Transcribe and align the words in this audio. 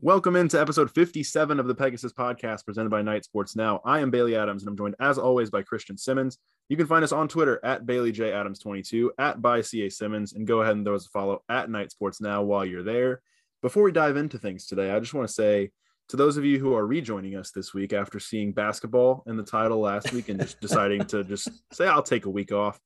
Welcome 0.00 0.36
into 0.36 0.60
episode 0.60 0.92
57 0.92 1.58
of 1.58 1.66
the 1.66 1.74
Pegasus 1.74 2.12
podcast 2.12 2.64
presented 2.64 2.88
by 2.88 3.02
Knight 3.02 3.24
Sports 3.24 3.56
Now. 3.56 3.80
I 3.84 3.98
am 3.98 4.12
Bailey 4.12 4.36
Adams 4.36 4.62
and 4.62 4.68
I'm 4.68 4.76
joined 4.76 4.94
as 5.00 5.18
always 5.18 5.50
by 5.50 5.62
Christian 5.62 5.98
Simmons. 5.98 6.38
You 6.68 6.76
can 6.76 6.86
find 6.86 7.02
us 7.02 7.10
on 7.10 7.26
Twitter 7.26 7.58
at 7.64 7.84
Bailey 7.84 8.12
J 8.12 8.32
Adams 8.32 8.60
22 8.60 9.10
at 9.18 9.42
by 9.42 9.60
CA 9.60 9.88
Simmons 9.88 10.34
and 10.34 10.46
go 10.46 10.62
ahead 10.62 10.76
and 10.76 10.84
throw 10.86 10.94
us 10.94 11.06
a 11.06 11.08
follow 11.08 11.42
at 11.48 11.68
Knight 11.68 11.90
Sports 11.90 12.20
Now 12.20 12.44
while 12.44 12.64
you're 12.64 12.84
there. 12.84 13.22
Before 13.60 13.82
we 13.82 13.90
dive 13.90 14.16
into 14.16 14.38
things 14.38 14.66
today, 14.66 14.92
I 14.92 15.00
just 15.00 15.14
want 15.14 15.26
to 15.26 15.34
say 15.34 15.72
to 16.10 16.16
those 16.16 16.36
of 16.36 16.44
you 16.44 16.60
who 16.60 16.76
are 16.76 16.86
rejoining 16.86 17.34
us 17.34 17.50
this 17.50 17.74
week 17.74 17.92
after 17.92 18.20
seeing 18.20 18.52
basketball 18.52 19.24
in 19.26 19.36
the 19.36 19.42
title 19.42 19.80
last 19.80 20.12
week 20.12 20.28
and 20.28 20.38
just 20.38 20.60
deciding 20.60 21.06
to 21.06 21.24
just 21.24 21.48
say 21.72 21.88
I'll 21.88 22.04
take 22.04 22.26
a 22.26 22.30
week 22.30 22.52
off, 22.52 22.78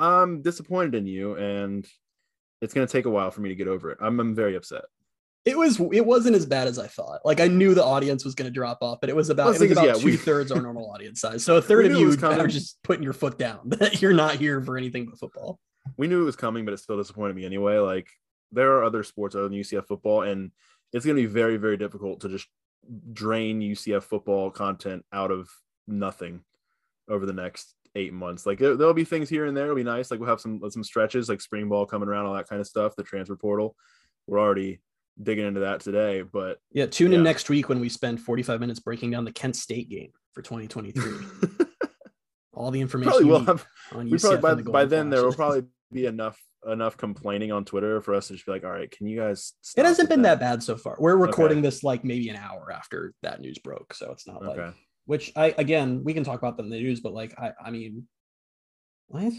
I'm 0.00 0.42
disappointed 0.42 0.96
in 0.96 1.06
you 1.06 1.36
and 1.36 1.86
it's 2.60 2.74
going 2.74 2.88
to 2.88 2.92
take 2.92 3.04
a 3.04 3.10
while 3.10 3.30
for 3.30 3.40
me 3.40 3.50
to 3.50 3.54
get 3.54 3.68
over 3.68 3.92
it. 3.92 3.98
I'm, 4.00 4.18
I'm 4.18 4.34
very 4.34 4.56
upset. 4.56 4.82
It 5.46 5.56
was 5.56 5.80
it 5.92 6.04
wasn't 6.04 6.34
as 6.34 6.44
bad 6.44 6.66
as 6.66 6.78
I 6.78 6.88
thought. 6.88 7.20
Like 7.24 7.40
I 7.40 7.46
knew 7.46 7.72
the 7.72 7.84
audience 7.84 8.24
was 8.24 8.34
going 8.34 8.46
to 8.46 8.52
drop 8.52 8.78
off, 8.82 8.98
but 9.00 9.08
it 9.08 9.14
was 9.14 9.30
about 9.30 9.46
well, 9.46 9.54
it 9.54 9.60
was 9.60 9.70
about 9.70 9.86
yeah, 9.86 9.92
two 9.94 10.16
thirds 10.16 10.50
our 10.50 10.60
normal 10.60 10.90
audience 10.90 11.20
size. 11.20 11.44
So 11.44 11.56
a 11.56 11.62
third 11.62 11.86
of 11.86 11.92
you 11.92 12.10
are 12.20 12.46
just 12.48 12.82
putting 12.82 13.04
your 13.04 13.12
foot 13.12 13.38
down 13.38 13.60
that 13.66 14.02
you're 14.02 14.12
not 14.12 14.34
here 14.34 14.60
for 14.60 14.76
anything 14.76 15.06
but 15.06 15.18
football. 15.18 15.60
We 15.96 16.08
knew 16.08 16.20
it 16.20 16.24
was 16.24 16.36
coming, 16.36 16.64
but 16.64 16.74
it 16.74 16.78
still 16.78 16.96
disappointed 16.96 17.36
me 17.36 17.46
anyway. 17.46 17.78
Like 17.78 18.08
there 18.50 18.72
are 18.72 18.84
other 18.84 19.04
sports 19.04 19.36
other 19.36 19.48
than 19.48 19.58
UCF 19.58 19.86
football, 19.86 20.22
and 20.22 20.50
it's 20.92 21.06
going 21.06 21.16
to 21.16 21.22
be 21.22 21.26
very 21.26 21.58
very 21.58 21.76
difficult 21.76 22.22
to 22.22 22.28
just 22.28 22.48
drain 23.12 23.60
UCF 23.60 24.02
football 24.02 24.50
content 24.50 25.04
out 25.12 25.30
of 25.30 25.48
nothing 25.86 26.42
over 27.08 27.24
the 27.24 27.32
next 27.32 27.74
eight 27.94 28.12
months. 28.12 28.46
Like 28.46 28.58
there, 28.58 28.76
will 28.76 28.94
be 28.94 29.04
things 29.04 29.28
here 29.28 29.46
and 29.46 29.56
there. 29.56 29.64
It'll 29.64 29.76
be 29.76 29.84
nice. 29.84 30.10
Like 30.10 30.20
we'll 30.20 30.28
have 30.28 30.40
some 30.40 30.60
some 30.70 30.84
stretches, 30.84 31.28
like 31.28 31.40
spring 31.40 31.68
ball 31.68 31.86
coming 31.86 32.08
around, 32.08 32.26
all 32.26 32.34
that 32.34 32.48
kind 32.48 32.60
of 32.60 32.66
stuff. 32.66 32.96
The 32.96 33.02
transfer 33.02 33.36
portal. 33.36 33.76
We're 34.26 34.40
already 34.40 34.80
digging 35.22 35.46
into 35.46 35.60
that 35.60 35.80
today. 35.80 36.22
But 36.22 36.58
yeah, 36.72 36.86
tune 36.86 37.12
yeah. 37.12 37.18
in 37.18 37.24
next 37.24 37.48
week 37.48 37.68
when 37.68 37.80
we 37.80 37.88
spend 37.88 38.20
45 38.20 38.60
minutes 38.60 38.80
breaking 38.80 39.10
down 39.10 39.24
the 39.24 39.32
Kent 39.32 39.56
State 39.56 39.88
game 39.88 40.12
for 40.32 40.42
2023. 40.42 41.66
All 42.54 42.70
the 42.70 42.80
information 42.80 43.18
we 43.18 43.24
will 43.24 43.44
have, 43.44 43.66
on 43.92 44.08
we 44.08 44.16
probably 44.16 44.40
by, 44.40 44.54
the 44.54 44.62
by 44.62 44.84
then 44.86 45.10
there 45.10 45.22
will 45.22 45.32
probably 45.32 45.64
be 45.92 46.06
enough 46.06 46.40
enough 46.66 46.96
complaining 46.96 47.52
on 47.52 47.64
Twitter 47.64 48.00
for 48.00 48.14
us 48.14 48.28
to 48.28 48.34
just 48.34 48.46
be 48.46 48.52
like, 48.52 48.64
all 48.64 48.70
right, 48.70 48.90
can 48.90 49.06
you 49.06 49.18
guys? 49.18 49.52
It 49.76 49.84
hasn't 49.84 50.08
been 50.08 50.22
that? 50.22 50.40
that? 50.40 50.52
bad 50.52 50.62
so 50.62 50.76
far. 50.76 50.96
We're 50.98 51.16
recording 51.16 51.58
okay. 51.58 51.66
this 51.66 51.84
like 51.84 52.02
maybe 52.02 52.28
an 52.30 52.36
hour 52.36 52.72
after 52.72 53.12
that 53.22 53.40
news 53.40 53.58
broke, 53.58 53.92
so 53.94 54.10
it's 54.10 54.26
not 54.26 54.42
okay. 54.42 54.62
like. 54.62 54.74
Which 55.04 55.32
I 55.36 55.54
again 55.58 56.02
we 56.02 56.14
can 56.14 56.24
talk 56.24 56.38
about 56.38 56.56
them 56.56 56.66
in 56.66 56.72
the 56.72 56.80
news, 56.80 57.00
but 57.00 57.12
like 57.12 57.38
I 57.38 57.52
I 57.64 57.70
mean, 57.70 58.08
what? 59.08 59.32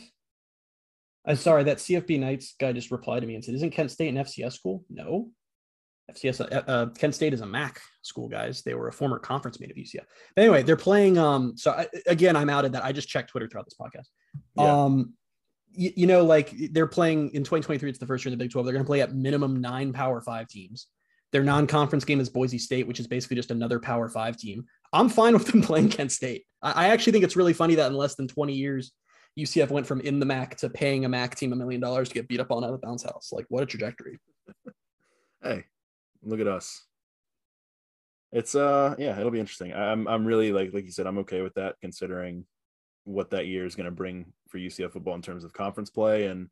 I'm 1.25 1.35
sorry, 1.35 1.65
that 1.65 1.77
CFB 1.77 2.19
Knights 2.21 2.55
guy 2.57 2.71
just 2.71 2.89
replied 2.89 3.19
to 3.19 3.27
me 3.27 3.35
and 3.35 3.43
said, 3.43 3.55
"Isn't 3.55 3.71
Kent 3.71 3.91
State 3.91 4.07
an 4.07 4.23
FCS 4.23 4.53
school?" 4.53 4.85
No, 4.89 5.31
FCS, 6.11 6.41
uh, 6.41 6.63
uh, 6.67 6.85
Kent 6.89 7.15
State 7.15 7.33
is 7.33 7.41
a 7.41 7.45
MAC 7.45 7.81
school, 8.01 8.27
guys. 8.27 8.61
They 8.61 8.73
were 8.73 8.87
a 8.87 8.93
former 8.93 9.19
conference 9.19 9.59
mate 9.59 9.71
of 9.71 9.77
UCF. 9.77 10.05
But 10.35 10.41
anyway, 10.41 10.63
they're 10.63 10.77
playing. 10.77 11.17
Um, 11.17 11.57
so 11.57 11.71
I, 11.71 11.87
again, 12.05 12.35
I'm 12.35 12.49
outed 12.49 12.71
that 12.73 12.85
I 12.85 12.91
just 12.91 13.09
checked 13.09 13.29
Twitter 13.29 13.47
throughout 13.47 13.65
this 13.65 13.75
podcast. 13.79 14.07
Yeah. 14.55 14.83
Um, 14.83 15.13
you, 15.71 15.91
you, 15.95 16.07
know, 16.07 16.23
like 16.23 16.51
they're 16.71 16.87
playing 16.87 17.31
in 17.31 17.43
2023. 17.43 17.89
It's 17.89 17.99
the 17.99 18.05
first 18.05 18.23
year 18.23 18.31
in 18.31 18.37
the 18.37 18.43
Big 18.43 18.51
12. 18.51 18.65
They're 18.65 18.73
going 18.73 18.85
to 18.85 18.87
play 18.87 19.01
at 19.01 19.13
minimum 19.13 19.59
nine 19.61 19.93
Power 19.93 20.21
Five 20.21 20.47
teams. 20.47 20.87
Their 21.33 21.43
non-conference 21.43 22.05
game 22.05 22.21
is 22.21 22.29
Boise 22.29 22.57
State, 22.57 22.87
which 22.87 23.01
is 23.01 23.07
basically 23.07 23.35
just 23.35 23.51
another 23.51 23.79
Power 23.79 24.07
Five 24.07 24.37
team. 24.37 24.65
I'm 24.93 25.09
fine 25.09 25.33
with 25.33 25.47
them 25.47 25.61
playing 25.63 25.89
Kent 25.89 26.11
State. 26.13 26.45
I, 26.61 26.85
I 26.85 26.87
actually 26.89 27.13
think 27.13 27.25
it's 27.25 27.35
really 27.35 27.53
funny 27.53 27.75
that 27.75 27.87
in 27.87 27.97
less 27.97 28.15
than 28.15 28.27
20 28.27 28.53
years, 28.53 28.93
UCF 29.37 29.69
went 29.69 29.85
from 29.85 30.01
in 30.01 30.19
the 30.19 30.25
MAC 30.25 30.57
to 30.57 30.69
paying 30.69 31.05
a 31.05 31.09
MAC 31.09 31.35
team 31.35 31.53
a 31.53 31.55
million 31.55 31.79
dollars 31.81 32.09
to 32.09 32.15
get 32.15 32.27
beat 32.27 32.39
up 32.39 32.51
on 32.51 32.63
at 32.63 32.73
a 32.73 32.77
bounce 32.77 33.03
house. 33.03 33.29
Like, 33.31 33.45
what 33.49 33.61
a 33.61 33.65
trajectory! 33.65 34.19
hey, 35.43 35.65
look 36.23 36.39
at 36.39 36.47
us. 36.47 36.83
It's 38.31 38.55
uh 38.55 38.95
yeah, 38.97 39.17
it'll 39.17 39.31
be 39.31 39.39
interesting. 39.39 39.73
I'm 39.73 40.07
I'm 40.07 40.25
really 40.25 40.51
like 40.51 40.73
like 40.73 40.85
you 40.85 40.91
said, 40.91 41.07
I'm 41.07 41.19
okay 41.19 41.41
with 41.41 41.53
that 41.55 41.75
considering 41.81 42.45
what 43.05 43.29
that 43.29 43.47
year 43.47 43.65
is 43.65 43.75
going 43.75 43.85
to 43.85 43.91
bring 43.91 44.25
for 44.49 44.57
UCF 44.57 44.91
football 44.91 45.15
in 45.15 45.21
terms 45.21 45.43
of 45.43 45.53
conference 45.53 45.89
play 45.89 46.27
and 46.27 46.49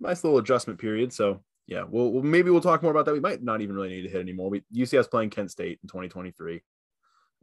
nice 0.00 0.24
little 0.24 0.38
adjustment 0.38 0.80
period. 0.80 1.12
So 1.12 1.42
yeah, 1.66 1.84
we'll, 1.88 2.12
we'll 2.12 2.22
maybe 2.22 2.50
we'll 2.50 2.60
talk 2.60 2.82
more 2.82 2.90
about 2.90 3.06
that. 3.06 3.12
We 3.12 3.20
might 3.20 3.42
not 3.42 3.60
even 3.60 3.76
really 3.76 3.88
need 3.88 4.02
to 4.02 4.08
hit 4.08 4.20
anymore. 4.20 4.50
We 4.50 4.62
UCF's 4.74 5.08
playing 5.08 5.30
Kent 5.30 5.50
State 5.50 5.78
in 5.82 5.88
2023. 5.88 6.60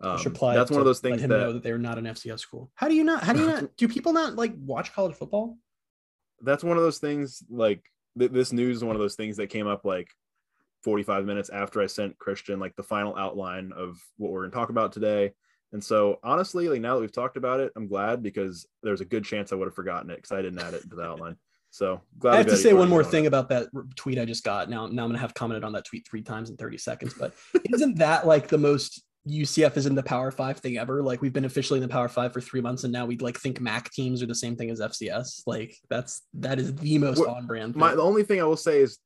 Um, 0.01 0.17
that's 0.33 0.71
one 0.71 0.79
of 0.79 0.85
those 0.85 0.99
things 0.99 1.21
that, 1.21 1.27
know 1.27 1.53
that 1.53 1.63
they're 1.63 1.77
not 1.77 1.99
an 1.99 2.05
FCS 2.05 2.39
school. 2.39 2.71
How 2.73 2.87
do 2.87 2.95
you 2.95 3.03
not? 3.03 3.23
How 3.23 3.33
do 3.33 3.39
you 3.39 3.47
not? 3.47 3.75
do 3.77 3.87
people 3.87 4.13
not 4.13 4.35
like 4.35 4.53
watch 4.57 4.93
college 4.93 5.15
football? 5.15 5.57
That's 6.41 6.63
one 6.63 6.77
of 6.77 6.83
those 6.83 6.97
things. 6.97 7.43
Like 7.49 7.83
th- 8.17 8.31
this 8.31 8.51
news 8.51 8.77
is 8.77 8.83
one 8.83 8.95
of 8.95 8.99
those 8.99 9.15
things 9.15 9.37
that 9.37 9.47
came 9.47 9.67
up 9.67 9.85
like 9.85 10.07
45 10.83 11.25
minutes 11.25 11.49
after 11.49 11.81
I 11.81 11.87
sent 11.87 12.17
Christian 12.17 12.59
like 12.59 12.75
the 12.75 12.83
final 12.83 13.15
outline 13.15 13.71
of 13.75 13.99
what 14.17 14.31
we're 14.31 14.41
going 14.41 14.51
to 14.51 14.57
talk 14.57 14.69
about 14.69 14.91
today. 14.91 15.33
And 15.73 15.83
so 15.83 16.19
honestly, 16.23 16.67
like 16.67 16.81
now 16.81 16.95
that 16.95 17.01
we've 17.01 17.11
talked 17.11 17.37
about 17.37 17.59
it, 17.59 17.71
I'm 17.75 17.87
glad 17.87 18.21
because 18.21 18.65
there's 18.83 19.01
a 19.01 19.05
good 19.05 19.23
chance 19.23 19.51
I 19.51 19.55
would 19.55 19.67
have 19.67 19.75
forgotten 19.75 20.09
it 20.09 20.17
because 20.17 20.31
I 20.31 20.41
didn't 20.41 20.59
add 20.59 20.73
it 20.73 20.81
to 20.89 20.95
the 20.95 21.03
outline. 21.03 21.37
So 21.69 22.01
glad 22.19 22.33
I 22.33 22.37
have 22.37 22.47
to 22.47 22.57
say 22.57 22.73
one 22.73 22.89
more 22.89 23.03
thing 23.03 23.27
about 23.27 23.47
that 23.49 23.67
tweet 23.95 24.19
I 24.19 24.25
just 24.25 24.43
got. 24.43 24.69
Now, 24.69 24.87
now 24.87 25.03
I'm 25.03 25.09
gonna 25.09 25.19
have 25.19 25.33
commented 25.33 25.63
on 25.63 25.71
that 25.73 25.85
tweet 25.85 26.05
three 26.05 26.21
times 26.21 26.49
in 26.49 26.57
30 26.57 26.77
seconds. 26.77 27.13
But 27.17 27.33
isn't 27.73 27.97
that 27.99 28.27
like 28.27 28.49
the 28.49 28.57
most 28.57 29.01
UCF 29.29 29.77
is 29.77 29.85
in 29.85 29.95
the 29.95 30.03
Power 30.03 30.31
Five 30.31 30.57
thing 30.57 30.77
ever? 30.77 31.01
Like 31.01 31.21
we've 31.21 31.31
been 31.31 31.45
officially 31.45 31.77
in 31.77 31.83
the 31.83 31.91
Power 31.91 32.09
Five 32.09 32.33
for 32.33 32.41
three 32.41 32.59
months, 32.59 32.83
and 32.83 32.91
now 32.91 33.05
we'd 33.05 33.21
like 33.21 33.39
think 33.39 33.61
MAC 33.61 33.89
teams 33.91 34.21
are 34.21 34.25
the 34.25 34.35
same 34.35 34.57
thing 34.57 34.69
as 34.69 34.81
FCS. 34.81 35.43
Like 35.47 35.77
that's 35.89 36.23
that 36.33 36.59
is 36.59 36.75
the 36.75 36.97
most 36.97 37.25
on 37.25 37.47
brand. 37.47 37.77
My 37.77 37.95
the 37.95 38.01
only 38.01 38.23
thing 38.23 38.41
I 38.41 38.43
will 38.43 38.57
say 38.57 38.81
is 38.81 38.99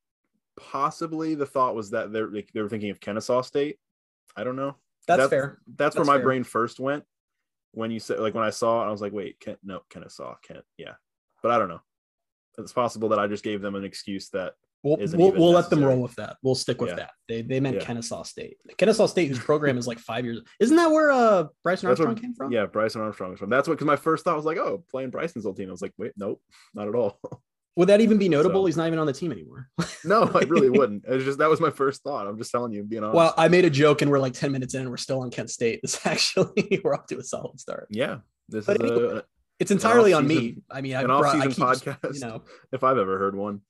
possibly 0.60 1.36
the 1.36 1.46
thought 1.46 1.76
was 1.76 1.92
that 1.92 2.12
they're 2.12 2.30
like, 2.30 2.50
they 2.54 2.62
were 2.62 2.70
thinking 2.70 2.90
of 2.90 3.00
Kennesaw 3.00 3.42
State. 3.42 3.78
I 4.36 4.44
don't 4.44 4.56
know. 4.56 4.76
That's, 5.08 5.20
that's 5.20 5.30
fair. 5.30 5.60
That's, 5.68 5.78
that's 5.78 5.96
where 5.96 6.06
my 6.06 6.18
fair. 6.18 6.24
brain 6.24 6.44
first 6.44 6.80
went 6.80 7.04
when 7.72 7.92
you 7.92 8.00
said 8.00 8.20
like 8.20 8.34
when 8.34 8.44
I 8.44 8.50
saw 8.50 8.84
it, 8.84 8.88
I 8.88 8.92
was 8.92 9.02
like, 9.02 9.14
wait, 9.14 9.40
Kent, 9.40 9.60
no, 9.64 9.82
Kennesaw, 9.90 10.36
Kent, 10.42 10.64
yeah. 10.78 10.94
But 11.44 11.52
I 11.52 11.60
don't 11.60 11.70
know. 11.70 11.82
It's 12.58 12.74
possible 12.74 13.10
that 13.10 13.20
I 13.20 13.28
just 13.28 13.44
gave 13.44 13.62
them 13.62 13.76
an 13.76 13.84
excuse 13.84 14.30
that 14.30 14.54
We'll, 14.86 14.98
we'll, 14.98 15.32
we'll 15.32 15.52
let 15.52 15.72
them 15.72 15.84
roll 15.84 16.00
with 16.00 16.14
that. 16.18 16.38
We'll 16.44 16.54
stick 16.54 16.80
with 16.80 16.92
yeah. 16.92 16.96
that. 16.98 17.12
They, 17.28 17.42
they 17.42 17.60
meant 17.60 17.78
yeah. 17.78 17.84
Kennesaw 17.84 18.22
State. 18.22 18.58
Kennesaw 18.78 19.08
State, 19.08 19.30
whose 19.30 19.40
program 19.40 19.80
is 19.80 19.88
like 19.88 19.98
five 19.98 20.26
years. 20.26 20.42
Isn't 20.60 20.78
that 20.78 20.92
where 20.92 21.10
uh 21.12 21.46
Bryson 21.64 21.88
Armstrong 21.88 22.10
what, 22.10 22.22
came 22.22 22.36
from? 22.36 22.52
Yeah, 22.52 22.68
Bryson 22.68 23.02
Armstrong 23.02 23.34
is 23.34 23.40
from. 23.40 23.50
That's 23.50 23.68
what 23.68 23.74
because 23.74 23.88
my 23.88 23.96
first 23.96 24.24
thought 24.24 24.36
was 24.36 24.46
like, 24.46 24.60
oh, 24.60 24.84
playing 24.92 25.10
Bryson's 25.10 25.48
old 25.48 25.58
team. 25.58 25.70
I 25.70 25.72
was 25.72 25.82
like, 25.82 25.94
wait, 25.98 26.12
nope, 26.18 26.40
not 26.76 26.88
at 26.88 26.94
all. 26.94 27.20
Would 27.78 27.90
that 27.90 28.00
even 28.00 28.18
be 28.18 28.30
notable? 28.30 28.62
So, 28.62 28.66
He's 28.68 28.78
not 28.78 28.88
even 28.88 29.00
on 29.00 29.08
the 29.08 29.14
team 29.14 29.32
anymore. 29.32 29.70
no, 30.06 30.32
I 30.34 30.40
really 30.44 30.70
wouldn't. 30.78 31.04
It's 31.08 31.26
just 31.26 31.40
that 31.40 31.50
was 31.50 31.60
my 31.60 31.70
first 31.70 32.04
thought. 32.04 32.26
I'm 32.26 32.38
just 32.38 32.52
telling 32.52 32.72
you, 32.72 32.84
being 32.84 33.04
honest. 33.04 33.16
Well, 33.16 33.34
I 33.38 33.48
made 33.50 33.66
a 33.66 33.70
joke 33.70 34.02
and 34.02 34.10
we're 34.10 34.20
like 34.20 34.34
10 34.34 34.52
minutes 34.52 34.74
in 34.74 34.82
and 34.82 34.90
we're 34.90 34.98
still 34.98 35.22
on 35.22 35.30
Kent 35.30 35.50
State. 35.50 35.82
This 35.86 36.06
actually 36.06 36.82
we're 36.84 36.96
off 36.96 37.06
to 37.08 37.18
a 37.20 37.24
solid 37.24 37.60
start. 37.60 37.88
Yeah. 37.92 38.20
This 38.50 38.66
but 38.66 38.82
is 38.82 38.92
anyway, 38.92 39.18
a, 39.18 39.24
it's 39.60 39.72
entirely 39.72 40.14
on 40.14 40.26
me. 40.26 40.58
I 40.72 40.82
mean, 40.82 40.96
I 40.96 41.02
an 41.02 41.08
brought, 41.08 41.26
off-season 41.26 41.64
I 41.64 41.76
keep, 41.76 41.84
podcast. 41.94 42.14
You 42.16 42.20
know, 42.22 42.44
if 42.72 42.84
I've 42.84 42.98
ever 42.98 43.18
heard 43.20 43.36
one. 43.36 43.62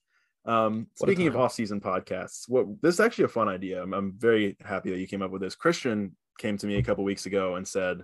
Um, 0.46 0.88
speaking 0.94 1.28
of 1.28 1.36
off-season 1.36 1.82
podcasts, 1.82 2.48
what 2.48 2.68
this 2.82 2.96
is 2.96 3.00
actually 3.00 3.26
a 3.26 3.30
fun 3.30 3.50
idea. 3.50 3.82
I'm, 3.82 3.94
I'm, 3.94 4.14
very 4.16 4.56
happy 4.64 4.92
that 4.92 5.00
you 5.00 5.08
came 5.08 5.24
up 5.24 5.32
with 5.32 5.42
this. 5.42 5.56
Christian 5.56 6.16
came 6.38 6.58
to 6.60 6.68
me 6.68 6.76
a 6.76 6.84
couple 6.84 7.04
weeks 7.04 7.26
ago 7.26 7.56
and 7.56 7.68
said, 7.68 8.04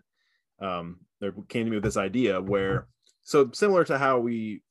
um, 0.60 1.02
there 1.20 1.34
came 1.50 1.66
to 1.66 1.70
me 1.70 1.78
with 1.78 1.84
this 1.84 1.98
idea 1.98 2.42
where, 2.42 2.88
so 3.22 3.52
similar 3.54 3.84
to 3.86 3.98
how 3.98 4.20
we 4.20 4.64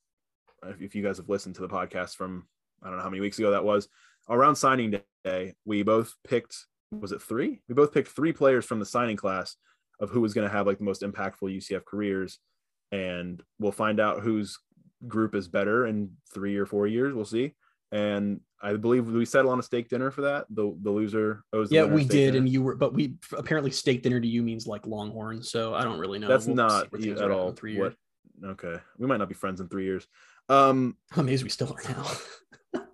if 0.81 0.95
you 0.95 1.03
guys 1.03 1.17
have 1.17 1.29
listened 1.29 1.55
to 1.57 1.63
the 1.63 1.69
podcast 1.69 2.17
from 2.17 2.47
I 2.83 2.89
don't 2.89 2.97
know 2.97 3.03
how 3.03 3.11
many 3.11 3.21
weeks 3.21 3.39
ago 3.39 3.51
that 3.51 3.65
was, 3.65 3.89
around 4.29 4.57
signing 4.57 5.01
day, 5.25 5.55
we 5.65 5.83
both 5.83 6.15
picked 6.27 6.57
was 6.93 7.13
it 7.13 7.23
three? 7.23 7.61
We 7.69 7.75
both 7.75 7.93
picked 7.93 8.09
three 8.09 8.33
players 8.33 8.65
from 8.65 8.81
the 8.81 8.87
signing 8.87 9.17
class 9.17 9.57
of 10.01 10.11
who 10.11 10.21
was 10.21 10.35
going 10.35 10.49
to 10.49 10.53
have 10.53 10.67
like 10.67 10.79
the 10.79 10.85
most 10.85 11.03
impactful 11.03 11.43
UCF 11.43 11.85
careers, 11.85 12.39
and 12.91 13.43
we'll 13.59 13.73
find 13.73 14.01
out 14.01 14.23
whose 14.23 14.59
group 15.07 15.35
is 15.35 15.49
better 15.49 15.87
in 15.87 16.11
three 16.33 16.57
or 16.57 16.67
four 16.67 16.87
years. 16.87 17.15
We'll 17.15 17.25
see. 17.25 17.55
And 17.93 18.41
I 18.63 18.75
believe 18.75 19.09
we 19.09 19.25
settle 19.25 19.51
on 19.51 19.59
a 19.59 19.63
steak 19.63 19.89
dinner 19.89 20.11
for 20.11 20.23
that. 20.23 20.47
The 20.51 20.77
the 20.83 20.91
loser 20.91 21.43
owes. 21.53 21.71
The 21.71 21.77
yeah, 21.77 21.85
we 21.85 22.05
did, 22.05 22.33
dinner. 22.33 22.39
and 22.39 22.49
you 22.49 22.63
were, 22.63 22.77
but 22.77 22.95
we 22.95 23.15
apparently 23.37 23.71
steak 23.71 24.03
dinner 24.03 24.21
to 24.21 24.29
you 24.29 24.43
means 24.43 24.67
like 24.67 24.87
Longhorn. 24.87 25.43
So 25.43 25.75
I 25.75 25.83
don't 25.83 25.99
really 25.99 26.19
know. 26.19 26.29
That's 26.29 26.47
we'll 26.47 26.57
not 26.57 26.89
at 26.93 27.31
all. 27.31 27.53
Three 27.53 27.75
years. 27.75 27.95
What, 28.41 28.51
okay, 28.51 28.81
we 28.99 29.07
might 29.07 29.17
not 29.17 29.29
be 29.29 29.35
friends 29.35 29.61
in 29.61 29.69
three 29.69 29.85
years. 29.85 30.07
Um, 30.51 30.97
I'm 31.13 31.21
amazed 31.21 31.45
we 31.45 31.49
still 31.49 31.73
are 31.73 31.93
now. 31.93 32.83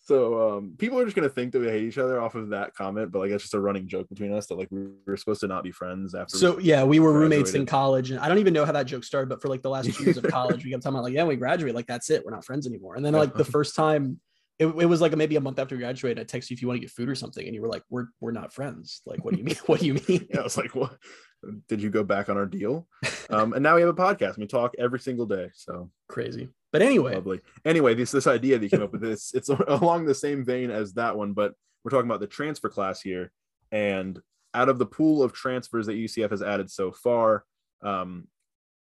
so 0.00 0.56
um, 0.56 0.74
people 0.78 0.98
are 0.98 1.04
just 1.04 1.14
gonna 1.14 1.28
think 1.28 1.52
that 1.52 1.60
we 1.60 1.68
hate 1.68 1.84
each 1.84 1.96
other 1.96 2.20
off 2.20 2.34
of 2.34 2.48
that 2.48 2.74
comment, 2.74 3.12
but 3.12 3.20
like 3.20 3.30
it's 3.30 3.44
just 3.44 3.54
a 3.54 3.60
running 3.60 3.86
joke 3.86 4.08
between 4.08 4.32
us 4.32 4.48
that 4.48 4.56
like 4.56 4.66
we 4.72 4.88
were 5.06 5.16
supposed 5.16 5.40
to 5.42 5.46
not 5.46 5.62
be 5.62 5.70
friends 5.70 6.12
after. 6.12 6.36
So 6.36 6.56
we 6.56 6.64
yeah, 6.64 6.82
we 6.82 6.98
were 6.98 7.12
graduated. 7.12 7.36
roommates 7.38 7.54
in 7.54 7.66
college, 7.66 8.10
and 8.10 8.18
I 8.18 8.26
don't 8.26 8.38
even 8.38 8.52
know 8.52 8.64
how 8.64 8.72
that 8.72 8.86
joke 8.86 9.04
started, 9.04 9.28
but 9.28 9.40
for 9.40 9.48
like 9.48 9.62
the 9.62 9.70
last 9.70 9.94
two 9.94 10.02
years 10.02 10.16
of 10.16 10.24
college, 10.28 10.64
we 10.64 10.72
kept 10.72 10.82
talking 10.82 10.96
about 10.96 11.04
like, 11.04 11.14
yeah, 11.14 11.22
we 11.22 11.36
graduate, 11.36 11.72
like 11.72 11.86
that's 11.86 12.10
it, 12.10 12.24
we're 12.24 12.32
not 12.32 12.44
friends 12.44 12.66
anymore. 12.66 12.96
And 12.96 13.04
then 13.04 13.12
like 13.12 13.34
the 13.34 13.44
first 13.56 13.76
time 13.76 14.18
it, 14.60 14.66
it 14.66 14.86
was 14.86 15.00
like 15.00 15.16
maybe 15.16 15.36
a 15.36 15.40
month 15.40 15.58
after 15.58 15.74
we 15.74 15.80
graduated. 15.80 16.20
I 16.20 16.24
text 16.24 16.50
you 16.50 16.54
if 16.54 16.60
you 16.60 16.68
want 16.68 16.76
to 16.76 16.80
get 16.82 16.90
food 16.90 17.08
or 17.08 17.14
something, 17.14 17.46
and 17.46 17.54
you 17.54 17.62
were 17.62 17.68
like, 17.68 17.82
"We're 17.88 18.08
we're 18.20 18.32
not 18.32 18.52
friends." 18.52 19.00
Like, 19.06 19.24
what 19.24 19.32
do 19.32 19.38
you 19.38 19.44
mean? 19.44 19.56
what 19.66 19.80
do 19.80 19.86
you 19.86 19.94
mean? 19.94 20.26
yeah, 20.28 20.40
I 20.40 20.42
was 20.42 20.58
like, 20.58 20.74
"What? 20.74 20.98
Did 21.68 21.82
you 21.82 21.90
go 21.90 22.04
back 22.04 22.28
on 22.28 22.36
our 22.36 22.46
deal?" 22.46 22.86
Um, 23.30 23.52
and 23.52 23.62
now 23.62 23.76
we 23.76 23.80
have 23.80 23.88
a 23.88 23.94
podcast. 23.94 24.38
We 24.38 24.48
talk 24.48 24.74
every 24.76 24.98
single 24.98 25.24
day. 25.24 25.50
So 25.54 25.88
crazy. 26.08 26.48
But 26.72 26.82
anyway, 26.82 27.14
lovely. 27.14 27.40
Anyway, 27.64 27.94
this 27.94 28.10
this 28.10 28.26
idea 28.26 28.58
that 28.58 28.64
you 28.64 28.70
came 28.70 28.82
up 28.82 28.90
with 28.90 29.02
this 29.02 29.32
it's 29.34 29.48
along 29.68 30.06
the 30.06 30.16
same 30.16 30.44
vein 30.44 30.72
as 30.72 30.94
that 30.94 31.16
one, 31.16 31.32
but 31.32 31.54
we're 31.84 31.92
talking 31.92 32.10
about 32.10 32.18
the 32.18 32.26
transfer 32.26 32.68
class 32.68 33.00
here. 33.00 33.30
And 33.70 34.20
out 34.52 34.68
of 34.68 34.78
the 34.78 34.86
pool 34.86 35.22
of 35.22 35.32
transfers 35.32 35.86
that 35.86 35.92
UCF 35.92 36.30
has 36.30 36.42
added 36.42 36.70
so 36.70 36.90
far, 36.90 37.44
um, 37.82 38.26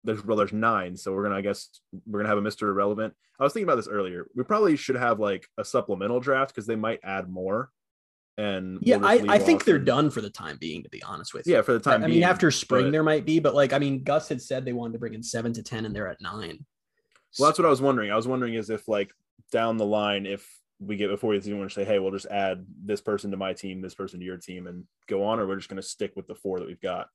there's 0.04 0.24
well, 0.24 0.38
there's 0.38 0.54
nine. 0.54 0.96
So 0.96 1.14
we're 1.14 1.24
gonna, 1.24 1.36
I 1.36 1.42
guess, 1.42 1.70
we're 2.06 2.20
gonna 2.20 2.30
have 2.30 2.38
a 2.38 2.42
Mr. 2.42 2.64
Irrelevant. 2.64 3.14
I 3.40 3.44
was 3.44 3.54
thinking 3.54 3.68
about 3.68 3.76
this 3.78 3.88
earlier. 3.88 4.28
We 4.36 4.44
probably 4.44 4.76
should 4.76 4.96
have 4.96 5.20
like 5.20 5.48
a 5.58 5.66
supplemental 5.66 6.20
draft 6.20 6.54
because 6.54 6.68
they 6.68 6.76
might 6.76 7.00
add 7.04 7.30
more. 7.30 7.70
And 8.38 8.80
yeah, 8.82 8.98
I, 9.02 9.24
I 9.30 9.40
think 9.40 9.64
they're 9.64 9.78
and... 9.78 9.86
done 9.86 10.10
for 10.10 10.20
the 10.22 10.30
time 10.30 10.58
being, 10.60 10.84
to 10.84 10.90
be 10.90 11.02
honest 11.04 11.34
with 11.34 11.48
you. 11.48 11.54
Yeah, 11.56 11.62
for 11.62 11.74
the 11.74 11.80
time. 11.80 12.04
I, 12.04 12.08
being, 12.08 12.20
mean, 12.20 12.28
after 12.28 12.52
spring 12.52 12.88
but... 12.88 12.92
there 12.92 13.04
might 13.04 13.26
be, 13.26 13.40
but 13.40 13.56
like, 13.56 13.72
I 13.72 13.80
mean, 13.80 14.04
Gus 14.04 14.28
had 14.28 14.42
said 14.42 14.66
they 14.66 14.74
wanted 14.74 14.94
to 14.94 15.00
bring 15.00 15.14
in 15.14 15.24
seven 15.24 15.54
to 15.54 15.64
ten, 15.64 15.86
and 15.86 15.96
they're 15.96 16.10
at 16.10 16.22
nine. 16.22 16.66
Well, 17.40 17.50
that's 17.50 17.60
what 17.60 17.66
I 17.66 17.70
was 17.70 17.82
wondering. 17.82 18.12
I 18.12 18.16
was 18.16 18.28
wondering 18.28 18.56
is 18.56 18.70
if 18.70 18.88
like 18.88 19.12
down 19.52 19.78
the 19.78 19.86
line, 19.86 20.26
if 20.26 20.46
we 20.80 20.98
get 20.98 21.10
before 21.10 21.34
you 21.34 21.58
want 21.58 21.70
to 21.70 21.74
say, 21.74 21.86
hey, 21.86 22.00
we'll 22.00 22.12
just 22.12 22.26
add 22.26 22.66
this 22.84 23.02
person 23.02 23.32
to 23.32 23.38
my 23.38 23.54
team, 23.54 23.82
this 23.82 23.96
person 23.96 24.20
to 24.20 24.26
your 24.26 24.38
team, 24.38 24.68
and 24.68 24.84
go 25.08 25.24
on, 25.24 25.40
or 25.40 25.48
we're 25.48 25.56
just 25.56 25.70
going 25.70 25.82
to 25.82 25.88
stick 25.88 26.14
with 26.16 26.28
the 26.28 26.36
four 26.36 26.60
that 26.60 26.68
we've 26.68 26.82
got. 26.82 27.08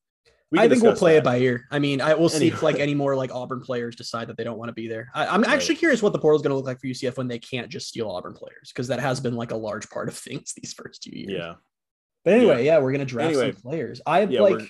We 0.50 0.58
I 0.58 0.68
think 0.68 0.82
we'll 0.82 0.96
play 0.96 1.12
that. 1.12 1.18
it 1.18 1.24
by 1.24 1.38
ear. 1.38 1.68
I 1.70 1.78
mean, 1.78 2.00
I 2.00 2.14
will 2.14 2.28
see 2.28 2.46
anyway. 2.46 2.56
if 2.56 2.62
like 2.62 2.80
any 2.80 2.94
more 2.94 3.14
like 3.14 3.32
Auburn 3.32 3.60
players 3.60 3.94
decide 3.94 4.28
that 4.28 4.36
they 4.36 4.42
don't 4.42 4.58
want 4.58 4.68
to 4.68 4.72
be 4.72 4.88
there. 4.88 5.08
I, 5.14 5.32
am 5.32 5.42
right. 5.42 5.50
actually 5.50 5.76
curious 5.76 6.02
what 6.02 6.12
the 6.12 6.18
portal 6.18 6.36
is 6.36 6.42
going 6.42 6.50
to 6.50 6.56
look 6.56 6.66
like 6.66 6.80
for 6.80 6.88
UCF 6.88 7.16
when 7.16 7.28
they 7.28 7.38
can't 7.38 7.68
just 7.68 7.86
steal 7.86 8.10
Auburn 8.10 8.34
players 8.34 8.72
because 8.72 8.88
that 8.88 8.98
has 8.98 9.20
been 9.20 9.36
like 9.36 9.52
a 9.52 9.56
large 9.56 9.88
part 9.90 10.08
of 10.08 10.16
things 10.18 10.52
these 10.60 10.72
first 10.72 11.02
two 11.02 11.16
years. 11.16 11.30
Yeah. 11.30 11.54
But 12.24 12.34
anyway, 12.34 12.64
yeah, 12.64 12.74
yeah 12.74 12.78
we're 12.78 12.90
going 12.90 13.00
to 13.00 13.06
draft 13.06 13.28
anyway, 13.28 13.52
some 13.52 13.62
players. 13.62 14.00
I 14.04 14.22
yeah, 14.22 14.40
like. 14.40 14.68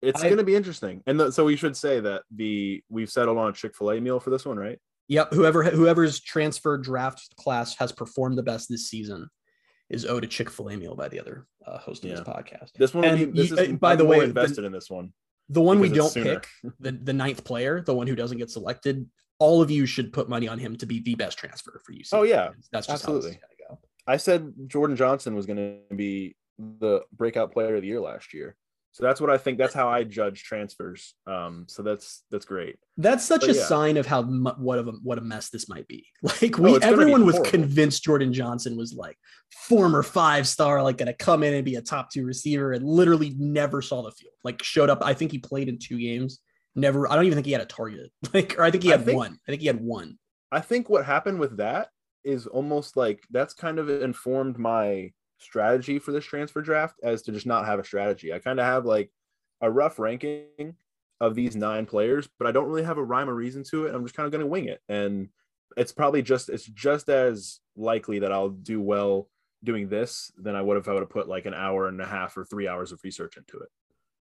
It's 0.00 0.20
going 0.20 0.38
to 0.38 0.42
be 0.42 0.56
interesting, 0.56 1.00
and 1.06 1.20
the, 1.20 1.30
so 1.30 1.44
we 1.44 1.54
should 1.54 1.76
say 1.76 2.00
that 2.00 2.22
the 2.34 2.82
we've 2.88 3.08
settled 3.08 3.38
on 3.38 3.50
a 3.50 3.52
Chick 3.52 3.76
Fil 3.76 3.92
A 3.92 4.00
meal 4.00 4.18
for 4.18 4.30
this 4.30 4.44
one, 4.44 4.56
right? 4.56 4.76
Yep. 5.06 5.32
Whoever 5.32 5.62
whoever's 5.62 6.18
transfer 6.18 6.76
draft 6.76 7.36
class 7.36 7.76
has 7.76 7.92
performed 7.92 8.36
the 8.36 8.42
best 8.42 8.68
this 8.68 8.88
season 8.88 9.28
is 9.92 10.06
owed 10.06 10.24
a 10.24 10.26
Chick 10.26 10.50
Fil 10.50 10.70
A 10.70 10.76
meal 10.76 10.96
by 10.96 11.08
the 11.08 11.20
other 11.20 11.46
uh, 11.66 11.78
host 11.78 12.04
of 12.04 12.10
yeah. 12.10 12.16
this 12.16 12.24
podcast. 12.24 12.72
This 12.74 12.94
one, 12.94 13.16
be, 13.16 13.24
this 13.26 13.52
is, 13.52 13.72
by 13.78 13.92
I'm 13.92 13.98
the 13.98 14.04
way, 14.04 14.24
invested 14.24 14.62
the, 14.62 14.66
in 14.66 14.72
this 14.72 14.90
one. 14.90 15.12
The 15.48 15.60
one 15.60 15.78
we 15.80 15.90
don't 15.90 16.14
pick, 16.14 16.46
the 16.80 16.92
the 16.92 17.12
ninth 17.12 17.44
player, 17.44 17.82
the 17.82 17.94
one 17.94 18.06
who 18.06 18.16
doesn't 18.16 18.38
get 18.38 18.50
selected, 18.50 19.06
all 19.38 19.60
of 19.60 19.70
you 19.70 19.86
should 19.86 20.12
put 20.12 20.28
money 20.28 20.48
on 20.48 20.58
him 20.58 20.76
to 20.76 20.86
be 20.86 21.00
the 21.00 21.14
best 21.14 21.38
transfer 21.38 21.80
for 21.84 21.92
you. 21.92 22.02
Oh 22.12 22.22
yeah, 22.22 22.50
that's 22.72 22.86
just 22.86 23.04
absolutely. 23.04 23.38
Go. 23.68 23.78
I 24.06 24.16
said 24.16 24.52
Jordan 24.66 24.96
Johnson 24.96 25.34
was 25.34 25.46
going 25.46 25.58
to 25.90 25.94
be 25.94 26.36
the 26.58 27.02
breakout 27.12 27.52
player 27.52 27.76
of 27.76 27.82
the 27.82 27.88
year 27.88 28.00
last 28.00 28.32
year. 28.32 28.56
So 28.92 29.02
that's 29.04 29.22
what 29.22 29.30
I 29.30 29.38
think. 29.38 29.56
That's 29.56 29.72
how 29.72 29.88
I 29.88 30.04
judge 30.04 30.44
transfers. 30.44 31.14
Um, 31.26 31.64
so 31.66 31.82
that's 31.82 32.24
that's 32.30 32.44
great. 32.44 32.76
That's 32.98 33.24
such 33.24 33.40
but 33.40 33.50
a 33.50 33.54
yeah. 33.54 33.64
sign 33.64 33.96
of 33.96 34.04
how 34.04 34.22
what 34.22 34.78
of 34.78 34.86
a 34.86 34.92
what 35.02 35.16
a 35.16 35.22
mess 35.22 35.48
this 35.48 35.68
might 35.68 35.88
be. 35.88 36.06
Like 36.22 36.58
we, 36.58 36.74
oh, 36.74 36.78
everyone 36.82 37.24
was 37.24 37.38
convinced 37.40 38.04
Jordan 38.04 38.32
Johnson 38.34 38.76
was 38.76 38.92
like 38.92 39.16
former 39.50 40.02
five 40.02 40.46
star, 40.46 40.82
like 40.82 40.98
gonna 40.98 41.14
come 41.14 41.42
in 41.42 41.54
and 41.54 41.64
be 41.64 41.76
a 41.76 41.82
top 41.82 42.10
two 42.10 42.26
receiver, 42.26 42.72
and 42.72 42.86
literally 42.86 43.34
never 43.38 43.80
saw 43.80 44.02
the 44.02 44.12
field. 44.12 44.34
Like 44.44 44.62
showed 44.62 44.90
up. 44.90 44.98
I 45.02 45.14
think 45.14 45.32
he 45.32 45.38
played 45.38 45.68
in 45.68 45.78
two 45.78 45.98
games. 45.98 46.40
Never. 46.74 47.10
I 47.10 47.16
don't 47.16 47.24
even 47.24 47.36
think 47.36 47.46
he 47.46 47.52
had 47.52 47.62
a 47.62 47.66
target. 47.66 48.10
Like, 48.34 48.58
or 48.58 48.62
I 48.62 48.70
think 48.70 48.82
he 48.82 48.90
had 48.90 49.04
think, 49.04 49.16
one. 49.16 49.38
I 49.48 49.52
think 49.52 49.62
he 49.62 49.66
had 49.68 49.80
one. 49.80 50.18
I 50.50 50.60
think 50.60 50.90
what 50.90 51.06
happened 51.06 51.40
with 51.40 51.56
that 51.56 51.88
is 52.24 52.46
almost 52.46 52.96
like 52.96 53.24
that's 53.30 53.54
kind 53.54 53.78
of 53.78 53.88
informed 53.88 54.58
my 54.58 55.12
strategy 55.42 55.98
for 55.98 56.12
this 56.12 56.24
transfer 56.24 56.62
draft 56.62 56.98
as 57.02 57.22
to 57.22 57.32
just 57.32 57.46
not 57.46 57.66
have 57.66 57.78
a 57.78 57.84
strategy. 57.84 58.32
I 58.32 58.38
kind 58.38 58.60
of 58.60 58.66
have 58.66 58.84
like 58.84 59.10
a 59.60 59.70
rough 59.70 59.98
ranking 59.98 60.76
of 61.20 61.34
these 61.34 61.54
nine 61.54 61.86
players, 61.86 62.28
but 62.38 62.48
I 62.48 62.52
don't 62.52 62.68
really 62.68 62.82
have 62.82 62.98
a 62.98 63.04
rhyme 63.04 63.30
or 63.30 63.34
reason 63.34 63.62
to 63.70 63.86
it. 63.86 63.94
I'm 63.94 64.04
just 64.04 64.16
kind 64.16 64.26
of 64.26 64.32
going 64.32 64.40
to 64.40 64.46
wing 64.46 64.66
it. 64.66 64.80
And 64.88 65.28
it's 65.76 65.92
probably 65.92 66.22
just 66.22 66.48
it's 66.48 66.66
just 66.66 67.08
as 67.08 67.60
likely 67.76 68.18
that 68.20 68.32
I'll 68.32 68.50
do 68.50 68.80
well 68.80 69.28
doing 69.64 69.88
this 69.88 70.32
than 70.36 70.56
I 70.56 70.62
would 70.62 70.76
if 70.76 70.88
I 70.88 70.92
would 70.92 71.02
have 71.02 71.10
put 71.10 71.28
like 71.28 71.46
an 71.46 71.54
hour 71.54 71.88
and 71.88 72.00
a 72.00 72.06
half 72.06 72.36
or 72.36 72.44
three 72.44 72.66
hours 72.66 72.92
of 72.92 73.00
research 73.04 73.36
into 73.36 73.58
it. 73.58 73.68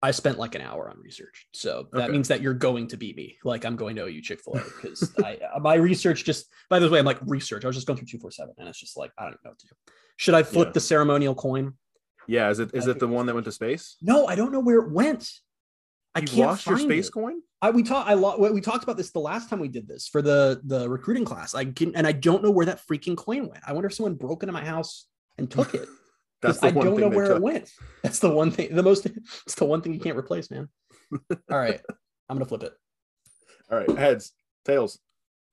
I 0.04 0.12
spent 0.12 0.40
like 0.40 0.56
an 0.56 0.62
hour 0.62 0.90
on 0.90 1.00
research. 1.00 1.48
So 1.54 1.88
that 1.94 2.06
okay. 2.06 2.12
means 2.12 2.28
that 2.30 2.42
you're 2.42 2.56
going 2.56 2.88
to 2.88 2.98
beat 2.98 3.16
me. 3.16 3.38
Like 3.44 3.66
I'm 3.66 3.76
going 3.76 3.96
to 3.98 4.04
owe 4.04 4.08
you 4.08 4.22
Chick-fil-A 4.22 4.64
because 4.82 5.14
I 5.24 5.38
uh, 5.56 5.60
my 5.60 5.76
research 5.76 6.26
just 6.26 6.48
by 6.70 6.80
the 6.80 6.90
way, 6.90 7.00
I'm 7.00 7.06
like 7.06 7.20
research. 7.26 7.64
I 7.64 7.68
was 7.68 7.76
just 7.76 7.88
going 7.88 7.98
through 7.98 8.08
247 8.08 8.56
and 8.58 8.68
it's 8.68 8.80
just 8.80 8.98
like 8.98 9.12
I 9.18 9.24
don't 9.24 9.38
know 9.44 9.52
what 9.52 9.60
to 9.60 9.68
do. 9.68 9.74
Should 10.18 10.34
I 10.34 10.44
flip 10.44 10.70
yeah. 10.70 10.74
the 10.74 10.80
ceremonial 10.80 11.36
coin? 11.36 11.74
Yeah, 12.28 12.50
is 12.50 12.60
it 12.60 12.72
is 12.74 12.88
it 12.88 13.00
the 13.00 13.08
one 13.08 13.26
that 13.28 13.34
went 13.34 13.46
to 13.46 13.52
space? 13.52 13.98
No, 14.02 14.28
I 14.28 14.36
don't 14.36 14.52
know 14.52 14.60
where 14.60 14.80
it 14.80 14.92
went. 14.92 15.30
I 16.14 16.20
you 16.20 16.28
can't 16.28 16.40
lost 16.40 16.68
your 16.68 16.78
space 16.78 17.08
it. 17.08 17.12
coin. 17.12 17.42
I 17.62 17.70
we 17.70 17.84
talked. 17.84 18.10
I 18.10 18.14
lo- 18.14 18.38
we 18.38 18.62
talked 18.62 18.84
about 18.84 18.98
this 18.98 19.12
the 19.12 19.20
last 19.20 19.50
time 19.50 19.60
we 19.60 19.68
did 19.68 19.88
this 19.88 20.08
for 20.08 20.22
the 20.22 20.62
the 20.64 20.90
recruiting 20.90 21.26
class. 21.26 21.54
I 21.54 21.66
can 21.66 21.96
and 21.96 22.08
I 22.08 22.12
don't 22.12 22.44
know 22.44 22.52
where 22.52 22.66
that 22.66 22.82
freaking 22.88 23.16
coin 23.16 23.48
went. 23.48 23.64
I 23.68 23.74
wonder 23.74 23.88
if 23.88 23.94
someone 23.94 24.16
broke 24.16 24.44
into 24.44 24.54
my 24.54 24.66
house 24.66 25.08
and 25.38 25.50
took 25.50 25.74
it. 25.74 25.88
That's 26.42 26.64
I 26.64 26.72
don't 26.72 26.98
know 26.98 27.10
where 27.10 27.28
took. 27.28 27.38
it 27.38 27.42
went. 27.42 27.70
That's 28.04 28.20
the 28.20 28.30
one 28.30 28.52
thing. 28.52 28.74
The 28.76 28.84
most. 28.84 29.06
It's 29.06 29.56
the 29.56 29.66
one 29.66 29.82
thing 29.82 29.94
you 29.94 30.00
can't 30.00 30.18
replace, 30.18 30.50
man. 30.50 30.70
All 31.52 31.58
right, 31.58 31.80
I'm 32.30 32.38
gonna 32.38 32.46
flip 32.46 32.64
it. 32.64 32.74
All 33.72 33.78
right, 33.78 33.90
heads, 33.98 34.34
tails. 34.66 35.00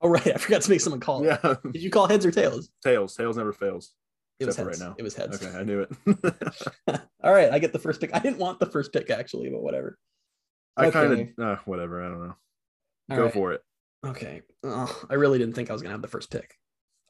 Oh 0.01 0.09
right, 0.09 0.27
I 0.27 0.37
forgot 0.37 0.61
to 0.61 0.69
make 0.69 0.81
someone 0.81 0.99
call. 0.99 1.23
Yeah. 1.25 1.55
Did 1.71 1.81
you 1.81 1.89
call 1.89 2.07
heads 2.07 2.25
or 2.25 2.31
tails? 2.31 2.69
Tails. 2.83 3.15
Tails 3.15 3.37
never 3.37 3.53
fails. 3.53 3.93
It 4.39 4.45
was 4.45 4.55
heads. 4.55 4.67
right 4.67 4.79
now. 4.79 4.95
It 4.97 5.03
was 5.03 5.15
heads. 5.15 5.43
Okay, 5.43 5.55
I 5.55 5.63
knew 5.63 5.81
it. 5.81 7.01
All 7.23 7.33
right, 7.33 7.51
I 7.51 7.59
get 7.59 7.73
the 7.73 7.79
first 7.79 7.99
pick. 7.99 8.15
I 8.15 8.19
didn't 8.19 8.37
want 8.37 8.59
the 8.59 8.65
first 8.65 8.93
pick 8.93 9.09
actually, 9.09 9.49
but 9.49 9.61
whatever. 9.61 9.97
I 10.77 10.85
okay. 10.85 10.91
kind 10.91 11.33
of 11.37 11.45
uh, 11.45 11.61
whatever. 11.65 12.03
I 12.03 12.07
don't 12.07 12.27
know. 12.27 12.35
All 13.11 13.17
Go 13.17 13.23
right. 13.25 13.33
for 13.33 13.51
it. 13.53 13.61
Okay. 14.05 14.41
Oh, 14.63 15.03
I 15.09 15.15
really 15.15 15.37
didn't 15.37 15.55
think 15.55 15.69
I 15.69 15.73
was 15.73 15.81
gonna 15.81 15.93
have 15.93 16.01
the 16.01 16.07
first 16.07 16.31
pick. 16.31 16.55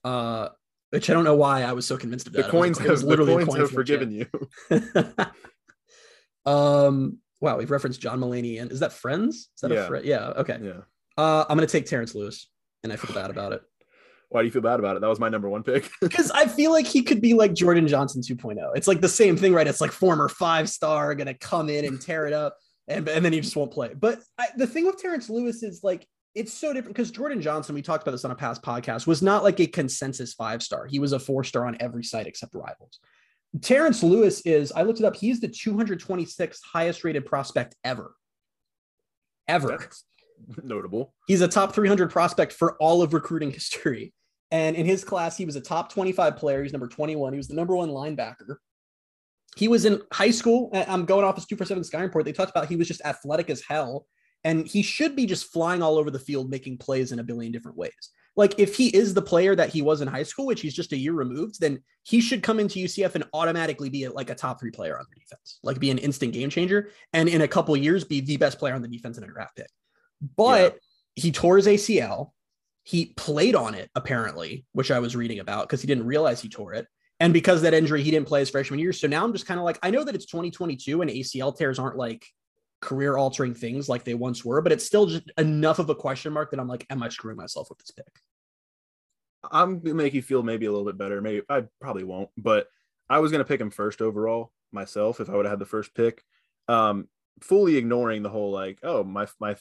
Uh, 0.03 0.49
which 0.91 1.09
I 1.09 1.13
don't 1.13 1.24
know 1.24 1.36
why 1.36 1.63
I 1.63 1.74
was 1.74 1.86
so 1.86 1.97
convinced 1.97 2.27
of 2.27 2.33
that. 2.33 2.45
The 2.45 2.51
coins 2.51 2.77
have 2.80 3.03
literally 3.03 3.44
the 3.44 3.45
coins 3.45 3.59
have 3.59 3.71
forgiven 3.71 4.12
you. 4.12 4.27
um. 6.51 7.19
Wow, 7.41 7.57
we've 7.57 7.71
referenced 7.71 8.01
John 8.01 8.19
Mulaney, 8.19 8.62
and 8.62 8.69
is 8.69 8.81
that 8.81 8.91
Friends? 8.91 9.36
Is 9.36 9.62
that 9.62 9.71
yeah. 9.71 9.86
a 9.86 9.88
friend? 9.88 10.06
Yeah. 10.06 10.27
Okay. 10.27 10.59
Yeah. 10.62 10.81
Uh, 11.18 11.45
I'm 11.47 11.56
gonna 11.56 11.68
take 11.68 11.86
Terrence 11.86 12.13
Lewis, 12.13 12.50
and 12.83 12.91
I 12.91 12.97
feel 12.97 13.15
bad 13.15 13.30
about 13.30 13.53
it. 13.53 13.62
Why 14.30 14.41
do 14.41 14.45
you 14.45 14.51
feel 14.51 14.62
bad 14.62 14.80
about 14.80 14.95
it? 14.95 15.01
That 15.01 15.07
was 15.07 15.19
my 15.19 15.30
number 15.30 15.50
one 15.50 15.63
pick. 15.63 15.89
Because 16.01 16.31
I 16.31 16.47
feel 16.47 16.71
like 16.71 16.86
he 16.86 17.01
could 17.01 17.19
be 17.19 17.33
like 17.33 17.53
Jordan 17.53 17.88
Johnson 17.88 18.21
2.0. 18.21 18.57
It's 18.75 18.88
like 18.88 19.01
the 19.01 19.09
same 19.09 19.35
thing, 19.35 19.53
right? 19.53 19.68
It's 19.68 19.81
like 19.81 19.92
former 19.92 20.30
five 20.30 20.69
star 20.69 21.15
gonna 21.15 21.33
come 21.33 21.69
in 21.69 21.85
and 21.85 22.00
tear 22.00 22.27
it 22.27 22.33
up, 22.33 22.57
and 22.88 23.07
and 23.07 23.24
then 23.24 23.33
he 23.33 23.42
just 23.42 23.56
won't 23.56 23.71
play. 23.71 23.94
But 23.94 24.19
I, 24.38 24.47
the 24.56 24.68
thing 24.68 24.85
with 24.85 25.01
Terrence 25.01 25.30
Lewis 25.30 25.63
is 25.63 25.83
like 25.83 26.07
it's 26.39 26.53
so 26.53 26.74
different 26.74 26.95
because 26.95 27.12
Jordan 27.12 27.41
Johnson, 27.41 27.75
we 27.75 27.81
talked 27.81 28.01
about 28.03 28.12
this 28.12 28.24
on 28.24 28.31
a 28.31 28.36
past 28.36 28.62
podcast, 28.62 29.06
was 29.06 29.21
not 29.21 29.44
like 29.44 29.59
a 29.59 29.68
consensus 29.68 30.33
five 30.33 30.63
star. 30.63 30.88
He 30.88 30.97
was 30.97 31.12
a 31.12 31.19
four 31.19 31.44
star 31.44 31.65
on 31.65 31.75
every 31.81 32.03
site 32.03 32.27
except 32.27 32.56
Rivals. 32.56 33.00
Terrence 33.62 34.01
Lewis 34.03 34.42
is, 34.42 34.71
I 34.71 34.83
looked 34.83 34.99
it 34.99 35.06
up, 35.06 35.16
he's 35.16 35.42
the 35.42 35.49
226th 35.49 36.59
highest 36.63 37.04
rated 37.04 37.25
prospect 37.25 37.75
ever. 37.83 38.16
Ever. 39.47 39.78
That's 39.80 40.06
notable. 40.63 41.13
He's 41.28 41.42
a 41.42 41.47
top 41.47 41.73
300 41.73 42.09
prospect 42.09 42.54
for 42.54 42.78
all 42.78 43.02
of 43.02 43.13
recruiting 43.13 43.52
history. 43.52 44.13
And 44.52 44.75
in 44.75 44.85
his 44.85 45.04
class, 45.04 45.35
he 45.35 45.45
was 45.45 45.56
a 45.56 45.61
top 45.61 45.92
25 45.92 46.37
player. 46.37 46.63
He's 46.63 46.71
number 46.71 46.87
21. 46.87 47.33
He 47.33 47.37
was 47.37 47.47
the 47.47 47.56
number 47.56 47.75
one 47.75 47.90
linebacker. 47.90 48.56
He 49.57 49.68
was 49.68 49.83
in 49.85 50.02
high 50.13 50.31
school. 50.31 50.69
I'm 50.73 51.06
going 51.06 51.25
off 51.25 51.35
his 51.35 51.45
247 51.45 51.83
Sky 51.83 52.02
Report. 52.02 52.23
They 52.23 52.31
talked 52.31 52.52
about 52.52 52.68
he 52.68 52.75
was 52.75 52.87
just 52.87 53.02
athletic 53.04 53.49
as 53.49 53.61
hell. 53.68 54.06
And 54.43 54.65
he 54.65 54.81
should 54.81 55.15
be 55.15 55.25
just 55.25 55.51
flying 55.51 55.81
all 55.81 55.97
over 55.97 56.11
the 56.11 56.19
field, 56.19 56.49
making 56.49 56.77
plays 56.77 57.11
in 57.11 57.19
a 57.19 57.23
billion 57.23 57.51
different 57.51 57.77
ways. 57.77 58.11
Like 58.35 58.57
if 58.57 58.75
he 58.75 58.87
is 58.87 59.13
the 59.13 59.21
player 59.21 59.53
that 59.55 59.69
he 59.69 59.81
was 59.81 59.99
in 59.99 60.07
high 60.07 60.23
school, 60.23 60.45
which 60.45 60.61
he's 60.61 60.73
just 60.73 60.93
a 60.93 60.97
year 60.97 61.11
removed, 61.11 61.59
then 61.59 61.83
he 62.03 62.21
should 62.21 62.41
come 62.41 62.59
into 62.59 62.79
UCF 62.79 63.15
and 63.15 63.25
automatically 63.33 63.89
be 63.89 64.07
like 64.07 64.29
a 64.29 64.35
top 64.35 64.61
three 64.61 64.71
player 64.71 64.97
on 64.97 65.05
the 65.09 65.19
defense, 65.19 65.59
like 65.61 65.79
be 65.79 65.91
an 65.91 65.97
instant 65.97 66.31
game 66.31 66.49
changer, 66.49 66.89
and 67.11 67.27
in 67.27 67.41
a 67.41 67.47
couple 67.47 67.75
years 67.75 68.05
be 68.05 68.21
the 68.21 68.37
best 68.37 68.57
player 68.57 68.73
on 68.73 68.81
the 68.81 68.87
defense 68.87 69.17
in 69.17 69.25
a 69.25 69.27
draft 69.27 69.57
pick. 69.57 69.69
But 70.37 70.73
yeah. 70.73 71.23
he 71.23 71.31
tore 71.31 71.57
his 71.57 71.67
ACL. 71.67 72.31
He 72.83 73.07
played 73.17 73.55
on 73.55 73.75
it 73.75 73.89
apparently, 73.93 74.65
which 74.71 74.89
I 74.89 74.99
was 74.99 75.15
reading 75.17 75.39
about 75.39 75.67
because 75.67 75.81
he 75.81 75.87
didn't 75.87 76.05
realize 76.05 76.41
he 76.41 76.49
tore 76.49 76.73
it. 76.73 76.87
And 77.19 77.33
because 77.33 77.61
that 77.63 77.73
injury, 77.73 78.01
he 78.03 78.11
didn't 78.11 78.27
play 78.27 78.39
his 78.39 78.49
freshman 78.49 78.79
year. 78.79 78.93
So 78.93 79.07
now 79.07 79.25
I'm 79.25 79.33
just 79.33 79.45
kind 79.45 79.59
of 79.59 79.65
like, 79.65 79.77
I 79.83 79.91
know 79.91 80.05
that 80.05 80.15
it's 80.15 80.25
2022 80.27 81.01
and 81.01 81.11
ACL 81.11 81.55
tears 81.55 81.77
aren't 81.77 81.97
like 81.97 82.25
career 82.81 83.18
altering 83.18 83.54
things 83.54 83.90
like 83.90 84.04
they 84.04 84.14
once 84.14 84.45
were, 84.45 84.62
but 84.62 84.71
it's 84.71 84.86
still 84.86 85.06
just 85.06 85.30
enough 85.38 85.80
of 85.80 85.90
a 85.90 85.95
question 85.95 86.33
mark 86.33 86.52
that 86.52 86.59
I'm 86.59 86.68
like, 86.68 86.86
am 86.90 87.04
I 87.04 87.09
screwing 87.09 87.38
myself 87.38 87.69
with 87.69 87.80
this 87.80 87.92
pick? 87.92 88.21
I'm 89.52 89.80
gonna 89.80 89.95
make 89.95 90.14
you 90.14 90.21
feel 90.21 90.44
maybe 90.44 90.66
a 90.66 90.71
little 90.71 90.86
bit 90.86 90.98
better. 90.98 91.21
Maybe 91.21 91.42
I 91.50 91.64
probably 91.80 92.04
won't, 92.04 92.30
but 92.38 92.68
I 93.09 93.19
was 93.19 93.31
gonna 93.31 93.45
pick 93.45 93.62
him 93.62 93.71
first 93.71 94.02
overall 94.02 94.52
myself 94.71 95.19
if 95.19 95.30
I 95.30 95.36
would 95.36 95.45
have 95.45 95.54
had 95.54 95.59
the 95.59 95.66
first 95.66 95.94
pick. 95.95 96.24
Um, 96.68 97.07
fully 97.42 97.78
ignoring 97.78 98.21
the 98.21 98.30
whole 98.30 98.52
like, 98.52 98.80
oh, 98.83 99.04
my 99.04 99.28
my 99.40 99.56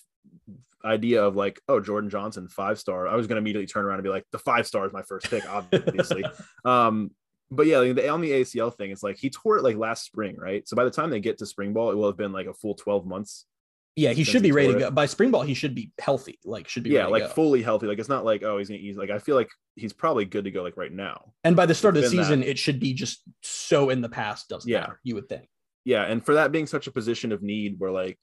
idea 0.84 1.24
of 1.24 1.36
like, 1.36 1.60
oh, 1.68 1.80
Jordan 1.80 2.10
Johnson, 2.10 2.48
five 2.48 2.78
star. 2.78 3.08
I 3.08 3.16
was 3.16 3.26
gonna 3.26 3.40
immediately 3.40 3.66
turn 3.66 3.84
around 3.84 3.98
and 3.98 4.04
be 4.04 4.10
like, 4.10 4.26
the 4.32 4.38
five 4.38 4.66
star 4.66 4.86
is 4.86 4.92
my 4.92 5.02
first 5.02 5.30
pick, 5.30 5.48
obviously. 5.48 6.24
um, 6.64 7.12
but 7.50 7.66
yeah, 7.66 7.80
the 7.80 8.08
on 8.08 8.20
the 8.20 8.30
ACL 8.30 8.74
thing, 8.74 8.90
it's 8.90 9.02
like 9.02 9.16
he 9.16 9.30
tore 9.30 9.58
it 9.58 9.64
like 9.64 9.76
last 9.76 10.04
spring, 10.04 10.36
right? 10.36 10.66
So 10.68 10.76
by 10.76 10.84
the 10.84 10.90
time 10.90 11.10
they 11.10 11.20
get 11.20 11.38
to 11.38 11.46
spring 11.46 11.72
ball, 11.72 11.90
it 11.90 11.94
will 11.94 12.06
have 12.06 12.16
been 12.16 12.32
like 12.32 12.46
a 12.46 12.54
full 12.54 12.74
12 12.74 13.06
months. 13.06 13.46
Yeah, 13.96 14.12
he 14.12 14.22
should 14.22 14.44
be 14.44 14.52
ready 14.52 14.72
to 14.74 14.78
go. 14.78 14.90
By 14.92 15.06
spring 15.06 15.32
ball, 15.32 15.42
he 15.42 15.54
should 15.54 15.74
be 15.74 15.90
healthy. 15.98 16.38
Like 16.44 16.68
should 16.68 16.84
be 16.84 16.90
yeah, 16.90 17.06
like 17.06 17.30
fully 17.30 17.62
healthy. 17.62 17.86
Like 17.86 17.98
it's 17.98 18.08
not 18.08 18.24
like 18.24 18.44
oh 18.44 18.58
he's 18.58 18.68
gonna 18.68 18.78
ease. 18.78 18.96
Like 18.96 19.10
I 19.10 19.18
feel 19.18 19.34
like 19.34 19.48
he's 19.74 19.92
probably 19.92 20.24
good 20.24 20.44
to 20.44 20.52
go 20.52 20.62
like 20.62 20.76
right 20.76 20.92
now. 20.92 21.32
And 21.42 21.56
by 21.56 21.66
the 21.66 21.74
start 21.74 21.96
of 21.96 22.04
the 22.04 22.08
season, 22.08 22.40
that. 22.40 22.48
it 22.48 22.58
should 22.58 22.78
be 22.78 22.94
just 22.94 23.22
so 23.42 23.90
in 23.90 24.00
the 24.00 24.08
past 24.08 24.48
doesn't 24.48 24.70
yeah. 24.70 24.80
matter, 24.80 25.00
you 25.02 25.16
would 25.16 25.28
think. 25.28 25.48
Yeah, 25.84 26.04
and 26.04 26.24
for 26.24 26.34
that 26.34 26.52
being 26.52 26.66
such 26.66 26.86
a 26.86 26.92
position 26.92 27.32
of 27.32 27.42
need 27.42 27.76
where 27.78 27.90
like 27.90 28.18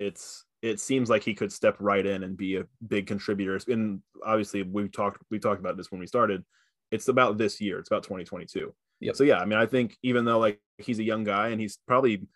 it's 0.00 0.44
it 0.62 0.80
seems 0.80 1.10
like 1.10 1.22
he 1.22 1.34
could 1.34 1.52
step 1.52 1.76
right 1.78 2.04
in 2.04 2.24
and 2.24 2.36
be 2.36 2.56
a 2.56 2.64
big 2.88 3.06
contributor. 3.06 3.60
And 3.68 4.00
obviously 4.24 4.62
we 4.62 4.88
talked 4.88 5.22
we 5.30 5.38
talked 5.38 5.60
about 5.60 5.76
this 5.76 5.92
when 5.92 6.00
we 6.00 6.06
started. 6.06 6.42
It's 6.90 7.08
about 7.08 7.38
this 7.38 7.60
year. 7.60 7.78
It's 7.78 7.90
about 7.90 8.04
2022. 8.04 8.72
Yep. 9.00 9.16
So 9.16 9.24
yeah, 9.24 9.38
I 9.38 9.44
mean, 9.44 9.58
I 9.58 9.66
think 9.66 9.96
even 10.02 10.24
though 10.24 10.38
like 10.38 10.60
he's 10.78 10.98
a 10.98 11.04
young 11.04 11.24
guy 11.24 11.48
and 11.48 11.60
he's 11.60 11.78
probably 11.86 12.26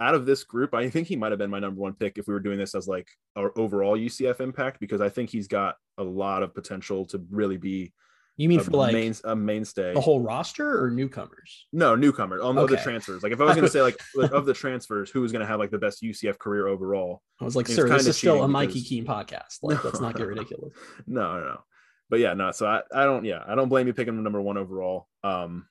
out 0.00 0.14
of 0.14 0.26
this 0.26 0.44
group, 0.44 0.74
I 0.74 0.88
think 0.88 1.06
he 1.06 1.16
might 1.16 1.30
have 1.30 1.38
been 1.38 1.50
my 1.50 1.60
number 1.60 1.80
one 1.80 1.92
pick 1.92 2.18
if 2.18 2.26
we 2.26 2.34
were 2.34 2.40
doing 2.40 2.58
this 2.58 2.74
as 2.74 2.88
like 2.88 3.08
our 3.36 3.52
overall 3.56 3.96
UCF 3.96 4.40
impact 4.40 4.80
because 4.80 5.00
I 5.00 5.10
think 5.10 5.30
he's 5.30 5.46
got 5.46 5.76
a 5.98 6.02
lot 6.02 6.42
of 6.42 6.54
potential 6.54 7.04
to 7.06 7.24
really 7.30 7.58
be. 7.58 7.92
You 8.36 8.48
mean 8.48 8.60
for 8.60 8.70
like 8.70 8.94
main, 8.94 9.14
a 9.24 9.36
mainstay? 9.36 9.92
The 9.92 10.00
whole 10.00 10.22
roster 10.22 10.82
or 10.82 10.90
newcomers? 10.90 11.66
No, 11.74 11.94
newcomers. 11.94 12.40
On 12.40 12.56
okay. 12.56 12.76
the 12.76 12.80
transfers. 12.80 13.22
Like 13.22 13.32
if 13.32 13.40
I 13.40 13.44
was 13.44 13.54
going 13.54 13.66
to 13.66 13.70
say 13.70 13.82
like, 13.82 14.00
of 14.32 14.46
the 14.46 14.54
transfers, 14.54 15.10
who 15.10 15.20
was 15.20 15.30
going 15.30 15.40
to 15.40 15.46
have 15.46 15.58
like 15.58 15.70
the 15.70 15.78
best 15.78 16.02
UCF 16.02 16.38
career 16.38 16.66
overall? 16.66 17.20
I 17.38 17.44
was 17.44 17.54
like, 17.54 17.68
sir, 17.68 17.86
this 17.86 18.06
is 18.06 18.16
still 18.16 18.42
a 18.42 18.48
Mikey 18.48 18.80
Keene 18.80 19.04
podcast. 19.04 19.58
Like, 19.62 19.76
no, 19.76 19.82
let's 19.84 20.00
not 20.00 20.16
get 20.16 20.26
ridiculous. 20.28 20.72
No, 21.06 21.38
no, 21.40 21.60
but 22.10 22.18
yeah, 22.18 22.34
no. 22.34 22.50
So 22.50 22.66
I, 22.66 22.82
I 22.92 23.04
don't, 23.04 23.24
yeah, 23.24 23.42
I 23.46 23.54
don't 23.54 23.68
blame 23.68 23.86
you 23.86 23.94
picking 23.94 24.16
the 24.16 24.22
number 24.22 24.40
one 24.40 24.58
overall. 24.58 25.06
Um, 25.24 25.66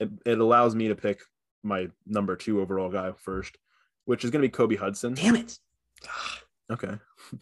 it, 0.00 0.10
it 0.24 0.38
allows 0.38 0.74
me 0.74 0.88
to 0.88 0.94
pick 0.94 1.20
my 1.62 1.88
number 2.06 2.36
two 2.36 2.60
overall 2.60 2.88
guy 2.88 3.12
first, 3.16 3.58
which 4.04 4.24
is 4.24 4.30
going 4.30 4.40
to 4.40 4.48
be 4.48 4.52
Kobe 4.52 4.76
Hudson. 4.76 5.14
Damn 5.14 5.36
it. 5.36 5.58
Okay. 6.70 6.96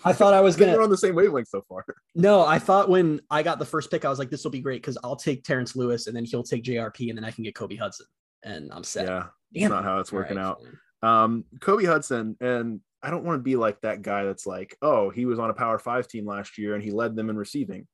I 0.04 0.12
thought 0.12 0.34
I 0.34 0.40
was 0.40 0.56
gonna. 0.56 0.72
We're 0.72 0.82
on 0.82 0.90
the 0.90 0.96
same 0.96 1.14
wavelength 1.14 1.46
so 1.48 1.62
far. 1.68 1.84
No, 2.16 2.44
I 2.44 2.58
thought 2.58 2.88
when 2.88 3.20
I 3.30 3.44
got 3.44 3.60
the 3.60 3.64
first 3.64 3.88
pick, 3.90 4.04
I 4.04 4.08
was 4.08 4.18
like, 4.18 4.28
"This 4.28 4.42
will 4.42 4.50
be 4.50 4.60
great 4.60 4.82
because 4.82 4.98
I'll 5.04 5.14
take 5.14 5.44
Terrence 5.44 5.76
Lewis 5.76 6.08
and 6.08 6.16
then 6.16 6.24
he'll 6.24 6.42
take 6.42 6.64
JRP 6.64 7.10
and 7.10 7.16
then 7.16 7.24
I 7.24 7.30
can 7.30 7.44
get 7.44 7.54
Kobe 7.54 7.76
Hudson 7.76 8.06
and 8.42 8.72
I'm 8.72 8.82
set." 8.82 9.06
Yeah, 9.06 9.26
Damn. 9.54 9.70
not 9.70 9.84
how 9.84 10.00
it's 10.00 10.10
working 10.10 10.36
right, 10.36 10.46
out. 10.46 10.62
Um, 11.02 11.44
Kobe 11.60 11.84
Hudson, 11.84 12.36
and 12.40 12.80
I 13.02 13.10
don't 13.10 13.22
want 13.22 13.38
to 13.38 13.42
be 13.42 13.54
like 13.54 13.80
that 13.82 14.02
guy 14.02 14.24
that's 14.24 14.46
like, 14.46 14.76
"Oh, 14.82 15.10
he 15.10 15.26
was 15.26 15.38
on 15.38 15.50
a 15.50 15.54
Power 15.54 15.78
Five 15.78 16.08
team 16.08 16.26
last 16.26 16.58
year 16.58 16.74
and 16.74 16.82
he 16.82 16.90
led 16.90 17.14
them 17.14 17.30
in 17.30 17.36
receiving," 17.36 17.86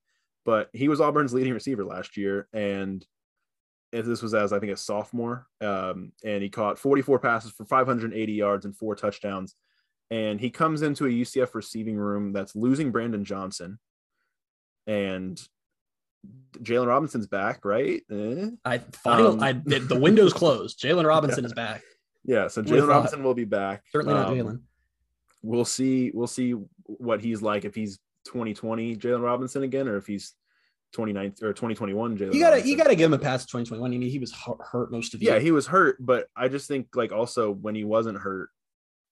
but 0.47 0.71
he 0.73 0.89
was 0.89 1.01
Auburn's 1.01 1.35
leading 1.35 1.53
receiver 1.53 1.85
last 1.85 2.17
year, 2.17 2.49
and 2.55 3.05
this 3.93 4.23
was 4.23 4.33
as 4.33 4.53
I 4.53 4.61
think 4.61 4.73
a 4.73 4.77
sophomore, 4.77 5.47
um, 5.61 6.13
and 6.25 6.43
he 6.43 6.49
caught 6.49 6.79
44 6.79 7.19
passes 7.19 7.51
for 7.51 7.65
580 7.65 8.33
yards 8.33 8.65
and 8.65 8.77
four 8.77 8.95
touchdowns. 8.95 9.55
And 10.11 10.41
he 10.41 10.51
comes 10.51 10.83
into 10.83 11.07
a 11.07 11.09
UCF 11.09 11.55
receiving 11.55 11.97
room 11.97 12.33
that's 12.33 12.55
losing 12.55 12.93
Brandon 12.93 13.25
Johnson, 13.25 13.81
and 14.87 15.41
Jaylon 16.59 16.87
Robinson's 16.87 17.27
back, 17.27 17.65
right? 17.65 18.03
Eh? 18.11 18.51
I 18.65 18.79
final, 18.79 19.33
um, 19.33 19.43
I 19.43 19.53
the 19.53 19.99
window's 20.01 20.33
closed. 20.33 20.81
Jaylon 20.81 21.07
Robinson 21.07 21.43
yeah. 21.43 21.47
is 21.47 21.53
back. 21.55 21.83
Yeah, 22.25 22.47
so 22.47 22.63
Jaylon 22.63 22.89
Robinson 22.89 23.25
will 23.25 23.35
be 23.35 23.45
back. 23.45 23.83
Certainly 23.91 24.15
not 24.15 24.29
um, 24.29 24.35
Jaylon. 24.35 24.61
We'll 25.43 25.65
see. 25.65 26.13
We'll 26.15 26.29
see 26.29 26.53
what 26.85 27.21
he's 27.21 27.43
like 27.43 27.65
if 27.65 27.75
he's 27.75 27.99
2020 28.27 28.97
Jaylon 28.97 29.23
Robinson 29.23 29.63
again, 29.63 29.89
or 29.89 29.97
if 29.97 30.07
he's 30.07 30.35
2019 30.93 31.47
or 31.47 31.53
2021. 31.53 32.19
Jaylon 32.19 32.35
you 32.35 32.41
gotta 32.41 32.67
you 32.67 32.77
gotta 32.77 32.95
give 32.95 33.07
him 33.11 33.15
a 33.15 33.23
pass 33.23 33.45
2021. 33.45 33.93
I 33.93 33.99
mean, 33.99 34.09
he 34.09 34.19
was 34.19 34.33
hurt 34.33 34.91
most 34.91 35.15
of 35.15 35.21
the 35.21 35.27
yeah, 35.27 35.33
year. 35.33 35.41
he 35.41 35.51
was 35.51 35.67
hurt, 35.67 35.97
but 36.01 36.29
I 36.37 36.49
just 36.49 36.69
think 36.69 36.89
like 36.95 37.13
also 37.13 37.51
when 37.51 37.75
he 37.75 37.85
wasn't 37.85 38.19
hurt, 38.19 38.51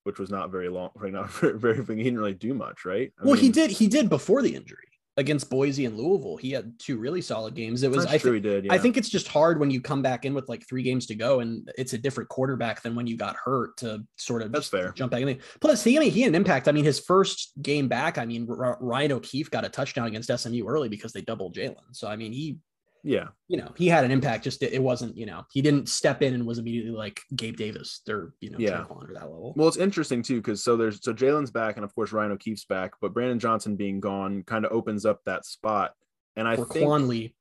which 0.05 0.19
was 0.19 0.31
not 0.31 0.51
very 0.51 0.69
long, 0.69 0.91
like 1.01 1.13
not 1.13 1.31
very, 1.41 1.59
very 1.59 1.77
he 1.77 2.03
didn't 2.03 2.19
really 2.19 2.35
do 2.35 2.55
much, 2.55 2.85
right? 2.85 3.13
I 3.21 3.25
well, 3.25 3.35
mean, 3.35 3.43
he 3.43 3.49
did 3.51 3.71
he 3.71 3.87
did 3.87 4.09
before 4.09 4.43
the 4.43 4.55
injury 4.55 4.89
against 5.17 5.49
Boise 5.49 5.85
and 5.85 5.97
Louisville. 5.97 6.37
He 6.37 6.51
had 6.51 6.79
two 6.79 6.99
really 6.99 7.21
solid 7.21 7.55
games. 7.55 7.83
It 7.83 7.91
was 7.91 8.05
That's 8.05 8.25
I 8.25 8.31
th- 8.31 8.43
did. 8.43 8.65
Yeah. 8.65 8.73
I 8.73 8.79
think 8.79 8.97
it's 8.97 9.09
just 9.09 9.29
hard 9.29 9.61
when 9.61 9.71
you 9.71 9.81
come 9.81 10.03
back 10.03 10.25
in 10.25 10.35
with 10.35 10.49
like 10.49 10.67
three 10.67 10.83
games 10.83 11.07
to 11.07 11.15
go 11.15 11.41
and 11.41 11.71
it's 11.79 11.93
a 11.93 11.99
different 11.99 12.29
quarterback 12.29 12.83
than 12.83 12.95
when 12.97 13.07
you 13.07 13.17
got 13.17 13.37
hurt 13.37 13.77
to 13.79 14.05
sort 14.17 14.43
of 14.43 14.51
That's 14.51 14.69
fair. 14.69 14.93
jump 14.93 15.13
back 15.13 15.23
in. 15.23 15.39
Plus, 15.61 15.85
he 15.85 15.97
I 15.97 16.01
mean 16.01 16.11
he 16.11 16.23
had 16.23 16.31
an 16.31 16.35
impact. 16.35 16.67
I 16.69 16.73
mean, 16.73 16.85
his 16.85 16.99
first 16.99 17.53
game 17.63 17.87
back, 17.89 18.19
I 18.19 18.25
mean, 18.25 18.49
R- 18.51 18.79
Ryan 18.81 19.13
O'Keefe 19.13 19.51
got 19.51 19.65
a 19.65 19.69
touchdown 19.69 20.07
against 20.09 20.37
SMU 20.37 20.67
early 20.67 20.89
because 20.89 21.13
they 21.13 21.21
doubled 21.23 21.55
Jaylon. 21.55 21.77
So 21.93 22.09
I 22.09 22.17
mean, 22.17 22.33
he 22.33 22.59
yeah, 23.07 23.29
you 23.49 23.59
know, 23.59 23.71
he 23.77 23.87
had 23.87 24.05
an 24.05 24.11
impact. 24.11 24.45
Just 24.45 24.63
it, 24.63 24.83
wasn't, 24.83 25.15
you 25.15 25.27
know, 25.27 25.45
he 25.53 25.61
didn't 25.61 25.91
step 25.91 26.23
in 26.23 26.33
and 26.33 26.47
was 26.47 26.59
immediately 26.59 26.91
like 26.91 27.21
Gabe 27.37 27.57
Davis 27.57 28.01
or 28.09 28.35
you 28.41 28.51
know, 28.51 28.57
yeah, 28.59 28.85
that 28.89 29.13
level. 29.13 29.53
Well, 29.57 29.69
it's 29.69 29.77
interesting 29.77 30.23
too 30.23 30.37
because 30.37 30.65
so 30.65 30.75
there's 30.75 31.05
so 31.05 31.13
Jaylon's 31.13 31.51
back 31.51 31.77
and 31.77 31.85
of 31.85 31.95
course 31.95 32.13
Ryan 32.13 32.33
O'Keefe's 32.33 32.65
back, 32.65 32.93
but 33.03 33.13
Brandon 33.13 33.39
Johnson 33.39 33.77
being 33.77 34.01
gone 34.01 34.43
kind 34.45 34.65
of 34.65 34.73
opens 34.73 35.05
up 35.05 35.23
that 35.25 35.45
spot. 35.45 35.93
And 36.35 36.49
I 36.49 36.55
or 36.55 36.65
think 36.65 36.87
Quan 36.87 37.07
Lee. 37.07 37.35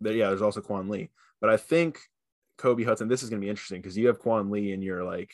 That, 0.00 0.14
yeah, 0.14 0.28
there's 0.28 0.42
also 0.42 0.60
Quan 0.60 0.88
Lee, 0.88 1.10
but 1.40 1.48
I 1.48 1.56
think 1.56 2.00
Kobe 2.56 2.82
Hudson. 2.82 3.06
This 3.06 3.22
is 3.22 3.30
going 3.30 3.40
to 3.40 3.44
be 3.44 3.50
interesting 3.50 3.80
because 3.80 3.96
you 3.96 4.08
have 4.08 4.18
Quan 4.18 4.50
Lee 4.50 4.72
in 4.72 4.82
your 4.82 5.04
like 5.04 5.32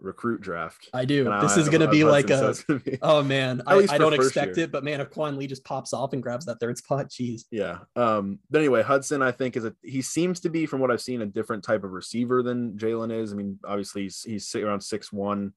recruit 0.00 0.40
draft. 0.40 0.88
I 0.92 1.04
do. 1.04 1.24
This 1.40 1.56
is 1.56 1.68
going 1.68 1.80
to 1.80 1.88
be 1.88 2.04
like 2.04 2.30
a. 2.30 2.54
Be, 2.68 2.98
oh 3.02 3.22
man, 3.22 3.62
I, 3.66 3.86
I 3.90 3.98
don't 3.98 4.14
expect 4.14 4.56
year. 4.56 4.64
it, 4.64 4.72
but 4.72 4.84
man, 4.84 5.00
if 5.00 5.10
Quan 5.10 5.36
Lee 5.36 5.46
just 5.46 5.64
pops 5.64 5.92
off 5.92 6.12
and 6.12 6.22
grabs 6.22 6.44
that 6.46 6.60
third 6.60 6.78
spot, 6.78 7.10
geez. 7.10 7.46
Yeah. 7.50 7.78
Um. 7.96 8.38
But 8.50 8.58
anyway, 8.58 8.82
Hudson, 8.82 9.22
I 9.22 9.32
think 9.32 9.56
is 9.56 9.64
a 9.64 9.74
he 9.82 10.02
seems 10.02 10.40
to 10.40 10.48
be 10.48 10.66
from 10.66 10.80
what 10.80 10.90
I've 10.90 11.00
seen 11.00 11.22
a 11.22 11.26
different 11.26 11.64
type 11.64 11.84
of 11.84 11.92
receiver 11.92 12.42
than 12.42 12.72
Jaylon 12.72 13.12
is. 13.12 13.32
I 13.32 13.36
mean, 13.36 13.58
obviously 13.64 14.02
he's 14.02 14.22
he's 14.22 14.54
around 14.54 14.80
six 14.80 15.12
one, 15.12 15.52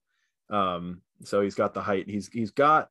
um. 0.49 1.01
So 1.23 1.41
he's 1.41 1.55
got 1.55 1.73
the 1.73 1.81
height. 1.81 2.09
He's 2.09 2.27
he's 2.27 2.51
got 2.51 2.89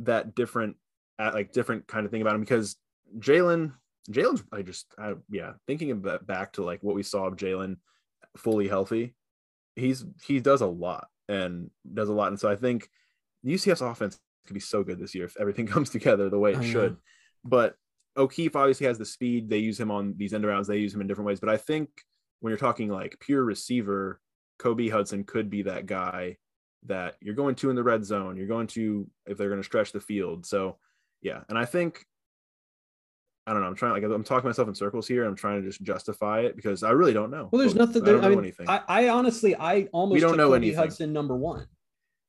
that 0.00 0.34
different, 0.34 0.76
like 1.18 1.52
different 1.52 1.86
kind 1.86 2.04
of 2.04 2.10
thing 2.10 2.22
about 2.22 2.34
him 2.34 2.40
because 2.40 2.76
Jaylon 3.18 3.72
Jaylon's 4.10 4.42
I 4.52 4.62
just 4.62 4.86
I, 4.98 5.14
yeah 5.30 5.52
thinking 5.66 5.90
about 5.90 6.26
back 6.26 6.52
to 6.54 6.64
like 6.64 6.82
what 6.82 6.94
we 6.94 7.02
saw 7.02 7.26
of 7.26 7.36
Jaylon 7.36 7.76
fully 8.36 8.68
healthy 8.68 9.14
he's 9.76 10.04
he 10.24 10.40
does 10.40 10.60
a 10.60 10.66
lot 10.66 11.08
and 11.28 11.70
does 11.92 12.08
a 12.08 12.12
lot. 12.12 12.28
And 12.28 12.38
so 12.38 12.50
I 12.50 12.56
think 12.56 12.88
UCF's 13.44 13.80
offense 13.80 14.18
could 14.46 14.54
be 14.54 14.60
so 14.60 14.82
good 14.82 14.98
this 14.98 15.14
year 15.14 15.24
if 15.24 15.36
everything 15.38 15.66
comes 15.74 15.90
together 15.90 16.28
the 16.28 16.38
way 16.38 16.52
it 16.52 16.62
should. 16.62 16.96
But 17.44 17.76
O'Keefe 18.16 18.56
obviously 18.56 18.86
has 18.86 18.98
the 18.98 19.04
speed. 19.04 19.48
They 19.48 19.58
use 19.58 19.78
him 19.78 19.90
on 19.90 20.14
these 20.16 20.32
end 20.32 20.44
arounds. 20.44 20.66
They 20.66 20.78
use 20.78 20.94
him 20.94 21.00
in 21.00 21.06
different 21.06 21.26
ways. 21.26 21.40
But 21.40 21.48
I 21.48 21.56
think 21.56 21.88
when 22.40 22.50
you're 22.50 22.58
talking 22.58 22.88
like 22.88 23.18
pure 23.20 23.42
receiver, 23.42 24.20
Kobe 24.58 24.88
Hudson 24.88 25.24
could 25.24 25.50
be 25.50 25.62
that 25.62 25.86
guy 25.86 26.36
that 26.86 27.16
you're 27.20 27.34
going 27.34 27.54
to 27.56 27.70
in 27.70 27.76
the 27.76 27.82
red 27.82 28.04
zone. 28.04 28.36
You're 28.36 28.46
going 28.46 28.66
to 28.68 29.08
if 29.26 29.36
they're 29.36 29.48
going 29.48 29.60
to 29.60 29.66
stretch 29.66 29.92
the 29.92 30.00
field. 30.00 30.46
So 30.46 30.78
yeah, 31.22 31.40
and 31.48 31.58
I 31.58 31.64
think 31.64 32.04
I 33.46 33.52
don't 33.52 33.60
know. 33.60 33.68
I'm 33.68 33.74
trying 33.74 33.92
like 33.92 34.02
I'm 34.02 34.24
talking 34.24 34.48
myself 34.48 34.68
in 34.68 34.74
circles 34.74 35.06
here. 35.06 35.24
I'm 35.24 35.36
trying 35.36 35.60
to 35.60 35.68
just 35.68 35.82
justify 35.82 36.40
it 36.40 36.56
because 36.56 36.82
I 36.82 36.90
really 36.90 37.12
don't 37.12 37.30
know. 37.30 37.48
Well, 37.52 37.60
there's 37.60 37.74
nothing. 37.74 38.02
There, 38.02 38.16
I, 38.16 38.20
don't 38.20 38.24
I 38.24 38.28
mean, 38.30 38.38
anything. 38.38 38.68
I, 38.68 38.80
I, 38.88 39.08
honestly, 39.10 39.54
I 39.54 39.88
almost 39.92 40.14
we 40.14 40.20
don't 40.20 40.38
know 40.38 40.48
Kobe 40.48 40.56
anything. 40.56 40.78
Hudson 40.78 41.12
number 41.12 41.36
one 41.36 41.66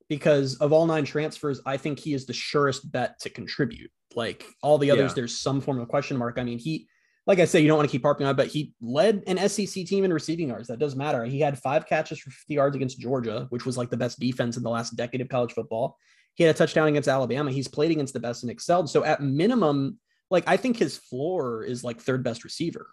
because 0.09 0.55
of 0.57 0.71
all 0.71 0.85
nine 0.85 1.05
transfers, 1.05 1.61
I 1.65 1.77
think 1.77 1.99
he 1.99 2.13
is 2.13 2.25
the 2.25 2.33
surest 2.33 2.91
bet 2.91 3.19
to 3.21 3.29
contribute. 3.29 3.91
Like 4.15 4.45
all 4.61 4.77
the 4.77 4.91
others, 4.91 5.11
yeah. 5.11 5.15
there's 5.15 5.39
some 5.39 5.61
form 5.61 5.79
of 5.79 5.87
question 5.87 6.17
mark. 6.17 6.37
I 6.37 6.43
mean, 6.43 6.59
he, 6.59 6.87
like 7.25 7.39
I 7.39 7.45
say, 7.45 7.59
you 7.59 7.67
don't 7.67 7.77
want 7.77 7.89
to 7.89 7.91
keep 7.91 8.03
harping 8.03 8.27
on, 8.27 8.31
it, 8.31 8.37
but 8.37 8.47
he 8.47 8.73
led 8.81 9.23
an 9.27 9.37
SEC 9.49 9.85
team 9.85 10.03
in 10.03 10.13
receiving 10.13 10.49
yards. 10.49 10.67
That 10.67 10.79
does 10.79 10.95
matter. 10.95 11.25
He 11.25 11.39
had 11.39 11.57
five 11.57 11.87
catches 11.87 12.19
for 12.19 12.29
50 12.29 12.53
yards 12.53 12.75
against 12.75 12.99
Georgia, 12.99 13.47
which 13.49 13.65
was 13.65 13.77
like 13.77 13.89
the 13.89 13.97
best 13.97 14.19
defense 14.19 14.57
in 14.57 14.63
the 14.63 14.69
last 14.69 14.95
decade 14.95 15.21
of 15.21 15.29
college 15.29 15.53
football. 15.53 15.97
He 16.35 16.43
had 16.43 16.53
a 16.53 16.57
touchdown 16.57 16.87
against 16.87 17.09
Alabama. 17.09 17.51
He's 17.51 17.67
played 17.67 17.91
against 17.91 18.13
the 18.13 18.19
best 18.19 18.43
and 18.43 18.51
excelled. 18.51 18.89
So 18.89 19.03
at 19.03 19.21
minimum, 19.21 19.97
like 20.31 20.43
I 20.47 20.57
think 20.57 20.77
his 20.77 20.97
floor 20.97 21.63
is 21.63 21.83
like 21.83 21.99
third 22.01 22.23
best 22.23 22.43
receiver. 22.43 22.87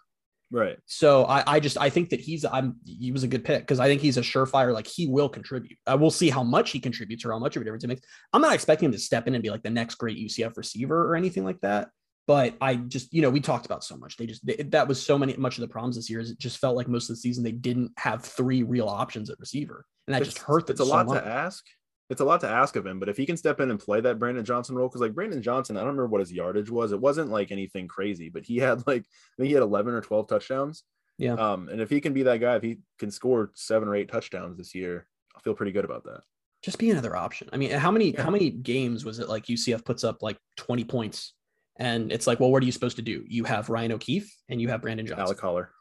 Right. 0.51 0.77
So 0.85 1.25
I, 1.25 1.55
I 1.55 1.59
just 1.59 1.79
I 1.79 1.89
think 1.89 2.09
that 2.09 2.19
he's 2.19 2.45
I'm 2.45 2.75
he 2.85 3.11
was 3.11 3.23
a 3.23 3.27
good 3.27 3.43
pick 3.43 3.61
because 3.61 3.79
I 3.79 3.87
think 3.87 4.01
he's 4.01 4.17
a 4.17 4.21
surefire 4.21 4.71
like 4.71 4.85
he 4.85 5.07
will 5.07 5.27
contribute. 5.27 5.79
I 5.87 5.95
will 5.95 6.11
see 6.11 6.29
how 6.29 6.43
much 6.43 6.69
he 6.69 6.79
contributes 6.79 7.25
or 7.25 7.31
how 7.31 7.39
much 7.39 7.55
of 7.55 7.63
a 7.63 7.65
difference 7.65 7.83
it 7.83 7.87
makes. 7.87 8.01
I'm 8.33 8.41
not 8.41 8.53
expecting 8.53 8.85
him 8.85 8.91
to 8.91 8.99
step 8.99 9.27
in 9.27 9.33
and 9.33 9.41
be 9.41 9.49
like 9.49 9.63
the 9.63 9.71
next 9.71 9.95
great 9.95 10.17
UCF 10.17 10.55
receiver 10.55 11.09
or 11.09 11.15
anything 11.15 11.43
like 11.43 11.59
that. 11.61 11.89
But 12.27 12.55
I 12.61 12.75
just 12.75 13.11
you 13.13 13.23
know 13.23 13.31
we 13.31 13.39
talked 13.39 13.65
about 13.65 13.83
so 13.83 13.97
much. 13.97 14.15
They 14.15 14.27
just 14.27 14.45
they, 14.45 14.55
that 14.57 14.87
was 14.87 15.03
so 15.03 15.17
many 15.17 15.35
much 15.37 15.57
of 15.57 15.61
the 15.61 15.67
problems 15.67 15.95
this 15.95 16.09
year 16.09 16.19
is 16.19 16.29
it 16.29 16.37
just 16.37 16.59
felt 16.59 16.75
like 16.75 16.87
most 16.87 17.09
of 17.09 17.15
the 17.15 17.21
season 17.21 17.43
they 17.43 17.51
didn't 17.51 17.91
have 17.97 18.23
three 18.23 18.61
real 18.61 18.87
options 18.87 19.31
at 19.31 19.39
receiver, 19.39 19.85
and 20.07 20.13
that 20.13 20.21
it's, 20.21 20.35
just 20.35 20.45
hurt. 20.45 20.69
It's 20.69 20.79
a 20.79 20.85
lot 20.85 21.07
to 21.07 21.25
ask 21.25 21.65
it's 22.09 22.21
a 22.21 22.25
lot 22.25 22.41
to 22.41 22.49
ask 22.49 22.75
of 22.75 22.85
him, 22.85 22.99
but 22.99 23.09
if 23.09 23.17
he 23.17 23.25
can 23.25 23.37
step 23.37 23.59
in 23.59 23.71
and 23.71 23.79
play 23.79 24.01
that 24.01 24.19
Brandon 24.19 24.43
Johnson 24.43 24.75
role, 24.75 24.87
because 24.87 25.01
like 25.01 25.15
Brandon 25.15 25.41
Johnson, 25.41 25.77
I 25.77 25.81
don't 25.81 25.89
remember 25.89 26.07
what 26.07 26.19
his 26.19 26.33
yardage 26.33 26.69
was. 26.69 26.91
It 26.91 26.99
wasn't 26.99 27.31
like 27.31 27.51
anything 27.51 27.87
crazy, 27.87 28.29
but 28.29 28.43
he 28.43 28.57
had 28.57 28.83
like 28.87 29.03
I 29.03 29.35
think 29.37 29.47
he 29.47 29.53
had 29.53 29.63
11 29.63 29.93
or 29.93 30.01
12 30.01 30.27
touchdowns. 30.27 30.83
Yeah. 31.17 31.33
Um, 31.33 31.69
and 31.69 31.79
if 31.79 31.89
he 31.89 32.01
can 32.01 32.13
be 32.13 32.23
that 32.23 32.39
guy, 32.39 32.55
if 32.55 32.63
he 32.63 32.79
can 32.99 33.11
score 33.11 33.51
seven 33.53 33.87
or 33.87 33.95
eight 33.95 34.11
touchdowns 34.11 34.57
this 34.57 34.73
year, 34.73 35.07
I 35.35 35.39
feel 35.41 35.53
pretty 35.53 35.71
good 35.71 35.85
about 35.85 36.03
that. 36.05 36.21
Just 36.63 36.79
be 36.79 36.89
another 36.91 37.15
option. 37.15 37.49
I 37.51 37.57
mean, 37.57 37.71
how 37.71 37.91
many 37.91 38.11
yeah. 38.11 38.23
how 38.23 38.31
many 38.31 38.49
games 38.49 39.05
was 39.05 39.19
it 39.19 39.29
like 39.29 39.45
UCF 39.45 39.83
puts 39.85 40.03
up 40.03 40.23
like 40.23 40.37
20 40.57 40.85
points, 40.85 41.33
and 41.77 42.11
it's 42.11 42.25
like, 42.25 42.39
well, 42.39 42.51
what 42.51 42.63
are 42.63 42.65
you 42.65 42.71
supposed 42.71 42.95
to 42.97 43.01
do? 43.01 43.23
You 43.27 43.43
have 43.43 43.69
Ryan 43.69 43.91
O'Keefe 43.93 44.33
and 44.49 44.61
you 44.61 44.69
have 44.69 44.81
Brandon 44.81 45.05
Johnson. 45.05 45.25
Alec 45.25 45.39
Holler. 45.39 45.71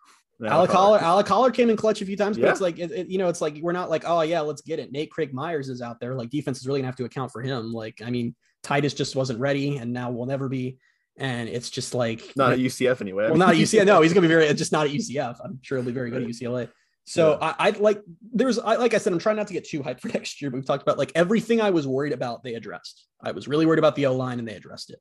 Alec 0.51 0.71
Holler, 0.71 0.99
Alec 0.99 1.55
came 1.55 1.71
in 1.71 1.77
clutch 1.77 2.03
a 2.03 2.07
few 2.07 2.17
times, 2.17 2.37
but 2.37 2.45
yeah. 2.45 2.51
it's 2.51 2.61
like 2.61 2.79
it, 2.79 2.91
it, 2.91 3.09
you 3.09 3.19
know, 3.19 3.29
it's 3.29 3.41
like 3.41 3.59
we're 3.61 3.73
not 3.73 3.91
like, 3.91 4.05
oh 4.07 4.23
yeah, 4.23 4.41
let's 4.41 4.63
get 4.63 4.79
it. 4.79 4.93
Nate 4.93 5.11
Craig 5.11 5.33
Myers 5.33 5.69
is 5.69 5.83
out 5.83 6.01
there. 6.01 6.15
Like 6.15 6.31
defense 6.31 6.61
is 6.61 6.67
really 6.67 6.81
gonna 6.81 6.89
have 6.89 6.97
to 6.97 7.05
account 7.05 7.33
for 7.33 7.43
him. 7.43 7.73
Like, 7.73 8.03
I 8.05 8.11
mean, 8.11 8.35
Titus 8.63 8.95
just 8.95 9.17
wasn't 9.17 9.41
ready, 9.41 9.77
and 9.77 9.93
now 9.93 10.11
will 10.11 10.27
never 10.27 10.49
be. 10.49 10.79
And 11.19 11.49
it's 11.49 11.71
just 11.71 11.95
like 11.95 12.33
not 12.37 12.53
at 12.53 12.59
UCF 12.59 13.01
anyway. 13.01 13.29
Well, 13.29 13.37
not 13.37 13.51
at 13.51 13.57
UCF. 13.57 13.87
No, 13.87 14.01
he's 14.01 14.13
gonna 14.13 14.27
be 14.27 14.35
very 14.35 14.53
just 14.55 14.73
not 14.73 14.87
at 14.87 14.93
UCF. 14.93 15.37
I'm 15.45 15.59
sure 15.63 15.79
he'll 15.79 15.87
be 15.87 15.93
very 15.93 16.11
good 16.11 16.23
at 16.23 16.29
UCLA. 16.29 16.69
So 17.05 17.39
yeah. 17.41 17.55
I, 17.59 17.69
I 17.69 17.71
like 17.71 18.01
there's 18.33 18.59
I, 18.59 18.77
like 18.77 18.95
I 18.95 18.99
said, 18.99 19.13
I'm 19.13 19.19
trying 19.19 19.37
not 19.37 19.49
to 19.49 19.53
get 19.53 19.69
too 19.69 19.83
hyped 19.83 20.01
for 20.01 20.09
next 20.15 20.41
year. 20.41 20.51
But 20.51 20.59
we've 20.59 20.67
talked 20.67 20.83
about 20.83 20.99
like 20.99 21.13
everything 21.15 21.61
I 21.61 21.71
was 21.71 21.87
worried 21.87 22.13
about, 22.13 22.43
they 22.43 22.55
addressed. 22.55 23.07
I 23.23 23.33
was 23.33 23.49
really 23.49 23.67
worried 23.67 23.79
about 23.79 23.97
the 23.97 24.07
O 24.07 24.15
line 24.15 24.39
and 24.39 24.49
they 24.49 24.55
addressed 24.55 24.91
it. 24.91 25.01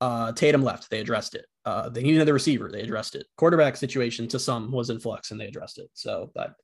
Uh, 0.00 0.32
Tatum 0.32 0.62
left, 0.62 0.90
they 0.90 1.00
addressed 1.00 1.34
it. 1.34 1.46
Uh, 1.64 1.88
they 1.88 2.02
needed 2.02 2.18
another 2.18 2.34
receiver, 2.34 2.70
they 2.70 2.82
addressed 2.82 3.14
it. 3.14 3.26
Quarterback 3.36 3.76
situation 3.76 4.28
to 4.28 4.38
some 4.38 4.70
was 4.70 4.90
in 4.90 5.00
flux 5.00 5.30
and 5.30 5.40
they 5.40 5.46
addressed 5.46 5.78
it. 5.78 5.88
So, 5.94 6.30
but 6.34 6.54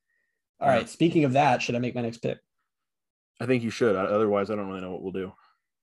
all 0.61 0.69
right. 0.69 0.88
Speaking 0.88 1.25
of 1.25 1.33
that, 1.33 1.61
should 1.61 1.75
I 1.75 1.79
make 1.79 1.95
my 1.95 2.00
next 2.00 2.19
pick? 2.19 2.38
I 3.41 3.47
think 3.47 3.62
you 3.62 3.71
should. 3.71 3.97
Otherwise, 3.97 4.50
I 4.50 4.55
don't 4.55 4.69
really 4.69 4.81
know 4.81 4.93
what 4.93 5.03
we'll 5.03 5.12
do. 5.12 5.33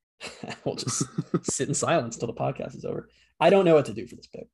we'll 0.65 0.75
just 0.75 1.03
sit 1.43 1.67
in 1.67 1.73
silence 1.73 2.15
until 2.15 2.27
the 2.27 2.33
podcast 2.33 2.75
is 2.75 2.85
over. 2.85 3.09
I 3.39 3.49
don't 3.49 3.65
know 3.65 3.75
what 3.75 3.85
to 3.85 3.93
do 3.93 4.07
for 4.07 4.15
this 4.15 4.27
pick. 4.27 4.47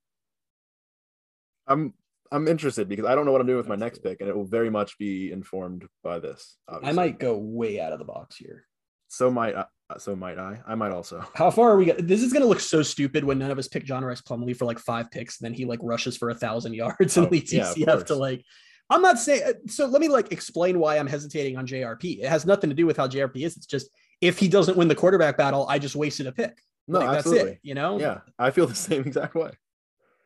I'm 1.68 1.94
I'm 2.32 2.48
interested 2.48 2.90
because 2.90 3.06
I 3.06 3.16
don't 3.16 3.26
know 3.26 3.32
what 3.32 3.42
I'm 3.42 3.48
doing 3.48 3.58
with 3.58 3.68
my 3.68 3.76
next 3.76 4.00
pick, 4.00 4.20
and 4.20 4.30
it 4.30 4.36
will 4.36 4.46
very 4.46 4.70
much 4.70 4.98
be 4.98 5.32
informed 5.32 5.86
by 6.04 6.20
this. 6.20 6.58
Obviously. 6.68 6.90
I 6.90 6.94
might 6.94 7.20
go 7.20 7.38
way 7.38 7.80
out 7.80 7.94
of 7.94 8.00
the 8.00 8.06
box 8.06 8.38
here. 8.38 8.66
So 9.08 9.32
might 9.32 9.56
I, 9.56 9.66
so 9.98 10.16
might 10.16 10.38
I. 10.38 10.60
I 10.68 10.76
might 10.76 10.92
also. 10.92 11.24
How 11.34 11.50
far 11.50 11.72
are 11.72 11.78
we? 11.78 11.92
This 11.92 12.22
is 12.22 12.34
going 12.34 12.44
to 12.44 12.48
look 12.48 12.60
so 12.60 12.84
stupid 12.84 13.24
when 13.24 13.40
none 13.40 13.52
of 13.52 13.58
us 13.58 13.68
pick 13.68 13.86
John 13.86 14.04
Rice 14.04 14.22
Plumlee 14.22 14.56
for 14.56 14.66
like 14.66 14.80
five 14.80 15.10
picks, 15.12 15.40
and 15.40 15.46
then 15.46 15.54
he 15.54 15.66
like 15.66 15.80
rushes 15.82 16.18
for 16.18 16.30
a 16.30 16.36
thousand 16.36 16.74
yards 16.74 17.18
and 17.18 17.28
oh, 17.28 17.30
leads 17.30 17.54
yeah, 17.54 17.74
to 17.74 18.16
like. 18.16 18.44
I'm 18.90 19.02
not 19.02 19.20
saying. 19.20 19.44
Uh, 19.46 19.54
so 19.68 19.86
let 19.86 20.02
me 20.02 20.08
like 20.08 20.32
explain 20.32 20.80
why 20.80 20.98
I'm 20.98 21.08
hesitating 21.08 21.58
on 21.58 21.66
JRP. 21.66 22.20
It 22.20 22.28
has 22.28 22.46
nothing 22.46 22.70
to 22.70 22.76
do 22.76 22.86
with 22.86 22.98
how 22.98 23.08
JRP 23.08 23.46
is. 23.46 23.58
It's 23.58 23.66
just 23.66 23.90
if 24.22 24.40
he 24.40 24.48
doesn't 24.48 24.78
win 24.78 24.88
the 24.88 24.96
quarterback 24.96 25.38
battle, 25.38 25.66
I 25.70 25.80
just 25.80 25.96
wasted 25.96 26.28
a 26.28 26.32
pick. 26.32 26.58
No, 26.88 27.00
like, 27.00 27.18
absolutely. 27.18 27.44
That's 27.44 27.56
it. 27.56 27.60
You 27.64 27.76
know. 27.76 28.00
Yeah, 28.00 28.20
I 28.38 28.52
feel 28.52 28.68
the 28.68 28.76
same 28.76 29.02
exact 29.06 29.36
way. 29.36 29.52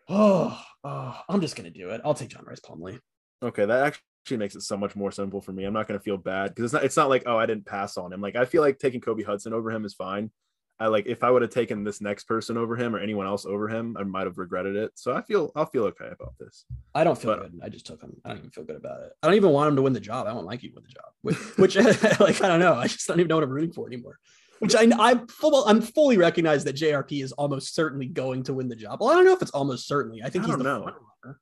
Oh, 0.10 0.60
oh, 0.84 1.22
I'm 1.30 1.42
just 1.42 1.56
gonna 1.56 1.70
do 1.70 1.90
it. 1.92 2.02
I'll 2.04 2.14
take 2.14 2.30
John 2.30 2.46
Rice 2.46 2.60
Plumlee. 2.60 3.00
Okay, 3.44 3.66
that 3.66 4.00
actually 4.24 4.38
makes 4.38 4.56
it 4.56 4.62
so 4.62 4.78
much 4.78 4.96
more 4.96 5.12
simple 5.12 5.42
for 5.42 5.52
me. 5.52 5.64
I'm 5.64 5.74
not 5.74 5.88
gonna 5.88 6.00
feel 6.00 6.18
bad 6.18 6.50
because 6.50 6.66
it's 6.66 6.74
not. 6.74 6.84
It's 6.84 6.98
not 6.98 7.10
like 7.10 7.24
oh, 7.26 7.38
I 7.38 7.46
didn't 7.46 7.66
pass 7.66 7.98
on 7.98 8.14
him. 8.14 8.22
Like 8.22 8.36
I 8.36 8.46
feel 8.46 8.62
like 8.62 8.80
taking 8.80 9.02
Kobe 9.02 9.24
Hudson 9.24 9.54
over 9.54 9.72
him 9.72 9.86
is 9.86 9.94
fine. 9.94 10.32
I 10.80 10.88
like 10.88 11.06
if 11.06 11.24
I 11.24 11.30
would 11.30 11.42
have 11.44 11.52
taken 11.52 11.84
this 11.84 12.02
next 12.02 12.24
person 12.24 12.58
over 12.58 12.76
him 12.76 12.96
or 12.96 13.00
anyone 13.00 13.28
else 13.28 13.46
over 13.46 13.68
him, 13.68 13.96
I 14.00 14.04
might 14.04 14.26
have 14.26 14.38
regretted 14.38 14.76
it. 14.76 14.92
So 14.96 15.14
I 15.14 15.22
feel 15.22 15.52
I'll 15.56 15.66
feel 15.66 15.84
okay 15.86 16.10
about 16.12 16.34
this. 16.40 16.66
I 16.94 17.04
don't 17.04 17.18
feel 17.18 17.36
but, 17.36 17.52
good. 17.52 17.60
I 17.64 17.70
just 17.70 17.86
took 17.86 18.02
him. 18.02 18.16
I 18.26 18.30
don't 18.30 18.40
even 18.40 18.52
feel 18.52 18.64
good 18.64 18.78
about 18.78 19.02
it. 19.02 19.12
I 19.22 19.28
don't 19.28 19.36
even 19.36 19.52
want 19.52 19.70
him 19.70 19.76
to 19.76 19.82
win 19.82 19.94
the 19.94 20.00
job. 20.00 20.26
I 20.26 20.30
don't 20.30 20.38
want 20.38 20.48
Mikey 20.48 20.70
to 20.70 20.76
win 20.76 20.84
the 20.84 20.94
job. 20.94 21.12
Which, 21.22 21.38
which 21.58 21.76
like 22.20 22.44
I 22.44 22.48
don't 22.48 22.60
know. 22.60 22.76
I 22.76 22.88
just 22.88 23.08
don't 23.08 23.20
even 23.20 23.28
know 23.28 23.36
what 23.36 23.44
I'm 23.44 23.52
rooting 23.52 23.74
for 23.74 23.88
anymore 23.88 24.20
which 24.60 24.76
I 24.76 24.88
I'm 25.00 25.26
full 25.26 25.66
I'm 25.66 25.82
fully 25.82 26.18
recognize 26.18 26.64
that 26.66 26.76
JRP 26.76 27.24
is 27.24 27.32
almost 27.32 27.74
certainly 27.74 28.06
going 28.06 28.44
to 28.44 28.54
win 28.54 28.70
the 28.70 28.76
job. 28.76 29.00
Well, 29.02 29.10
I 29.10 29.16
don't 29.16 29.26
know 29.26 29.34
if 29.34 29.42
it's 29.42 29.52
almost 29.52 29.88
certainly. 29.88 30.22
I 30.22 30.30
think 30.30 30.44
I 30.44 30.50
he's 30.50 30.58
the 30.58 30.64
know. 30.64 30.84
front 30.84 30.98
runner. 31.24 31.40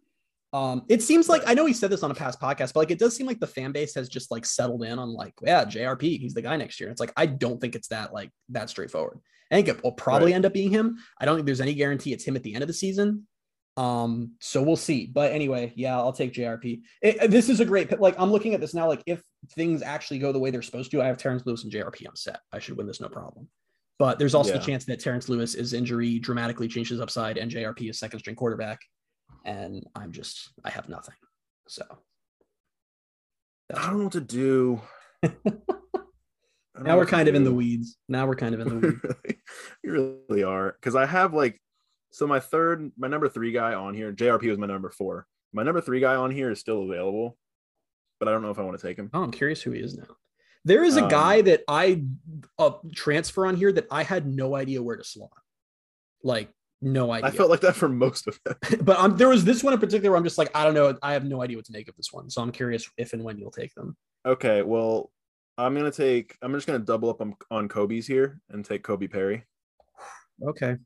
Um, 0.51 0.84
it 0.89 1.03
seems 1.03 1.29
like 1.29 1.44
I 1.46 1.53
know 1.53 1.65
he 1.65 1.74
said 1.74 1.91
this 1.91 2.01
on 2.01 2.10
a 2.10 2.15
past 2.15 2.39
podcast, 2.41 2.74
but 2.74 2.77
like 2.77 2.91
it 2.91 3.00
does 3.00 3.15
seem 3.15 3.27
like 3.27 3.39
the 3.39 3.48
fan 3.48 3.72
base 3.72 3.94
has 3.96 4.10
just 4.10 4.32
like 4.32 4.46
settled 4.46 4.84
in 4.84 4.98
on 4.98 5.13
like, 5.13 5.34
yeah, 5.44 5.63
JRP, 5.63 6.20
he's 6.20 6.34
the 6.34 6.41
guy 6.41 6.58
next 6.58 6.79
year. 6.79 6.89
And 6.89 6.94
it's 6.94 7.00
like 7.00 7.13
I 7.15 7.27
don't 7.27 7.62
think 7.62 7.75
it's 7.75 7.89
that 7.89 8.13
like 8.13 8.32
that 8.50 8.70
straightforward. 8.70 9.20
I 9.51 9.56
think 9.56 9.68
it 9.68 9.84
will 9.84 9.91
probably 9.91 10.32
right. 10.32 10.36
end 10.36 10.46
up 10.46 10.53
being 10.53 10.72
him. 10.72 10.98
I 11.20 11.25
don't 11.25 11.36
think 11.36 11.46
there's 11.46 11.62
any 11.62 11.74
guarantee 11.74 12.13
it's 12.13 12.24
him 12.24 12.36
at 12.36 12.44
the 12.44 12.53
end 12.53 12.63
of 12.63 12.68
the 12.68 12.74
season. 12.74 13.27
Um, 13.77 14.34
so 14.39 14.62
we'll 14.62 14.75
see. 14.75 15.06
But 15.06 15.32
anyway, 15.32 15.72
yeah, 15.75 15.98
I'll 15.98 16.13
take 16.13 16.34
JRP. 16.34 16.82
It, 17.01 17.32
this 17.32 17.48
is 17.48 17.60
a 17.60 17.65
great. 17.65 18.00
Like 18.00 18.15
I'm 18.20 18.32
looking 18.32 18.53
at 18.53 18.62
this 18.62 18.74
now. 18.74 18.88
Like 18.88 19.03
if 19.06 19.22
things 19.53 19.82
actually 19.82 20.20
go 20.20 20.32
the 20.32 20.39
way 20.39 20.50
they're 20.50 20.62
supposed 20.62 20.91
to, 20.91 21.01
I 21.01 21.06
have 21.06 21.18
Terrence 21.18 21.46
Lewis 21.46 21.63
and 21.63 21.72
JRP. 21.72 22.08
I'm 22.08 22.15
set. 22.15 22.39
I 22.51 22.60
should 22.60 22.75
win 22.75 22.88
this 22.88 23.00
no 23.00 23.08
problem. 23.08 23.48
But 24.00 24.18
there's 24.18 24.34
also 24.34 24.53
yeah. 24.53 24.60
the 24.60 24.65
chance 24.65 24.86
that 24.86 25.00
Terrence 25.00 25.29
Lewis 25.29 25.56
is 25.56 25.74
injury 25.74 26.20
dramatically 26.20 26.68
changes 26.70 27.01
upside 27.01 27.38
and 27.38 27.51
JRP 27.51 27.89
is 27.89 28.00
second 28.00 28.20
string 28.20 28.36
quarterback. 28.36 28.79
And 29.46 29.86
I'm 29.96 30.12
just 30.12 30.50
I 30.63 30.69
have 30.69 30.89
nothing. 30.89 31.15
So 31.67 31.84
I 33.74 33.88
don't 33.88 33.98
know 33.98 34.03
what 34.05 34.13
to 34.13 34.22
do. 34.22 34.81
now 36.80 36.97
we're 36.97 37.06
kind 37.06 37.28
of 37.28 37.36
in 37.36 37.43
the 37.43 37.54
weeds. 37.54 37.97
Now 38.08 38.25
we're 38.25 38.36
kind 38.36 38.56
of 38.56 38.62
in 38.62 38.69
the 38.69 38.75
weeds. 38.75 39.39
we 39.84 39.89
really 39.89 40.43
are. 40.43 40.75
Because 40.80 40.95
I 40.95 41.06
have 41.06 41.34
like 41.34 41.60
so 42.12 42.25
my 42.25 42.39
third, 42.39 42.91
my 42.97 43.08
number 43.08 43.30
three 43.30 43.52
guy 43.52 43.73
on 43.73 43.93
here, 43.93 44.12
JRP 44.12 44.49
was 44.49 44.58
my 44.58 44.67
number 44.67 44.89
four. 44.89 45.28
My 45.54 45.63
number 45.63 45.82
three 45.82 45.99
guy 45.99 46.15
on 46.15 46.32
here 46.32 46.52
is 46.52 46.60
still 46.60 46.84
available, 46.84 47.38
but 48.19 48.28
I 48.28 48.32
don't 48.32 48.41
know 48.41 48.52
if 48.52 48.60
I 48.60 48.63
want 48.63 48.80
to 48.80 48.88
take 48.88 48.97
him. 48.97 49.10
Oh, 49.13 49.23
I'm 49.23 49.32
curious 49.32 49.62
who 49.62 49.71
he 49.71 49.80
is 49.80 49.97
now. 49.97 50.15
There 50.65 50.84
is 50.84 50.97
a 50.97 51.04
um, 51.04 51.10
guy 51.10 51.41
that 51.41 51.63
I 51.67 52.04
uh, 52.58 52.71
transfer 52.93 53.45
on 53.45 53.56
here 53.56 53.71
that 53.71 53.88
I 53.89 54.04
had 54.04 54.28
no 54.28 54.56
idea 54.56 54.84
where 54.84 54.97
to 54.97 55.04
slot. 55.04 55.32
Like 56.23 56.49
no 56.82 57.12
idea. 57.12 57.28
I 57.28 57.32
felt 57.32 57.50
like 57.50 57.62
that 57.62 57.76
for 57.76 57.89
most 57.89 58.28
of 58.28 58.39
it. 58.46 58.86
but 58.86 58.98
um, 58.98 59.18
there 59.18 59.30
was 59.30 59.44
this 59.44 59.63
one 59.63 59.74
in 59.74 59.80
particular. 59.80 60.12
Where 60.12 60.18
I'm 60.18 60.24
just 60.24 60.38
like, 60.38 60.50
I 60.56 60.63
don't 60.63 60.74
know. 60.74 60.98
I 61.02 61.13
have 61.13 61.26
no 61.26 61.42
idea 61.42 61.58
what 61.58 61.65
to 61.65 61.74
make 61.74 61.88
of 61.89 61.96
this 61.96 62.12
one. 62.12 62.30
So 62.30 62.42
I'm 62.42 62.52
curious 62.52 62.89
if 62.98 63.13
and 63.13 63.24
when 63.24 63.38
you'll 63.38 63.52
take 63.52 63.74
them. 63.76 63.98
Okay. 64.26 64.62
Well, 64.62 65.12
I'm 65.58 65.76
gonna 65.76 65.92
take. 65.92 66.38
I'm 66.42 66.54
just 66.54 66.68
gonna 66.68 66.80
double 66.80 67.10
up 67.10 67.22
on, 67.22 67.36
on 67.52 67.68
Kobe's 67.68 68.08
here 68.08 68.39
and 68.50 68.63
take 68.63 68.84
Kobe 68.84 69.08
Perry. 69.08 69.44
Okay. 70.44 70.78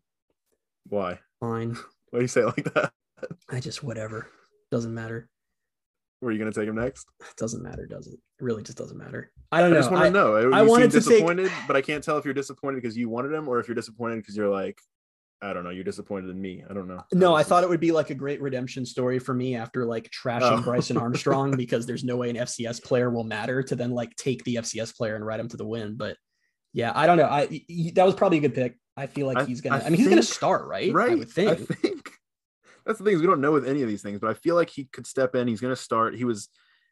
Why? 0.88 1.20
Fine. 1.40 1.78
Why 2.10 2.20
do 2.20 2.24
you 2.24 2.28
say 2.28 2.42
it 2.42 2.46
like 2.46 2.74
that? 2.74 2.92
I 3.50 3.60
just 3.60 3.84
whatever. 3.84 4.28
Doesn't 4.72 4.94
matter. 4.94 5.30
Were 6.22 6.32
you 6.32 6.40
gonna 6.40 6.52
take 6.52 6.68
him 6.68 6.76
next? 6.76 7.06
It 7.20 7.36
doesn't 7.38 7.62
matter, 7.62 7.86
does 7.86 8.08
it? 8.08 8.14
It 8.14 8.44
really 8.44 8.64
just 8.64 8.78
doesn't 8.78 8.98
matter. 8.98 9.32
I 9.52 9.62
don't 9.62 9.72
know. 9.72 9.78
I 9.78 9.80
just 9.80 9.92
want 9.92 10.06
to 10.06 10.10
know. 10.10 10.38
You 10.38 10.54
I 10.54 10.64
wanted 10.64 10.90
to 10.92 11.00
disappointed, 11.00 11.50
take... 11.50 11.68
but 11.68 11.76
I 11.76 11.82
can't 11.82 12.04
tell 12.04 12.18
if 12.18 12.26
you're 12.26 12.34
disappointed 12.34 12.82
because 12.82 12.98
you 12.98 13.10
wanted 13.10 13.34
him 13.34 13.48
or 13.48 13.60
if 13.60 13.68
you're 13.68 13.76
disappointed 13.76 14.18
because 14.18 14.36
you're 14.36 14.50
like, 14.50 14.80
I 15.44 15.52
don't 15.52 15.64
know, 15.64 15.70
you're 15.70 15.84
disappointed 15.84 16.30
in 16.30 16.42
me. 16.42 16.64
I 16.70 16.74
don't 16.74 16.88
know. 16.88 17.04
No, 17.12 17.36
I 17.36 17.44
thought 17.44 17.64
it 17.64 17.70
would 17.70 17.82
be 17.82 17.92
like 17.92 18.10
a 18.10 18.16
great 18.16 18.42
redemption 18.42 18.86
story 18.86 19.20
for 19.20 19.34
me 19.34 19.56
after 19.56 19.86
like 19.86 20.10
trashing 20.10 20.60
oh. 20.60 20.62
Bryson 20.62 20.98
Armstrong 20.98 21.52
because 21.58 21.86
there's 21.86 22.04
no 22.04 22.16
way 22.16 22.30
an 22.30 22.38
FCS 22.38 22.82
player 22.82 23.10
will 23.10 23.26
matter 23.26 23.62
to 23.64 23.76
then 23.76 23.92
like 23.92 24.16
take 24.16 24.44
the 24.46 24.56
FCS 24.56 24.96
player 24.96 25.16
and 25.16 25.26
ride 25.26 25.42
him 25.42 25.50
to 25.50 25.58
the 25.58 25.66
win. 25.66 25.96
But 25.96 26.16
yeah, 26.72 26.94
I 26.96 27.06
don't 27.06 27.18
know. 27.18 27.28
I 27.28 27.48
he, 27.48 27.92
that 27.92 28.06
was 28.06 28.16
probably 28.16 28.38
a 28.38 28.42
good 28.42 28.56
pick. 28.56 28.78
I 28.96 29.08
feel 29.08 29.28
like 29.28 29.38
I, 29.38 29.46
he's 29.46 29.62
gonna. 29.62 29.76
I, 29.76 29.80
I 29.80 29.84
mean, 29.84 29.92
think, 29.92 30.00
he's 30.00 30.10
gonna 30.10 30.24
start, 30.24 30.66
right? 30.66 30.94
Right. 30.94 31.12
I 31.12 31.16
would 31.16 31.30
think. 31.30 31.50
I 31.50 31.56
think 31.56 32.10
that's 32.86 33.00
the 33.00 33.06
thing 33.06 33.16
is 33.16 33.22
we 33.22 33.28
don't 33.28 33.42
know 33.42 33.52
with 33.52 33.68
any 33.68 33.82
of 33.82 33.88
these 33.88 34.02
things, 34.02 34.20
but 34.20 34.30
I 34.30 34.34
feel 34.34 34.56
like 34.56 34.70
he 34.70 34.86
could 34.86 35.06
step 35.06 35.36
in. 35.36 35.48
He's 35.48 35.62
gonna 35.62 35.76
start. 35.76 36.16
He 36.16 36.24
was, 36.24 36.50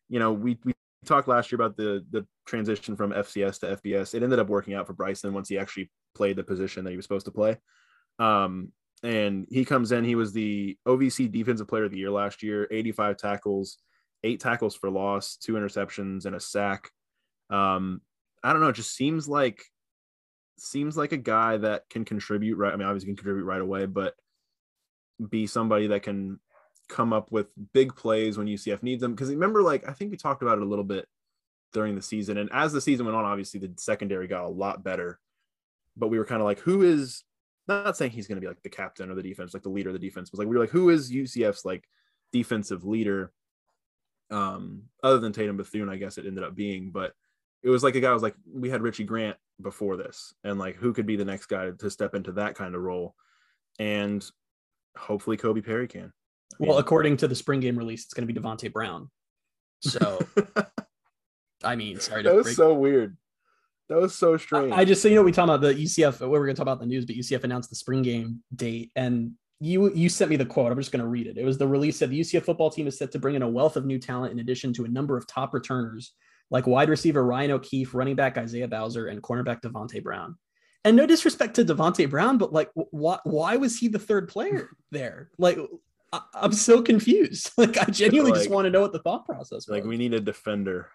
you 0.09 0.19
know, 0.19 0.33
we 0.33 0.59
we 0.65 0.73
talked 1.05 1.27
last 1.27 1.51
year 1.51 1.61
about 1.61 1.77
the 1.77 2.05
the 2.11 2.25
transition 2.45 2.95
from 2.95 3.11
FCS 3.11 3.59
to 3.61 3.77
FBS. 3.77 4.13
It 4.13 4.23
ended 4.23 4.39
up 4.39 4.49
working 4.49 4.73
out 4.73 4.87
for 4.87 4.93
Bryson 4.93 5.33
once 5.33 5.47
he 5.47 5.57
actually 5.57 5.89
played 6.15 6.35
the 6.35 6.43
position 6.43 6.83
that 6.83 6.91
he 6.91 6.97
was 6.97 7.05
supposed 7.05 7.25
to 7.25 7.31
play. 7.31 7.57
Um, 8.19 8.71
and 9.03 9.47
he 9.49 9.65
comes 9.65 9.91
in. 9.91 10.03
He 10.03 10.15
was 10.15 10.31
the 10.31 10.77
OVC 10.87 11.31
Defensive 11.31 11.67
Player 11.67 11.85
of 11.85 11.91
the 11.91 11.97
Year 11.97 12.11
last 12.11 12.43
year. 12.43 12.67
85 12.69 13.17
tackles, 13.17 13.77
eight 14.23 14.39
tackles 14.39 14.75
for 14.75 14.89
loss, 14.89 15.37
two 15.37 15.53
interceptions, 15.53 16.25
and 16.25 16.35
a 16.35 16.39
sack. 16.39 16.89
Um, 17.49 18.01
I 18.43 18.53
don't 18.53 18.61
know. 18.61 18.69
It 18.69 18.75
just 18.75 18.95
seems 18.95 19.27
like 19.27 19.63
seems 20.57 20.95
like 20.95 21.11
a 21.11 21.17
guy 21.17 21.57
that 21.57 21.89
can 21.89 22.05
contribute 22.05 22.57
right. 22.57 22.73
I 22.73 22.75
mean, 22.75 22.87
obviously 22.87 23.07
can 23.07 23.15
contribute 23.15 23.45
right 23.45 23.61
away, 23.61 23.87
but 23.87 24.13
be 25.29 25.47
somebody 25.47 25.87
that 25.87 26.03
can 26.03 26.39
come 26.87 27.13
up 27.13 27.31
with 27.31 27.47
big 27.73 27.95
plays 27.95 28.37
when 28.37 28.47
UCF 28.47 28.83
needs 28.83 29.01
them. 29.01 29.13
Because 29.13 29.29
remember, 29.29 29.63
like 29.63 29.87
I 29.87 29.93
think 29.93 30.11
we 30.11 30.17
talked 30.17 30.43
about 30.43 30.59
it 30.59 30.63
a 30.63 30.67
little 30.67 30.85
bit 30.85 31.07
during 31.73 31.95
the 31.95 32.01
season, 32.01 32.37
and 32.37 32.49
as 32.53 32.71
the 32.71 32.81
season 32.81 33.05
went 33.05 33.17
on, 33.17 33.25
obviously 33.25 33.59
the 33.59 33.73
secondary 33.77 34.27
got 34.27 34.45
a 34.45 34.47
lot 34.47 34.83
better. 34.83 35.19
But 35.97 36.07
we 36.07 36.19
were 36.19 36.25
kind 36.25 36.41
of 36.41 36.45
like, 36.45 36.59
who 36.59 36.83
is 36.83 37.23
not 37.67 37.97
saying 37.97 38.11
he's 38.11 38.27
going 38.27 38.37
to 38.37 38.41
be 38.41 38.47
like 38.47 38.61
the 38.63 38.69
captain 38.69 39.09
or 39.09 39.15
the 39.15 39.23
defense, 39.23 39.53
like 39.53 39.63
the 39.63 39.69
leader 39.69 39.89
of 39.89 39.93
the 39.93 40.07
defense, 40.07 40.29
but 40.29 40.39
like 40.39 40.47
we 40.47 40.55
were 40.55 40.61
like, 40.61 40.71
who 40.71 40.89
is 40.89 41.11
UCF's 41.11 41.65
like 41.65 41.87
defensive 42.31 42.83
leader? 42.83 43.31
Um, 44.29 44.83
other 45.03 45.19
than 45.19 45.33
Tatum 45.33 45.57
Bethune, 45.57 45.89
I 45.89 45.97
guess 45.97 46.17
it 46.17 46.25
ended 46.25 46.43
up 46.43 46.55
being, 46.55 46.91
but 46.91 47.13
it 47.63 47.69
was 47.69 47.83
like 47.83 47.95
a 47.95 47.99
guy 47.99 48.13
was 48.13 48.23
like 48.23 48.35
we 48.51 48.69
had 48.69 48.81
Richie 48.81 49.03
Grant 49.03 49.37
before 49.61 49.97
this, 49.97 50.33
and 50.43 50.57
like 50.57 50.75
who 50.75 50.93
could 50.93 51.05
be 51.05 51.15
the 51.15 51.25
next 51.25 51.47
guy 51.47 51.69
to 51.69 51.89
step 51.89 52.15
into 52.15 52.31
that 52.33 52.55
kind 52.55 52.75
of 52.75 52.81
role, 52.81 53.15
and 53.79 54.25
hopefully 54.97 55.37
Kobe 55.37 55.61
Perry 55.61 55.87
can. 55.87 56.11
I 56.53 56.55
well, 56.59 56.69
mean, 56.71 56.79
according 56.79 57.17
to 57.17 57.27
the 57.27 57.35
spring 57.35 57.59
game 57.59 57.77
release, 57.77 58.05
it's 58.05 58.13
going 58.13 58.27
to 58.27 58.33
be 58.33 58.39
Davonte 58.39 58.71
Brown. 58.71 59.09
So, 59.81 60.19
I 61.63 61.75
mean, 61.75 61.99
sorry, 61.99 62.23
that 62.23 62.35
was 62.35 62.45
break. 62.45 62.55
so 62.55 62.73
weird. 62.73 63.17
That 63.91 63.99
was 63.99 64.15
so 64.15 64.37
strange. 64.37 64.71
I, 64.71 64.77
I 64.77 64.85
just 64.85 65.01
so 65.01 65.09
you 65.09 65.15
know, 65.15 65.21
we 65.21 65.33
talk 65.33 65.43
about 65.43 65.59
the 65.59 65.73
UCF. 65.73 66.21
We 66.21 66.27
were 66.27 66.45
going 66.45 66.55
to 66.55 66.59
talk 66.59 66.63
about 66.63 66.79
the 66.79 66.85
news, 66.85 67.05
but 67.05 67.15
UCF 67.15 67.43
announced 67.43 67.69
the 67.69 67.75
spring 67.75 68.01
game 68.01 68.41
date, 68.55 68.89
and 68.95 69.33
you 69.59 69.93
you 69.93 70.07
sent 70.07 70.31
me 70.31 70.37
the 70.37 70.45
quote. 70.45 70.71
I'm 70.71 70.77
just 70.77 70.93
going 70.93 71.03
to 71.03 71.09
read 71.09 71.27
it. 71.27 71.37
It 71.37 71.43
was 71.43 71.57
the 71.57 71.67
release 71.67 72.01
of 72.01 72.09
the 72.09 72.19
UCF 72.19 72.43
football 72.43 72.69
team 72.69 72.87
is 72.87 72.97
set 72.97 73.11
to 73.11 73.19
bring 73.19 73.35
in 73.35 73.41
a 73.41 73.49
wealth 73.49 73.75
of 73.75 73.85
new 73.85 73.99
talent 73.99 74.31
in 74.31 74.39
addition 74.39 74.71
to 74.73 74.85
a 74.85 74.87
number 74.87 75.17
of 75.17 75.27
top 75.27 75.53
returners 75.53 76.13
like 76.51 76.67
wide 76.67 76.89
receiver 76.89 77.25
Ryan 77.25 77.51
O'Keefe, 77.51 77.93
running 77.93 78.15
back 78.15 78.37
Isaiah 78.37 78.67
Bowser, 78.67 79.07
and 79.07 79.21
cornerback 79.21 79.61
Davonte 79.61 80.03
Brown. 80.03 80.37
And 80.83 80.95
no 80.95 81.05
disrespect 81.05 81.55
to 81.55 81.65
Davonte 81.65 82.09
Brown, 82.09 82.37
but 82.37 82.53
like, 82.53 82.69
why, 82.73 83.19
why 83.23 83.57
was 83.57 83.77
he 83.77 83.87
the 83.87 83.99
third 83.99 84.27
player 84.27 84.69
there? 84.91 85.31
Like, 85.37 85.57
I, 86.11 86.21
am 86.35 86.51
so 86.51 86.81
confused. 86.81 87.51
Like, 87.57 87.77
I 87.77 87.85
genuinely 87.85 88.31
like, 88.31 88.41
just 88.41 88.51
want 88.51 88.65
to 88.65 88.69
know 88.69 88.81
what 88.81 88.93
the 88.93 88.99
thought 88.99 89.25
process 89.25 89.51
was. 89.51 89.69
Like, 89.69 89.85
we 89.85 89.97
need 89.97 90.13
a 90.13 90.19
defender. 90.19 90.89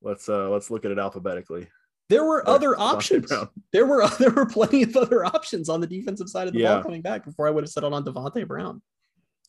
Let's 0.00 0.28
uh 0.28 0.50
let's 0.50 0.68
look 0.68 0.84
at 0.84 0.90
it 0.90 0.98
alphabetically. 0.98 1.68
There 2.12 2.24
were 2.24 2.46
other 2.46 2.78
options. 2.78 3.32
There 3.72 3.86
were 3.86 4.06
there 4.18 4.30
were 4.30 4.44
plenty 4.46 4.82
of 4.82 4.94
other 4.96 5.24
options 5.24 5.70
on 5.70 5.80
the 5.80 5.86
defensive 5.86 6.28
side 6.28 6.46
of 6.46 6.52
the 6.52 6.60
yeah. 6.60 6.74
ball 6.74 6.82
coming 6.82 7.00
back 7.00 7.24
before 7.24 7.48
I 7.48 7.50
would 7.50 7.64
have 7.64 7.70
settled 7.70 7.94
on 7.94 8.04
Davonte 8.04 8.46
Brown. 8.46 8.82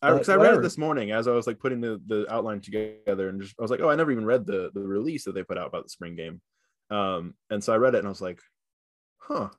I, 0.01 0.11
because 0.11 0.29
I 0.29 0.35
read 0.35 0.55
it 0.55 0.61
this 0.61 0.77
morning 0.77 1.11
as 1.11 1.27
I 1.27 1.31
was 1.31 1.47
like 1.47 1.59
putting 1.59 1.79
the, 1.79 2.01
the 2.07 2.25
outline 2.33 2.61
together, 2.61 3.29
and 3.29 3.41
just 3.41 3.55
I 3.59 3.61
was 3.61 3.71
like, 3.71 3.79
oh, 3.81 3.89
I 3.89 3.95
never 3.95 4.11
even 4.11 4.25
read 4.25 4.45
the 4.45 4.71
the 4.73 4.81
release 4.81 5.25
that 5.25 5.35
they 5.35 5.43
put 5.43 5.57
out 5.57 5.67
about 5.67 5.83
the 5.83 5.89
spring 5.89 6.15
game, 6.15 6.41
um, 6.89 7.33
and 7.49 7.61
so 7.61 7.73
I 7.73 7.77
read 7.77 7.95
it 7.95 7.99
and 7.99 8.07
I 8.07 8.09
was 8.09 8.21
like, 8.21 8.39
huh, 9.17 9.49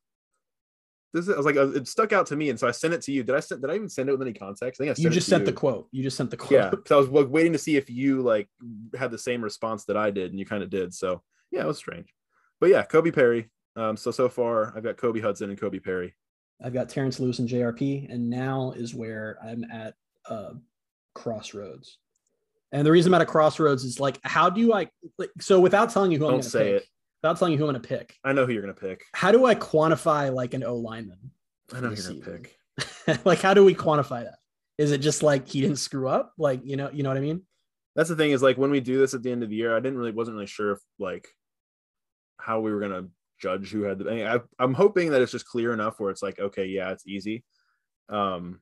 this 1.14 1.28
is, 1.28 1.34
I 1.34 1.36
was 1.36 1.46
like, 1.46 1.56
uh, 1.56 1.70
it 1.72 1.86
stuck 1.86 2.12
out 2.12 2.26
to 2.26 2.36
me, 2.36 2.50
and 2.50 2.58
so 2.58 2.66
I 2.66 2.72
sent 2.72 2.92
it 2.92 3.02
to 3.02 3.12
you. 3.12 3.22
Did 3.22 3.36
I 3.36 3.40
send? 3.40 3.60
Did 3.60 3.70
I 3.70 3.74
even 3.74 3.88
send 3.88 4.08
it 4.08 4.12
with 4.12 4.22
any 4.22 4.32
context? 4.32 4.80
I 4.80 4.84
think 4.84 4.98
I 4.98 5.02
you 5.02 5.10
just 5.10 5.28
sent 5.28 5.42
you. 5.42 5.46
the 5.46 5.52
quote. 5.52 5.88
You 5.92 6.02
just 6.02 6.16
sent 6.16 6.30
the 6.30 6.36
quote. 6.36 6.52
Yeah, 6.52 6.70
because 6.70 6.90
I 6.90 6.96
was 6.96 7.08
like, 7.08 7.28
waiting 7.28 7.52
to 7.52 7.58
see 7.58 7.76
if 7.76 7.88
you 7.88 8.22
like 8.22 8.48
had 8.98 9.10
the 9.10 9.18
same 9.18 9.42
response 9.42 9.84
that 9.84 9.96
I 9.96 10.10
did, 10.10 10.30
and 10.30 10.38
you 10.38 10.46
kind 10.46 10.62
of 10.62 10.70
did. 10.70 10.92
So 10.94 11.22
yeah, 11.50 11.62
it 11.62 11.66
was 11.66 11.78
strange, 11.78 12.08
but 12.64 12.70
yeah, 12.70 12.82
Kobe 12.82 13.10
Perry. 13.10 13.50
Um, 13.76 13.94
so 13.94 14.10
so 14.10 14.26
far 14.26 14.72
I've 14.74 14.82
got 14.82 14.96
Kobe 14.96 15.20
Hudson 15.20 15.50
and 15.50 15.60
Kobe 15.60 15.78
Perry. 15.78 16.14
I've 16.64 16.72
got 16.72 16.88
Terrence 16.88 17.20
Lewis 17.20 17.38
and 17.38 17.46
JRP, 17.46 18.10
and 18.10 18.30
now 18.30 18.72
is 18.74 18.94
where 18.94 19.36
I'm 19.44 19.64
at 19.64 19.96
uh, 20.30 20.52
crossroads. 21.14 21.98
And 22.72 22.86
the 22.86 22.90
reason 22.90 23.12
I'm 23.12 23.20
at 23.20 23.20
a 23.20 23.30
crossroads 23.30 23.84
is 23.84 24.00
like, 24.00 24.18
how 24.22 24.48
do 24.48 24.72
I 24.72 24.88
like 25.18 25.28
so 25.42 25.60
without 25.60 25.90
telling 25.90 26.10
you 26.10 26.16
who 26.16 26.24
Don't 26.24 26.36
I'm 26.36 26.40
going 26.40 26.50
to 26.52 26.58
pick? 26.58 26.66
It. 26.68 26.88
Without 27.22 27.38
telling 27.38 27.52
you 27.52 27.58
who 27.58 27.64
I'm 27.66 27.72
going 27.72 27.82
to 27.82 27.86
pick. 27.86 28.16
I 28.24 28.32
know 28.32 28.46
who 28.46 28.54
you're 28.54 28.62
going 28.62 28.74
to 28.74 28.80
pick. 28.80 29.02
How 29.12 29.30
do 29.30 29.44
I 29.44 29.54
quantify 29.54 30.32
like 30.32 30.54
an 30.54 30.64
O 30.64 30.76
lineman? 30.76 31.18
I 31.70 31.80
know 31.80 31.90
who 31.90 31.96
you're 31.96 32.14
going 32.14 32.44
to 32.44 32.48
pick. 33.08 33.20
like, 33.26 33.42
how 33.42 33.52
do 33.52 33.62
we 33.62 33.74
quantify 33.74 34.24
that? 34.24 34.38
Is 34.78 34.90
it 34.90 35.02
just 35.02 35.22
like 35.22 35.46
he 35.46 35.60
didn't 35.60 35.76
screw 35.76 36.08
up? 36.08 36.32
Like, 36.38 36.62
you 36.64 36.78
know, 36.78 36.88
you 36.90 37.02
know 37.02 37.10
what 37.10 37.18
I 37.18 37.20
mean? 37.20 37.42
That's 37.94 38.08
the 38.08 38.16
thing 38.16 38.30
is 38.30 38.42
like 38.42 38.56
when 38.56 38.70
we 38.70 38.80
do 38.80 38.98
this 38.98 39.12
at 39.12 39.22
the 39.22 39.30
end 39.30 39.42
of 39.42 39.50
the 39.50 39.54
year, 39.54 39.76
I 39.76 39.80
didn't 39.80 39.98
really 39.98 40.12
wasn't 40.12 40.36
really 40.36 40.46
sure 40.46 40.72
if 40.72 40.78
like 40.98 41.28
how 42.38 42.60
we 42.60 42.72
were 42.72 42.80
gonna 42.80 43.08
judge 43.40 43.70
who 43.70 43.82
had 43.82 43.98
the. 43.98 44.10
I 44.10 44.14
mean, 44.14 44.26
I, 44.26 44.40
I'm 44.58 44.74
hoping 44.74 45.10
that 45.10 45.22
it's 45.22 45.32
just 45.32 45.46
clear 45.46 45.72
enough 45.72 45.98
where 45.98 46.10
it's 46.10 46.22
like, 46.22 46.38
okay, 46.38 46.66
yeah, 46.66 46.90
it's 46.90 47.06
easy. 47.06 47.44
Um, 48.08 48.60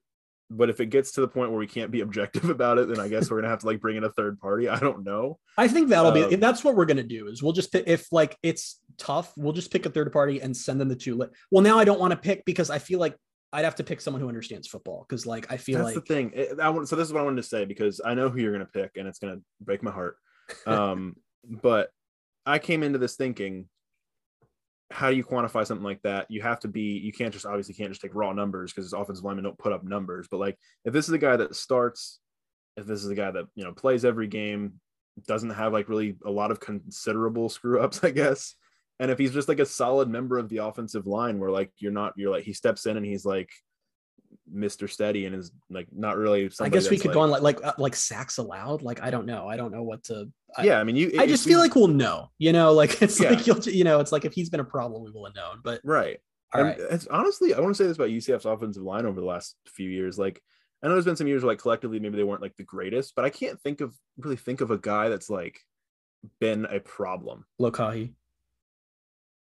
but 0.53 0.69
if 0.69 0.81
it 0.81 0.87
gets 0.87 1.13
to 1.13 1.21
the 1.21 1.29
point 1.29 1.51
where 1.51 1.59
we 1.59 1.67
can't 1.67 1.91
be 1.91 2.01
objective 2.07 2.49
about 2.49 2.79
it 2.79 2.89
then 2.89 3.01
i 3.01 3.09
guess 3.09 3.31
we're 3.31 3.39
gonna 3.39 3.49
have 3.49 3.61
to 3.61 3.67
like 3.67 3.81
bring 3.81 3.97
in 3.97 4.05
a 4.05 4.11
third 4.11 4.39
party 4.39 4.69
i 4.69 4.79
don't 4.79 5.05
know 5.05 5.39
i 5.59 5.67
think 5.67 5.89
that'll 5.89 6.13
um, 6.13 6.31
be 6.31 6.37
that's 6.37 6.63
what 6.63 6.75
we're 6.75 6.85
gonna 6.85 7.03
do 7.03 7.29
is 7.29 7.43
we'll 7.43 7.53
just 7.53 7.73
pick 7.73 7.85
if 7.87 8.07
like 8.13 8.37
it's 8.43 8.81
tough 8.99 9.33
we'll 9.37 9.53
just 9.53 9.73
pick 9.73 9.87
a 9.87 9.91
third 9.91 10.13
party 10.13 10.41
and 10.41 10.57
send 10.57 10.81
them 10.81 10.89
the 10.89 10.97
two 10.97 11.17
li- 11.17 11.29
well 11.51 11.63
now 11.63 11.79
i 11.79 11.85
don't 11.85 12.01
want 12.01 12.11
to 12.11 12.17
pick 12.17 12.45
because 12.45 12.71
i 12.71 12.79
feel 12.79 13.01
like 13.01 13.17
i'd 13.55 13.65
have 13.65 13.75
to 13.75 13.85
pick 13.85 14.01
someone 14.01 14.21
who 14.21 14.29
understands 14.29 14.69
football 14.69 15.05
because 15.09 15.27
like 15.27 15.51
i 15.51 15.57
feel 15.57 15.79
that's 15.79 15.95
like 15.97 16.05
the 16.07 16.15
thing 16.15 16.31
it, 16.35 16.61
I 16.61 16.69
want, 16.71 16.89
so 16.89 16.97
this 16.97 17.09
is 17.09 17.13
what 17.13 17.21
i 17.21 17.25
wanted 17.25 17.43
to 17.43 17.49
say 17.49 17.65
because 17.65 18.01
i 18.05 18.15
know 18.15 18.29
who 18.29 18.41
you're 18.41 18.53
gonna 18.53 18.67
pick 18.67 18.93
and 18.97 19.09
it's 19.09 19.19
gonna 19.19 19.39
break 19.61 19.83
my 19.83 19.91
heart 19.91 20.17
um 20.67 21.17
but 21.45 21.91
i 22.46 22.59
came 22.59 22.83
into 22.83 22.98
this 22.98 23.16
thinking 23.16 23.66
how 24.92 25.11
do 25.11 25.16
you 25.16 25.24
quantify 25.24 25.66
something 25.66 25.85
like 25.85 26.02
that? 26.02 26.31
You 26.31 26.42
have 26.42 26.61
to 26.61 26.68
be, 26.68 26.98
you 26.98 27.12
can't 27.12 27.33
just 27.33 27.46
obviously 27.46 27.74
can't 27.74 27.90
just 27.90 28.02
take 28.02 28.14
raw 28.14 28.33
numbers 28.33 28.72
because 28.72 28.92
offensive 28.92 29.24
linemen 29.24 29.44
don't 29.44 29.59
put 29.59 29.72
up 29.72 29.85
numbers. 29.85 30.28
But 30.31 30.38
like 30.38 30.59
if 30.85 30.92
this 30.92 31.09
is 31.09 31.14
a 31.14 31.18
guy 31.18 31.37
that 31.37 31.57
starts, 31.57 32.20
if 32.76 32.87
this 32.87 33.02
is 33.02 33.11
a 33.11 33.14
guy 33.14 33.31
that 33.31 33.46
you 33.55 33.64
know 33.64 33.72
plays 33.72 34.05
every 34.05 34.26
game, 34.26 34.74
doesn't 35.26 35.50
have 35.50 35.72
like 35.72 35.88
really 35.88 36.16
a 36.24 36.31
lot 36.31 36.50
of 36.50 36.61
considerable 36.61 37.48
screw 37.48 37.81
ups, 37.81 38.05
I 38.05 38.11
guess. 38.11 38.55
And 39.00 39.11
if 39.11 39.18
he's 39.18 39.33
just 39.33 39.48
like 39.48 39.59
a 39.59 39.66
solid 39.66 40.09
member 40.09 40.38
of 40.38 40.48
the 40.48 40.59
offensive 40.59 41.07
line 41.07 41.38
where 41.38 41.50
like 41.50 41.72
you're 41.78 41.92
not, 41.92 42.12
you're 42.16 42.31
like 42.31 42.44
he 42.44 42.52
steps 42.52 42.87
in 42.87 42.96
and 42.96 43.07
he's 43.07 43.24
like 43.24 43.50
Mr. 44.53 44.88
Steady 44.88 45.27
and 45.27 45.35
is 45.35 45.53
like 45.71 45.87
not 45.92 46.16
really. 46.16 46.51
I 46.61 46.68
guess 46.68 46.90
we 46.90 46.97
could 46.97 47.09
like, 47.09 47.14
go 47.14 47.21
on 47.21 47.31
like 47.31 47.42
like 47.42 47.64
uh, 47.64 47.73
like 47.79 47.97
sacks 47.97 48.38
allowed. 48.38 48.83
Like 48.83 49.03
I 49.03 49.11
don't 49.11 49.27
know. 49.27 49.49
I 49.49 49.57
don't 49.57 49.73
know 49.73 49.83
what 49.83 50.05
to. 50.05 50.31
I, 50.57 50.64
yeah, 50.64 50.81
I 50.81 50.85
mean, 50.85 50.97
you. 50.97 51.12
I 51.18 51.27
just 51.27 51.45
feel 51.45 51.59
we, 51.59 51.64
like 51.64 51.75
we'll 51.75 51.88
know. 51.88 52.31
You 52.38 52.53
know, 52.53 52.73
like 52.83 53.03
it's 53.03 53.21
yeah. 53.21 53.31
like 53.31 53.47
you'll. 53.47 53.61
You 53.61 53.85
know, 53.85 54.01
it's 54.01 54.12
like 54.12 54.25
if 54.25 54.33
he's 54.33 54.51
been 54.51 54.61
a 54.61 54.64
problem, 54.64 55.03
we 55.05 55.11
will 55.11 55.25
have 55.27 55.35
known. 55.35 55.61
But 55.62 55.81
right. 55.85 56.18
All 56.55 56.62
right. 56.62 56.77
It's 56.79 57.07
honestly, 57.07 57.55
I 57.55 57.61
want 57.61 57.75
to 57.75 57.83
say 57.83 57.87
this 57.87 57.97
about 57.97 58.11
UCF's 58.11 58.45
offensive 58.45 58.83
line 58.83 59.07
over 59.07 59.18
the 59.18 59.27
last 59.27 59.57
few 59.66 59.88
years. 59.88 60.18
Like, 60.18 60.42
I 60.83 60.87
know 60.87 60.95
there's 60.95 61.07
been 61.07 61.16
some 61.16 61.27
years 61.27 61.42
where 61.42 61.53
like 61.53 61.61
collectively 61.61 61.99
maybe 61.99 62.16
they 62.16 62.25
weren't 62.25 62.42
like 62.42 62.57
the 62.57 62.62
greatest, 62.62 63.14
but 63.16 63.25
I 63.25 63.31
can't 63.31 63.59
think 63.62 63.81
of 63.81 63.95
really 64.18 64.37
think 64.37 64.61
of 64.61 64.71
a 64.71 64.77
guy 64.77 65.09
that's 65.09 65.31
like 65.31 65.61
been 66.40 66.66
a 66.66 66.81
problem. 66.81 67.47
Lokahi. 67.61 68.12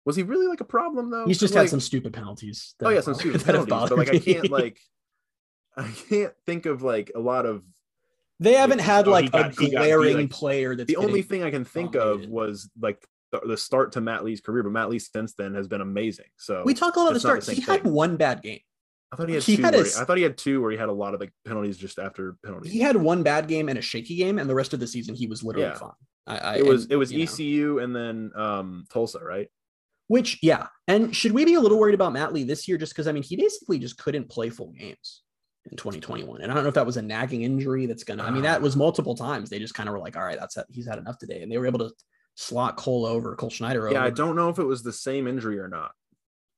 Was 0.06 0.16
he 0.16 0.24
really 0.24 0.48
like 0.48 0.62
a 0.62 0.66
problem 0.66 1.10
though? 1.10 1.26
He's 1.26 1.39
just 1.39 1.54
had 1.54 1.70
some 1.70 1.80
stupid 1.80 2.13
penalties. 2.13 2.76
Oh 2.82 2.89
yeah, 2.89 3.02
some 3.02 3.13
stupid 3.13 3.44
penalties. 3.46 3.89
But 3.89 3.98
like 3.98 4.10
I 4.10 4.20
can't 4.20 4.50
like 4.50 4.80
I 5.78 5.89
can't 6.10 6.34
think 6.46 6.66
of 6.66 6.82
like 6.82 7.12
a 7.16 7.20
lot 7.20 7.46
of 7.46 7.63
they 8.39 8.54
haven't 8.54 8.80
like, 8.80 8.86
had 8.86 9.08
oh, 9.08 9.12
like 9.12 9.32
got, 9.32 9.52
a 9.52 9.70
glaring 9.70 10.18
like, 10.18 10.30
player 10.30 10.76
that's 10.76 10.88
the 10.88 10.98
only 10.98 11.22
thing 11.22 11.44
I 11.44 11.52
can 11.52 11.63
think 11.63 11.94
dominated. 11.94 12.26
of 12.26 12.30
was 12.32 12.70
like 12.80 13.06
the, 13.32 13.39
the, 13.46 13.58
start 13.58 13.94
to 13.94 14.02
Matt 14.02 14.24
Lee's 14.24 14.42
career, 14.42 14.63
but 14.63 14.72
Matt 14.72 14.89
Lee 14.89 15.00
since 15.00 15.34
then 15.34 15.54
has 15.56 15.68
been 15.68 15.82
amazing. 15.82 16.26
So 16.38 16.63
we 16.66 16.74
talk 16.74 16.96
a 16.96 17.00
lot 17.00 17.10
of 17.10 17.13
the 17.13 17.20
start. 17.20 17.44
The 17.44 17.54
he 17.54 17.62
had 17.62 17.86
one 17.86 18.18
bad 18.18 18.42
game. 18.42 18.60
I 19.12 19.16
thought 19.16 19.30
he 19.30 19.36
had 19.36 19.44
he 19.44 19.56
two. 19.56 19.62
Had 19.62 19.76
a, 19.76 19.84
he, 19.84 19.89
I 20.00 20.06
thought 20.06 20.18
he 20.18 20.24
had 20.24 20.38
two 20.38 20.62
where 20.62 20.72
he 20.72 20.78
had 20.78 20.89
a 20.89 20.94
lot 20.94 21.13
of 21.13 21.20
like 21.20 21.32
penalties 21.46 21.78
just 21.78 22.00
after 22.00 22.36
penalties. 22.44 22.72
He 22.72 22.80
had 22.80 22.96
one 22.96 23.24
bad 23.24 23.48
game 23.48 23.70
and 23.70 23.78
a 23.78 23.82
shaky 23.82 24.16
game, 24.16 24.39
and 24.39 24.50
the 24.50 24.56
rest 24.56 24.74
of 24.74 24.80
the 24.80 24.88
season 24.88 25.16
he 25.16 25.28
was 25.28 25.44
literally 25.44 25.68
yeah. 25.68 25.76
fine. 25.76 25.92
I, 26.26 26.38
I, 26.38 26.56
it 26.58 26.66
was 26.66 26.84
and, 26.84 26.94
it 26.94 26.96
was 26.96 27.13
ECU 27.13 27.76
know. 27.76 27.80
and 27.80 27.96
then 27.96 28.32
um 28.36 28.86
Tulsa, 28.92 29.20
right? 29.20 29.50
Which 30.08 30.39
yeah, 30.42 30.68
and 30.88 31.16
should 31.16 31.32
we 31.32 31.46
be 31.46 31.54
a 31.54 31.60
little 31.60 31.80
worried 31.80 31.96
about 31.96 32.13
Matt 32.13 32.34
Lee 32.34 32.44
this 32.44 32.68
year? 32.68 32.78
Just 32.78 32.94
because 32.94 33.08
I 33.08 33.12
mean 33.12 33.24
he 33.24 33.36
basically 33.36 33.80
just 33.80 33.98
couldn't 33.98 34.30
play 34.30 34.50
full 34.50 34.72
games 34.72 35.24
in 35.70 35.78
2021. 35.78 36.42
And 36.42 36.52
I 36.52 36.56
don't 36.56 36.63
know 36.63 36.70
if 36.70 36.76
that 36.76 36.86
was 36.86 36.98
a 36.98 37.02
nagging 37.02 37.44
injury 37.44 37.86
that's 37.86 38.04
gonna. 38.04 38.24
I 38.24 38.32
mean, 38.32 38.44
that 38.44 38.62
was 38.62 38.76
multiple 38.76 39.16
times. 39.16 39.50
They 39.50 39.60
just 39.60 39.74
kind 39.74 39.88
of 39.88 39.94
were 39.94 40.00
like, 40.00 40.18
all 40.18 40.24
right, 40.24 40.39
that's 40.39 40.56
that 40.56 40.68
he's 40.70 40.88
had 40.88 40.98
enough 40.98 41.18
today, 41.18 41.42
and 41.42 41.52
they 41.52 41.58
were 41.58 41.68
able 41.68 41.80
to 41.80 41.92
slot 42.36 42.78
Cole 42.78 43.06
over, 43.06 43.36
Cole 43.36 43.50
Schneider 43.50 43.88
over. 43.88 43.94
Yeah, 43.94 44.04
I 44.04 44.10
don't 44.10 44.36
know 44.36 44.50
if 44.50 44.60
it 44.60 44.66
was 44.66 44.84
the 44.84 44.94
same 44.94 45.28
injury 45.28 45.60
or 45.60 45.68
not. 45.68 45.92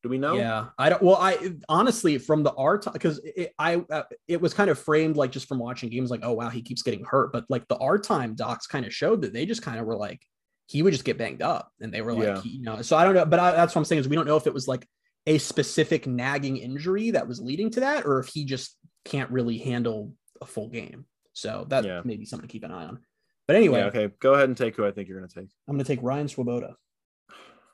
Do 0.03 0.09
we 0.09 0.17
know? 0.17 0.35
Yeah, 0.35 0.67
I 0.77 0.89
don't. 0.89 1.01
Well, 1.01 1.17
I 1.17 1.55
honestly 1.67 2.17
from 2.17 2.43
the 2.43 2.53
art 2.53 2.85
because 2.91 3.19
I 3.57 3.83
uh, 3.91 4.03
it 4.27 4.39
was 4.39 4.53
kind 4.53 4.69
of 4.69 4.77
framed 4.77 5.17
like 5.17 5.31
just 5.31 5.47
from 5.47 5.59
watching 5.59 5.89
games, 5.89 6.11
like 6.11 6.21
oh 6.23 6.33
wow, 6.33 6.49
he 6.49 6.61
keeps 6.61 6.83
getting 6.83 7.03
hurt, 7.03 7.31
but 7.31 7.45
like 7.49 7.67
the 7.67 7.77
art 7.77 8.03
time 8.03 8.35
docs 8.35 8.67
kind 8.67 8.85
of 8.85 8.93
showed 8.93 9.21
that 9.23 9.33
they 9.33 9.45
just 9.45 9.63
kind 9.63 9.79
of 9.79 9.85
were 9.85 9.97
like 9.97 10.21
he 10.67 10.81
would 10.81 10.93
just 10.93 11.05
get 11.05 11.17
banged 11.17 11.41
up, 11.41 11.71
and 11.79 11.93
they 11.93 12.01
were 12.01 12.13
like, 12.13 12.23
yeah. 12.23 12.41
you 12.43 12.61
know. 12.61 12.81
So 12.81 12.97
I 12.97 13.03
don't 13.03 13.13
know, 13.13 13.25
but 13.25 13.39
I, 13.39 13.51
that's 13.51 13.75
what 13.75 13.81
I'm 13.81 13.85
saying 13.85 14.01
is 14.01 14.07
we 14.07 14.15
don't 14.15 14.27
know 14.27 14.37
if 14.37 14.47
it 14.47 14.53
was 14.53 14.67
like 14.67 14.87
a 15.27 15.37
specific 15.37 16.07
nagging 16.07 16.57
injury 16.57 17.11
that 17.11 17.27
was 17.27 17.39
leading 17.39 17.69
to 17.71 17.81
that, 17.81 18.05
or 18.05 18.19
if 18.19 18.27
he 18.27 18.45
just 18.45 18.77
can't 19.03 19.29
really 19.29 19.57
handle 19.57 20.13
a 20.41 20.45
full 20.45 20.69
game. 20.69 21.05
So 21.33 21.65
that 21.69 21.83
yeah. 21.83 22.01
may 22.03 22.17
be 22.17 22.25
something 22.25 22.47
to 22.47 22.51
keep 22.51 22.63
an 22.63 22.71
eye 22.71 22.85
on. 22.85 22.99
But 23.47 23.55
anyway, 23.57 23.79
yeah, 23.79 23.85
okay, 23.87 24.09
go 24.19 24.33
ahead 24.33 24.49
and 24.49 24.57
take 24.57 24.75
who 24.75 24.85
I 24.85 24.91
think 24.91 25.07
you're 25.07 25.19
going 25.19 25.29
to 25.29 25.39
take. 25.39 25.49
I'm 25.67 25.75
going 25.75 25.85
to 25.85 25.87
take 25.87 26.01
Ryan 26.01 26.27
Swoboda. 26.27 26.75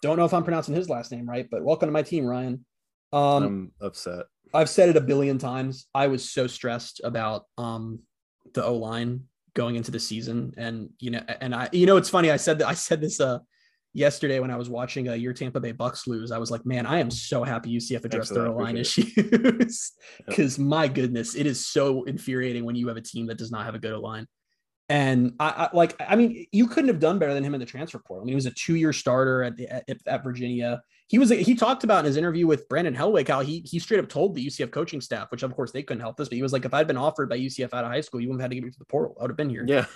Don't 0.02 0.18
know 0.18 0.26
if 0.26 0.34
I'm 0.34 0.44
pronouncing 0.44 0.76
his 0.76 0.90
last 0.90 1.12
name 1.12 1.30
right, 1.30 1.48
but 1.50 1.64
welcome 1.64 1.88
to 1.88 1.94
my 1.94 2.02
team, 2.02 2.26
Ryan. 2.26 2.66
Um, 3.14 3.44
I'm 3.44 3.72
upset. 3.82 4.26
I've 4.54 4.70
said 4.70 4.90
it 4.90 4.98
a 4.98 5.02
billion 5.02 5.38
times. 5.38 5.88
I 5.94 6.08
was 6.08 6.30
so 6.30 6.48
stressed 6.48 7.02
about 7.04 7.46
um, 7.58 8.00
the 8.54 8.66
O 8.66 8.76
line 8.76 9.26
going 9.54 9.76
into 9.76 9.92
the 9.92 10.00
season, 10.00 10.54
and 10.58 10.90
you 11.00 11.12
know, 11.12 11.22
and 11.40 11.54
I, 11.54 11.70
you 11.72 11.86
know, 11.86 11.98
it's 11.98 12.10
funny. 12.10 12.32
I 12.32 12.38
said 12.38 12.60
that 12.60 12.68
I 12.68 12.74
said 12.74 13.02
this 13.02 13.20
uh 13.20 13.40
yesterday 13.94 14.40
when 14.40 14.52
I 14.52 14.56
was 14.56 14.70
watching 14.70 15.10
uh, 15.10 15.14
your 15.14 15.34
Tampa 15.34 15.60
Bay 15.60 15.72
Bucks 15.72 16.08
lose, 16.08 16.32
I 16.32 16.38
was 16.38 16.52
like, 16.52 16.66
man, 16.66 16.86
I 16.86 17.00
am 17.00 17.12
so 17.12 17.44
happy 17.44 17.76
UCF 17.76 18.06
addressed 18.06 18.34
their 18.34 18.50
line 18.50 18.78
issues 18.78 19.94
because 20.26 20.58
my 20.60 20.88
goodness, 20.88 21.36
it 21.36 21.46
is 21.46 21.68
so 21.68 22.04
infuriating 22.04 22.66
when 22.66 22.76
you 22.76 22.88
have 22.88 22.98
a 22.98 23.02
team 23.02 23.28
that 23.28 23.38
does 23.38 23.52
not 23.52 23.66
have 23.66 23.76
a 23.76 23.80
good 23.80 23.98
line. 23.98 24.28
And 24.90 25.34
I, 25.40 25.50
I, 25.50 25.76
like, 25.76 25.96
I 26.02 26.16
mean, 26.16 26.48
you 26.52 26.68
couldn't 26.68 26.90
have 26.90 27.00
done 27.00 27.18
better 27.18 27.34
than 27.34 27.46
him 27.46 27.54
in 27.54 27.62
the 27.62 27.66
transfer 27.66 28.00
portal. 28.00 28.24
I 28.24 28.26
mean, 28.26 28.34
he 28.34 28.36
was 28.36 28.46
a 28.46 28.52
two-year 28.52 28.92
starter 28.92 29.44
at, 29.44 29.60
at, 29.60 29.98
at 30.06 30.24
Virginia. 30.24 30.82
He 31.12 31.20
was 31.20 31.30
he 31.30 31.56
talked 31.56 31.84
about 31.84 32.00
in 32.00 32.06
his 32.06 32.16
interview 32.16 32.48
with 32.48 32.70
Brandon 32.70 32.96
Helwig 32.96 33.28
how 33.28 33.42
he 33.42 33.60
he 33.66 33.80
straight 33.80 34.00
up 34.00 34.08
told 34.08 34.34
the 34.34 34.48
UCF 34.48 34.72
coaching 34.72 35.02
staff, 35.02 35.30
which 35.30 35.44
of 35.44 35.54
course 35.54 35.74
they 35.74 35.84
couldn't 35.84 36.00
help 36.00 36.16
this, 36.16 36.30
but 36.30 36.38
he 36.38 36.42
was 36.42 36.54
like, 36.54 36.64
if 36.64 36.74
I'd 36.74 36.88
been 36.88 36.96
offered 36.96 37.28
by 37.28 37.38
UCF 37.38 37.74
out 37.74 37.84
of 37.84 37.92
high 37.92 38.00
school, 38.00 38.22
you 38.22 38.30
wouldn't 38.30 38.40
have 38.40 38.46
had 38.46 38.52
to 38.52 38.56
get 38.56 38.64
me 38.64 38.72
to 38.72 38.80
the 38.80 38.86
portal. 38.86 39.18
I 39.20 39.24
would 39.24 39.32
have 39.32 39.36
been 39.36 39.50
here. 39.50 39.66
Yeah. 39.68 39.88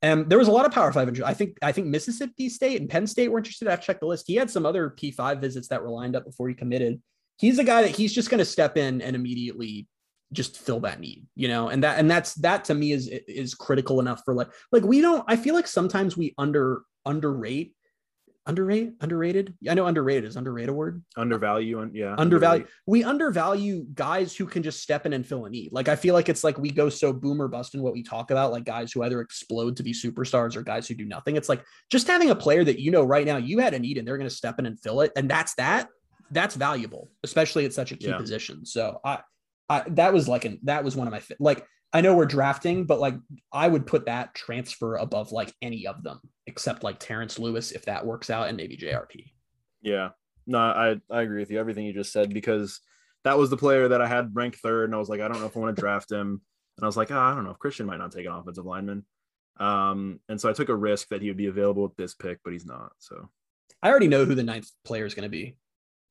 And 0.00 0.30
there 0.30 0.38
was 0.38 0.46
a 0.46 0.52
lot 0.52 0.66
of 0.66 0.70
Power 0.72 0.92
Five 0.92 1.08
interest. 1.08 1.28
I 1.28 1.34
think 1.34 1.58
I 1.60 1.72
think 1.72 1.88
Mississippi 1.88 2.48
State 2.48 2.80
and 2.80 2.88
Penn 2.88 3.08
State 3.08 3.32
were 3.32 3.38
interested. 3.38 3.66
I've 3.66 3.82
checked 3.82 3.98
the 3.98 4.06
list. 4.06 4.28
He 4.28 4.36
had 4.36 4.48
some 4.48 4.64
other 4.64 4.90
P5 4.90 5.40
visits 5.40 5.66
that 5.68 5.82
were 5.82 5.90
lined 5.90 6.14
up 6.14 6.24
before 6.24 6.48
he 6.48 6.54
committed. 6.54 7.02
He's 7.36 7.58
a 7.58 7.64
guy 7.64 7.82
that 7.82 7.96
he's 7.96 8.14
just 8.14 8.30
going 8.30 8.38
to 8.38 8.44
step 8.44 8.76
in 8.76 9.02
and 9.02 9.16
immediately 9.16 9.88
just 10.32 10.56
fill 10.56 10.78
that 10.80 11.00
need, 11.00 11.26
you 11.34 11.48
know. 11.48 11.68
And 11.68 11.82
that 11.82 11.98
and 11.98 12.08
that's 12.08 12.34
that 12.36 12.64
to 12.66 12.74
me 12.74 12.92
is 12.92 13.08
is 13.08 13.56
critical 13.56 13.98
enough 13.98 14.22
for 14.24 14.34
like 14.34 14.50
like 14.70 14.84
we 14.84 15.00
don't. 15.00 15.24
I 15.26 15.34
feel 15.34 15.56
like 15.56 15.66
sometimes 15.66 16.16
we 16.16 16.32
under 16.38 16.82
underrate 17.04 17.74
underrated 18.46 18.94
underrated? 19.00 19.54
I 19.68 19.74
know 19.74 19.86
underrated 19.86 20.24
is 20.24 20.36
underrated 20.36 20.74
word. 20.74 21.02
Undervalue 21.16 21.80
and 21.80 21.94
yeah 21.94 22.14
undervalue. 22.18 22.66
we 22.86 23.04
undervalue 23.04 23.84
guys 23.94 24.34
who 24.34 24.46
can 24.46 24.62
just 24.62 24.82
step 24.82 25.06
in 25.06 25.12
and 25.12 25.26
fill 25.26 25.44
a 25.44 25.50
need. 25.50 25.72
Like 25.72 25.88
i 25.88 25.96
feel 25.96 26.14
like 26.14 26.28
it's 26.28 26.44
like 26.44 26.58
we 26.58 26.70
go 26.70 26.88
so 26.88 27.12
boomer 27.12 27.48
bust 27.48 27.74
in 27.74 27.82
what 27.82 27.92
we 27.92 28.02
talk 28.02 28.30
about 28.30 28.52
like 28.52 28.64
guys 28.64 28.92
who 28.92 29.02
either 29.02 29.20
explode 29.20 29.76
to 29.76 29.82
be 29.82 29.92
superstars 29.92 30.56
or 30.56 30.62
guys 30.62 30.88
who 30.88 30.94
do 30.94 31.04
nothing. 31.04 31.36
It's 31.36 31.48
like 31.48 31.64
just 31.90 32.06
having 32.06 32.30
a 32.30 32.34
player 32.34 32.64
that 32.64 32.80
you 32.80 32.90
know 32.90 33.04
right 33.04 33.26
now 33.26 33.36
you 33.36 33.58
had 33.58 33.74
a 33.74 33.78
need 33.78 33.98
and 33.98 34.06
they're 34.06 34.18
going 34.18 34.28
to 34.28 34.34
step 34.34 34.58
in 34.58 34.66
and 34.66 34.80
fill 34.80 35.00
it 35.02 35.12
and 35.16 35.30
that's 35.30 35.54
that 35.54 35.88
that's 36.30 36.54
valuable 36.54 37.10
especially 37.24 37.64
at 37.64 37.72
such 37.72 37.92
a 37.92 37.96
key 37.96 38.08
yeah. 38.08 38.18
position. 38.18 38.64
So 38.64 39.00
i 39.04 39.20
i 39.68 39.84
that 39.88 40.12
was 40.12 40.28
like 40.28 40.44
an 40.44 40.58
that 40.64 40.84
was 40.84 40.96
one 40.96 41.06
of 41.06 41.12
my 41.12 41.22
like 41.38 41.66
I 41.92 42.02
know 42.02 42.14
we're 42.14 42.26
drafting, 42.26 42.84
but 42.84 43.00
like 43.00 43.16
I 43.52 43.66
would 43.66 43.86
put 43.86 44.06
that 44.06 44.34
transfer 44.34 44.96
above 44.96 45.32
like 45.32 45.52
any 45.60 45.86
of 45.86 46.02
them 46.02 46.20
except 46.46 46.82
like 46.82 46.98
Terrence 46.98 47.38
Lewis 47.38 47.72
if 47.72 47.84
that 47.86 48.06
works 48.06 48.30
out 48.30 48.48
and 48.48 48.56
maybe 48.56 48.76
JRP. 48.76 49.32
Yeah, 49.82 50.10
no, 50.46 50.58
I 50.58 51.00
I 51.10 51.22
agree 51.22 51.40
with 51.40 51.50
you. 51.50 51.58
Everything 51.58 51.86
you 51.86 51.92
just 51.92 52.12
said 52.12 52.32
because 52.32 52.80
that 53.24 53.38
was 53.38 53.50
the 53.50 53.56
player 53.56 53.88
that 53.88 54.00
I 54.00 54.06
had 54.06 54.34
ranked 54.34 54.58
third, 54.58 54.84
and 54.84 54.94
I 54.94 54.98
was 54.98 55.08
like, 55.08 55.20
I 55.20 55.28
don't 55.28 55.40
know 55.40 55.46
if 55.46 55.56
I 55.56 55.60
want 55.60 55.76
to 55.76 55.80
draft 55.80 56.10
him, 56.10 56.40
and 56.76 56.84
I 56.84 56.86
was 56.86 56.96
like, 56.96 57.10
oh, 57.10 57.18
I 57.18 57.34
don't 57.34 57.44
know 57.44 57.50
if 57.50 57.58
Christian 57.58 57.86
might 57.86 57.98
not 57.98 58.12
take 58.12 58.26
an 58.26 58.32
offensive 58.32 58.64
lineman. 58.64 59.04
Um, 59.58 60.20
and 60.28 60.40
so 60.40 60.48
I 60.48 60.54
took 60.54 60.70
a 60.70 60.74
risk 60.74 61.08
that 61.08 61.20
he 61.20 61.28
would 61.28 61.36
be 61.36 61.46
available 61.46 61.82
with 61.82 61.96
this 61.96 62.14
pick, 62.14 62.38
but 62.42 62.54
he's 62.54 62.64
not. 62.64 62.92
So 62.98 63.28
I 63.82 63.90
already 63.90 64.08
know 64.08 64.24
who 64.24 64.34
the 64.34 64.42
ninth 64.42 64.70
player 64.84 65.04
is 65.04 65.14
going 65.14 65.24
to 65.24 65.28
be. 65.28 65.56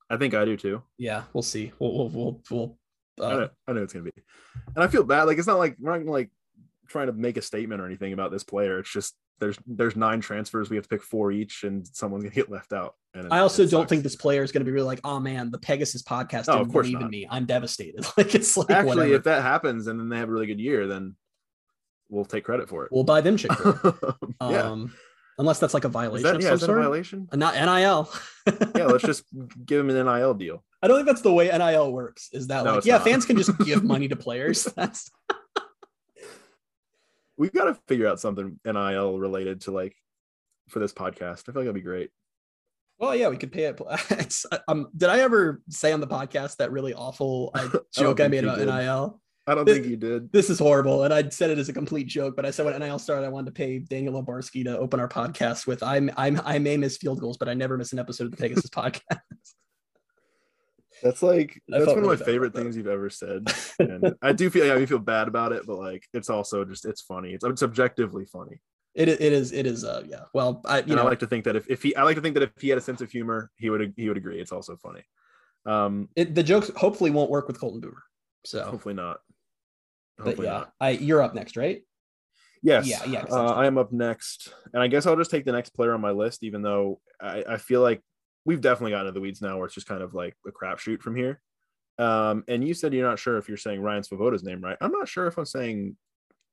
I 0.10 0.18
think 0.18 0.34
I 0.34 0.46
do 0.46 0.58
too. 0.58 0.84
Yeah, 0.98 1.24
we'll 1.34 1.44
see. 1.44 1.72
We'll 1.80 1.94
we'll 1.94 2.10
we'll. 2.10 2.42
we'll 2.50 2.78
uh, 3.20 3.26
I, 3.26 3.34
know, 3.34 3.50
I 3.68 3.74
know 3.74 3.84
it's 3.84 3.94
gonna 3.94 4.06
be, 4.06 4.14
and 4.76 4.84
I 4.84 4.88
feel 4.88 5.04
bad. 5.04 5.24
Like 5.24 5.38
it's 5.38 5.48
not 5.48 5.58
like 5.58 5.76
we're 5.80 5.98
not 5.98 6.06
like 6.06 6.32
trying 6.88 7.08
to 7.08 7.14
make 7.14 7.38
a 7.38 7.42
statement 7.42 7.82
or 7.82 7.86
anything 7.86 8.14
about 8.14 8.32
this 8.32 8.44
player. 8.44 8.80
It's 8.80 8.92
just 8.92 9.14
there's 9.40 9.58
there's 9.66 9.96
nine 9.96 10.22
transfers. 10.22 10.70
We 10.70 10.76
have 10.76 10.84
to 10.84 10.90
pick 10.90 11.04
four 11.04 11.32
each, 11.32 11.64
and 11.64 11.88
someone's 11.88 12.24
gonna 12.24 12.36
get 12.36 12.52
left 12.52 12.74
out. 12.74 12.96
And 13.14 13.26
it, 13.26 13.32
I 13.32 13.40
also 13.40 13.66
don't 13.66 13.90
think 13.90 14.04
this 14.04 14.16
player 14.16 14.44
is 14.44 14.52
gonna 14.52 14.66
be 14.66 14.72
really 14.72 14.86
like, 14.86 15.02
oh 15.04 15.20
man, 15.20 15.52
the 15.52 15.60
Pegasus 15.60 16.04
podcast 16.04 16.46
oh, 16.48 16.60
didn't 16.60 16.72
believe 16.72 16.94
not. 16.94 17.04
in 17.04 17.10
me. 17.10 17.28
I'm 17.30 17.46
devastated. 17.46 18.06
like 18.18 18.36
it's 18.36 18.56
like 18.56 18.70
actually, 18.70 18.96
whatever. 18.96 19.14
if 19.16 19.24
that 19.24 19.42
happens 19.42 19.88
and 19.88 20.00
then 20.00 20.10
they 20.10 20.18
have 20.18 20.30
a 20.30 20.32
really 20.32 20.48
good 20.48 20.60
year, 20.60 20.88
then 20.88 21.16
we'll 22.10 22.26
take 22.26 22.44
credit 22.44 22.70
for 22.70 22.86
it. 22.86 22.92
We'll 22.92 23.04
buy 23.04 23.22
them 23.22 23.38
chick. 23.38 23.52
yeah. 24.42 24.62
Um, 24.64 24.94
unless 25.38 25.60
that's 25.60 25.74
like 25.74 25.86
a 25.86 25.90
violation. 25.90 26.34
That, 26.34 26.42
yeah, 26.42 26.54
is 26.54 26.62
that 26.62 26.70
a 26.70 26.76
violation? 26.76 27.28
Uh, 27.32 27.38
not 27.38 27.56
NIL. 27.56 28.12
yeah, 28.76 28.86
let's 28.86 29.04
just 29.04 29.24
give 29.66 29.86
them 29.86 29.96
an 29.96 30.06
NIL 30.06 30.34
deal. 30.34 30.64
I 30.82 30.88
don't 30.88 30.98
think 30.98 31.08
that's 31.08 31.22
the 31.22 31.34
way 31.34 31.50
NIL 31.50 31.92
works. 31.92 32.30
Is 32.32 32.48
that 32.48 32.66
no, 32.66 32.76
like 32.76 32.86
yeah, 32.86 32.98
not. 32.98 33.06
fans 33.06 33.26
can 33.26 33.38
just 33.38 33.58
give 33.60 33.84
money 33.84 34.08
to 34.08 34.16
players. 34.16 34.64
That's 34.76 35.10
we've 37.40 37.54
got 37.54 37.66
to 37.66 37.74
figure 37.88 38.08
out 38.08 38.20
something 38.20 38.60
NIL 38.64 39.18
related 39.18 39.62
to 39.62 39.72
like 39.72 39.96
for 40.68 40.78
this 40.78 40.94
podcast. 40.94 41.48
I 41.48 41.54
feel 41.54 41.62
like 41.62 41.66
that'd 41.66 41.74
be 41.74 41.82
great. 41.82 42.12
Well, 43.00 43.16
yeah, 43.16 43.30
we 43.30 43.38
could 43.38 43.54
pay 43.54 43.64
it. 43.64 43.82
um, 44.68 44.90
did 44.96 45.10
I 45.10 45.22
ever 45.22 45.62
say 45.70 45.94
on 45.94 46.02
the 46.02 46.08
podcast 46.08 46.58
that 46.58 46.72
really 46.72 46.94
awful 46.94 47.56
joke 47.96 48.20
I, 48.20 48.26
I 48.26 48.28
made 48.28 48.44
about 48.44 48.60
did. 48.60 48.68
NIL? 48.68 49.22
I 49.48 49.56
don't 49.56 49.66
think 49.66 49.88
you 49.88 49.96
did. 49.96 50.32
This 50.32 50.50
is 50.52 50.60
horrible. 50.60 51.06
And 51.06 51.14
I 51.14 51.28
said 51.30 51.50
it 51.50 51.58
as 51.58 51.70
a 51.70 51.74
complete 51.74 52.08
joke, 52.08 52.36
but 52.36 52.46
I 52.46 52.52
said 52.52 52.66
when 52.66 52.78
NIL 52.78 53.00
started, 53.00 53.26
I 53.26 53.30
wanted 53.30 53.48
to 53.48 53.52
pay 53.54 53.80
Daniel 53.80 54.22
Obarski 54.22 54.64
to 54.66 54.78
open 54.78 55.00
our 55.00 55.08
podcast 55.08 55.66
with 55.66 55.82
I'm 55.82 56.12
I'm 56.18 56.40
I 56.46 56.60
may 56.60 56.78
miss 56.78 56.98
field 56.98 57.20
goals, 57.20 57.38
but 57.38 57.50
I 57.50 57.56
never 57.56 57.76
miss 57.76 57.92
an 57.92 57.98
episode 57.98 58.26
of 58.26 58.32
the 58.32 58.38
Pegasus 58.38 58.70
podcast. 58.70 59.00
That's 61.04 61.24
like 61.24 61.62
that's 61.68 61.88
one 61.88 62.00
of 62.00 62.06
my 62.06 62.16
favorite 62.16 62.54
things 62.54 62.76
you've 62.76 62.88
ever 62.88 63.10
said. 63.10 63.52
And 63.80 64.16
I 64.22 64.34
do 64.34 64.50
feel 64.50 64.66
yeah, 64.66 64.76
I 64.76 64.86
feel 64.86 65.00
bad 65.00 65.28
about 65.28 65.52
it, 65.52 65.66
but 65.66 65.78
like 65.78 66.08
it's 66.14 66.30
also 66.30 66.66
just 66.66 66.86
it's 66.86 67.02
funny. 67.02 67.34
It's 67.34 67.44
it's 67.44 67.64
objectively 67.64 68.26
funny. 68.26 68.62
It, 68.96 69.08
it 69.08 69.22
is 69.22 69.52
it 69.52 69.66
is 69.66 69.84
uh 69.84 70.04
yeah. 70.06 70.24
Well, 70.34 70.62
I 70.66 70.78
you 70.78 70.84
and 70.84 70.96
know 70.96 71.02
I 71.04 71.06
like 71.06 71.20
to 71.20 71.28
think 71.28 71.46
that 71.46 71.56
if, 71.56 71.70
if 71.70 71.84
he 71.84 71.96
I 71.96 72.04
like 72.04 72.16
to 72.16 72.22
think 72.22 72.34
that 72.36 72.44
if 72.44 72.52
he 72.60 72.70
had 72.70 72.78
a 72.78 72.82
sense 72.82 73.02
of 73.02 73.12
humor, 73.12 73.52
he 73.58 73.70
would 73.70 73.94
he 73.96 74.08
would 74.08 74.18
agree. 74.18 74.40
It's 74.40 74.52
also 74.52 74.76
funny. 74.76 75.04
Um 75.66 76.10
it, 76.16 76.36
the 76.36 76.44
jokes 76.44 76.72
hopefully 76.76 77.12
won't 77.12 77.30
work 77.30 77.48
with 77.48 77.60
Colton 77.60 77.80
Boomer. 77.80 78.04
So 78.46 78.64
hopefully 78.64 78.96
not. 78.96 79.20
Hopefully 80.18 80.48
but 80.48 80.52
yeah, 80.52 80.58
not. 80.60 80.74
I 80.82 80.90
you're 80.92 81.22
up 81.22 81.34
next, 81.36 81.56
right? 81.56 81.84
Yes. 82.62 82.88
Yeah, 82.88 83.06
yeah. 83.06 83.26
Uh, 83.30 83.54
I 83.54 83.68
am 83.68 83.78
up 83.78 83.92
next, 83.92 84.54
and 84.74 84.84
I 84.84 84.88
guess 84.88 85.06
I'll 85.06 85.16
just 85.16 85.32
take 85.32 85.46
the 85.46 85.52
next 85.52 85.70
player 85.70 85.94
on 85.94 86.02
my 86.02 86.12
list, 86.12 86.44
even 86.44 86.62
though 86.62 87.00
I, 87.22 87.44
I 87.52 87.58
feel 87.58 87.82
like 87.82 88.02
we've 88.46 88.62
definitely 88.62 88.92
gotten 88.92 89.08
to 89.08 89.12
the 89.12 89.22
weeds 89.22 89.42
now, 89.42 89.58
where 89.58 89.66
it's 89.66 89.76
just 89.76 89.88
kind 89.88 90.02
of 90.02 90.14
like 90.14 90.36
a 90.48 90.52
crapshoot 90.52 91.02
from 91.02 91.16
here. 91.16 91.42
Um, 91.98 92.44
and 92.48 92.66
you 92.66 92.74
said 92.74 92.94
you're 92.94 93.08
not 93.08 93.20
sure 93.20 93.38
if 93.38 93.48
you're 93.48 93.58
saying 93.58 93.82
Ryan 93.82 94.04
Swoboda's 94.04 94.44
name 94.44 94.62
right. 94.62 94.78
I'm 94.80 94.92
not 94.92 95.08
sure 95.08 95.28
if 95.28 95.38
I'm 95.38 95.46
saying 95.46 95.98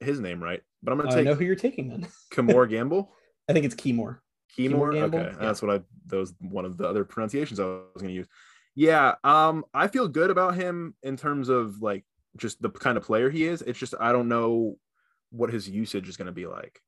his 0.01 0.21
name 0.21 0.43
right, 0.43 0.61
but 0.83 0.93
I'm 0.93 0.99
gonna 0.99 1.11
take. 1.11 1.27
I 1.27 1.31
know 1.31 1.35
who 1.35 1.45
you're 1.45 1.55
taking 1.55 1.89
then. 1.89 2.07
Kemore 2.33 2.69
Gamble. 2.69 3.13
I 3.49 3.53
think 3.53 3.65
it's 3.65 3.75
Kimor. 3.75 4.19
Kimor. 4.59 4.93
Gamble? 4.93 5.19
Okay, 5.19 5.31
yeah. 5.31 5.39
that's 5.39 5.63
what 5.63 5.71
I. 5.71 5.83
Those 6.07 6.35
one 6.41 6.65
of 6.65 6.77
the 6.77 6.89
other 6.89 7.05
pronunciations 7.05 7.61
I 7.61 7.65
was 7.65 8.01
gonna 8.01 8.13
use. 8.13 8.27
Yeah. 8.75 9.15
Um, 9.25 9.65
I 9.73 9.89
feel 9.89 10.07
good 10.07 10.31
about 10.31 10.55
him 10.55 10.95
in 11.03 11.17
terms 11.17 11.49
of 11.49 11.81
like 11.81 12.05
just 12.37 12.61
the 12.61 12.71
kind 12.71 12.97
of 12.97 13.05
player 13.05 13.31
he 13.31 13.45
is. 13.45 13.63
It's 13.63 13.79
just 13.79 13.95
I 13.99 14.13
don't 14.13 14.29
know 14.29 14.77
what 15.31 15.53
his 15.53 15.69
usage 15.69 16.09
is 16.09 16.17
going 16.17 16.27
to 16.27 16.33
be 16.33 16.47
like. 16.47 16.81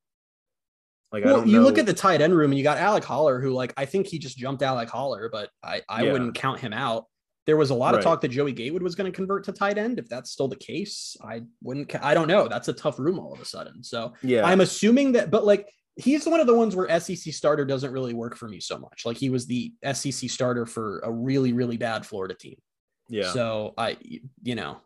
Like 1.11 1.25
well, 1.25 1.45
you 1.45 1.57
know. 1.57 1.63
look 1.63 1.77
at 1.77 1.85
the 1.85 1.93
tight 1.93 2.21
end 2.21 2.35
room 2.35 2.51
and 2.51 2.57
you 2.57 2.63
got 2.63 2.77
Alec 2.77 3.03
Holler, 3.03 3.39
who 3.39 3.51
like 3.51 3.73
I 3.77 3.85
think 3.85 4.07
he 4.07 4.19
just 4.19 4.37
jumped 4.37 4.61
Alec 4.61 4.89
Holler, 4.89 5.29
but 5.31 5.49
I 5.63 5.81
I 5.89 6.03
yeah. 6.03 6.11
wouldn't 6.11 6.35
count 6.35 6.59
him 6.59 6.73
out. 6.73 7.05
There 7.47 7.57
was 7.57 7.71
a 7.71 7.75
lot 7.75 7.95
of 7.95 8.03
talk 8.03 8.21
that 8.21 8.27
Joey 8.27 8.51
Gatewood 8.51 8.83
was 8.83 8.93
going 8.93 9.11
to 9.11 9.15
convert 9.15 9.43
to 9.45 9.51
tight 9.51 9.79
end. 9.79 9.97
If 9.97 10.07
that's 10.07 10.29
still 10.29 10.47
the 10.47 10.55
case, 10.55 11.17
I 11.23 11.41
wouldn't. 11.63 11.95
I 12.03 12.13
don't 12.13 12.27
know. 12.27 12.47
That's 12.47 12.67
a 12.67 12.73
tough 12.73 12.99
room 12.99 13.17
all 13.17 13.33
of 13.33 13.41
a 13.41 13.45
sudden. 13.45 13.83
So 13.83 14.13
yeah, 14.21 14.45
I'm 14.45 14.61
assuming 14.61 15.13
that. 15.13 15.31
But 15.31 15.45
like 15.45 15.67
he's 15.95 16.27
one 16.27 16.39
of 16.39 16.45
the 16.45 16.53
ones 16.53 16.75
where 16.75 16.99
SEC 16.99 17.33
starter 17.33 17.65
doesn't 17.65 17.91
really 17.91 18.13
work 18.13 18.35
for 18.35 18.47
me 18.47 18.59
so 18.59 18.77
much. 18.77 19.03
Like 19.03 19.17
he 19.17 19.31
was 19.31 19.47
the 19.47 19.73
SEC 19.93 20.29
starter 20.29 20.67
for 20.67 20.99
a 20.99 21.11
really 21.11 21.53
really 21.53 21.77
bad 21.77 22.05
Florida 22.05 22.35
team. 22.35 22.57
Yeah. 23.09 23.31
So 23.31 23.73
I, 23.77 23.97
you 24.43 24.55
know, 24.55 24.77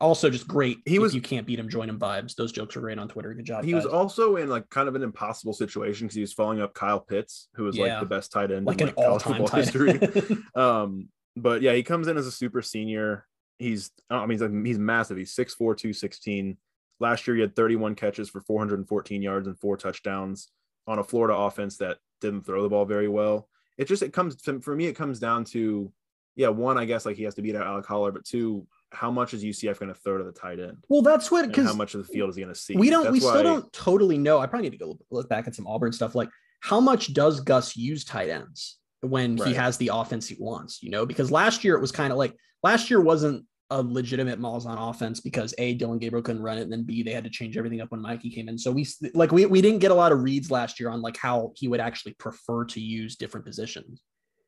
also 0.00 0.30
just 0.30 0.48
great. 0.48 0.78
He 0.86 0.98
was. 0.98 1.14
you 1.14 1.20
can't 1.20 1.46
beat 1.46 1.58
him, 1.58 1.68
join 1.68 1.88
him. 1.88 1.98
Vibes. 1.98 2.34
Those 2.34 2.52
jokes 2.52 2.76
are 2.76 2.80
great 2.80 2.98
on 2.98 3.08
Twitter. 3.08 3.32
Good 3.34 3.44
job. 3.44 3.64
He 3.64 3.72
guys. 3.72 3.84
was 3.84 3.92
also 3.92 4.36
in 4.36 4.48
like 4.48 4.68
kind 4.70 4.88
of 4.88 4.94
an 4.94 5.02
impossible 5.02 5.52
situation 5.52 6.06
because 6.06 6.14
he 6.14 6.20
was 6.22 6.32
following 6.32 6.60
up 6.60 6.74
Kyle 6.74 7.00
Pitts, 7.00 7.48
who 7.54 7.64
was 7.64 7.76
yeah. 7.76 7.84
like 7.84 8.00
the 8.00 8.06
best 8.06 8.32
tight 8.32 8.50
end 8.50 8.66
like 8.66 8.80
in 8.80 8.88
like, 8.88 8.96
an 8.96 9.04
all-time 9.04 9.46
history. 9.46 10.00
um, 10.54 11.08
but 11.36 11.60
yeah, 11.62 11.74
he 11.74 11.82
comes 11.82 12.08
in 12.08 12.16
as 12.16 12.26
a 12.26 12.32
super 12.32 12.62
senior. 12.62 13.26
He's 13.58 13.90
I 14.10 14.24
mean 14.26 14.38
he's, 14.38 14.66
he's 14.66 14.78
massive. 14.78 15.18
He's 15.18 15.34
6'4", 15.34 15.56
216. 15.58 16.56
Last 16.98 17.26
year 17.26 17.36
he 17.36 17.42
had 17.42 17.54
31 17.54 17.94
catches 17.94 18.30
for 18.30 18.40
414 18.40 19.20
yards 19.20 19.46
and 19.46 19.58
four 19.58 19.76
touchdowns 19.76 20.48
on 20.86 20.98
a 20.98 21.04
Florida 21.04 21.36
offense 21.36 21.76
that 21.78 21.98
didn't 22.22 22.46
throw 22.46 22.62
the 22.62 22.68
ball 22.68 22.86
very 22.86 23.08
well. 23.08 23.48
It 23.76 23.88
just 23.88 24.02
it 24.02 24.14
comes 24.14 24.36
to, 24.42 24.60
for 24.60 24.74
me 24.74 24.86
it 24.86 24.94
comes 24.94 25.18
down 25.18 25.44
to 25.46 25.92
yeah 26.34 26.48
one 26.48 26.78
I 26.78 26.86
guess 26.86 27.04
like 27.04 27.16
he 27.16 27.24
has 27.24 27.34
to 27.34 27.42
beat 27.42 27.56
out 27.56 27.66
Alec 27.66 27.84
Holler, 27.84 28.12
but 28.12 28.24
two 28.24 28.66
how 28.92 29.10
much 29.10 29.34
is 29.34 29.44
UCF 29.44 29.78
going 29.78 29.92
to 29.92 30.00
throw 30.00 30.18
to 30.18 30.24
the 30.24 30.32
tight 30.32 30.60
end? 30.60 30.78
Well, 30.88 31.02
that's 31.02 31.30
what 31.30 31.46
because 31.46 31.66
how 31.66 31.74
much 31.74 31.94
of 31.94 32.06
the 32.06 32.12
field 32.12 32.30
is 32.30 32.36
he 32.36 32.42
going 32.42 32.54
to 32.54 32.60
see? 32.60 32.76
We 32.76 32.90
don't. 32.90 33.04
That's 33.04 33.12
we 33.12 33.20
still 33.20 33.42
don't 33.42 33.72
totally 33.72 34.18
know. 34.18 34.38
I 34.38 34.46
probably 34.46 34.70
need 34.70 34.78
to 34.78 34.84
go 34.84 34.98
look 35.10 35.28
back 35.28 35.46
at 35.46 35.54
some 35.54 35.66
Auburn 35.66 35.92
stuff. 35.92 36.14
Like, 36.14 36.28
how 36.60 36.80
much 36.80 37.12
does 37.12 37.40
Gus 37.40 37.76
use 37.76 38.04
tight 38.04 38.28
ends 38.28 38.78
when 39.00 39.36
right. 39.36 39.48
he 39.48 39.54
has 39.54 39.76
the 39.76 39.90
offense 39.92 40.28
he 40.28 40.36
wants? 40.38 40.82
You 40.82 40.90
know, 40.90 41.04
because 41.04 41.30
last 41.30 41.64
year 41.64 41.74
it 41.74 41.80
was 41.80 41.92
kind 41.92 42.12
of 42.12 42.18
like 42.18 42.34
last 42.62 42.90
year 42.90 43.00
wasn't 43.00 43.44
a 43.70 43.82
legitimate 43.82 44.40
Malzahn 44.40 44.76
offense 44.78 45.20
because 45.20 45.52
a 45.58 45.74
Dillon 45.74 45.98
Gabriel 45.98 46.22
couldn't 46.22 46.42
run 46.42 46.58
it, 46.58 46.62
and 46.62 46.72
then 46.72 46.84
b 46.84 47.02
they 47.02 47.12
had 47.12 47.24
to 47.24 47.30
change 47.30 47.56
everything 47.56 47.80
up 47.80 47.90
when 47.90 48.00
Mikey 48.00 48.30
came 48.30 48.48
in. 48.48 48.56
So 48.56 48.70
we 48.70 48.86
like 49.14 49.32
we 49.32 49.46
we 49.46 49.60
didn't 49.60 49.80
get 49.80 49.90
a 49.90 49.94
lot 49.94 50.12
of 50.12 50.22
reads 50.22 50.50
last 50.50 50.78
year 50.78 50.90
on 50.90 51.02
like 51.02 51.16
how 51.16 51.52
he 51.56 51.68
would 51.68 51.80
actually 51.80 52.14
prefer 52.14 52.64
to 52.66 52.80
use 52.80 53.16
different 53.16 53.44
positions. 53.44 54.00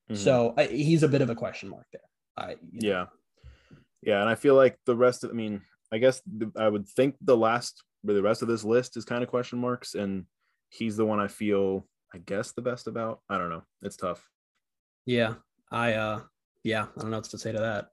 Mm-hmm. 0.09 0.23
So 0.23 0.55
I, 0.57 0.67
he's 0.67 1.03
a 1.03 1.09
bit 1.09 1.21
of 1.21 1.29
a 1.29 1.35
question 1.35 1.69
mark 1.69 1.87
there. 1.93 2.01
I, 2.37 2.57
yeah. 2.73 2.91
Know 2.91 3.07
yeah, 4.03 4.21
and 4.21 4.29
I 4.29 4.35
feel 4.35 4.55
like 4.55 4.77
the 4.87 4.97
rest 4.97 5.25
of, 5.25 5.31
I 5.31 5.35
mean, 5.35 5.63
I 5.93 5.99
guess 5.99 6.21
the, 6.27 6.51
I 6.57 6.69
would 6.69 6.87
think 6.87 7.17
the 7.21 7.37
last, 7.37 7.83
or 8.07 8.15
the 8.15 8.23
rest 8.23 8.43
of 8.43 8.49
this 8.49 8.65
list 8.65 8.97
is 8.97 9.05
kind 9.05 9.23
of 9.23 9.29
question 9.29 9.59
marks, 9.59 9.95
and 9.95 10.25
he's 10.71 10.97
the 10.97 11.07
one 11.07 11.21
I 11.21 11.29
feel, 11.29 11.87
I 12.15 12.19
guess, 12.19 12.53
the 12.53 12.63
best 12.63 12.87
about. 12.87 13.21
I 13.29 13.39
don't 13.39 13.51
know. 13.51 13.63
It's 13.83 13.97
tough. 13.97 14.27
Yeah, 15.07 15.35
I, 15.71 15.95
uh, 15.95 16.21
yeah, 16.65 16.87
I 16.97 17.01
don't 17.01 17.11
know 17.11 17.19
what 17.19 17.25
to 17.25 17.39
say 17.39 17.53
to 17.53 17.59
that. 17.59 17.89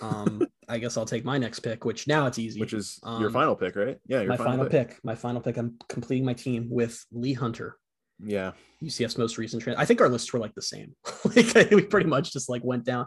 Um, 0.00 0.46
I 0.68 0.78
guess 0.78 0.96
I'll 0.96 1.06
take 1.06 1.24
my 1.24 1.38
next 1.38 1.60
pick, 1.60 1.84
which 1.84 2.06
now 2.06 2.26
it's 2.26 2.38
easy. 2.38 2.60
Which 2.60 2.74
is 2.74 2.98
um, 3.02 3.20
your 3.20 3.30
final 3.30 3.56
pick, 3.56 3.74
right? 3.74 3.98
Yeah, 4.06 4.24
my 4.24 4.36
final, 4.36 4.52
final 4.52 4.66
pick. 4.66 4.88
pick. 4.90 4.98
My 5.02 5.14
final 5.14 5.40
pick. 5.40 5.56
I'm 5.56 5.78
completing 5.88 6.26
my 6.26 6.34
team 6.34 6.68
with 6.70 7.02
Lee 7.10 7.32
Hunter. 7.32 7.76
Yeah, 8.22 8.52
UCF's 8.82 9.16
most 9.16 9.38
recent 9.38 9.62
trend. 9.62 9.78
I 9.78 9.84
think 9.84 10.00
our 10.00 10.08
lists 10.08 10.32
were 10.32 10.40
like 10.40 10.54
the 10.54 10.62
same. 10.62 10.94
like 11.24 11.70
we 11.70 11.82
pretty 11.82 12.08
much 12.08 12.32
just 12.32 12.48
like 12.48 12.62
went 12.64 12.84
down. 12.84 13.06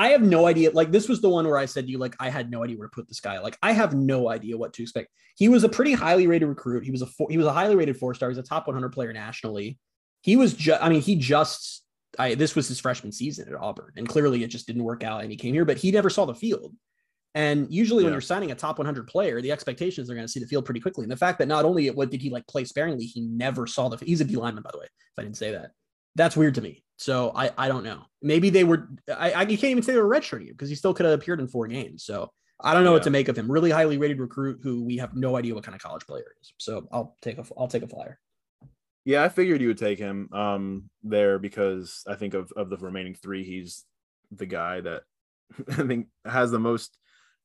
I 0.00 0.08
have 0.12 0.22
no 0.22 0.46
idea. 0.46 0.70
Like 0.70 0.90
this 0.90 1.10
was 1.10 1.20
the 1.20 1.28
one 1.28 1.46
where 1.46 1.58
I 1.58 1.66
said 1.66 1.84
to 1.84 1.90
you, 1.90 1.98
like 1.98 2.16
I 2.18 2.30
had 2.30 2.50
no 2.50 2.64
idea 2.64 2.78
where 2.78 2.88
to 2.88 2.94
put 2.94 3.06
this 3.06 3.20
guy. 3.20 3.38
Like 3.38 3.58
I 3.62 3.72
have 3.72 3.92
no 3.92 4.30
idea 4.30 4.56
what 4.56 4.72
to 4.72 4.82
expect. 4.82 5.10
He 5.36 5.50
was 5.50 5.62
a 5.62 5.68
pretty 5.68 5.92
highly 5.92 6.26
rated 6.26 6.48
recruit. 6.48 6.86
He 6.86 6.90
was 6.90 7.02
a 7.02 7.06
four, 7.06 7.26
he 7.28 7.36
was 7.36 7.46
a 7.46 7.52
highly 7.52 7.76
rated 7.76 7.98
four 7.98 8.14
star. 8.14 8.30
He's 8.30 8.38
a 8.38 8.42
top 8.42 8.66
100 8.66 8.92
player 8.92 9.12
nationally. 9.12 9.78
He 10.22 10.36
was 10.36 10.54
just. 10.54 10.82
I 10.82 10.88
mean, 10.88 11.02
he 11.02 11.16
just. 11.16 11.84
I 12.18 12.34
this 12.34 12.56
was 12.56 12.66
his 12.66 12.80
freshman 12.80 13.12
season 13.12 13.46
at 13.46 13.60
Auburn, 13.60 13.92
and 13.96 14.08
clearly 14.08 14.42
it 14.42 14.48
just 14.48 14.66
didn't 14.66 14.84
work 14.84 15.04
out, 15.04 15.20
and 15.20 15.30
he 15.30 15.36
came 15.36 15.52
here, 15.52 15.66
but 15.66 15.76
he 15.76 15.90
never 15.90 16.08
saw 16.08 16.24
the 16.24 16.34
field. 16.34 16.74
And 17.34 17.70
usually, 17.70 18.02
yeah. 18.02 18.06
when 18.06 18.14
you're 18.14 18.22
signing 18.22 18.52
a 18.52 18.54
top 18.54 18.78
100 18.78 19.06
player, 19.06 19.42
the 19.42 19.52
expectations 19.52 20.08
are 20.08 20.14
going 20.14 20.26
to 20.26 20.32
see 20.32 20.40
the 20.40 20.46
field 20.46 20.64
pretty 20.64 20.80
quickly. 20.80 21.04
And 21.04 21.12
the 21.12 21.16
fact 21.16 21.38
that 21.40 21.46
not 21.46 21.66
only 21.66 21.90
what 21.90 22.10
did 22.10 22.22
he 22.22 22.30
like 22.30 22.46
play 22.46 22.64
sparingly, 22.64 23.04
he 23.04 23.20
never 23.20 23.66
saw 23.66 23.90
the. 23.90 24.02
He's 24.02 24.22
a 24.22 24.24
D 24.24 24.36
lineman, 24.36 24.62
by 24.62 24.70
the 24.72 24.78
way. 24.78 24.86
If 24.86 25.18
I 25.18 25.24
didn't 25.24 25.36
say 25.36 25.52
that, 25.52 25.72
that's 26.14 26.36
weird 26.36 26.54
to 26.56 26.60
me. 26.60 26.82
So 26.96 27.32
I, 27.34 27.50
I 27.56 27.68
don't 27.68 27.84
know. 27.84 28.02
Maybe 28.20 28.50
they 28.50 28.64
were. 28.64 28.88
I, 29.08 29.32
I 29.32 29.42
you 29.42 29.56
can't 29.56 29.70
even 29.70 29.82
say 29.82 29.92
they 29.92 30.00
were 30.00 30.08
redshirting 30.08 30.48
him 30.48 30.52
because 30.52 30.68
he 30.68 30.74
still 30.74 30.92
could 30.92 31.06
have 31.06 31.18
appeared 31.18 31.40
in 31.40 31.48
four 31.48 31.66
games. 31.66 32.04
So 32.04 32.30
I 32.60 32.74
don't 32.74 32.84
know 32.84 32.90
yeah. 32.90 32.94
what 32.94 33.02
to 33.04 33.10
make 33.10 33.28
of 33.28 33.38
him. 33.38 33.50
Really 33.50 33.70
highly 33.70 33.96
rated 33.96 34.20
recruit 34.20 34.60
who 34.62 34.84
we 34.84 34.98
have 34.98 35.16
no 35.16 35.36
idea 35.36 35.54
what 35.54 35.64
kind 35.64 35.74
of 35.74 35.80
college 35.80 36.06
player 36.06 36.26
is. 36.42 36.52
So 36.58 36.86
I'll 36.92 37.16
take 37.22 37.38
a 37.38 37.44
I'll 37.56 37.68
take 37.68 37.82
a 37.82 37.88
flyer. 37.88 38.18
Yeah, 39.04 39.24
I 39.24 39.30
figured 39.30 39.62
you 39.62 39.68
would 39.68 39.78
take 39.78 39.98
him 39.98 40.28
um 40.32 40.90
there 41.02 41.38
because 41.38 42.04
I 42.06 42.16
think 42.16 42.34
of 42.34 42.52
of 42.54 42.68
the 42.70 42.76
remaining 42.76 43.14
three, 43.14 43.44
he's 43.44 43.84
the 44.30 44.46
guy 44.46 44.80
that 44.82 45.02
I 45.70 45.86
think 45.86 46.08
has 46.26 46.50
the 46.50 46.58
most 46.58 46.98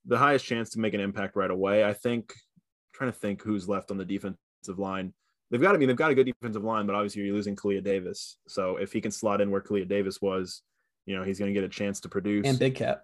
the 0.04 0.18
highest 0.18 0.44
chance 0.44 0.70
to 0.70 0.80
make 0.80 0.94
an 0.94 1.00
impact 1.00 1.34
right 1.34 1.50
away. 1.50 1.84
I 1.84 1.94
think 1.94 2.32
I'm 2.32 2.92
trying 2.92 3.12
to 3.12 3.18
think 3.18 3.42
who's 3.42 3.68
left 3.68 3.90
on 3.90 3.96
the 3.96 4.04
defensive 4.04 4.78
line 4.78 5.14
they've 5.50 5.60
got 5.60 5.72
to 5.72 5.76
I 5.76 5.78
mean 5.78 5.88
they've 5.88 5.96
got 5.96 6.10
a 6.10 6.14
good 6.14 6.26
defensive 6.26 6.64
line, 6.64 6.86
but 6.86 6.94
obviously 6.94 7.22
you're 7.22 7.34
losing 7.34 7.56
Kalia 7.56 7.82
Davis. 7.82 8.38
So 8.48 8.76
if 8.76 8.92
he 8.92 9.00
can 9.00 9.10
slot 9.10 9.40
in 9.40 9.50
where 9.50 9.60
Kalia 9.60 9.88
Davis 9.88 10.20
was, 10.20 10.62
you 11.04 11.16
know 11.16 11.22
he's 11.22 11.38
going 11.38 11.52
to 11.52 11.58
get 11.58 11.64
a 11.64 11.68
chance 11.68 12.00
to 12.00 12.08
produce. 12.08 12.46
And 12.46 12.58
Big 12.58 12.74
Kat. 12.74 13.02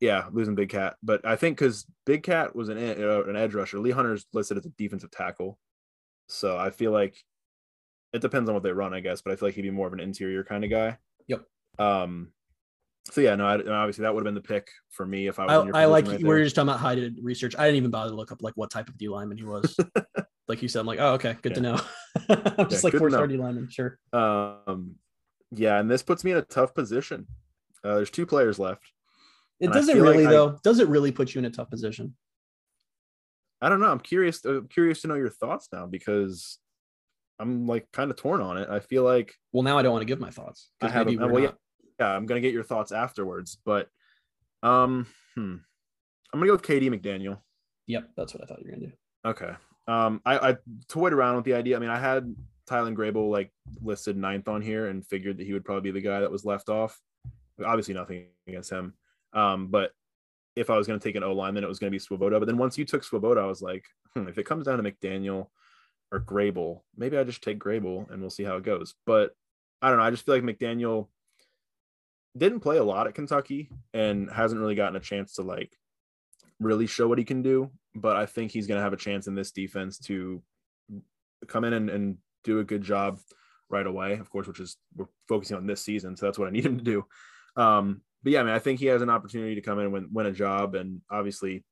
Yeah, 0.00 0.26
losing 0.30 0.54
Big 0.54 0.68
Kat, 0.68 0.96
but 1.02 1.24
I 1.26 1.36
think 1.36 1.58
because 1.58 1.86
Big 2.04 2.22
Kat 2.22 2.54
was 2.54 2.68
an 2.68 2.78
uh, 2.78 3.24
an 3.24 3.36
edge 3.36 3.54
rusher, 3.54 3.78
Lee 3.78 3.90
Hunter's 3.90 4.26
listed 4.32 4.58
as 4.58 4.66
a 4.66 4.70
defensive 4.70 5.10
tackle, 5.10 5.58
so 6.28 6.58
I 6.58 6.70
feel 6.70 6.92
like 6.92 7.16
it 8.12 8.20
depends 8.20 8.48
on 8.48 8.54
what 8.54 8.62
they 8.62 8.72
run, 8.72 8.92
I 8.92 9.00
guess. 9.00 9.22
But 9.22 9.32
I 9.32 9.36
feel 9.36 9.48
like 9.48 9.54
he'd 9.54 9.62
be 9.62 9.70
more 9.70 9.86
of 9.86 9.92
an 9.92 10.00
interior 10.00 10.44
kind 10.44 10.64
of 10.64 10.70
guy. 10.70 10.98
Yep. 11.28 11.44
Um. 11.78 12.32
So 13.10 13.20
yeah, 13.20 13.36
no, 13.36 13.46
I, 13.46 13.54
obviously 13.54 14.02
that 14.02 14.12
would 14.14 14.20
have 14.20 14.24
been 14.24 14.34
the 14.34 14.46
pick 14.46 14.68
for 14.90 15.06
me 15.06 15.28
if 15.28 15.38
I 15.38 15.46
was. 15.46 15.70
I, 15.72 15.82
I 15.82 15.84
like 15.86 16.08
right 16.08 16.20
we 16.20 16.28
are 16.28 16.42
just 16.42 16.56
talking 16.56 16.68
about 16.68 16.80
how 16.80 16.88
I 16.88 16.96
did 16.96 17.18
research. 17.22 17.54
I 17.56 17.64
didn't 17.64 17.76
even 17.76 17.90
bother 17.90 18.10
to 18.10 18.16
look 18.16 18.32
up 18.32 18.42
like 18.42 18.54
what 18.56 18.70
type 18.70 18.88
of 18.88 18.98
D 18.98 19.08
lineman 19.08 19.38
he 19.38 19.44
was. 19.44 19.76
like 20.48 20.62
you 20.62 20.68
said, 20.68 20.80
I'm 20.80 20.86
like, 20.86 21.00
oh 21.00 21.14
okay, 21.14 21.36
good 21.42 21.52
yeah. 21.52 21.54
to 21.56 21.60
know. 21.60 21.80
I'm 22.58 22.68
just 22.68 22.84
yeah, 22.84 22.90
like 22.90 22.98
four 22.98 23.26
D 23.26 23.36
lineman, 23.36 23.68
sure. 23.70 23.98
Um, 24.12 24.96
yeah, 25.52 25.78
and 25.78 25.90
this 25.90 26.02
puts 26.02 26.24
me 26.24 26.32
in 26.32 26.36
a 26.38 26.42
tough 26.42 26.74
position. 26.74 27.26
Uh, 27.84 27.96
there's 27.96 28.10
two 28.10 28.26
players 28.26 28.58
left. 28.58 28.92
It 29.60 29.72
doesn't 29.72 30.00
really 30.00 30.24
like 30.24 30.30
though. 30.30 30.50
I, 30.50 30.54
does 30.62 30.80
it 30.80 30.88
really 30.88 31.12
put 31.12 31.34
you 31.34 31.38
in 31.38 31.44
a 31.44 31.50
tough 31.50 31.70
position? 31.70 32.14
I 33.60 33.68
don't 33.68 33.80
know. 33.80 33.90
I'm 33.90 34.00
curious. 34.00 34.44
I'm 34.44 34.58
uh, 34.58 34.60
curious 34.68 35.00
to 35.02 35.08
know 35.08 35.14
your 35.14 35.30
thoughts 35.30 35.68
now 35.72 35.86
because 35.86 36.58
I'm 37.38 37.66
like 37.66 37.90
kind 37.92 38.10
of 38.10 38.16
torn 38.16 38.40
on 38.40 38.58
it. 38.58 38.68
I 38.68 38.80
feel 38.80 39.02
like. 39.02 39.34
Well, 39.52 39.62
now 39.62 39.78
I 39.78 39.82
don't 39.82 39.92
want 39.92 40.02
to 40.02 40.06
give 40.06 40.20
my 40.20 40.30
thoughts. 40.30 40.68
I 40.82 40.88
have. 40.88 41.08
A, 41.08 41.16
well, 41.16 41.38
yeah, 41.40 41.52
yeah, 41.98 42.08
I'm 42.08 42.26
gonna 42.26 42.40
get 42.40 42.52
your 42.52 42.64
thoughts 42.64 42.92
afterwards, 42.92 43.58
but 43.64 43.88
um, 44.62 45.06
hmm. 45.34 45.56
I'm 46.32 46.40
gonna 46.40 46.46
go 46.46 46.52
with 46.52 46.62
KD 46.62 46.90
McDaniel. 46.90 47.38
Yep, 47.86 48.10
that's 48.16 48.34
what 48.34 48.42
I 48.42 48.46
thought 48.46 48.60
you 48.60 48.66
were 48.66 48.76
gonna 48.76 48.86
do. 48.86 48.92
Okay. 49.24 49.56
Um, 49.88 50.20
I, 50.24 50.50
I 50.50 50.56
toyed 50.88 51.12
around 51.12 51.36
with 51.36 51.44
the 51.44 51.54
idea. 51.54 51.76
I 51.76 51.78
mean, 51.78 51.90
I 51.90 51.98
had 51.98 52.34
Tylen 52.68 52.96
Grable 52.96 53.30
like 53.30 53.52
listed 53.80 54.16
ninth 54.16 54.48
on 54.48 54.60
here 54.60 54.86
and 54.86 55.06
figured 55.06 55.38
that 55.38 55.46
he 55.46 55.52
would 55.52 55.64
probably 55.64 55.92
be 55.92 56.00
the 56.00 56.06
guy 56.06 56.20
that 56.20 56.30
was 56.30 56.44
left 56.44 56.68
off. 56.68 57.00
Obviously, 57.64 57.94
nothing 57.94 58.26
against 58.46 58.70
him. 58.70 58.94
Um, 59.32 59.68
but 59.68 59.92
if 60.56 60.70
I 60.70 60.76
was 60.76 60.86
going 60.86 60.98
to 60.98 61.04
take 61.04 61.16
an 61.16 61.22
O 61.22 61.32
line, 61.32 61.54
then 61.54 61.64
it 61.64 61.68
was 61.68 61.78
going 61.78 61.90
to 61.90 61.94
be 61.94 61.98
Swoboda. 61.98 62.38
But 62.38 62.46
then 62.46 62.58
once 62.58 62.78
you 62.78 62.84
took 62.84 63.04
Swoboda, 63.04 63.40
I 63.40 63.46
was 63.46 63.62
like, 63.62 63.84
hmm, 64.14 64.28
if 64.28 64.38
it 64.38 64.46
comes 64.46 64.66
down 64.66 64.82
to 64.82 64.90
McDaniel 64.90 65.48
or 66.10 66.20
Grable, 66.20 66.80
maybe 66.96 67.18
I 67.18 67.24
just 67.24 67.42
take 67.42 67.58
Grable 67.58 68.10
and 68.10 68.20
we'll 68.20 68.30
see 68.30 68.44
how 68.44 68.56
it 68.56 68.64
goes. 68.64 68.94
But 69.04 69.32
I 69.82 69.88
don't 69.88 69.98
know. 69.98 70.04
I 70.04 70.10
just 70.10 70.24
feel 70.24 70.34
like 70.34 70.42
McDaniel 70.42 71.08
didn't 72.36 72.60
play 72.60 72.78
a 72.78 72.84
lot 72.84 73.06
at 73.06 73.14
Kentucky 73.14 73.70
and 73.94 74.30
hasn't 74.30 74.60
really 74.60 74.74
gotten 74.74 74.96
a 74.96 75.00
chance 75.00 75.34
to 75.34 75.42
like 75.42 75.76
really 76.60 76.86
show 76.86 77.08
what 77.08 77.18
he 77.18 77.24
can 77.24 77.42
do. 77.42 77.70
But 77.94 78.16
I 78.16 78.26
think 78.26 78.50
he's 78.50 78.66
going 78.66 78.78
to 78.78 78.82
have 78.82 78.92
a 78.92 78.98
chance 78.98 79.26
in 79.26 79.34
this 79.34 79.52
defense 79.52 79.98
to 80.00 80.42
come 81.46 81.64
in 81.64 81.72
and, 81.72 81.90
and 81.90 82.18
do 82.44 82.58
a 82.60 82.64
good 82.64 82.82
job 82.82 83.18
right 83.68 83.86
away, 83.86 84.14
of 84.14 84.30
course, 84.30 84.46
which 84.46 84.60
is 84.60 84.76
we're 84.94 85.06
focusing 85.28 85.56
on 85.56 85.66
this 85.66 85.82
season. 85.82 86.16
So 86.16 86.26
that's 86.26 86.38
what 86.38 86.48
I 86.48 86.52
need 86.52 86.66
him 86.66 86.78
to 86.78 86.84
do. 86.84 87.04
Um, 87.56 88.02
but 88.22 88.32
yeah, 88.32 88.40
I 88.40 88.44
mean, 88.44 88.54
I 88.54 88.58
think 88.58 88.80
he 88.80 88.86
has 88.86 89.02
an 89.02 89.10
opportunity 89.10 89.54
to 89.54 89.60
come 89.60 89.78
in 89.78 89.84
and 89.84 89.92
win, 89.92 90.08
win 90.12 90.26
a 90.26 90.32
job 90.32 90.74
and 90.74 91.00
obviously 91.10 91.64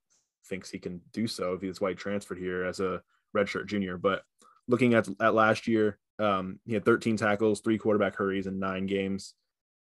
thinks 0.49 0.71
he 0.71 0.79
can 0.79 1.01
do 1.13 1.27
so. 1.27 1.59
That's 1.61 1.81
why 1.81 1.91
he 1.91 1.95
transferred 1.95 2.39
here 2.39 2.65
as 2.65 2.81
a 2.81 3.03
redshirt 3.37 3.67
junior. 3.67 3.99
But 3.99 4.23
looking 4.69 4.95
at, 4.95 5.09
at 5.21 5.35
last 5.35 5.67
year, 5.67 5.99
um, 6.19 6.61
he 6.65 6.75
had 6.75 6.85
13 6.85 7.17
tackles, 7.17 7.61
three 7.61 7.79
quarterback 7.79 8.17
hurries 8.17 8.47
in 8.47 8.59
nine 8.59 8.87
games. 8.87 9.35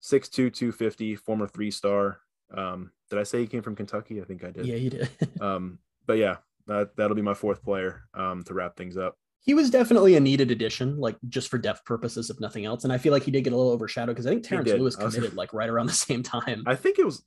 6'2", 0.03 0.53
250, 0.53 1.15
former 1.15 1.47
three 1.47 1.71
star. 1.71 2.19
Um, 2.55 2.91
did 3.09 3.19
I 3.19 3.23
say 3.23 3.39
he 3.39 3.47
came 3.47 3.61
from 3.61 3.75
Kentucky? 3.75 4.21
I 4.21 4.25
think 4.25 4.43
I 4.43 4.51
did. 4.51 4.65
Yeah, 4.65 4.75
you 4.75 4.89
did. 4.89 5.09
um, 5.41 5.79
but 6.05 6.17
yeah, 6.17 6.37
that 6.67 6.95
that'll 6.95 7.15
be 7.15 7.21
my 7.21 7.33
fourth 7.33 7.63
player 7.63 8.03
um, 8.13 8.43
to 8.43 8.53
wrap 8.53 8.75
things 8.75 8.97
up. 8.97 9.15
He 9.41 9.53
was 9.53 9.69
definitely 9.69 10.15
a 10.15 10.19
needed 10.19 10.51
addition, 10.51 10.99
like 10.99 11.17
just 11.29 11.49
for 11.49 11.57
depth 11.57 11.85
purposes, 11.85 12.29
if 12.29 12.39
nothing 12.39 12.65
else. 12.65 12.83
And 12.83 12.91
I 12.91 12.97
feel 12.97 13.13
like 13.13 13.23
he 13.23 13.31
did 13.31 13.43
get 13.43 13.53
a 13.53 13.55
little 13.55 13.71
overshadowed 13.71 14.13
because 14.13 14.27
I 14.27 14.31
think 14.31 14.43
Terrence 14.43 14.69
Lewis 14.69 14.95
committed 14.95 15.21
was, 15.23 15.33
like 15.33 15.53
right 15.53 15.69
around 15.69 15.87
the 15.87 15.93
same 15.93 16.23
time. 16.23 16.63
I 16.67 16.75
think 16.75 16.99
it 16.99 17.05
was 17.05 17.23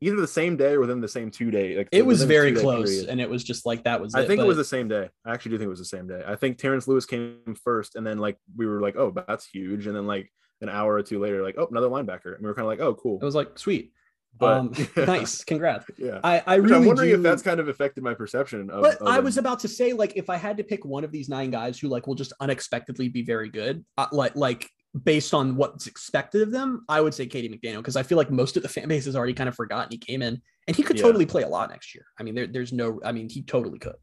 either 0.00 0.16
the 0.16 0.26
same 0.26 0.56
day 0.56 0.72
or 0.72 0.80
within 0.80 1.00
the 1.00 1.08
same 1.08 1.30
two 1.30 1.50
day. 1.50 1.76
Like 1.76 1.88
it 1.92 2.04
was 2.04 2.22
very 2.24 2.52
close, 2.52 2.90
period. 2.90 3.08
and 3.08 3.20
it 3.20 3.30
was 3.30 3.44
just 3.44 3.64
like 3.64 3.84
that 3.84 4.00
was. 4.00 4.14
I 4.14 4.22
it, 4.22 4.26
think 4.26 4.40
but... 4.40 4.44
it 4.44 4.48
was 4.48 4.56
the 4.56 4.64
same 4.64 4.88
day. 4.88 5.08
I 5.24 5.32
actually 5.32 5.52
do 5.52 5.58
think 5.58 5.66
it 5.66 5.70
was 5.70 5.78
the 5.78 5.84
same 5.84 6.08
day. 6.08 6.22
I 6.26 6.34
think 6.36 6.58
Terrence 6.58 6.88
Lewis 6.88 7.06
came 7.06 7.56
first, 7.62 7.94
and 7.94 8.06
then 8.06 8.18
like 8.18 8.36
we 8.56 8.66
were 8.66 8.80
like, 8.80 8.96
oh, 8.96 9.12
that's 9.26 9.46
huge, 9.46 9.86
and 9.86 9.96
then 9.96 10.06
like 10.06 10.30
an 10.60 10.68
hour 10.68 10.94
or 10.94 11.02
two 11.02 11.20
later, 11.20 11.42
like, 11.42 11.56
oh, 11.58 11.68
another 11.70 11.88
linebacker. 11.88 12.34
And 12.34 12.40
we 12.40 12.48
were 12.48 12.54
kind 12.54 12.64
of 12.64 12.68
like, 12.68 12.80
oh, 12.80 12.94
cool. 12.94 13.18
It 13.20 13.24
was 13.24 13.34
like, 13.34 13.58
sweet. 13.58 13.92
But 14.38 14.58
um, 14.58 14.72
yeah. 14.76 14.86
nice, 15.04 15.44
congrats. 15.44 15.86
Yeah, 15.96 16.20
I, 16.24 16.42
I 16.46 16.54
really 16.56 16.76
I'm 16.76 16.84
wondering 16.86 17.10
do... 17.10 17.14
if 17.16 17.22
that's 17.22 17.42
kind 17.42 17.60
of 17.60 17.68
affected 17.68 18.02
my 18.02 18.14
perception. 18.14 18.70
Of, 18.70 18.82
but 18.82 18.96
of 18.96 19.06
I 19.06 19.20
was 19.20 19.38
about 19.38 19.60
to 19.60 19.68
say, 19.68 19.92
like, 19.92 20.14
if 20.16 20.28
I 20.28 20.36
had 20.36 20.56
to 20.56 20.64
pick 20.64 20.84
one 20.84 21.04
of 21.04 21.12
these 21.12 21.28
nine 21.28 21.50
guys 21.50 21.78
who 21.78 21.88
like 21.88 22.06
will 22.06 22.14
just 22.14 22.32
unexpectedly 22.40 23.08
be 23.08 23.22
very 23.22 23.48
good, 23.48 23.84
uh, 23.96 24.06
like 24.12 24.34
like 24.34 24.68
based 25.02 25.34
on 25.34 25.56
what's 25.56 25.86
expected 25.86 26.42
of 26.42 26.50
them, 26.50 26.84
I 26.88 27.00
would 27.00 27.14
say 27.14 27.26
KD 27.26 27.50
McDaniel 27.50 27.78
because 27.78 27.96
I 27.96 28.02
feel 28.02 28.18
like 28.18 28.30
most 28.30 28.56
of 28.56 28.62
the 28.62 28.68
fan 28.68 28.88
base 28.88 29.06
has 29.06 29.16
already 29.16 29.34
kind 29.34 29.48
of 29.48 29.54
forgotten 29.54 29.90
he 29.90 29.98
came 29.98 30.22
in 30.22 30.40
and 30.68 30.76
he 30.76 30.82
could 30.82 30.96
yeah. 30.96 31.02
totally 31.02 31.26
play 31.26 31.42
a 31.42 31.48
lot 31.48 31.70
next 31.70 31.94
year. 31.94 32.06
I 32.18 32.22
mean, 32.22 32.34
there, 32.34 32.46
there's 32.46 32.72
no, 32.72 33.00
I 33.04 33.12
mean, 33.12 33.28
he 33.28 33.42
totally 33.42 33.78
could. 33.78 33.96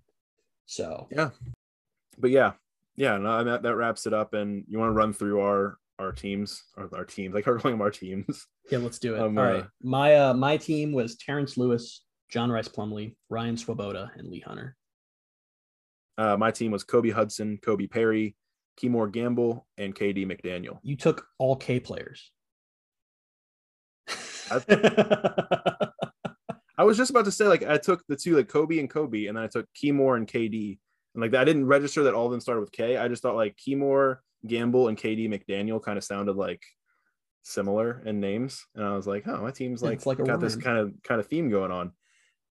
So 0.65 1.07
yeah, 1.11 1.29
but 2.17 2.29
yeah, 2.29 2.53
yeah, 2.95 3.17
no, 3.17 3.43
that, 3.43 3.63
that 3.63 3.75
wraps 3.75 4.05
it 4.05 4.13
up. 4.13 4.33
And 4.33 4.63
you 4.67 4.79
want 4.79 4.89
to 4.89 4.93
run 4.93 5.13
through 5.13 5.41
our 5.41 5.77
our 6.01 6.11
teams, 6.11 6.63
our, 6.77 6.89
our 6.93 7.05
teams, 7.05 7.33
like 7.33 7.45
we're 7.47 7.59
calling 7.59 7.77
them 7.77 7.81
our 7.81 7.91
teams. 7.91 8.47
Yeah, 8.69 8.79
let's 8.79 8.99
do 8.99 9.15
it. 9.15 9.21
Um, 9.21 9.37
All 9.37 9.45
uh, 9.45 9.51
right. 9.51 9.65
My 9.81 10.15
uh 10.15 10.33
my 10.33 10.57
team 10.57 10.91
was 10.91 11.15
Terrence 11.15 11.57
Lewis, 11.57 12.03
John 12.29 12.51
Rhys 12.51 12.67
Plumlee, 12.67 13.15
Ryan 13.29 13.57
Swoboda, 13.57 14.11
and 14.15 14.27
Lee 14.27 14.43
Hunter. 14.45 14.75
Uh, 16.17 16.37
my 16.37 16.51
team 16.51 16.71
was 16.71 16.83
Kobe 16.83 17.09
Hudson, 17.09 17.57
Kobe 17.63 17.87
Perry, 17.87 18.35
Kemore 18.79 19.11
Gamble, 19.11 19.65
and 19.77 19.95
KD 19.95 20.25
McDaniel. 20.25 20.79
You 20.83 20.95
took 20.95 21.25
all 21.37 21.55
K 21.55 21.79
players. 21.79 22.31
I, 24.51 24.61
I 26.77 26.83
was 26.83 26.97
just 26.97 27.11
about 27.11 27.25
to 27.25 27.31
say, 27.31 27.47
like, 27.47 27.63
I 27.63 27.77
took 27.77 28.03
the 28.07 28.15
two, 28.15 28.35
like 28.35 28.49
Kobe 28.49 28.79
and 28.79 28.89
Kobe, 28.89 29.27
and 29.27 29.37
then 29.37 29.43
I 29.43 29.47
took 29.47 29.67
Kemore 29.73 30.17
and 30.17 30.27
KD. 30.27 30.79
And 31.13 31.21
like 31.21 31.33
I 31.33 31.43
didn't 31.43 31.65
register 31.65 32.03
that 32.03 32.13
all 32.13 32.25
of 32.25 32.31
them 32.31 32.39
started 32.39 32.61
with 32.61 32.71
K. 32.71 32.97
I 32.97 33.07
just 33.07 33.21
thought 33.21 33.35
like 33.35 33.57
Kemore, 33.57 34.17
Gamble 34.45 34.87
and 34.87 34.97
KD 34.97 35.29
McDaniel 35.29 35.81
kind 35.81 35.97
of 35.97 36.03
sounded 36.03 36.35
like 36.35 36.61
similar 37.43 38.01
in 38.05 38.19
names, 38.19 38.65
and 38.75 38.85
I 38.85 38.95
was 38.95 39.07
like, 39.07 39.27
oh, 39.27 39.41
my 39.41 39.51
team's 39.51 39.81
like, 39.81 40.05
like 40.05 40.23
got 40.23 40.39
this 40.39 40.55
kind 40.55 40.77
of 40.77 40.93
kind 41.03 41.19
of 41.19 41.27
theme 41.27 41.49
going 41.49 41.71
on. 41.71 41.91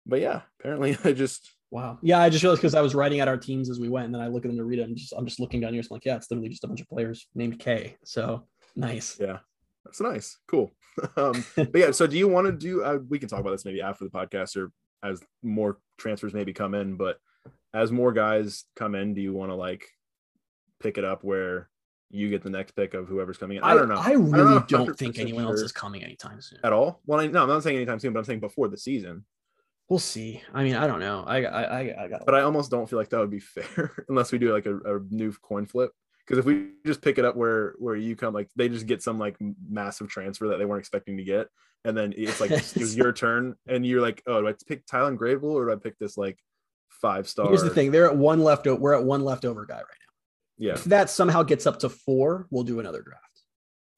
But 0.05 0.21
yeah, 0.21 0.41
apparently 0.59 0.97
I 1.03 1.13
just 1.13 1.53
wow, 1.71 1.99
yeah, 2.01 2.19
I 2.19 2.29
just 2.29 2.43
realized 2.43 2.61
because 2.61 2.75
I 2.75 2.81
was 2.81 2.95
writing 2.95 3.19
out 3.19 3.27
our 3.27 3.37
teams 3.37 3.69
as 3.69 3.79
we 3.79 3.89
went, 3.89 4.05
and 4.05 4.15
then 4.15 4.21
I 4.21 4.27
look 4.27 4.45
at 4.45 4.49
them 4.49 4.57
to 4.57 4.65
read 4.65 4.79
it, 4.79 4.83
and 4.83 4.95
just 4.95 5.13
I'm 5.17 5.25
just 5.25 5.39
looking 5.39 5.61
down 5.61 5.73
here, 5.73 5.83
so 5.83 5.89
I'm 5.91 5.95
like, 5.95 6.05
yeah, 6.05 6.15
it's 6.15 6.29
literally 6.29 6.49
just 6.49 6.63
a 6.63 6.67
bunch 6.67 6.81
of 6.81 6.87
players 6.89 7.27
named 7.35 7.59
K. 7.59 7.95
So 8.03 8.47
nice. 8.75 9.17
Yeah, 9.19 9.39
that's 9.85 10.01
nice. 10.01 10.37
Cool. 10.47 10.71
um, 11.17 11.45
but 11.55 11.75
yeah, 11.75 11.91
so 11.91 12.07
do 12.07 12.17
you 12.17 12.27
want 12.27 12.47
to 12.47 12.53
do? 12.53 12.83
Uh, 12.83 12.99
we 13.07 13.19
can 13.19 13.29
talk 13.29 13.39
about 13.39 13.51
this 13.51 13.65
maybe 13.65 13.81
after 13.81 14.03
the 14.03 14.11
podcast 14.11 14.57
or 14.57 14.71
as 15.03 15.21
more 15.43 15.77
transfers 15.97 16.33
maybe 16.33 16.53
come 16.53 16.73
in, 16.73 16.95
but 16.95 17.17
as 17.73 17.91
more 17.91 18.11
guys 18.11 18.65
come 18.75 18.95
in, 18.95 19.13
do 19.13 19.21
you 19.21 19.33
want 19.33 19.51
to 19.51 19.55
like 19.55 19.85
pick 20.79 20.97
it 20.97 21.03
up 21.03 21.23
where 21.23 21.69
you 22.09 22.29
get 22.29 22.41
the 22.41 22.49
next 22.49 22.71
pick 22.71 22.93
of 22.93 23.07
whoever's 23.07 23.37
coming 23.37 23.57
in. 23.57 23.63
I, 23.63 23.73
don't 23.73 23.89
know. 23.89 23.97
I 23.97 24.11
really 24.11 24.57
I 24.57 24.63
don't, 24.67 24.69
don't 24.69 24.97
think 24.97 25.19
anyone 25.19 25.43
sure 25.43 25.51
else 25.51 25.61
is 25.61 25.71
coming 25.71 26.03
anytime 26.03 26.41
soon 26.41 26.59
at 26.63 26.71
all. 26.71 27.01
Well, 27.05 27.19
I, 27.19 27.27
no, 27.27 27.43
I'm 27.43 27.49
not 27.49 27.63
saying 27.63 27.75
anytime 27.75 27.99
soon, 27.99 28.13
but 28.13 28.19
I'm 28.19 28.25
saying 28.25 28.39
before 28.39 28.67
the 28.67 28.77
season. 28.77 29.25
We'll 29.89 29.99
see. 29.99 30.41
I 30.53 30.63
mean, 30.63 30.75
I 30.75 30.85
don't 30.85 30.99
know. 30.99 31.23
I 31.25 31.43
I 31.43 31.61
I, 31.63 32.03
I 32.03 32.07
got. 32.09 32.25
But 32.25 32.35
I 32.35 32.41
almost 32.41 32.69
don't 32.71 32.89
feel 32.89 32.99
like 32.99 33.09
that 33.09 33.19
would 33.19 33.31
be 33.31 33.39
fair 33.39 33.91
unless 34.09 34.31
we 34.31 34.37
do 34.37 34.53
like 34.53 34.65
a, 34.65 34.77
a 34.77 34.99
new 35.09 35.31
coin 35.41 35.65
flip. 35.65 35.91
Because 36.25 36.39
if 36.39 36.45
we 36.45 36.71
just 36.85 37.01
pick 37.01 37.17
it 37.17 37.25
up 37.25 37.37
where 37.37 37.75
where 37.79 37.95
you 37.95 38.15
come, 38.15 38.33
like 38.33 38.49
they 38.55 38.67
just 38.67 38.85
get 38.85 39.01
some 39.01 39.17
like 39.17 39.37
massive 39.69 40.09
transfer 40.09 40.49
that 40.49 40.57
they 40.57 40.65
weren't 40.65 40.79
expecting 40.79 41.17
to 41.17 41.23
get, 41.23 41.47
and 41.85 41.95
then 41.95 42.13
it's 42.17 42.41
like 42.41 42.51
it 42.51 42.75
was 42.75 42.97
your 42.97 43.13
turn, 43.13 43.55
and 43.67 43.85
you're 43.85 44.01
like, 44.01 44.21
oh, 44.27 44.41
do 44.41 44.47
I 44.47 44.53
pick 44.67 44.85
Tylen 44.85 45.17
Grable 45.17 45.53
or 45.53 45.65
do 45.65 45.71
I 45.71 45.75
pick 45.75 45.97
this 45.99 46.17
like 46.17 46.37
five 46.89 47.29
star? 47.29 47.47
Here's 47.47 47.63
the 47.63 47.69
thing: 47.69 47.91
they're 47.91 48.09
at 48.09 48.17
one 48.17 48.43
left. 48.43 48.65
We're 48.65 48.93
at 48.93 49.05
one 49.05 49.23
leftover 49.23 49.65
guy 49.65 49.75
right 49.75 49.85
now. 49.85 50.06
Yeah. 50.57 50.73
If 50.73 50.85
that 50.85 51.09
somehow 51.09 51.43
gets 51.43 51.67
up 51.67 51.79
to 51.79 51.89
four, 51.89 52.47
we'll 52.49 52.63
do 52.63 52.79
another 52.79 53.01
draft. 53.01 53.23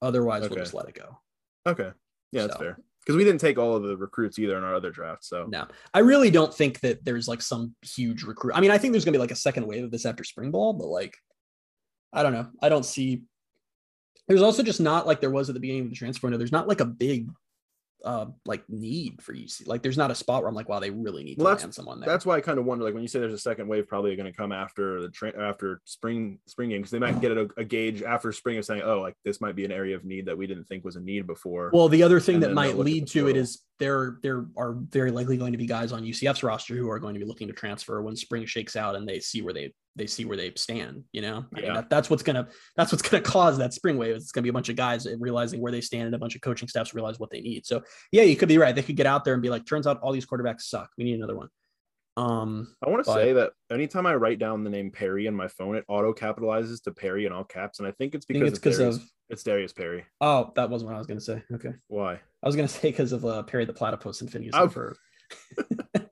Otherwise, 0.02 0.42
okay. 0.42 0.54
we'll 0.54 0.64
just 0.64 0.74
let 0.74 0.88
it 0.88 0.94
go. 0.94 1.18
Okay. 1.66 1.90
Yeah, 2.32 2.46
that's 2.46 2.58
fair. 2.58 2.78
Because 3.00 3.16
we 3.16 3.24
didn't 3.24 3.40
take 3.40 3.58
all 3.58 3.74
of 3.74 3.82
the 3.82 3.96
recruits 3.96 4.38
either 4.38 4.56
in 4.58 4.64
our 4.64 4.74
other 4.74 4.90
draft. 4.90 5.24
So 5.24 5.46
no, 5.48 5.66
I 5.94 6.00
really 6.00 6.30
don't 6.30 6.52
think 6.52 6.80
that 6.80 7.04
there's 7.04 7.26
like 7.26 7.42
some 7.42 7.74
huge 7.82 8.22
recruit. 8.22 8.52
I 8.54 8.60
mean, 8.60 8.70
I 8.70 8.78
think 8.78 8.92
there's 8.92 9.04
gonna 9.04 9.16
be 9.16 9.20
like 9.20 9.30
a 9.30 9.36
second 9.36 9.66
wave 9.66 9.84
of 9.84 9.90
this 9.90 10.06
after 10.06 10.22
spring 10.22 10.50
ball, 10.50 10.74
but 10.74 10.86
like, 10.86 11.16
I 12.12 12.22
don't 12.22 12.32
know. 12.32 12.48
I 12.62 12.68
don't 12.68 12.84
see. 12.84 13.22
There's 14.28 14.42
also 14.42 14.62
just 14.62 14.80
not 14.80 15.06
like 15.06 15.20
there 15.20 15.30
was 15.30 15.48
at 15.48 15.54
the 15.54 15.60
beginning 15.60 15.84
of 15.84 15.90
the 15.90 15.96
transfer 15.96 16.26
window. 16.26 16.38
There's 16.38 16.52
not 16.52 16.68
like 16.68 16.80
a 16.80 16.86
big 16.86 17.28
uh 18.04 18.26
like 18.46 18.62
need 18.68 19.20
for 19.22 19.34
UC. 19.34 19.66
Like 19.66 19.82
there's 19.82 19.98
not 19.98 20.10
a 20.10 20.14
spot 20.14 20.42
where 20.42 20.48
I'm 20.48 20.54
like, 20.54 20.68
wow, 20.68 20.80
they 20.80 20.90
really 20.90 21.24
need 21.24 21.38
well, 21.38 21.54
to 21.54 21.62
land 21.62 21.74
someone 21.74 22.00
there. 22.00 22.08
That's 22.08 22.26
why 22.26 22.36
I 22.36 22.40
kind 22.40 22.58
of 22.58 22.64
wonder, 22.64 22.84
like 22.84 22.94
when 22.94 23.02
you 23.02 23.08
say 23.08 23.18
there's 23.18 23.32
a 23.32 23.38
second 23.38 23.68
wave, 23.68 23.86
probably 23.88 24.14
going 24.16 24.30
to 24.30 24.36
come 24.36 24.52
after 24.52 25.00
the 25.00 25.10
tra- 25.10 25.38
after 25.38 25.80
spring 25.84 26.38
spring 26.46 26.70
game 26.70 26.80
because 26.80 26.90
they 26.90 26.98
might 26.98 27.20
get 27.20 27.32
a, 27.32 27.48
a, 27.56 27.64
gauge 27.64 28.02
after 28.02 28.32
spring 28.32 28.58
of 28.58 28.64
saying, 28.64 28.82
oh, 28.82 29.00
like 29.00 29.14
this 29.24 29.40
might 29.40 29.56
be 29.56 29.64
an 29.64 29.72
area 29.72 29.96
of 29.96 30.04
need 30.04 30.26
that 30.26 30.36
we 30.36 30.46
didn't 30.46 30.64
think 30.64 30.84
was 30.84 30.96
a 30.96 31.00
need 31.00 31.26
before. 31.26 31.70
Well, 31.72 31.88
the 31.88 32.02
other 32.02 32.20
thing 32.20 32.40
that 32.40 32.52
might 32.52 32.76
lead 32.76 33.06
to 33.08 33.28
it 33.28 33.36
is 33.36 33.62
there 33.78 34.18
there 34.22 34.46
are 34.56 34.74
very 34.74 35.10
likely 35.10 35.36
going 35.36 35.52
to 35.52 35.58
be 35.58 35.66
guys 35.66 35.92
on 35.92 36.02
UCF's 36.02 36.42
roster 36.42 36.76
who 36.76 36.90
are 36.90 36.98
going 36.98 37.14
to 37.14 37.20
be 37.20 37.26
looking 37.26 37.48
to 37.48 37.54
transfer 37.54 38.02
when 38.02 38.14
spring 38.16 38.44
shakes 38.46 38.76
out 38.76 38.94
and 38.94 39.08
they 39.08 39.18
see 39.18 39.42
where 39.42 39.54
they 39.54 39.72
they 40.00 40.06
see 40.06 40.24
where 40.24 40.36
they 40.36 40.50
stand. 40.56 41.04
You 41.12 41.20
know, 41.20 41.44
I 41.54 41.60
mean, 41.60 41.74
that, 41.74 41.90
that's 41.90 42.08
what's 42.08 42.22
gonna 42.22 42.48
that's 42.74 42.90
what's 42.90 43.02
gonna 43.02 43.22
cause 43.36 43.58
that 43.58 43.74
spring 43.74 43.98
wave. 43.98 44.16
It's 44.16 44.32
gonna 44.32 44.42
be 44.42 44.48
a 44.48 44.52
bunch 44.52 44.70
of 44.70 44.76
guys 44.76 45.06
realizing 45.18 45.60
where 45.60 45.70
they 45.70 45.82
stand, 45.82 46.06
and 46.06 46.14
a 46.14 46.18
bunch 46.18 46.34
of 46.34 46.40
coaching 46.40 46.68
staffs 46.68 46.94
realize 46.94 47.20
what 47.20 47.30
they 47.30 47.42
need. 47.42 47.66
So 47.66 47.82
yeah, 48.10 48.22
you 48.22 48.34
could 48.34 48.48
be 48.48 48.56
right. 48.56 48.74
They 48.74 48.82
could 48.82 48.96
get 48.96 49.06
out 49.06 49.24
there 49.24 49.34
and 49.34 49.42
be 49.42 49.50
like, 49.50 49.66
turns 49.66 49.86
out 49.86 50.00
all 50.00 50.12
these 50.12 50.24
quarterbacks 50.24 50.62
suck. 50.62 50.90
We 50.96 51.04
need 51.04 51.14
another 51.14 51.36
one. 51.36 51.48
Um, 52.16 52.74
I 52.84 52.90
want 52.90 53.04
to 53.04 53.12
say 53.12 53.32
that 53.34 53.52
anytime 53.70 54.06
I 54.06 54.14
write 54.14 54.38
down 54.38 54.64
the 54.64 54.70
name 54.70 54.90
Perry 54.90 55.26
in 55.26 55.34
my 55.34 55.48
phone, 55.48 55.76
it 55.76 55.84
auto 55.86 56.12
capitalizes 56.12 56.82
to 56.84 56.92
Perry 56.92 57.26
in 57.26 57.32
all 57.32 57.44
caps, 57.44 57.78
and 57.78 57.86
I 57.86 57.92
think 57.92 58.14
it's 58.14 58.24
because 58.24 58.40
think 58.40 58.50
it's 58.50 58.58
because 58.58 58.96
of 58.96 59.02
it's 59.28 59.42
Darius 59.42 59.72
Perry. 59.72 60.04
Oh, 60.20 60.50
that 60.56 60.70
wasn't 60.70 60.88
what 60.88 60.96
I 60.96 60.98
was 60.98 61.06
gonna 61.06 61.20
say. 61.20 61.42
Okay, 61.52 61.74
why? 61.88 62.14
I 62.14 62.46
was 62.46 62.56
gonna 62.56 62.68
say 62.80 62.90
because 62.90 63.12
of 63.12 63.24
uh, 63.26 63.42
Perry 63.42 63.66
the 63.66 63.74
Platypus 63.74 64.22
and 64.22 64.32
Phineas 64.32 64.54
and 64.54 64.72
Ferb. 64.72 64.94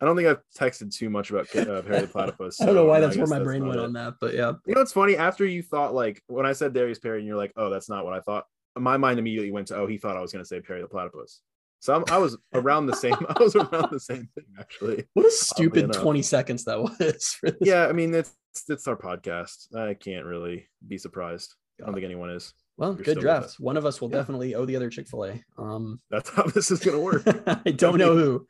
I 0.00 0.06
don't 0.06 0.16
think 0.16 0.28
I've 0.28 0.42
texted 0.58 0.94
too 0.94 1.10
much 1.10 1.30
about 1.30 1.54
uh, 1.54 1.82
Perry 1.82 2.00
the 2.00 2.06
Platypus. 2.12 2.56
So 2.56 2.64
I 2.64 2.66
don't 2.66 2.76
know 2.76 2.86
why 2.86 3.00
that's 3.00 3.16
where 3.16 3.26
my 3.26 3.38
brain 3.38 3.66
went 3.66 3.80
it. 3.80 3.84
on 3.84 3.92
that, 3.94 4.14
but 4.20 4.34
yeah. 4.34 4.52
You 4.66 4.74
know, 4.74 4.80
it's 4.80 4.92
funny. 4.92 5.16
After 5.16 5.44
you 5.44 5.62
thought 5.62 5.94
like 5.94 6.22
when 6.26 6.46
I 6.46 6.52
said 6.52 6.72
Darius 6.72 6.98
Perry, 6.98 7.18
and 7.18 7.26
you're 7.26 7.36
like, 7.36 7.52
"Oh, 7.56 7.68
that's 7.68 7.88
not 7.88 8.04
what 8.04 8.14
I 8.14 8.20
thought." 8.20 8.44
My 8.76 8.96
mind 8.96 9.18
immediately 9.18 9.50
went 9.50 9.68
to, 9.68 9.76
"Oh, 9.76 9.86
he 9.86 9.98
thought 9.98 10.16
I 10.16 10.20
was 10.20 10.32
going 10.32 10.44
to 10.44 10.48
say 10.48 10.60
Perry 10.60 10.80
the 10.80 10.88
Platypus." 10.88 11.40
So 11.80 11.94
I'm, 11.94 12.04
i 12.10 12.18
was 12.18 12.36
around 12.54 12.86
the 12.86 12.96
same. 12.96 13.14
I 13.28 13.42
was 13.42 13.56
around 13.56 13.90
the 13.90 14.00
same 14.00 14.28
thing 14.34 14.44
actually. 14.58 15.04
What 15.14 15.26
a 15.26 15.30
stupid 15.30 15.92
twenty 15.92 16.22
seconds 16.22 16.64
that 16.64 16.80
was. 16.80 17.38
yeah, 17.60 17.86
I 17.86 17.92
mean 17.92 18.14
it's 18.14 18.34
it's 18.68 18.88
our 18.88 18.96
podcast. 18.96 19.74
I 19.74 19.94
can't 19.94 20.24
really 20.24 20.68
be 20.86 20.98
surprised. 20.98 21.54
I 21.80 21.86
don't 21.86 21.94
think 21.94 22.04
anyone 22.04 22.30
is. 22.30 22.52
Well, 22.76 22.94
good 22.94 23.20
draft. 23.20 23.56
One 23.60 23.76
of 23.76 23.84
us 23.84 24.00
will 24.00 24.10
yeah. 24.10 24.16
definitely 24.16 24.54
owe 24.54 24.64
the 24.64 24.76
other 24.76 24.88
Chick 24.88 25.06
Fil 25.06 25.26
A. 25.26 25.44
Um, 25.58 26.00
that's 26.10 26.30
how 26.30 26.44
this 26.44 26.70
is 26.70 26.80
going 26.80 26.96
to 26.96 27.02
work. 27.02 27.22
I 27.66 27.72
don't 27.72 27.98
know 27.98 28.14
who. 28.14 28.46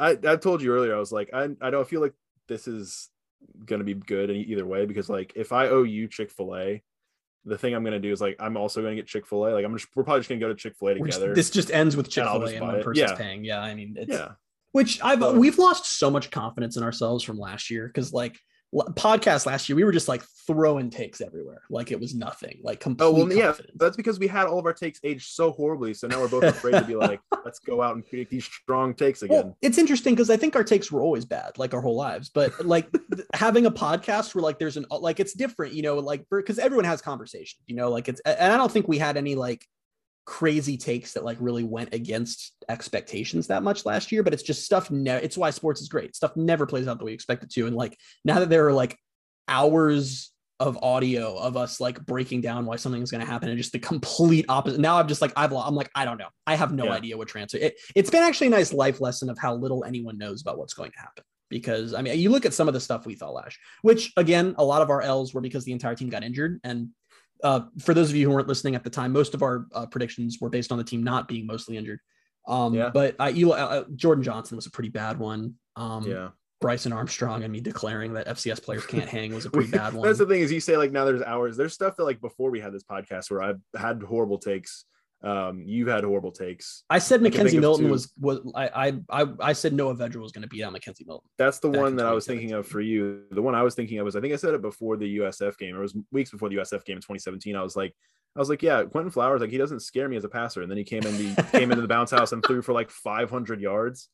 I 0.00 0.18
I 0.26 0.36
told 0.36 0.62
you 0.62 0.72
earlier. 0.72 0.96
I 0.96 0.98
was 0.98 1.12
like, 1.12 1.30
I 1.32 1.50
I 1.60 1.70
don't 1.70 1.86
feel 1.86 2.00
like 2.00 2.14
this 2.48 2.66
is 2.66 3.10
going 3.64 3.78
to 3.78 3.84
be 3.84 3.94
good 3.94 4.30
either 4.30 4.66
way 4.66 4.86
because 4.86 5.08
like 5.08 5.32
if 5.36 5.52
I 5.52 5.68
owe 5.68 5.82
you 5.82 6.08
Chick 6.08 6.30
Fil 6.30 6.56
A, 6.56 6.82
the 7.44 7.56
thing 7.56 7.74
I'm 7.74 7.84
gonna 7.84 8.00
do 8.00 8.12
is 8.12 8.20
like 8.20 8.36
I'm 8.40 8.56
also 8.56 8.82
gonna 8.82 8.96
get 8.96 9.06
Chick 9.06 9.26
Fil 9.26 9.46
A. 9.46 9.50
Like 9.50 9.64
I'm 9.64 9.76
just 9.76 9.88
we're 9.94 10.04
probably 10.04 10.20
just 10.20 10.28
gonna 10.28 10.40
go 10.40 10.48
to 10.48 10.54
Chick 10.54 10.74
Fil 10.78 10.88
A 10.88 10.94
together. 10.94 11.34
Just, 11.34 11.34
this 11.34 11.50
just 11.50 11.70
ends 11.70 11.96
with 11.96 12.10
Chick 12.10 12.24
Fil 12.24 12.42
A 12.42 12.46
and, 12.46 12.54
and 12.54 12.66
one 12.66 12.82
person's 12.82 13.10
yeah. 13.10 13.16
paying. 13.16 13.44
Yeah, 13.44 13.60
I 13.60 13.74
mean, 13.74 13.96
it's, 13.98 14.12
yeah. 14.12 14.32
Which 14.72 15.02
I've 15.02 15.20
so, 15.20 15.38
we've 15.38 15.58
lost 15.58 15.98
so 15.98 16.10
much 16.10 16.30
confidence 16.30 16.76
in 16.76 16.82
ourselves 16.82 17.24
from 17.24 17.38
last 17.38 17.70
year 17.70 17.86
because 17.86 18.12
like 18.12 18.38
podcast 18.72 19.46
last 19.46 19.68
year, 19.68 19.76
we 19.76 19.84
were 19.84 19.92
just 19.92 20.08
like 20.08 20.22
throwing 20.46 20.90
takes 20.90 21.20
everywhere, 21.20 21.62
like 21.70 21.90
it 21.90 21.98
was 21.98 22.14
nothing, 22.14 22.60
like 22.62 22.78
oh, 22.78 22.82
complete. 22.82 23.06
Oh 23.06 23.12
well, 23.12 23.32
yeah, 23.32 23.52
that's 23.74 23.96
because 23.96 24.18
we 24.18 24.28
had 24.28 24.46
all 24.46 24.58
of 24.58 24.66
our 24.66 24.72
takes 24.72 25.00
aged 25.02 25.28
so 25.28 25.50
horribly. 25.50 25.92
So 25.92 26.06
now 26.06 26.20
we're 26.20 26.28
both 26.28 26.44
afraid 26.44 26.72
to 26.72 26.84
be 26.84 26.94
like, 26.94 27.20
let's 27.44 27.58
go 27.58 27.82
out 27.82 27.96
and 27.96 28.08
create 28.08 28.30
these 28.30 28.44
strong 28.44 28.94
takes 28.94 29.22
again. 29.22 29.36
Well, 29.36 29.58
it's 29.60 29.78
interesting 29.78 30.14
because 30.14 30.30
I 30.30 30.36
think 30.36 30.54
our 30.54 30.64
takes 30.64 30.92
were 30.92 31.02
always 31.02 31.24
bad, 31.24 31.58
like 31.58 31.74
our 31.74 31.80
whole 31.80 31.96
lives. 31.96 32.28
But 32.28 32.64
like 32.64 32.88
having 33.34 33.66
a 33.66 33.70
podcast 33.70 34.34
where 34.34 34.42
like 34.42 34.58
there's 34.58 34.76
an 34.76 34.86
like 34.90 35.18
it's 35.18 35.32
different, 35.32 35.74
you 35.74 35.82
know, 35.82 35.96
like 35.96 36.24
because 36.30 36.58
everyone 36.58 36.84
has 36.84 37.02
conversation, 37.02 37.58
you 37.66 37.74
know, 37.74 37.90
like 37.90 38.08
it's 38.08 38.20
and 38.20 38.52
I 38.52 38.56
don't 38.56 38.70
think 38.70 38.86
we 38.86 38.98
had 38.98 39.16
any 39.16 39.34
like 39.34 39.66
crazy 40.24 40.76
takes 40.76 41.14
that 41.14 41.24
like 41.24 41.38
really 41.40 41.64
went 41.64 41.92
against 41.94 42.52
expectations 42.68 43.46
that 43.48 43.62
much 43.62 43.84
last 43.84 44.12
year 44.12 44.22
but 44.22 44.32
it's 44.32 44.42
just 44.42 44.64
stuff 44.64 44.90
ne- 44.90 45.22
it's 45.22 45.36
why 45.36 45.50
sports 45.50 45.80
is 45.80 45.88
great 45.88 46.14
stuff 46.14 46.36
never 46.36 46.66
plays 46.66 46.86
out 46.86 46.98
the 46.98 47.04
way 47.04 47.10
you 47.10 47.14
expect 47.14 47.42
it 47.42 47.50
to 47.50 47.66
and 47.66 47.74
like 47.74 47.96
now 48.24 48.38
that 48.38 48.48
there 48.48 48.66
are 48.66 48.72
like 48.72 48.96
hours 49.48 50.30
of 50.60 50.78
audio 50.82 51.36
of 51.38 51.56
us 51.56 51.80
like 51.80 52.04
breaking 52.04 52.42
down 52.42 52.66
why 52.66 52.76
something's 52.76 53.10
going 53.10 53.24
to 53.24 53.30
happen 53.30 53.48
and 53.48 53.56
just 53.56 53.72
the 53.72 53.78
complete 53.78 54.44
opposite 54.48 54.78
now 54.78 54.98
i'm 54.98 55.08
just 55.08 55.22
like 55.22 55.32
i've 55.36 55.52
i'm 55.52 55.74
like 55.74 55.90
i 55.94 56.04
don't 56.04 56.18
know 56.18 56.28
i 56.46 56.54
have 56.54 56.72
no 56.72 56.84
yeah. 56.84 56.92
idea 56.92 57.16
what 57.16 57.26
transfer 57.26 57.58
it, 57.58 57.80
it's 57.96 58.10
been 58.10 58.22
actually 58.22 58.46
a 58.46 58.50
nice 58.50 58.72
life 58.72 59.00
lesson 59.00 59.30
of 59.30 59.38
how 59.38 59.54
little 59.54 59.84
anyone 59.84 60.18
knows 60.18 60.42
about 60.42 60.58
what's 60.58 60.74
going 60.74 60.90
to 60.92 60.98
happen 60.98 61.24
because 61.50 61.92
I 61.94 62.00
mean, 62.00 62.18
you 62.18 62.30
look 62.30 62.46
at 62.46 62.54
some 62.54 62.68
of 62.68 62.74
the 62.74 62.80
stuff 62.80 63.04
we 63.04 63.16
thought 63.16 63.34
last, 63.34 63.58
which 63.82 64.12
again, 64.16 64.54
a 64.56 64.64
lot 64.64 64.82
of 64.82 64.88
our 64.88 65.02
L's 65.02 65.34
were 65.34 65.40
because 65.40 65.64
the 65.64 65.72
entire 65.72 65.94
team 65.94 66.08
got 66.08 66.22
injured, 66.22 66.60
and 66.64 66.88
uh, 67.42 67.60
for 67.80 67.94
those 67.94 68.10
of 68.10 68.16
you 68.16 68.28
who 68.28 68.34
weren't 68.34 68.48
listening 68.48 68.74
at 68.74 68.84
the 68.84 68.90
time, 68.90 69.12
most 69.12 69.34
of 69.34 69.42
our 69.42 69.66
uh, 69.74 69.86
predictions 69.86 70.38
were 70.40 70.50
based 70.50 70.72
on 70.72 70.78
the 70.78 70.84
team 70.84 71.02
not 71.02 71.28
being 71.28 71.46
mostly 71.46 71.76
injured. 71.76 72.00
Um, 72.48 72.74
yeah. 72.74 72.90
But 72.92 73.16
I, 73.18 73.32
Eli, 73.32 73.58
uh, 73.58 73.84
Jordan 73.96 74.24
Johnson 74.24 74.56
was 74.56 74.66
a 74.66 74.70
pretty 74.70 74.88
bad 74.88 75.18
one. 75.18 75.54
Um, 75.76 76.06
yeah. 76.06 76.28
Bryson 76.60 76.92
Armstrong 76.92 77.42
and 77.42 77.52
me 77.52 77.60
declaring 77.60 78.12
that 78.14 78.26
FCS 78.26 78.62
players 78.62 78.84
can't 78.84 79.08
hang 79.08 79.34
was 79.34 79.46
a 79.46 79.50
pretty 79.50 79.70
bad 79.70 79.94
one. 79.94 80.06
That's 80.06 80.18
the 80.18 80.26
thing 80.26 80.40
is 80.40 80.52
you 80.52 80.60
say 80.60 80.76
like 80.76 80.92
now 80.92 81.04
there's 81.04 81.22
hours. 81.22 81.56
There's 81.56 81.72
stuff 81.72 81.96
that 81.96 82.04
like 82.04 82.20
before 82.20 82.50
we 82.50 82.60
had 82.60 82.72
this 82.72 82.84
podcast 82.84 83.30
where 83.30 83.42
I've 83.42 83.60
had 83.76 84.02
horrible 84.02 84.38
takes 84.38 84.84
um, 85.22 85.62
you've 85.66 85.88
had 85.88 86.04
horrible 86.04 86.32
takes. 86.32 86.84
I 86.88 86.98
said 86.98 87.20
McKenzie 87.20 87.60
Milton 87.60 87.90
was 87.90 88.12
was 88.18 88.40
I 88.54 88.94
I 89.10 89.26
I 89.38 89.52
said 89.52 89.74
Noah 89.74 89.94
Vedral 89.94 90.22
was 90.22 90.32
going 90.32 90.42
to 90.42 90.48
beat 90.48 90.62
out 90.62 90.72
McKenzie 90.72 91.06
Milton. 91.06 91.28
That's 91.36 91.58
the 91.58 91.68
one 91.68 91.96
that 91.96 92.06
I 92.06 92.12
was 92.12 92.26
thinking 92.26 92.52
of 92.52 92.66
for 92.66 92.80
you. 92.80 93.24
The 93.30 93.42
one 93.42 93.54
I 93.54 93.62
was 93.62 93.74
thinking 93.74 93.98
of 93.98 94.06
was 94.06 94.16
I 94.16 94.20
think 94.20 94.32
I 94.32 94.36
said 94.36 94.54
it 94.54 94.62
before 94.62 94.96
the 94.96 95.18
USF 95.18 95.58
game. 95.58 95.76
It 95.76 95.80
was 95.80 95.94
weeks 96.10 96.30
before 96.30 96.48
the 96.48 96.56
USF 96.56 96.84
game 96.84 96.96
in 96.96 97.02
2017. 97.02 97.54
I 97.54 97.62
was 97.62 97.76
like, 97.76 97.94
I 98.34 98.38
was 98.38 98.48
like, 98.48 98.62
yeah, 98.62 98.82
Quinton 98.84 99.10
Flowers, 99.10 99.42
like 99.42 99.50
he 99.50 99.58
doesn't 99.58 99.80
scare 99.80 100.08
me 100.08 100.16
as 100.16 100.24
a 100.24 100.28
passer. 100.28 100.62
And 100.62 100.70
then 100.70 100.78
he 100.78 100.84
came 100.84 101.04
in 101.04 101.16
the 101.16 101.42
came 101.52 101.70
into 101.70 101.82
the 101.82 101.88
bounce 101.88 102.10
house 102.10 102.32
and 102.32 102.44
threw 102.44 102.62
for 102.62 102.72
like 102.72 102.90
500 102.90 103.60
yards. 103.60 104.08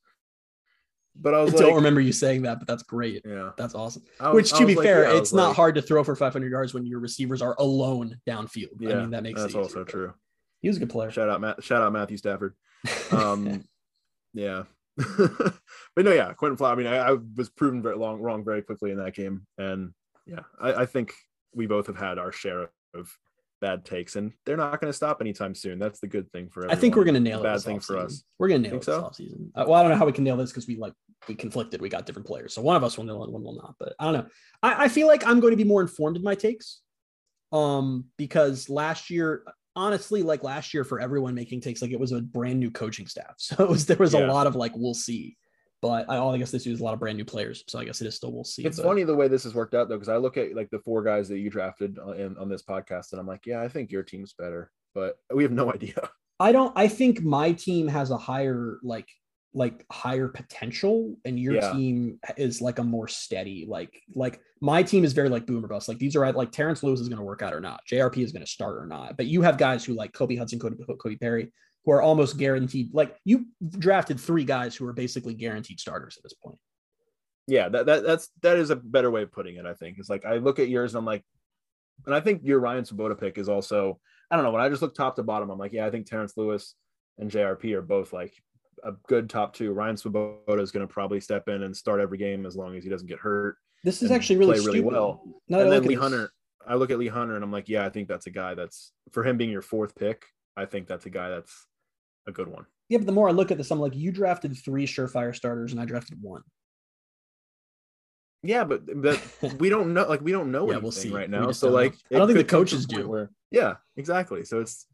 But 1.19 1.35
I 1.35 1.43
was 1.43 1.55
I 1.55 1.59
like, 1.59 1.67
don't 1.67 1.77
remember 1.77 2.01
you 2.01 2.13
saying 2.13 2.43
that, 2.43 2.59
but 2.59 2.67
that's 2.67 2.83
great. 2.83 3.23
Yeah, 3.25 3.51
that's 3.57 3.75
awesome. 3.75 4.03
Was, 4.21 4.35
Which, 4.35 4.53
to 4.53 4.67
be 4.67 4.75
like, 4.75 4.85
fair, 4.85 5.05
yeah, 5.05 5.19
it's 5.19 5.33
not 5.33 5.57
hard 5.57 5.75
to 5.77 5.83
throw 5.83 6.05
for 6.05 6.15
500 6.15 6.51
yards 6.51 6.75
when 6.75 6.85
your 6.85 7.01
receivers 7.01 7.41
are 7.41 7.57
alone 7.59 8.19
downfield. 8.27 8.81
Yeah, 8.81 8.97
I 8.97 9.01
mean 9.01 9.11
that 9.11 9.23
makes 9.23 9.41
sense. 9.41 9.55
that's 9.55 9.75
also 9.75 9.85
true. 9.85 10.13
He 10.63 10.69
was 10.69 10.77
a 10.77 10.81
good 10.81 10.91
player. 10.91 11.11
Shout 11.11 11.29
out 11.29 11.41
Matt. 11.41 11.63
Shout 11.63 11.83
out 11.83 11.93
Matthew 11.93 12.17
Stafford. 12.17 12.55
Um, 13.11 13.65
yeah, 14.35 14.65
but 14.97 16.05
no, 16.05 16.13
yeah, 16.13 16.33
Quinton 16.33 16.57
Flower. 16.57 16.73
I 16.73 16.77
mean, 16.77 16.87
I, 16.87 16.97
I, 16.97 17.17
was 17.37 17.51
proven 17.51 17.83
very 17.83 17.97
long 17.97 18.21
wrong 18.21 18.45
very 18.45 18.63
quickly 18.63 18.91
in 18.91 18.99
that 18.99 19.15
game, 19.15 19.47
and 19.59 19.93
yeah, 20.27 20.41
I, 20.59 20.73
I 20.73 20.87
think 20.87 21.13
we 21.55 21.67
both 21.67 21.87
have 21.89 21.99
had 21.99 22.19
our 22.19 22.33
share 22.33 22.71
of 22.95 23.13
bad 23.61 23.85
takes, 23.85 24.17
and 24.17 24.33
they're 24.45 24.57
not 24.57 24.81
going 24.81 24.91
to 24.91 24.97
stop 24.97 25.21
anytime 25.21 25.55
soon. 25.55 25.79
That's 25.79 26.01
the 26.01 26.07
good 26.07 26.31
thing 26.33 26.49
for 26.49 26.61
everyone. 26.61 26.77
I 26.77 26.81
think 26.81 26.97
we're 26.97 27.05
going 27.05 27.15
to 27.15 27.21
nail 27.21 27.41
it. 27.41 27.43
Bad 27.43 27.61
thing 27.61 27.81
for 27.81 27.99
us. 27.99 28.25
We're 28.39 28.49
going 28.49 28.63
to 28.63 28.69
nail 28.71 28.79
it 28.79 28.85
so? 28.85 29.01
this 29.01 29.21
offseason. 29.21 29.51
Uh, 29.55 29.65
well, 29.67 29.75
I 29.75 29.83
don't 29.83 29.91
know 29.91 29.99
how 29.99 30.07
we 30.07 30.13
can 30.13 30.25
nail 30.25 30.37
this 30.39 30.51
because 30.51 30.67
we 30.67 30.77
like 30.77 30.95
we 31.29 31.35
conflicted. 31.35 31.83
We 31.83 31.91
got 31.91 32.07
different 32.07 32.27
players, 32.27 32.55
so 32.55 32.63
one 32.63 32.77
of 32.77 32.85
us 32.85 32.97
will 32.97 33.05
nail 33.05 33.23
it, 33.25 33.31
one 33.31 33.43
will 33.43 33.57
not. 33.57 33.75
But 33.79 33.95
I 33.99 34.05
don't 34.05 34.15
know. 34.15 34.27
I, 34.63 34.85
I 34.85 34.89
feel 34.89 35.09
like 35.09 35.27
I'm 35.27 35.41
going 35.41 35.53
to 35.53 35.59
be 35.59 35.65
more 35.65 35.83
informed 35.83 36.17
in 36.17 36.23
my 36.23 36.35
takes, 36.35 36.81
um, 37.53 38.07
because 38.17 38.71
last 38.71 39.11
year 39.11 39.43
honestly, 39.77 40.23
like 40.23 40.43
last 40.43 40.75
year 40.75 40.83
for 40.83 41.01
everyone 41.01 41.35
making 41.35 41.61
takes, 41.61 41.83
like 41.83 41.93
it 41.93 42.01
was 42.01 42.13
a 42.13 42.21
brand 42.21 42.59
new 42.59 42.71
coaching 42.71 43.07
staff. 43.07 43.35
So 43.39 43.63
it 43.63 43.69
was, 43.69 43.87
there 43.87 43.97
was 43.97 44.15
yeah. 44.15 44.27
a 44.27 44.33
lot 44.33 44.47
of 44.47 44.57
like, 44.57 44.73
we'll 44.75 44.95
see. 44.95 45.37
But 45.83 46.07
I, 46.09 46.19
I 46.19 46.39
guess 46.39 46.51
this 46.51 46.67
is 46.67 46.81
a 46.81 46.85
lot 46.85 46.95
of 46.95 47.01
brand 47.01 47.19
new 47.19 47.25
players. 47.25 47.63
So 47.69 47.79
I 47.79 47.85
guess 47.85 48.01
it 48.01 48.07
is 48.07 48.17
still, 48.17 48.33
we'll 48.33 48.45
see. 48.45 48.65
It's 48.65 48.79
but... 48.79 48.87
funny 48.87 49.05
the 49.05 49.15
way 49.15 49.29
this 49.29 49.45
has 49.45 49.55
worked 49.55 49.75
out 49.75 49.89
though, 49.89 49.97
because 49.97 50.09
I 50.09 50.17
look 50.17 50.37
at 50.37 50.57
like 50.57 50.71
the 50.71 50.81
four 50.81 51.03
guys 51.03 51.29
that 51.29 51.39
you 51.39 51.51
drafted 51.51 51.99
on, 51.99 52.37
on 52.39 52.49
this 52.49 52.63
podcast 52.63 53.13
and 53.13 53.21
I'm 53.21 53.27
like, 53.27 53.47
yeah, 53.47 53.61
I 53.61 53.69
think 53.69 53.93
your 53.93 54.03
team's 54.03 54.33
better, 54.33 54.73
but 54.95 55.19
we 55.33 55.43
have 55.43 55.53
no 55.53 55.73
idea. 55.75 56.09
I 56.41 56.53
don't, 56.53 56.73
I 56.77 56.89
think 56.89 57.23
my 57.23 57.53
team 57.53 57.89
has 57.89 58.11
a 58.11 58.17
higher 58.17 58.79
like 58.83 59.09
like 59.57 59.87
higher 59.91 60.29
potential 60.29 61.17
and 61.25 61.41
your 61.41 61.55
yeah. 61.55 61.73
team 61.73 62.21
is 62.37 62.61
like 62.61 62.79
a 62.79 62.85
more 62.85 63.09
steady 63.09 63.65
like 63.67 64.03
like 64.15 64.39
my 64.61 64.83
team 64.83 65.03
is 65.03 65.15
very 65.15 65.31
like 65.31 65.47
boomer 65.47 65.67
bust. 65.67 65.89
Like 65.89 65.99
these 65.99 66.15
are 66.15 66.31
like 66.33 66.53
Terrence 66.53 66.83
Lewis 66.83 67.01
is 67.01 67.09
going 67.09 67.19
to 67.19 67.25
work 67.25 67.43
out 67.43 67.55
or 67.55 67.61
not. 67.61 67.81
JRP 67.91 68.19
is 68.19 68.33
going 68.33 68.45
to 68.45 68.51
start 68.51 68.77
or 68.77 68.87
not. 68.87 69.17
But 69.17 69.27
you 69.27 69.43
have 69.43 69.59
guys 69.59 69.85
who 69.85 69.95
like 69.95 70.13
Kobe 70.13 70.37
Hudson 70.37 70.59
Kobe, 70.59 70.77
Cody 70.99 71.17
Perry 71.17 71.53
who 71.85 71.93
are 71.93 72.03
almost 72.03 72.37
guaranteed 72.37 72.91
like 72.93 73.17
you 73.25 73.47
drafted 73.79 74.21
three 74.21 74.45
guys 74.45 74.77
who 74.77 74.87
are 74.87 74.93
basically 74.93 75.35
guaranteed 75.35 75.81
starters 75.81 76.17
at 76.19 76.23
this 76.23 76.35
point. 76.35 76.59
Yeah 77.47 77.71
that, 77.71 77.87
that 77.87 78.05
that's 78.05 78.29
that 78.43 78.59
is 78.59 78.69
a 78.71 78.77
better 78.77 79.11
way 79.11 79.23
of 79.23 79.33
putting 79.33 79.57
it 79.57 79.65
I 79.65 79.73
think. 79.73 79.97
It's 79.99 80.11
like 80.11 80.27
I 80.27 80.37
look 80.37 80.59
at 80.59 80.69
yours 80.69 80.95
and 80.95 80.99
I'm 80.99 81.07
like 81.07 81.25
and 82.05 82.15
I 82.15 82.21
think 82.21 82.43
your 82.45 82.61
Ryan 82.61 82.85
Swoboda 82.85 83.15
pick 83.15 83.39
is 83.39 83.49
also 83.49 84.01
I 84.31 84.37
don't 84.37 84.45
know 84.45 84.51
when 84.51 84.63
I 84.63 84.69
just 84.69 84.83
look 84.83 84.95
top 84.95 85.17
to 85.17 85.23
bottom 85.23 85.49
I'm 85.49 85.59
like 85.59 85.73
yeah 85.73 85.87
I 85.87 85.91
think 85.91 86.07
Terrence 86.07 86.35
Lewis 86.37 86.75
and 87.19 87.31
JRP 87.31 87.73
are 87.73 87.83
both 87.83 88.13
like 88.13 88.35
a 88.85 88.93
good 89.09 89.29
top 89.29 89.55
two. 89.55 89.73
Ryan 89.73 89.97
Swoboda 89.97 90.63
is 90.63 90.71
going 90.71 90.87
to 90.87 90.93
probably 90.93 91.21
step 91.21 91.49
in 91.49 91.63
and 91.63 91.77
start 91.77 92.01
every 92.01 92.19
game 92.19 92.47
as 92.47 92.57
long 92.57 92.77
as 92.77 92.85
he 92.85 92.91
doesn't 92.91 93.09
get 93.09 93.19
hurt. 93.19 93.57
This 93.85 94.03
is 94.03 94.11
actually 94.11 94.39
really 94.39 94.59
play 94.59 94.67
really 94.67 94.81
well. 94.81 95.23
Now 95.49 95.61
and 95.61 95.73
then 95.73 95.85
Lee 95.85 95.95
Hunter, 95.95 96.31
I 96.67 96.75
look 96.75 96.91
at 96.91 96.99
Lee 96.99 97.09
Hunter 97.09 97.37
and 97.37 97.45
I'm 97.45 97.53
like, 97.53 97.69
yeah, 97.69 97.85
I 97.85 97.89
think 97.89 98.09
that's 98.09 98.27
a 98.27 98.31
guy 98.31 98.55
that's 98.55 98.93
for 99.13 99.25
him 99.25 99.37
being 99.37 99.51
your 99.51 99.63
fourth 99.63 99.95
pick. 99.95 100.25
I 100.57 100.65
think 100.65 100.89
that's 100.89 101.07
a 101.07 101.11
guy 101.11 101.29
that's 101.29 101.67
a 102.27 102.33
good 102.33 102.49
one. 102.49 102.67
Yeah, 102.89 102.99
but 102.99 103.07
the 103.07 103.13
more 103.13 103.29
I 103.29 103.33
look 103.33 103.51
at 103.51 103.59
this, 103.59 103.71
I'm 103.71 103.81
like, 103.81 103.95
you 103.95 104.11
drafted 104.13 104.57
three 104.57 104.87
surefire 104.87 105.35
starters 105.35 105.73
and 105.73 105.81
I 105.81 105.85
drafted 105.85 106.21
one. 106.21 106.43
Yeah, 108.43 108.65
but 108.65 108.83
but 109.01 109.21
we 109.59 109.69
don't 109.69 109.93
know. 109.93 110.07
Like 110.07 110.21
we 110.21 110.33
don't 110.33 110.53
know 110.53 110.67
yeah, 110.67 110.73
anything 110.73 110.83
we'll 110.83 110.93
see. 110.93 111.11
right 111.11 111.31
now. 111.31 111.51
So 111.51 111.71
like, 111.71 111.95
I 112.13 112.19
don't 112.19 112.27
think 112.27 112.39
the 112.39 112.45
coaches 112.45 112.87
do. 112.87 113.09
Where, 113.09 113.31
yeah, 113.51 113.75
exactly. 113.97 114.45
So 114.45 114.61
it's 114.61 114.87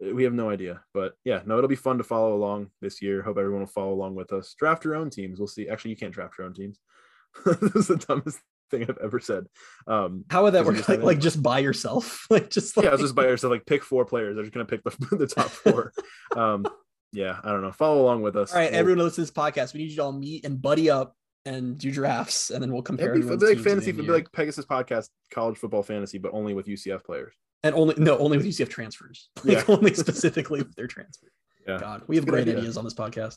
we 0.00 0.24
have 0.24 0.32
no 0.32 0.50
idea. 0.50 0.82
But 0.92 1.14
yeah, 1.24 1.42
no, 1.46 1.58
it'll 1.58 1.68
be 1.68 1.76
fun 1.76 1.98
to 1.98 2.04
follow 2.04 2.34
along 2.34 2.70
this 2.80 3.02
year. 3.02 3.22
Hope 3.22 3.38
everyone 3.38 3.60
will 3.60 3.66
follow 3.66 3.92
along 3.92 4.14
with 4.14 4.32
us. 4.32 4.54
Draft 4.58 4.84
your 4.84 4.94
own 4.94 5.10
teams. 5.10 5.38
We'll 5.38 5.48
see. 5.48 5.68
Actually, 5.68 5.92
you 5.92 5.96
can't 5.96 6.12
draft 6.12 6.38
your 6.38 6.46
own 6.46 6.54
teams. 6.54 6.78
this 7.44 7.74
is 7.74 7.86
the 7.88 7.96
dumbest 7.96 8.38
thing 8.70 8.86
I've 8.88 8.98
ever 9.02 9.20
said. 9.20 9.46
Um, 9.86 10.24
How 10.30 10.44
would 10.44 10.54
that 10.54 10.64
work? 10.64 10.88
Like, 10.88 11.02
like, 11.02 11.20
just 11.20 11.42
by 11.42 11.58
yourself? 11.60 12.26
like 12.30 12.50
just 12.50 12.76
like... 12.76 12.84
yeah, 12.84 12.96
just 12.96 13.14
by 13.14 13.24
yourself. 13.24 13.50
Like 13.50 13.66
pick 13.66 13.82
four 13.82 14.04
players. 14.04 14.34
They're 14.34 14.44
just 14.44 14.54
gonna 14.54 14.64
pick 14.64 14.82
the, 14.84 15.16
the 15.16 15.26
top 15.26 15.48
four. 15.48 15.92
um, 16.36 16.66
yeah, 17.12 17.38
I 17.44 17.50
don't 17.50 17.62
know. 17.62 17.72
Follow 17.72 18.02
along 18.02 18.22
with 18.22 18.36
us. 18.36 18.52
All 18.52 18.58
right, 18.58 18.72
everyone 18.72 19.04
listens 19.04 19.28
to 19.28 19.32
this 19.32 19.44
podcast. 19.44 19.74
We 19.74 19.80
need 19.80 19.92
you 19.92 20.02
all 20.02 20.12
meet 20.12 20.44
and 20.44 20.60
buddy 20.60 20.90
up 20.90 21.16
and 21.46 21.78
do 21.78 21.90
drafts, 21.90 22.50
and 22.50 22.62
then 22.62 22.72
we'll 22.72 22.82
compare. 22.82 23.10
It'd 23.10 23.22
be, 23.22 23.26
it'd 23.26 23.40
be 23.40 23.46
like 23.46 23.58
fantasy, 23.58 23.90
it'd 23.90 24.06
be 24.06 24.12
like 24.12 24.30
Pegasus 24.32 24.64
podcast, 24.64 25.08
college 25.30 25.58
football 25.58 25.82
fantasy, 25.82 26.18
but 26.18 26.32
only 26.32 26.54
with 26.54 26.66
UCF 26.66 27.04
players. 27.04 27.34
And 27.62 27.74
only 27.74 27.94
no, 27.96 28.18
only 28.18 28.36
with 28.36 28.46
UCF 28.46 28.68
transfers. 28.68 29.30
Like 29.44 29.66
yeah. 29.66 29.74
only 29.74 29.94
specifically 29.94 30.60
with 30.60 30.74
their 30.74 30.86
transfers. 30.86 31.32
Yeah. 31.66 31.78
God, 31.78 32.02
we 32.06 32.16
have 32.16 32.26
great 32.26 32.42
idea. 32.42 32.58
ideas 32.58 32.76
on 32.76 32.84
this 32.84 32.94
podcast. 32.94 33.36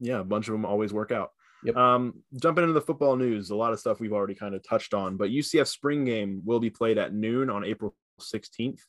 Yeah, 0.00 0.20
a 0.20 0.24
bunch 0.24 0.48
of 0.48 0.52
them 0.52 0.64
always 0.64 0.92
work 0.92 1.12
out. 1.12 1.30
Yep. 1.64 1.76
Um, 1.76 2.22
jumping 2.40 2.62
into 2.62 2.74
the 2.74 2.80
football 2.80 3.16
news, 3.16 3.50
a 3.50 3.56
lot 3.56 3.72
of 3.72 3.80
stuff 3.80 3.98
we've 3.98 4.12
already 4.12 4.34
kind 4.34 4.54
of 4.54 4.62
touched 4.62 4.94
on, 4.94 5.16
but 5.16 5.30
UCF 5.30 5.66
spring 5.66 6.04
game 6.04 6.42
will 6.44 6.60
be 6.60 6.70
played 6.70 6.98
at 6.98 7.14
noon 7.14 7.50
on 7.50 7.64
April 7.64 7.94
16th. 8.20 8.80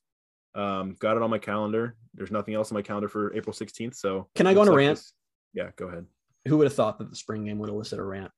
Um, 0.54 0.96
got 1.00 1.18
it 1.18 1.24
on 1.24 1.30
my 1.30 1.38
calendar. 1.38 1.96
There's 2.14 2.32
nothing 2.32 2.56
else 2.56 2.72
on 2.72 2.76
my 2.76 2.82
calendar 2.82 3.08
for 3.08 3.34
April 3.36 3.54
16th. 3.54 3.96
So 3.96 4.28
can 4.36 4.48
I 4.48 4.54
go 4.54 4.62
on 4.62 4.68
a 4.68 4.74
rant? 4.74 4.98
This. 4.98 5.14
Yeah, 5.54 5.70
go 5.76 5.88
ahead. 5.88 6.06
Who 6.48 6.58
would 6.58 6.66
have 6.66 6.74
thought 6.74 6.98
that 7.00 7.10
the 7.10 7.16
spring 7.16 7.46
game 7.46 7.60
would 7.60 7.70
elicit 7.70 8.00
a 8.00 8.04
rant? 8.04 8.32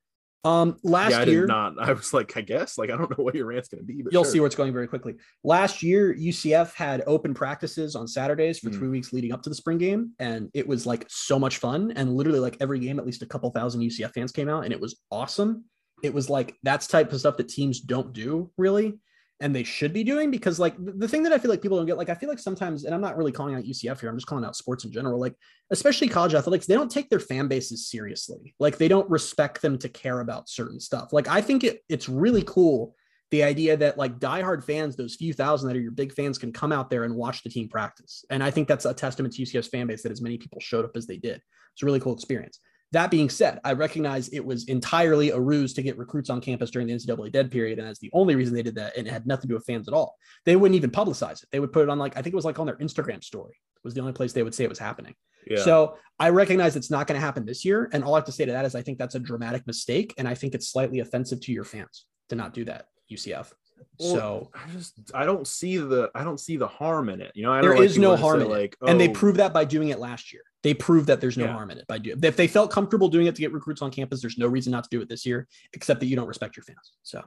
Um, 0.45 0.77
last 0.83 1.11
yeah, 1.11 1.19
I 1.19 1.23
year, 1.25 1.41
did 1.41 1.49
not. 1.49 1.73
I 1.79 1.91
was 1.91 2.13
like, 2.13 2.37
I 2.37 2.41
guess, 2.41 2.77
like, 2.77 2.89
I 2.89 2.97
don't 2.97 3.09
know 3.09 3.23
what 3.23 3.35
your 3.35 3.45
rant's 3.45 3.67
going 3.67 3.81
to 3.81 3.85
be, 3.85 4.01
but 4.01 4.13
you'll 4.13 4.23
sure. 4.23 4.31
see 4.31 4.39
where 4.39 4.47
it's 4.47 4.55
going 4.55 4.71
very 4.71 4.87
quickly. 4.87 5.15
Last 5.43 5.83
year, 5.83 6.15
UCF 6.15 6.73
had 6.73 7.03
open 7.07 7.33
practices 7.33 7.95
on 7.95 8.07
Saturdays 8.07 8.59
for 8.59 8.69
mm. 8.69 8.75
three 8.75 8.87
weeks 8.87 9.11
leading 9.11 9.33
up 9.33 9.41
to 9.43 9.49
the 9.49 9.55
spring 9.55 9.77
game, 9.77 10.11
and 10.19 10.49
it 10.53 10.65
was 10.65 10.85
like 10.85 11.05
so 11.09 11.37
much 11.37 11.57
fun. 11.57 11.91
And 11.95 12.15
literally, 12.15 12.39
like 12.39 12.57
every 12.61 12.79
game, 12.79 12.99
at 12.99 13.05
least 13.05 13.21
a 13.21 13.25
couple 13.25 13.49
thousand 13.51 13.81
UCF 13.81 14.13
fans 14.13 14.31
came 14.31 14.47
out, 14.47 14.63
and 14.63 14.71
it 14.71 14.79
was 14.79 15.01
awesome. 15.11 15.65
It 16.03 16.13
was 16.13 16.29
like 16.29 16.55
that's 16.63 16.87
type 16.87 17.11
of 17.11 17.19
stuff 17.19 17.35
that 17.37 17.49
teams 17.49 17.81
don't 17.81 18.13
do 18.13 18.49
really 18.57 18.97
and 19.41 19.55
they 19.55 19.63
should 19.63 19.93
be 19.93 20.03
doing 20.03 20.31
because 20.31 20.59
like 20.59 20.75
the 20.77 21.07
thing 21.07 21.23
that 21.23 21.31
I 21.31 21.37
feel 21.37 21.49
like 21.49 21.61
people 21.61 21.77
don't 21.77 21.85
get, 21.85 21.97
like 21.97 22.09
I 22.09 22.15
feel 22.15 22.29
like 22.29 22.39
sometimes, 22.39 22.83
and 22.83 22.93
I'm 22.93 23.01
not 23.01 23.15
really 23.15 23.31
calling 23.31 23.55
out 23.55 23.63
UCF 23.63 23.99
here, 23.99 24.09
I'm 24.09 24.17
just 24.17 24.27
calling 24.27 24.43
out 24.43 24.55
sports 24.55 24.83
in 24.83 24.91
general, 24.91 25.19
like 25.19 25.35
especially 25.71 26.09
college 26.09 26.33
athletics, 26.33 26.65
they 26.65 26.73
don't 26.73 26.91
take 26.91 27.09
their 27.09 27.19
fan 27.19 27.47
bases 27.47 27.87
seriously. 27.89 28.53
Like 28.59 28.77
they 28.77 28.87
don't 28.87 29.09
respect 29.09 29.61
them 29.61 29.77
to 29.79 29.89
care 29.89 30.19
about 30.19 30.49
certain 30.49 30.79
stuff. 30.79 31.13
Like 31.13 31.27
I 31.27 31.41
think 31.41 31.63
it, 31.63 31.81
it's 31.87 32.09
really 32.09 32.43
cool 32.45 32.95
the 33.31 33.43
idea 33.43 33.77
that 33.77 33.97
like 33.97 34.19
diehard 34.19 34.63
fans, 34.63 34.95
those 34.95 35.15
few 35.15 35.33
thousand 35.33 35.67
that 35.69 35.77
are 35.77 35.81
your 35.81 35.91
big 35.91 36.13
fans, 36.13 36.37
can 36.37 36.51
come 36.51 36.71
out 36.71 36.89
there 36.89 37.03
and 37.03 37.15
watch 37.15 37.43
the 37.43 37.49
team 37.49 37.69
practice. 37.69 38.25
And 38.29 38.43
I 38.43 38.51
think 38.51 38.67
that's 38.67 38.85
a 38.85 38.93
testament 38.93 39.35
to 39.35 39.43
UCF's 39.43 39.67
fan 39.67 39.87
base 39.87 40.03
that 40.03 40.11
as 40.11 40.21
many 40.21 40.37
people 40.37 40.59
showed 40.59 40.83
up 40.83 40.97
as 40.97 41.05
they 41.05 41.17
did. 41.17 41.41
It's 41.73 41.83
a 41.83 41.85
really 41.85 41.99
cool 41.99 42.13
experience. 42.13 42.59
That 42.91 43.11
being 43.11 43.29
said, 43.29 43.59
I 43.63 43.73
recognize 43.73 44.29
it 44.29 44.43
was 44.43 44.65
entirely 44.65 45.29
a 45.29 45.39
ruse 45.39 45.73
to 45.73 45.83
get 45.83 45.97
recruits 45.97 46.29
on 46.29 46.41
campus 46.41 46.71
during 46.71 46.87
the 46.87 46.93
NCAA 46.95 47.31
dead 47.31 47.51
period. 47.51 47.77
And 47.77 47.87
that's 47.87 47.99
the 47.99 48.09
only 48.13 48.35
reason 48.35 48.55
they 48.55 48.63
did 48.63 48.75
that. 48.75 48.97
And 48.97 49.07
it 49.07 49.11
had 49.11 49.27
nothing 49.27 49.43
to 49.43 49.47
do 49.49 49.53
with 49.53 49.65
fans 49.65 49.87
at 49.87 49.93
all. 49.93 50.15
They 50.45 50.55
wouldn't 50.55 50.75
even 50.75 50.89
publicize 50.89 51.43
it. 51.43 51.49
They 51.51 51.59
would 51.59 51.71
put 51.71 51.83
it 51.83 51.89
on 51.89 51.99
like, 51.99 52.17
I 52.17 52.21
think 52.21 52.33
it 52.33 52.35
was 52.35 52.45
like 52.45 52.57
on 52.57 52.65
their 52.65 52.77
Instagram 52.77 53.23
story 53.23 53.53
It 53.53 53.83
was 53.83 53.93
the 53.93 54.01
only 54.01 54.13
place 54.13 54.33
they 54.33 54.41
would 54.41 54.55
say 54.55 54.63
it 54.63 54.69
was 54.69 54.79
happening. 54.79 55.13
Yeah. 55.47 55.63
So 55.63 55.97
I 56.19 56.29
recognize 56.29 56.75
it's 56.75 56.89
not 56.89 57.05
going 57.05 57.19
to 57.19 57.25
happen 57.25 57.45
this 57.45 57.63
year. 57.63 57.89
And 57.93 58.03
all 58.03 58.15
I 58.15 58.17
have 58.17 58.25
to 58.25 58.31
say 58.31 58.45
to 58.45 58.51
that 58.53 58.65
is 58.65 58.73
I 58.73 58.81
think 58.81 58.97
that's 58.97 59.15
a 59.15 59.19
dramatic 59.19 59.67
mistake. 59.67 60.13
And 60.17 60.27
I 60.27 60.33
think 60.33 60.55
it's 60.55 60.69
slightly 60.69 60.99
offensive 60.99 61.41
to 61.41 61.51
your 61.51 61.63
fans 61.63 62.05
to 62.29 62.35
not 62.35 62.53
do 62.53 62.65
that, 62.65 62.87
UCF. 63.11 63.51
Well, 63.99 64.15
so 64.15 64.49
I 64.53 64.69
just 64.71 65.11
I 65.13 65.25
don't 65.25 65.45
see 65.45 65.77
the 65.77 66.09
I 66.15 66.23
don't 66.23 66.39
see 66.39 66.57
the 66.57 66.67
harm 66.67 67.09
in 67.09 67.21
it. 67.21 67.31
You 67.35 67.43
know, 67.43 67.61
there 67.61 67.81
is 67.81 67.97
no 67.97 68.15
harm 68.15 68.41
in 68.41 68.49
like, 68.49 68.73
it, 68.73 68.77
oh, 68.81 68.87
and 68.87 68.99
they 68.99 69.09
oh 69.09 69.13
proved 69.13 69.39
that 69.39 69.53
by 69.53 69.65
doing 69.65 69.89
it 69.89 69.99
last 69.99 70.31
year. 70.31 70.43
They 70.63 70.73
proved 70.73 71.07
that 71.07 71.21
there's 71.21 71.37
no 71.37 71.45
yeah. 71.45 71.53
harm 71.53 71.71
in 71.71 71.77
it 71.77 71.87
by 71.87 71.97
doing. 71.97 72.19
If 72.21 72.35
they 72.35 72.47
felt 72.47 72.71
comfortable 72.71 73.09
doing 73.09 73.27
it 73.27 73.35
to 73.35 73.41
get 73.41 73.53
recruits 73.53 73.81
on 73.81 73.91
campus, 73.91 74.21
there's 74.21 74.37
no 74.37 74.47
reason 74.47 74.71
not 74.71 74.83
to 74.83 74.89
do 74.89 75.01
it 75.01 75.09
this 75.09 75.25
year, 75.25 75.47
except 75.73 75.99
that 75.99 76.07
you 76.07 76.15
don't 76.15 76.27
respect 76.27 76.57
your 76.57 76.63
fans. 76.63 76.93
So, 77.03 77.23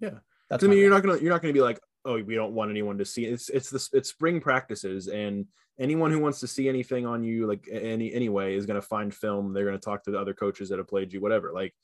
yeah, 0.00 0.18
that's. 0.48 0.64
I 0.64 0.66
mean, 0.66 0.78
you're 0.78 0.90
not 0.90 1.02
gonna 1.02 1.18
you're 1.18 1.32
not 1.32 1.42
gonna 1.42 1.54
be 1.54 1.60
like, 1.60 1.80
oh, 2.04 2.22
we 2.22 2.34
don't 2.34 2.52
want 2.52 2.70
anyone 2.70 2.98
to 2.98 3.04
see. 3.04 3.24
It's 3.24 3.48
it's 3.48 3.70
the 3.70 3.88
it's 3.96 4.08
spring 4.08 4.40
practices, 4.40 5.08
and 5.08 5.46
anyone 5.78 6.10
who 6.10 6.18
wants 6.18 6.40
to 6.40 6.46
see 6.46 6.68
anything 6.68 7.06
on 7.06 7.22
you, 7.22 7.46
like 7.46 7.68
any 7.70 8.12
anyway, 8.12 8.54
is 8.54 8.66
gonna 8.66 8.82
find 8.82 9.14
film. 9.14 9.52
They're 9.52 9.64
gonna 9.66 9.78
talk 9.78 10.04
to 10.04 10.10
the 10.10 10.18
other 10.18 10.34
coaches 10.34 10.68
that 10.70 10.78
have 10.78 10.88
played 10.88 11.12
you, 11.12 11.20
whatever. 11.20 11.52
Like, 11.52 11.74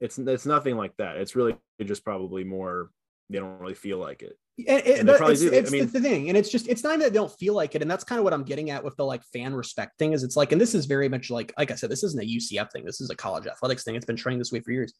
it's 0.00 0.18
it's 0.18 0.46
nothing 0.46 0.76
like 0.76 0.96
that. 0.96 1.16
It's 1.16 1.36
really 1.36 1.56
just 1.84 2.04
probably 2.04 2.44
more 2.44 2.90
they 3.30 3.38
don't 3.38 3.58
really 3.60 3.74
feel 3.74 3.98
like 3.98 4.22
it. 4.22 4.38
And, 4.58 4.80
and 4.86 5.10
it's, 5.10 5.42
it's 5.42 5.68
I 5.68 5.72
mean, 5.72 5.86
the 5.86 6.00
thing, 6.00 6.28
and 6.28 6.38
it's 6.38 6.48
just 6.48 6.66
it's 6.66 6.82
not 6.82 6.98
that 7.00 7.12
they 7.12 7.18
don't 7.18 7.32
feel 7.38 7.54
like 7.54 7.74
it, 7.74 7.82
and 7.82 7.90
that's 7.90 8.04
kind 8.04 8.18
of 8.18 8.24
what 8.24 8.32
I'm 8.32 8.44
getting 8.44 8.70
at 8.70 8.82
with 8.82 8.96
the 8.96 9.04
like 9.04 9.22
fan 9.24 9.54
respect 9.54 9.98
thing. 9.98 10.14
Is 10.14 10.22
it's 10.22 10.36
like, 10.36 10.52
and 10.52 10.60
this 10.60 10.74
is 10.74 10.86
very 10.86 11.08
much 11.10 11.30
like, 11.30 11.52
like 11.58 11.70
I 11.70 11.74
said, 11.74 11.90
this 11.90 12.02
isn't 12.02 12.22
a 12.22 12.26
UCF 12.26 12.72
thing. 12.72 12.84
This 12.84 13.02
is 13.02 13.10
a 13.10 13.16
college 13.16 13.46
athletics 13.46 13.84
thing. 13.84 13.96
It's 13.96 14.06
been 14.06 14.16
training 14.16 14.38
this 14.38 14.52
way 14.52 14.60
for 14.60 14.70
years. 14.70 14.94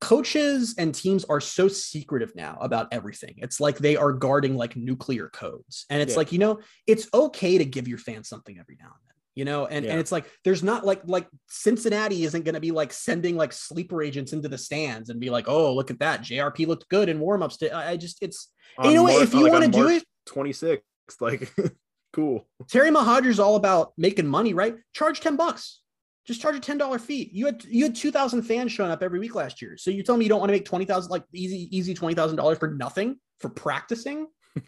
Coaches 0.00 0.76
and 0.78 0.94
teams 0.94 1.24
are 1.24 1.40
so 1.40 1.66
secretive 1.66 2.34
now 2.36 2.56
about 2.60 2.88
everything. 2.92 3.34
It's 3.38 3.60
like 3.60 3.78
they 3.78 3.96
are 3.96 4.12
guarding 4.12 4.56
like 4.56 4.76
nuclear 4.76 5.28
codes, 5.30 5.86
and 5.90 6.00
it's 6.00 6.12
yeah. 6.12 6.18
like 6.18 6.32
you 6.32 6.38
know, 6.38 6.60
it's 6.86 7.08
okay 7.12 7.58
to 7.58 7.64
give 7.64 7.88
your 7.88 7.98
fans 7.98 8.28
something 8.28 8.58
every 8.60 8.76
now 8.78 8.86
and 8.86 8.94
then 9.06 9.14
you 9.40 9.46
know 9.46 9.64
and, 9.64 9.86
yeah. 9.86 9.92
and 9.92 10.00
it's 10.00 10.12
like 10.12 10.26
there's 10.44 10.62
not 10.62 10.84
like 10.84 11.00
like 11.06 11.26
cincinnati 11.48 12.24
isn't 12.24 12.44
going 12.44 12.54
to 12.54 12.60
be 12.60 12.72
like 12.72 12.92
sending 12.92 13.38
like 13.38 13.54
sleeper 13.54 14.02
agents 14.02 14.34
into 14.34 14.50
the 14.50 14.58
stands 14.58 15.08
and 15.08 15.18
be 15.18 15.30
like 15.30 15.48
oh 15.48 15.74
look 15.74 15.90
at 15.90 15.98
that. 16.00 16.20
Jrp 16.20 16.66
looked 16.66 16.86
good 16.90 17.08
in 17.08 17.18
warm-ups. 17.18 17.56
To, 17.56 17.74
i 17.74 17.96
just 17.96 18.18
it's 18.22 18.52
you 18.84 18.92
know 18.92 19.04
what? 19.04 19.22
If 19.22 19.32
you 19.32 19.44
like 19.44 19.52
want 19.52 19.64
to 19.64 19.70
do 19.70 19.88
it 19.88 20.04
26 20.26 20.82
like 21.22 21.50
cool. 22.12 22.46
Terry 22.68 22.90
is 22.90 23.40
all 23.40 23.56
about 23.56 23.94
making 23.96 24.26
money 24.26 24.52
right? 24.52 24.76
Charge 24.92 25.20
10 25.20 25.36
bucks. 25.36 25.80
Just 26.26 26.42
charge 26.42 26.56
a 26.56 26.60
$10 26.60 27.00
fee. 27.00 27.30
You 27.32 27.46
had 27.46 27.64
you 27.64 27.84
had 27.84 27.94
2000 27.94 28.42
fans 28.42 28.72
showing 28.72 28.90
up 28.90 29.02
every 29.02 29.20
week 29.20 29.34
last 29.34 29.62
year. 29.62 29.78
So 29.78 29.90
you 29.90 30.02
tell 30.02 30.18
me 30.18 30.26
you 30.26 30.28
don't 30.28 30.40
want 30.40 30.50
to 30.50 30.54
make 30.54 30.66
20000 30.66 31.10
like 31.10 31.24
easy 31.32 31.74
easy 31.74 31.94
$20000 31.94 32.58
for 32.58 32.68
nothing 32.74 33.16
for 33.38 33.48
practicing? 33.48 34.26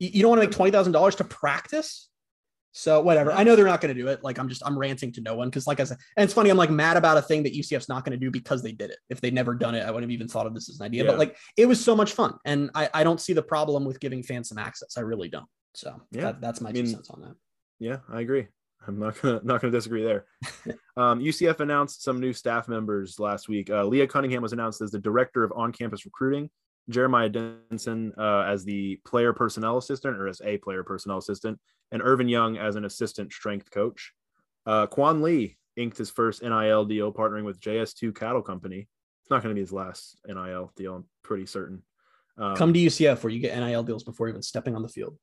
You, 0.00 0.08
you 0.14 0.22
don't 0.22 0.30
want 0.30 0.50
to 0.50 0.64
make 0.64 0.72
$20000 0.72 1.16
to 1.18 1.24
practice 1.24 2.09
so 2.72 3.00
whatever. 3.00 3.32
I 3.32 3.42
know 3.42 3.56
they're 3.56 3.66
not 3.66 3.80
going 3.80 3.94
to 3.94 4.00
do 4.00 4.08
it. 4.08 4.22
Like 4.22 4.38
I'm 4.38 4.48
just 4.48 4.62
I'm 4.64 4.78
ranting 4.78 5.12
to 5.12 5.20
no 5.20 5.34
one 5.34 5.48
because 5.48 5.66
like 5.66 5.80
I 5.80 5.84
said, 5.84 5.98
and 6.16 6.24
it's 6.24 6.32
funny. 6.32 6.50
I'm 6.50 6.56
like 6.56 6.70
mad 6.70 6.96
about 6.96 7.16
a 7.18 7.22
thing 7.22 7.42
that 7.42 7.54
UCF's 7.54 7.88
not 7.88 8.04
going 8.04 8.12
to 8.12 8.24
do 8.24 8.30
because 8.30 8.62
they 8.62 8.72
did 8.72 8.90
it. 8.90 8.98
If 9.08 9.20
they'd 9.20 9.34
never 9.34 9.54
done 9.54 9.74
it, 9.74 9.80
I 9.80 9.90
wouldn't 9.90 10.04
have 10.04 10.14
even 10.14 10.28
thought 10.28 10.46
of 10.46 10.54
this 10.54 10.68
as 10.68 10.78
an 10.80 10.86
idea. 10.86 11.04
Yeah. 11.04 11.10
But 11.10 11.18
like 11.18 11.36
it 11.56 11.66
was 11.66 11.82
so 11.82 11.96
much 11.96 12.12
fun, 12.12 12.34
and 12.44 12.70
I 12.74 12.88
I 12.94 13.04
don't 13.04 13.20
see 13.20 13.32
the 13.32 13.42
problem 13.42 13.84
with 13.84 13.98
giving 14.00 14.22
fans 14.22 14.48
some 14.48 14.58
access. 14.58 14.96
I 14.96 15.00
really 15.00 15.28
don't. 15.28 15.46
So 15.74 16.00
yeah, 16.10 16.22
that, 16.22 16.40
that's 16.40 16.60
my 16.60 16.70
I 16.70 16.72
mean, 16.72 16.84
two 16.84 16.90
cents 16.92 17.10
on 17.10 17.22
that. 17.22 17.34
Yeah, 17.78 17.98
I 18.08 18.20
agree. 18.20 18.46
I'm 18.86 18.98
not 18.98 19.20
gonna 19.20 19.40
not 19.44 19.60
gonna 19.60 19.72
disagree 19.72 20.04
there. 20.04 20.26
um, 20.96 21.20
UCF 21.20 21.60
announced 21.60 22.02
some 22.02 22.20
new 22.20 22.32
staff 22.32 22.68
members 22.68 23.18
last 23.18 23.48
week. 23.48 23.70
Uh, 23.70 23.84
Leah 23.84 24.06
Cunningham 24.06 24.42
was 24.42 24.52
announced 24.52 24.80
as 24.80 24.90
the 24.90 24.98
director 24.98 25.44
of 25.44 25.52
on-campus 25.56 26.04
recruiting. 26.04 26.50
Jeremiah 26.88 27.28
Denson 27.28 28.12
uh, 28.18 28.42
as 28.46 28.64
the 28.64 28.98
player 29.06 29.32
personnel 29.32 29.78
assistant 29.78 30.16
or 30.16 30.26
as 30.28 30.40
a 30.44 30.58
player 30.58 30.82
personnel 30.82 31.18
assistant, 31.18 31.58
and 31.92 32.02
Irvin 32.02 32.28
Young 32.28 32.56
as 32.56 32.76
an 32.76 32.84
assistant 32.84 33.32
strength 33.32 33.70
coach. 33.70 34.12
Uh, 34.66 34.86
Quan 34.86 35.22
Lee 35.22 35.56
inked 35.76 35.98
his 35.98 36.10
first 36.10 36.42
NIL 36.42 36.84
deal 36.84 37.12
partnering 37.12 37.44
with 37.44 37.60
JS2 37.60 38.14
Cattle 38.14 38.42
Company. 38.42 38.88
It's 39.22 39.30
not 39.30 39.42
going 39.42 39.54
to 39.54 39.54
be 39.54 39.62
his 39.62 39.72
last 39.72 40.18
NIL 40.26 40.72
deal, 40.76 40.96
I'm 40.96 41.04
pretty 41.22 41.46
certain. 41.46 41.82
Um, 42.38 42.56
Come 42.56 42.72
to 42.72 42.80
UCF 42.80 43.22
where 43.22 43.32
you 43.32 43.40
get 43.40 43.58
NIL 43.58 43.82
deals 43.82 44.04
before 44.04 44.28
even 44.28 44.42
stepping 44.42 44.74
on 44.74 44.82
the 44.82 44.88
field. 44.88 45.16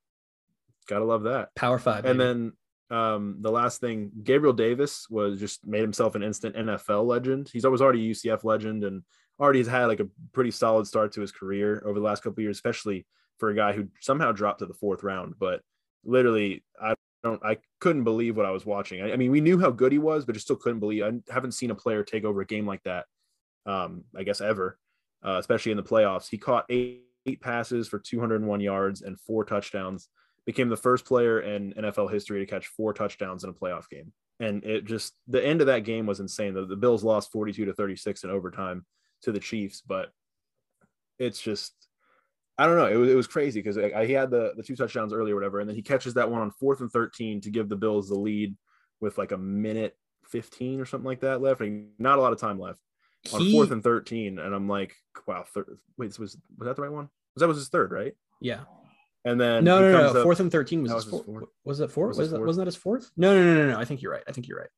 Gotta 0.88 1.06
love 1.06 1.24
that. 1.24 1.54
Power 1.56 1.80
five. 1.80 2.06
And 2.06 2.20
then 2.20 2.54
um, 2.90 3.38
the 3.42 3.52
last 3.52 3.82
thing, 3.82 4.12
Gabriel 4.24 4.54
Davis 4.54 5.08
was 5.10 5.40
just 5.40 5.66
made 5.66 5.82
himself 5.82 6.16
an 6.16 6.24
instant 6.24 6.56
NFL 6.56 7.06
legend. 7.06 7.50
He's 7.52 7.66
always 7.66 7.82
already 7.82 8.10
a 8.10 8.14
UCF 8.14 8.44
legend 8.44 8.84
and 8.84 9.04
already 9.40 9.60
has 9.60 9.68
had 9.68 9.86
like 9.86 10.00
a 10.00 10.08
pretty 10.32 10.52
solid 10.52 10.88
start 10.88 11.12
to 11.14 11.22
his 11.22 11.32
career 11.32 11.84
over 11.86 12.00
the 12.00 12.06
last 12.06 12.24
couple 12.24 12.42
years, 12.42 12.58
especially 12.58 13.06
for 13.38 13.50
a 13.50 13.56
guy 13.56 13.74
who 13.74 13.88
somehow 14.00 14.32
dropped 14.32 14.60
to 14.60 14.66
the 14.66 14.74
fourth 14.74 15.04
round. 15.04 15.36
But 15.38 15.62
literally, 16.08 16.64
I 16.82 16.96
don't, 17.24 17.44
I 17.44 17.58
couldn't 17.80 18.04
believe 18.04 18.38
what 18.38 18.46
I 18.46 18.52
was 18.52 18.66
watching. 18.66 19.02
I, 19.02 19.14
I 19.14 19.16
mean, 19.18 19.32
we 19.32 19.42
knew 19.42 19.60
how 19.60 19.70
good 19.70 19.92
he 19.92 20.00
was, 20.00 20.26
but 20.26 20.34
just 20.34 20.48
still 20.48 20.56
couldn't 20.56 20.80
believe. 20.80 21.04
I 21.04 21.12
haven't 21.32 21.52
seen 21.52 21.72
a 21.72 21.76
player 21.76 22.04
take 22.04 22.24
over 22.24 22.42
a 22.42 22.46
game 22.46 22.66
like 22.66 22.82
that. 22.84 23.06
Um, 23.66 24.06
I 24.16 24.24
guess 24.24 24.40
ever, 24.40 24.80
uh, 25.24 25.38
especially 25.40 25.72
in 25.72 25.78
the 25.78 25.84
playoffs. 25.84 26.30
He 26.30 26.38
caught 26.38 26.66
eight, 26.70 27.04
eight 27.26 27.42
passes 27.42 27.88
for 27.88 28.00
201 28.00 28.62
yards 28.62 29.02
and 29.02 29.20
four 29.20 29.44
touchdowns. 29.44 30.08
Became 30.46 30.70
the 30.70 30.78
first 30.78 31.06
player 31.06 31.42
in 31.42 31.74
NFL 31.74 32.12
history 32.12 32.40
to 32.40 32.50
catch 32.50 32.68
four 32.68 32.94
touchdowns 32.94 33.44
in 33.44 33.50
a 33.50 33.54
playoff 33.54 33.90
game. 33.90 34.14
And 34.40 34.64
it 34.64 34.86
just 34.86 35.14
the 35.28 35.46
end 35.46 35.60
of 35.60 35.68
that 35.68 35.84
game 35.84 36.06
was 36.06 36.22
insane. 36.22 36.54
The, 36.54 36.66
the 36.66 36.78
Bills 36.78 37.04
lost 37.04 37.32
42 37.34 37.66
to 37.66 37.74
36 37.74 38.24
in 38.24 38.30
overtime 38.30 38.86
to 39.24 39.34
the 39.34 39.40
Chiefs, 39.40 39.82
but 39.82 40.12
it's 41.20 41.42
just 41.42 41.74
I 42.58 42.66
don't 42.66 42.78
know. 42.78 42.88
It 42.88 42.96
was 42.96 43.10
it 43.10 43.16
was 43.16 43.28
crazy 43.28 43.62
because 43.62 43.76
he 43.76 44.14
had 44.14 44.32
the 44.32 44.54
the 44.56 44.64
two 44.64 44.76
touchdowns 44.76 45.14
earlier, 45.14 45.36
whatever, 45.36 45.60
and 45.60 45.70
then 45.70 45.76
he 45.76 45.82
catches 45.82 46.16
that 46.16 46.30
one 46.30 46.42
on 46.42 46.52
fourth 46.52 46.82
and 46.82 46.92
thirteen 46.92 47.40
to 47.42 47.52
give 47.52 47.70
the 47.70 47.76
Bills 47.76 48.10
the 48.10 48.16
lead 48.16 48.56
with 49.00 49.18
like 49.18 49.32
a 49.32 49.38
minute 49.38 49.96
fifteen 50.26 50.80
or 50.80 50.86
something 50.86 51.06
like 51.06 51.22
that 51.22 51.42
left. 51.42 51.62
and 51.62 51.90
not 52.00 52.18
a 52.18 52.22
lot 52.22 52.34
of 52.34 52.40
time 52.40 52.60
left 52.60 52.80
on 53.34 53.42
he, 53.42 53.52
fourth 53.52 53.72
and 53.72 53.84
thirteen, 53.84 54.40
and 54.40 54.56
I'm 54.56 54.68
like, 54.68 54.96
wow. 55.28 55.46
Third, 55.54 55.78
wait, 55.98 56.18
was 56.18 56.20
was 56.20 56.38
that 56.62 56.76
the 56.76 56.82
right 56.82 56.92
one? 56.92 57.10
Was 57.36 57.42
that 57.42 57.48
was 57.48 57.58
his 57.58 57.70
third, 57.70 57.92
right? 57.92 58.14
Yeah. 58.42 58.62
And 59.26 59.40
then 59.40 59.64
no, 59.64 59.80
no, 59.80 59.92
no, 59.92 60.14
no. 60.14 60.24
fourth 60.24 60.40
and 60.40 60.52
thirteen 60.52 60.82
was, 60.82 60.92
his, 60.92 61.12
was, 61.12 61.24
fourth. 61.26 61.46
was 61.64 61.80
it 61.80 61.92
fourth? 61.92 62.10
Was, 62.10 62.18
was 62.18 62.32
that, 62.32 62.42
wasn't 62.42 62.62
that 62.62 62.68
his 62.68 62.76
fourth? 62.76 63.12
No, 63.18 63.36
no, 63.36 63.44
no, 63.44 63.66
no, 63.66 63.72
no. 63.74 63.80
I 63.80 63.86
think 63.86 64.02
you're 64.02 64.12
right. 64.12 64.24
I 64.28 64.32
think 64.32 64.48
you're 64.48 64.60
right. 64.60 64.70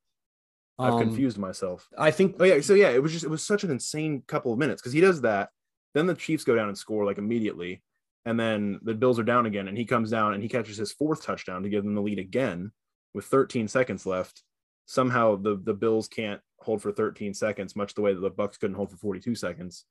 I've 0.79 0.93
um, 0.93 1.01
confused 1.01 1.37
myself. 1.37 1.87
I 1.97 2.11
think. 2.11 2.37
Oh 2.39 2.45
yeah. 2.45 2.59
So 2.61 2.73
yeah, 2.73 2.89
it 2.89 3.03
was 3.03 3.11
just 3.11 3.25
it 3.25 3.29
was 3.29 3.43
such 3.43 3.63
an 3.63 3.71
insane 3.71 4.23
couple 4.27 4.51
of 4.51 4.59
minutes 4.59 4.81
because 4.81 4.93
he 4.93 5.01
does 5.01 5.21
that. 5.21 5.49
Then 5.93 6.07
the 6.07 6.15
Chiefs 6.15 6.43
go 6.43 6.55
down 6.55 6.67
and 6.67 6.77
score 6.77 7.05
like 7.05 7.17
immediately, 7.17 7.81
and 8.25 8.39
then 8.39 8.79
the 8.83 8.93
Bills 8.93 9.19
are 9.19 9.23
down 9.23 9.45
again, 9.45 9.67
and 9.67 9.77
he 9.77 9.85
comes 9.85 10.11
down 10.11 10.33
and 10.33 10.43
he 10.43 10.49
catches 10.49 10.77
his 10.77 10.91
fourth 10.91 11.23
touchdown 11.23 11.63
to 11.63 11.69
give 11.69 11.83
them 11.83 11.95
the 11.95 12.01
lead 12.01 12.19
again 12.19 12.71
with 13.13 13.25
13 13.25 13.67
seconds 13.67 14.05
left 14.05 14.43
somehow 14.89 15.35
the 15.35 15.55
the 15.63 15.73
Bills 15.73 16.07
can't 16.07 16.41
hold 16.57 16.81
for 16.81 16.91
13 16.91 17.33
seconds, 17.33 17.75
much 17.75 17.93
the 17.93 18.01
way 18.01 18.13
that 18.13 18.19
the 18.19 18.29
Bucks 18.29 18.57
couldn't 18.57 18.75
hold 18.75 18.89
for 18.89 18.97
42 18.97 19.35
seconds. 19.35 19.85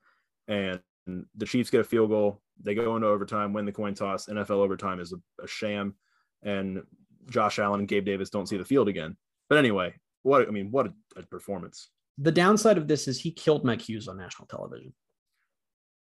And 0.49 0.81
the 1.07 1.47
Chiefs 1.47 1.71
get 1.71 1.81
a 1.81 1.85
field 1.85 2.11
goal. 2.11 2.43
They 2.61 2.75
go 2.75 2.97
into 2.97 3.09
overtime, 3.09 3.53
win 3.53 3.65
the 3.65 3.73
coin 3.73 3.95
toss. 3.95 4.27
NFL 4.27 4.51
overtime 4.51 4.99
is 4.99 5.13
a, 5.13 5.43
a 5.43 5.47
sham, 5.47 5.95
and 6.43 6.83
Josh 7.31 7.61
Allen 7.61 7.81
and 7.81 7.89
Gabe 7.89 8.05
Davis 8.05 8.29
don't 8.29 8.49
see 8.49 8.57
the 8.57 8.65
field 8.65 8.89
again. 8.89 9.17
But 9.49 9.59
anyway, 9.59 9.95
what 10.23 10.47
I 10.49 10.51
mean, 10.51 10.73
what 10.73 10.89
a, 10.89 10.93
a 11.17 11.23
performance! 11.23 11.91
The 12.19 12.33
downside 12.33 12.77
of 12.77 12.89
this 12.89 13.07
is 13.07 13.21
he 13.21 13.31
killed 13.31 13.65
Mike 13.65 13.89
Hughes 13.89 14.09
on 14.09 14.19
national 14.19 14.49
television. 14.49 14.93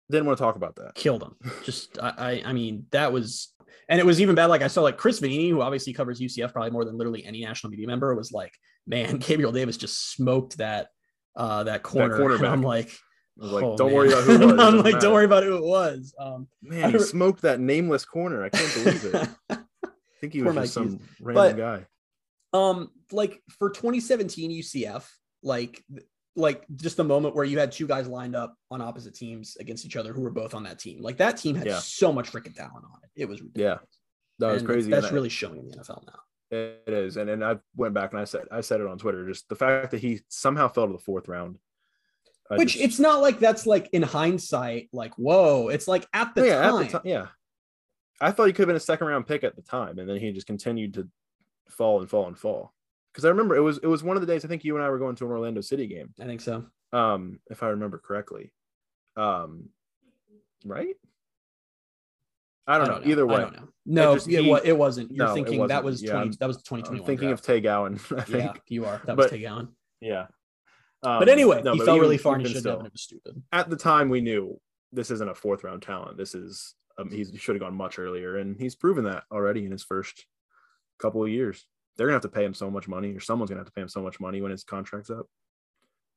Didn't 0.10 0.26
want 0.26 0.38
to 0.38 0.44
talk 0.44 0.56
about 0.56 0.76
that. 0.76 0.96
Killed 0.96 1.24
him. 1.24 1.36
Just 1.64 1.98
I, 2.00 2.14
I, 2.18 2.50
I 2.50 2.54
mean 2.54 2.86
that 2.92 3.12
was 3.12 3.54
and 3.90 4.00
it 4.00 4.06
was 4.06 4.22
even 4.22 4.36
bad. 4.36 4.48
Like 4.48 4.62
I 4.62 4.68
saw 4.68 4.82
like 4.82 4.98
Chris 4.98 5.20
Vannini, 5.20 5.50
who 5.50 5.62
obviously 5.62 5.94
covers 5.94 6.20
UCF 6.20 6.52
probably 6.52 6.72
more 6.72 6.86
than 6.86 6.98
literally 6.98 7.26
any 7.26 7.42
national 7.42 7.72
media 7.72 7.88
member, 7.88 8.14
was 8.16 8.32
like, 8.32 8.54
man, 8.88 9.18
Gabriel 9.20 9.52
Davis 9.52 9.78
just 9.78 10.12
smoked 10.12 10.58
that 10.58 10.88
uh 11.36 11.64
that 11.64 11.84
corner. 11.84 12.18
That 12.18 12.36
and 12.38 12.48
I'm 12.48 12.62
like, 12.62 12.90
I 13.40 13.44
was 13.44 13.52
like, 13.52 13.64
oh, 13.64 13.78
don't 13.78 13.88
man. 13.88 13.96
worry 13.96 14.08
about 14.10 14.24
who 14.24 14.32
it 14.34 14.46
was. 14.46 14.60
I'm 14.60 14.76
like, 14.78 14.86
matter. 14.86 15.00
don't 15.00 15.14
worry 15.14 15.26
about 15.26 15.44
who 15.44 15.56
it 15.56 15.64
was. 15.64 16.14
Um, 16.20 16.48
man, 16.62 16.92
he 16.92 17.00
smoked 17.00 17.42
that 17.42 17.60
nameless 17.60 18.06
corner. 18.06 18.44
I 18.44 18.50
can't 18.50 18.74
believe 18.74 19.06
it. 19.06 19.30
I 19.50 19.58
think 20.22 20.34
he 20.34 20.42
was 20.42 20.56
just 20.56 20.74
some 20.74 21.00
random 21.20 21.58
but, 21.58 21.58
guy. 21.58 21.86
Um, 22.54 22.90
like 23.12 23.42
for 23.60 23.70
2017 23.70 24.52
UCF, 24.52 25.06
like 25.44 25.84
like 26.36 26.66
just 26.76 26.98
the 26.98 27.04
moment 27.04 27.36
where 27.36 27.46
you 27.46 27.58
had 27.58 27.72
two 27.72 27.88
guys 27.88 28.08
lined 28.08 28.36
up 28.36 28.56
on 28.70 28.82
opposite 28.82 29.16
teams 29.16 29.56
against 29.58 29.86
each 29.86 29.96
other 29.96 30.12
who 30.14 30.22
were 30.22 30.32
both 30.32 30.54
on 30.54 30.64
that 30.64 30.80
team. 30.80 31.02
Like 31.02 31.18
that 31.18 31.38
team 31.38 31.56
had 31.56 31.68
yeah. 31.68 31.80
so 31.80 32.12
much 32.12 32.32
freaking 32.32 32.56
talent 32.56 32.86
on 32.86 33.00
it. 33.04 33.10
It 33.22 33.26
was 33.30 33.42
ridiculous. 33.42 33.80
yeah, 33.82 33.86
that 34.40 34.54
was 34.54 34.62
and 34.62 34.70
crazy. 34.70 34.92
That's 34.92 35.12
really 35.12 35.30
showing 35.30 35.60
in 35.60 35.68
the 35.70 35.78
NFL 35.78 36.06
now. 36.06 36.20
It 36.52 36.94
is, 36.94 37.18
and 37.18 37.30
and 37.30 37.44
I 37.44 37.58
went 37.76 37.94
back 37.94 38.12
and 38.12 38.20
I 38.20 38.26
said 38.26 38.44
I 38.52 38.62
said 38.62 38.82
it 38.82 38.88
on 38.88 38.98
Twitter. 38.98 39.28
Just 39.28 39.48
the 39.50 39.56
fact 39.56 39.92
that 39.92 40.02
he 40.02 40.22
somehow 40.30 40.68
fell 40.68 40.88
to 40.88 40.94
the 40.94 41.00
fourth 41.00 41.28
round. 41.28 41.58
I 42.52 42.58
Which 42.58 42.74
just, 42.74 42.84
it's 42.84 43.00
not 43.00 43.22
like 43.22 43.40
that's 43.40 43.66
like 43.66 43.90
in 43.94 44.04
hindsight, 44.04 44.90
like 44.92 45.16
whoa. 45.16 45.70
It's 45.70 45.88
like 45.88 46.06
at 46.14 46.36
the 46.36 46.42
oh, 46.42 46.46
yeah, 46.46 46.62
time. 46.62 46.76
At 46.76 46.86
the 46.86 46.92
time, 46.92 47.02
yeah. 47.06 47.28
I 48.22 48.32
thought 48.32 48.46
he 48.46 48.54
could 48.54 48.64
have 48.64 48.68
been 48.68 48.76
a 48.76 48.80
second 48.80 49.08
round 49.08 49.26
pick 49.26 49.44
at 49.44 49.56
the 49.56 49.62
time, 49.62 50.00
and 50.00 50.08
then 50.08 50.18
he 50.18 50.32
just 50.32 50.48
continued 50.48 50.94
to 50.94 51.10
fall 51.70 52.02
and 52.02 52.10
fall 52.10 52.28
and 52.28 52.38
fall 52.38 52.75
because 53.16 53.24
I 53.24 53.30
remember 53.30 53.56
it 53.56 53.62
was 53.62 53.78
it 53.78 53.88
was 53.88 54.04
one 54.04 54.18
of 54.18 54.22
the 54.22 54.28
days 54.28 54.44
I 54.44 54.50
think 54.50 54.66
you 54.66 54.76
and 54.76 54.84
I 54.84 54.90
were 54.90 55.00
going 55.00 55.16
to 55.16 55.26
an 55.26 55.32
Orlando 55.32 55.62
City 55.62 55.88
game. 55.88 56.14
I 56.20 56.26
think 56.26 56.42
so. 56.42 56.66
Um, 56.92 57.40
if 57.50 57.64
I 57.64 57.70
remember 57.70 57.98
correctly. 57.98 58.52
Um, 59.16 59.70
right? 60.66 60.96
I 62.68 62.78
don't, 62.78 62.88
I 62.88 62.90
don't 62.90 63.00
know. 63.00 63.06
know. 63.06 63.12
Either 63.12 63.26
way, 63.26 63.36
I 63.36 63.40
don't 63.40 63.56
know. 63.56 63.68
No, 63.86 64.12
it, 64.12 64.16
just, 64.16 64.28
yeah, 64.28 64.42
he, 64.42 64.52
it 64.66 64.78
wasn't. 64.78 65.16
You're 65.16 65.28
no, 65.28 65.34
thinking 65.34 65.60
wasn't. 65.60 65.70
that 65.70 65.84
was 65.86 66.04
yeah, 66.04 66.12
20 66.12 66.38
that 66.42 66.48
was 66.48 66.58
2021. 66.58 67.00
I'm 67.00 67.06
thinking 67.06 67.28
draft. 67.30 67.40
of 67.40 67.46
Tay 67.46 67.62
Gowan. 67.62 67.94
I 68.18 68.22
think. 68.22 68.44
Yeah, 68.44 68.54
you 68.68 68.86
are. 68.86 69.02
That 69.06 69.16
was 69.16 69.32
Tay 69.32 69.42
Gowan. 69.42 69.70
Yeah. 70.02 70.26
Um, 71.02 71.20
but 71.20 71.30
anyway, 71.30 71.62
no, 71.64 71.72
he 71.72 71.78
but 71.78 71.86
fell 71.86 72.00
really 72.00 72.18
far 72.18 72.36
and 72.36 72.46
he 72.46 72.54
should 72.54 72.66
have. 72.66 72.86
It 72.86 72.92
was 72.92 73.02
stupid. 73.02 73.42
At 73.54 73.70
the 73.70 73.78
time, 73.78 74.10
we 74.10 74.20
knew 74.20 74.60
this 74.92 75.10
isn't 75.10 75.30
a 75.30 75.36
fourth 75.36 75.64
round 75.64 75.84
talent. 75.84 76.18
This 76.18 76.36
is 76.36 76.74
um, 76.98 77.10
he 77.10 77.24
should 77.38 77.56
have 77.56 77.62
gone 77.62 77.76
much 77.76 77.98
earlier, 77.98 78.38
and 78.38 78.60
he's 78.60 78.76
proven 78.76 79.06
that 79.06 79.24
already 79.32 79.64
in 79.64 79.72
his 79.72 79.84
first 79.84 80.26
couple 81.00 81.24
of 81.24 81.30
years 81.30 81.66
they're 81.98 82.08
gonna 82.08 82.16
have 82.16 82.22
to 82.24 82.30
pay 82.30 82.46
him 82.46 82.54
so 82.54 82.70
much 82.70 82.88
money, 82.88 83.14
or 83.14 83.20
someone's 83.20 83.50
gonna 83.50 83.62
have 83.62 83.68
to 83.68 83.74
pay 83.74 83.82
him 83.82 83.90
so 83.90 84.02
much 84.02 84.20
money 84.20 84.42
when 84.42 84.52
his 84.52 84.64
contract's 84.64 85.10
up. 85.10 85.28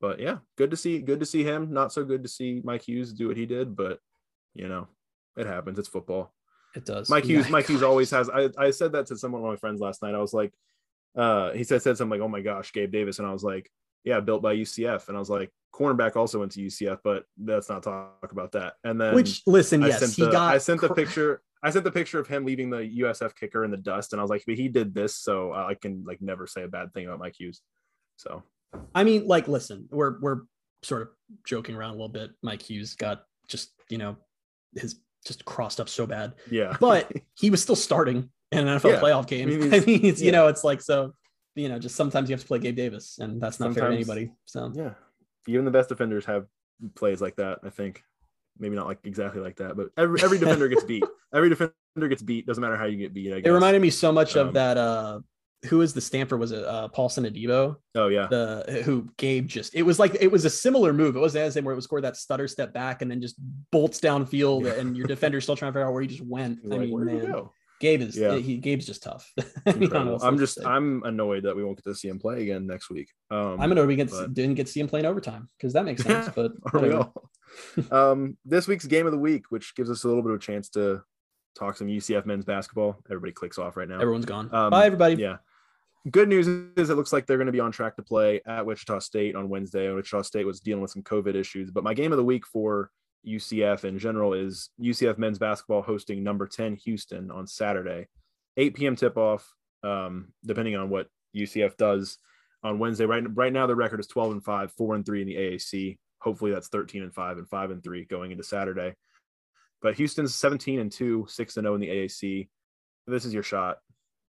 But 0.01 0.19
yeah, 0.19 0.37
good 0.57 0.71
to 0.71 0.77
see 0.77 0.99
good 0.99 1.19
to 1.19 1.25
see 1.25 1.43
him. 1.43 1.73
Not 1.73 1.91
so 1.91 2.03
good 2.03 2.23
to 2.23 2.29
see 2.29 2.61
Mike 2.63 2.83
Hughes 2.83 3.13
do 3.13 3.27
what 3.27 3.37
he 3.37 3.45
did, 3.45 3.75
but 3.75 3.99
you 4.53 4.67
know, 4.67 4.87
it 5.37 5.45
happens. 5.45 5.77
It's 5.79 5.87
football. 5.87 6.33
It 6.75 6.85
does. 6.85 7.09
Mike 7.09 7.25
Hughes, 7.25 7.49
Mike 7.49 7.67
Hughes 7.67 7.83
always 7.83 8.11
has. 8.11 8.29
I, 8.29 8.49
I 8.57 8.71
said 8.71 8.93
that 8.93 9.07
to 9.07 9.17
someone 9.17 9.41
one 9.41 9.53
of 9.53 9.57
my 9.57 9.59
friends 9.59 9.81
last 9.81 10.01
night. 10.01 10.15
I 10.15 10.19
was 10.19 10.33
like, 10.33 10.53
uh, 11.17 11.51
he 11.51 11.63
said 11.63 11.81
said 11.81 11.97
something 11.97 12.19
like, 12.19 12.25
"Oh 12.25 12.29
my 12.29 12.41
gosh, 12.41 12.71
Gabe 12.71 12.91
Davis," 12.91 13.19
and 13.19 13.27
I 13.27 13.33
was 13.33 13.43
like, 13.43 13.69
"Yeah, 14.03 14.19
built 14.19 14.41
by 14.41 14.55
UCF," 14.55 15.07
and 15.07 15.17
I 15.17 15.19
was 15.19 15.29
like, 15.29 15.51
"Cornerback 15.73 16.15
also 16.15 16.39
went 16.39 16.51
to 16.53 16.61
UCF, 16.61 16.99
but 17.03 17.23
let's 17.43 17.69
not 17.69 17.83
talk 17.83 18.31
about 18.31 18.53
that." 18.53 18.73
And 18.83 19.01
then, 19.01 19.15
which 19.15 19.41
listen, 19.45 19.83
I 19.83 19.87
yes, 19.87 20.15
he 20.15 20.23
the, 20.23 20.31
got. 20.31 20.53
I 20.53 20.59
sent 20.59 20.81
the 20.81 20.93
picture. 20.93 21.41
I 21.61 21.69
sent 21.71 21.83
the 21.83 21.91
picture 21.91 22.19
of 22.19 22.27
him 22.27 22.45
leaving 22.45 22.69
the 22.69 22.99
USF 23.01 23.35
kicker 23.35 23.65
in 23.65 23.71
the 23.71 23.77
dust, 23.77 24.13
and 24.13 24.19
I 24.19 24.23
was 24.23 24.29
like, 24.29 24.43
but 24.45 24.55
he 24.55 24.69
did 24.69 24.93
this, 24.93 25.15
so 25.15 25.53
I 25.53 25.75
can 25.75 26.03
like 26.05 26.21
never 26.21 26.47
say 26.47 26.63
a 26.63 26.67
bad 26.67 26.93
thing 26.93 27.05
about 27.05 27.19
Mike 27.19 27.35
Hughes. 27.37 27.61
So, 28.15 28.43
I 28.95 29.03
mean, 29.03 29.27
like, 29.27 29.47
listen, 29.47 29.87
we're 29.91 30.19
we're 30.21 30.41
sort 30.83 31.01
of 31.01 31.09
joking 31.45 31.75
around 31.75 31.91
a 31.91 31.93
little 31.93 32.09
bit. 32.09 32.31
Mike 32.41 32.61
Hughes 32.61 32.95
got 32.95 33.23
just 33.47 33.71
you 33.89 33.97
know 33.97 34.15
his 34.75 35.01
just 35.25 35.43
crossed 35.43 35.81
up 35.81 35.89
so 35.89 36.05
bad. 36.05 36.33
Yeah, 36.49 36.77
but 36.79 37.11
he 37.35 37.49
was 37.49 37.61
still 37.61 37.75
starting 37.75 38.29
in 38.51 38.67
an 38.67 38.79
NFL 38.79 38.93
yeah. 38.93 38.99
playoff 39.01 39.27
game. 39.27 39.49
I 39.49 39.51
mean, 39.51 39.73
I 39.73 39.79
mean 39.81 40.05
it's, 40.05 40.21
yeah. 40.21 40.25
you 40.27 40.31
know, 40.31 40.47
it's 40.47 40.63
like 40.63 40.81
so. 40.81 41.13
You 41.55 41.67
know, 41.67 41.79
just 41.79 41.95
sometimes 41.95 42.29
you 42.29 42.33
have 42.35 42.41
to 42.41 42.47
play 42.47 42.59
Gabe 42.59 42.75
Davis, 42.75 43.17
and 43.19 43.41
that's 43.41 43.59
not 43.59 43.73
sometimes, 43.73 43.79
fair 43.79 43.89
to 43.89 43.95
anybody. 43.95 44.31
So 44.45 44.71
yeah, 44.73 44.93
even 45.47 45.65
the 45.65 45.71
best 45.71 45.89
defenders 45.89 46.23
have 46.25 46.45
plays 46.95 47.19
like 47.21 47.35
that. 47.35 47.59
I 47.63 47.69
think 47.69 48.03
maybe 48.59 48.75
not 48.75 48.87
like 48.87 48.99
exactly 49.03 49.41
like 49.41 49.57
that, 49.57 49.75
but 49.75 49.87
every 49.97 50.21
every 50.21 50.37
defender 50.39 50.67
gets 50.67 50.83
beat. 50.83 51.03
Every 51.33 51.49
defender 51.49 51.73
gets 52.07 52.21
beat. 52.21 52.45
Doesn't 52.45 52.61
matter 52.61 52.77
how 52.77 52.85
you 52.85 52.97
get 52.97 53.13
beat. 53.13 53.31
It 53.31 53.51
reminded 53.51 53.81
me 53.81 53.89
so 53.89 54.11
much 54.11 54.35
um, 54.35 54.49
of 54.49 54.53
that. 54.53 54.77
Uh, 54.77 55.19
who 55.65 55.81
is 55.81 55.93
the 55.93 55.99
Stanford? 55.99 56.39
Was 56.39 56.51
it 56.51 56.63
uh, 56.63 56.87
Paulson 56.87 57.25
Adebo? 57.25 57.75
Oh 57.95 58.07
yeah. 58.07 58.27
The 58.27 58.81
who 58.85 59.09
Gabe 59.17 59.47
just 59.47 59.75
it 59.75 59.81
was 59.81 59.99
like 59.99 60.15
it 60.19 60.31
was 60.31 60.45
a 60.45 60.49
similar 60.49 60.93
move. 60.93 61.15
It 61.15 61.19
was 61.19 61.35
as 61.35 61.53
same 61.53 61.65
where 61.65 61.73
it 61.73 61.75
was 61.75 61.83
scored 61.83 62.03
that 62.03 62.15
stutter 62.15 62.47
step 62.47 62.73
back 62.73 63.01
and 63.01 63.11
then 63.11 63.21
just 63.21 63.35
bolts 63.71 63.99
downfield 63.99 64.65
yeah. 64.65 64.79
and 64.79 64.95
your 64.95 65.07
defender's 65.15 65.43
still 65.43 65.57
trying 65.57 65.71
to 65.71 65.73
figure 65.73 65.87
out 65.87 65.93
where 65.93 66.01
he 66.01 66.07
just 66.07 66.21
went. 66.21 66.59
I 66.71 66.77
mean, 66.77 67.05
man. 67.05 67.49
Gabe 67.79 68.01
is 68.01 68.17
yeah. 68.17 68.35
he 68.35 68.57
Gabe's 68.57 68.85
just 68.85 69.03
tough. 69.03 69.31
I'm 69.65 70.37
just 70.37 70.63
I'm 70.65 71.01
annoyed 71.03 71.43
that 71.43 71.55
we 71.55 71.63
won't 71.63 71.77
get 71.77 71.89
to 71.89 71.95
see 71.95 72.09
him 72.09 72.19
play 72.19 72.41
again 72.41 72.67
next 72.67 72.89
week. 72.89 73.09
Um, 73.31 73.59
I'm 73.59 73.71
annoyed 73.71 73.87
we 73.87 73.95
get, 73.95 74.09
but... 74.09 74.33
didn't 74.33 74.55
get 74.55 74.67
to 74.67 74.71
see 74.71 74.81
him 74.81 74.87
play 74.87 74.99
in 74.99 75.05
overtime 75.05 75.47
because 75.57 75.73
that 75.73 75.85
makes 75.85 76.03
sense. 76.03 76.29
But 76.35 76.51
are 76.73 76.79
we 76.79 76.91
all? 76.91 77.29
um, 77.91 78.37
this 78.45 78.67
week's 78.67 78.85
game 78.85 79.05
of 79.05 79.11
the 79.11 79.17
week, 79.17 79.45
which 79.49 79.75
gives 79.75 79.89
us 79.89 80.03
a 80.03 80.07
little 80.07 80.21
bit 80.21 80.31
of 80.31 80.37
a 80.37 80.41
chance 80.41 80.69
to 80.71 81.01
talk 81.57 81.77
some 81.77 81.87
UCF 81.87 82.25
men's 82.25 82.45
basketball. 82.45 82.97
Everybody 83.09 83.31
clicks 83.31 83.57
off 83.57 83.77
right 83.77 83.87
now. 83.87 83.99
Everyone's 83.99 84.25
gone. 84.25 84.53
Um, 84.53 84.69
Bye, 84.69 84.85
everybody. 84.85 85.15
Yeah. 85.15 85.37
Good 86.09 86.29
news 86.29 86.47
is 86.47 86.89
it 86.89 86.95
looks 86.95 87.11
like 87.11 87.25
they're 87.25 87.37
going 87.37 87.47
to 87.47 87.51
be 87.51 87.59
on 87.59 87.71
track 87.71 87.95
to 87.97 88.03
play 88.03 88.41
at 88.45 88.65
Wichita 88.65 88.99
State 88.99 89.35
on 89.35 89.49
Wednesday. 89.49 89.91
Wichita 89.91 90.21
State 90.21 90.45
was 90.45 90.59
dealing 90.59 90.81
with 90.81 90.91
some 90.91 91.03
COVID 91.03 91.35
issues, 91.35 91.71
but 91.71 91.83
my 91.83 91.93
game 91.93 92.11
of 92.11 92.17
the 92.17 92.23
week 92.23 92.45
for 92.47 92.89
UCF 93.27 93.83
in 93.83 93.99
general 93.99 94.33
is 94.33 94.69
UCF 94.81 95.17
men's 95.17 95.39
basketball 95.39 95.81
hosting 95.81 96.23
number 96.23 96.47
10 96.47 96.75
Houston 96.77 97.31
on 97.31 97.47
Saturday, 97.47 98.07
8 98.57 98.75
p.m. 98.75 98.95
tip 98.95 99.17
off, 99.17 99.47
um, 99.83 100.33
depending 100.45 100.75
on 100.75 100.89
what 100.89 101.07
UCF 101.35 101.77
does 101.77 102.17
on 102.63 102.79
Wednesday. 102.79 103.05
Right, 103.05 103.23
right 103.35 103.53
now, 103.53 103.67
the 103.67 103.75
record 103.75 103.99
is 103.99 104.07
12 104.07 104.31
and 104.31 104.43
5, 104.43 104.71
4 104.73 104.95
and 104.95 105.05
3 105.05 105.21
in 105.21 105.27
the 105.27 105.35
AAC. 105.35 105.97
Hopefully 106.21 106.51
that's 106.51 106.67
13 106.67 107.03
and 107.03 107.13
5 107.13 107.37
and 107.37 107.49
5 107.49 107.71
and 107.71 107.83
3 107.83 108.05
going 108.05 108.31
into 108.31 108.43
Saturday. 108.43 108.95
But 109.81 109.95
Houston's 109.95 110.35
17 110.35 110.79
and 110.79 110.91
2, 110.91 111.25
6 111.29 111.57
and 111.57 111.65
0 111.65 111.75
in 111.75 111.81
the 111.81 111.89
AAC. 111.89 112.49
This 113.07 113.25
is 113.25 113.33
your 113.33 113.43
shot. 113.43 113.77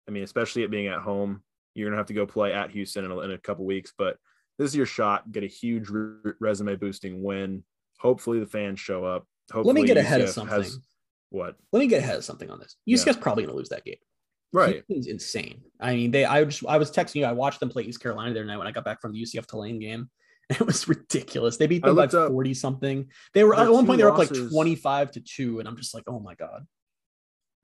I 0.08 0.10
mean, 0.10 0.24
especially 0.24 0.62
it 0.62 0.70
being 0.70 0.88
at 0.88 1.00
home, 1.00 1.42
you're 1.74 1.86
going 1.86 1.94
to 1.94 1.98
have 1.98 2.06
to 2.06 2.14
go 2.14 2.26
play 2.26 2.52
at 2.52 2.70
Houston 2.70 3.04
in 3.04 3.10
a, 3.10 3.18
in 3.20 3.30
a 3.32 3.38
couple 3.38 3.64
weeks, 3.64 3.92
but 3.96 4.16
this 4.58 4.70
is 4.70 4.76
your 4.76 4.86
shot. 4.86 5.30
Get 5.30 5.44
a 5.44 5.48
huge 5.48 5.88
re- 5.88 6.32
resume 6.40 6.76
boosting 6.76 7.22
win. 7.22 7.64
Hopefully 7.98 8.40
the 8.40 8.46
fans 8.46 8.80
show 8.80 9.04
up. 9.04 9.26
Hopefully 9.52 9.74
Let 9.74 9.80
me 9.80 9.86
get 9.86 9.96
ahead 9.96 10.20
of 10.20 10.28
something. 10.28 10.62
Has, 10.62 10.78
what? 11.30 11.56
Let 11.72 11.80
me 11.80 11.86
get 11.86 12.02
ahead 12.02 12.16
of 12.16 12.24
something 12.24 12.50
on 12.50 12.58
this. 12.58 12.76
UCF's 12.88 13.06
yeah. 13.06 13.22
probably 13.22 13.44
going 13.44 13.54
to 13.54 13.58
lose 13.58 13.68
that 13.70 13.84
game. 13.84 13.96
Right. 14.52 14.84
Houston's 14.88 15.06
insane. 15.06 15.62
I 15.80 15.94
mean, 15.94 16.10
they. 16.10 16.24
I 16.24 16.44
just. 16.44 16.64
I 16.66 16.78
was 16.78 16.90
texting 16.90 17.16
you. 17.16 17.24
I 17.24 17.32
watched 17.32 17.60
them 17.60 17.68
play 17.68 17.82
East 17.82 18.00
Carolina 18.00 18.32
the 18.32 18.40
other 18.40 18.46
night 18.46 18.58
when 18.58 18.66
I 18.66 18.72
got 18.72 18.84
back 18.84 19.00
from 19.00 19.12
the 19.12 19.22
UCF 19.22 19.46
Tulane 19.46 19.78
game. 19.78 20.10
It 20.48 20.64
was 20.64 20.86
ridiculous. 20.86 21.56
They 21.56 21.66
beat 21.66 21.82
them 21.82 21.96
by 21.96 22.06
40 22.06 22.54
something. 22.54 23.10
They 23.34 23.42
were 23.42 23.56
at 23.56 23.68
one 23.68 23.84
point 23.84 23.98
they 23.98 24.04
were 24.04 24.12
up 24.12 24.18
like 24.18 24.32
25 24.32 25.10
to 25.10 25.20
2 25.20 25.58
and 25.58 25.66
I'm 25.66 25.76
just 25.76 25.92
like, 25.92 26.04
"Oh 26.06 26.20
my 26.20 26.36
god." 26.36 26.64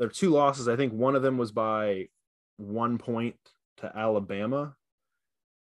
There 0.00 0.08
are 0.08 0.10
two 0.10 0.30
losses. 0.30 0.66
I 0.66 0.74
think 0.74 0.92
one 0.92 1.14
of 1.14 1.22
them 1.22 1.38
was 1.38 1.52
by 1.52 2.08
1 2.56 2.98
point 2.98 3.36
to 3.76 3.96
Alabama. 3.96 4.74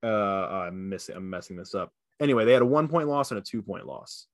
Uh 0.00 0.07
I'm 0.07 0.90
missing 0.90 1.16
I'm 1.16 1.28
messing 1.28 1.57
this 1.57 1.74
up. 1.74 1.92
Anyway, 2.20 2.44
they 2.44 2.53
had 2.53 2.62
a 2.62 2.66
1 2.66 2.86
point 2.86 3.09
loss 3.09 3.32
and 3.32 3.38
a 3.40 3.42
2 3.42 3.62
point 3.62 3.84
loss 3.84 4.28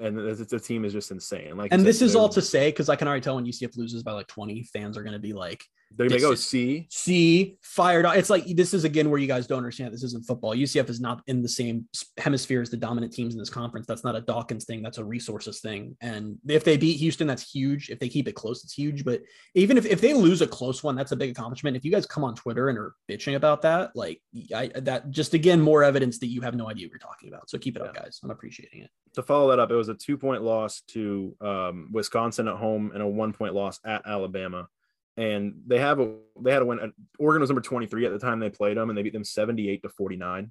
and 0.00 0.16
the, 0.16 0.46
the, 0.48 0.58
team 0.58 0.84
is 0.84 0.92
just 0.92 1.10
insane. 1.10 1.56
Like, 1.56 1.72
and 1.72 1.84
this 1.84 2.02
is 2.02 2.16
all 2.16 2.28
to 2.30 2.42
say 2.42 2.68
because 2.68 2.88
I 2.88 2.96
can 2.96 3.06
already 3.06 3.20
tell 3.20 3.36
when 3.36 3.44
UCF 3.44 3.76
loses 3.76 4.02
by 4.02 4.12
like 4.12 4.26
20, 4.28 4.64
fans 4.64 4.96
are 4.96 5.02
going 5.02 5.12
to 5.12 5.18
be 5.18 5.32
like, 5.32 5.64
they 5.96 6.20
go 6.20 6.34
see 6.34 6.86
see 6.90 7.56
fired 7.62 8.06
up. 8.06 8.16
It's 8.16 8.30
like 8.30 8.44
this 8.46 8.72
is 8.72 8.84
again 8.84 9.10
where 9.10 9.18
you 9.18 9.26
guys 9.26 9.46
don't 9.46 9.58
understand. 9.58 9.92
This 9.92 10.04
isn't 10.04 10.24
football. 10.24 10.54
UCF 10.54 10.88
is 10.88 11.00
not 11.00 11.22
in 11.26 11.42
the 11.42 11.48
same 11.48 11.88
hemisphere 12.16 12.62
as 12.62 12.70
the 12.70 12.76
dominant 12.76 13.12
teams 13.12 13.34
in 13.34 13.40
this 13.40 13.50
conference. 13.50 13.86
That's 13.86 14.04
not 14.04 14.14
a 14.14 14.20
Dawkins 14.20 14.64
thing. 14.64 14.82
That's 14.82 14.98
a 14.98 15.04
resources 15.04 15.60
thing. 15.60 15.96
And 16.00 16.38
if 16.48 16.64
they 16.64 16.76
beat 16.76 16.98
Houston, 16.98 17.26
that's 17.26 17.50
huge. 17.50 17.90
If 17.90 17.98
they 17.98 18.08
keep 18.08 18.28
it 18.28 18.34
close, 18.34 18.62
it's 18.62 18.72
huge. 18.72 19.04
But 19.04 19.22
even 19.54 19.76
if, 19.76 19.86
if 19.86 20.00
they 20.00 20.14
lose 20.14 20.42
a 20.42 20.46
close 20.46 20.82
one, 20.82 20.94
that's 20.94 21.12
a 21.12 21.16
big 21.16 21.30
accomplishment. 21.30 21.76
If 21.76 21.84
you 21.84 21.90
guys 21.90 22.06
come 22.06 22.24
on 22.24 22.34
Twitter 22.34 22.68
and 22.68 22.78
are 22.78 22.94
bitching 23.10 23.34
about 23.34 23.62
that, 23.62 23.94
like 23.96 24.22
I, 24.54 24.70
that 24.76 25.10
just 25.10 25.34
again 25.34 25.60
more 25.60 25.82
evidence 25.82 26.18
that 26.20 26.28
you 26.28 26.40
have 26.42 26.54
no 26.54 26.68
idea 26.68 26.86
what 26.86 26.92
you're 26.92 26.98
talking 26.98 27.28
about. 27.28 27.50
So 27.50 27.58
keep 27.58 27.76
it 27.76 27.82
yeah. 27.82 27.88
up, 27.88 27.94
guys. 27.94 28.20
I'm 28.22 28.30
appreciating 28.30 28.82
it. 28.82 28.90
To 29.14 29.22
follow 29.22 29.50
that 29.50 29.58
up, 29.58 29.72
it 29.72 29.76
was 29.76 29.88
a 29.88 29.94
two 29.94 30.16
point 30.16 30.42
loss 30.42 30.82
to 30.88 31.36
um, 31.40 31.88
Wisconsin 31.90 32.46
at 32.46 32.56
home 32.56 32.92
and 32.94 33.02
a 33.02 33.06
one 33.06 33.32
point 33.32 33.54
loss 33.54 33.80
at 33.84 34.02
Alabama 34.06 34.68
and 35.16 35.62
they 35.66 35.78
have 35.78 36.00
a 36.00 36.14
they 36.40 36.52
had 36.52 36.62
a 36.62 36.64
win. 36.64 36.92
Oregon 37.18 37.40
was 37.40 37.50
number 37.50 37.60
23 37.60 38.06
at 38.06 38.12
the 38.12 38.18
time 38.18 38.40
they 38.40 38.50
played 38.50 38.76
them, 38.76 38.88
and 38.88 38.98
they 38.98 39.02
beat 39.02 39.12
them 39.12 39.24
78 39.24 39.82
to 39.82 39.88
49. 39.88 40.50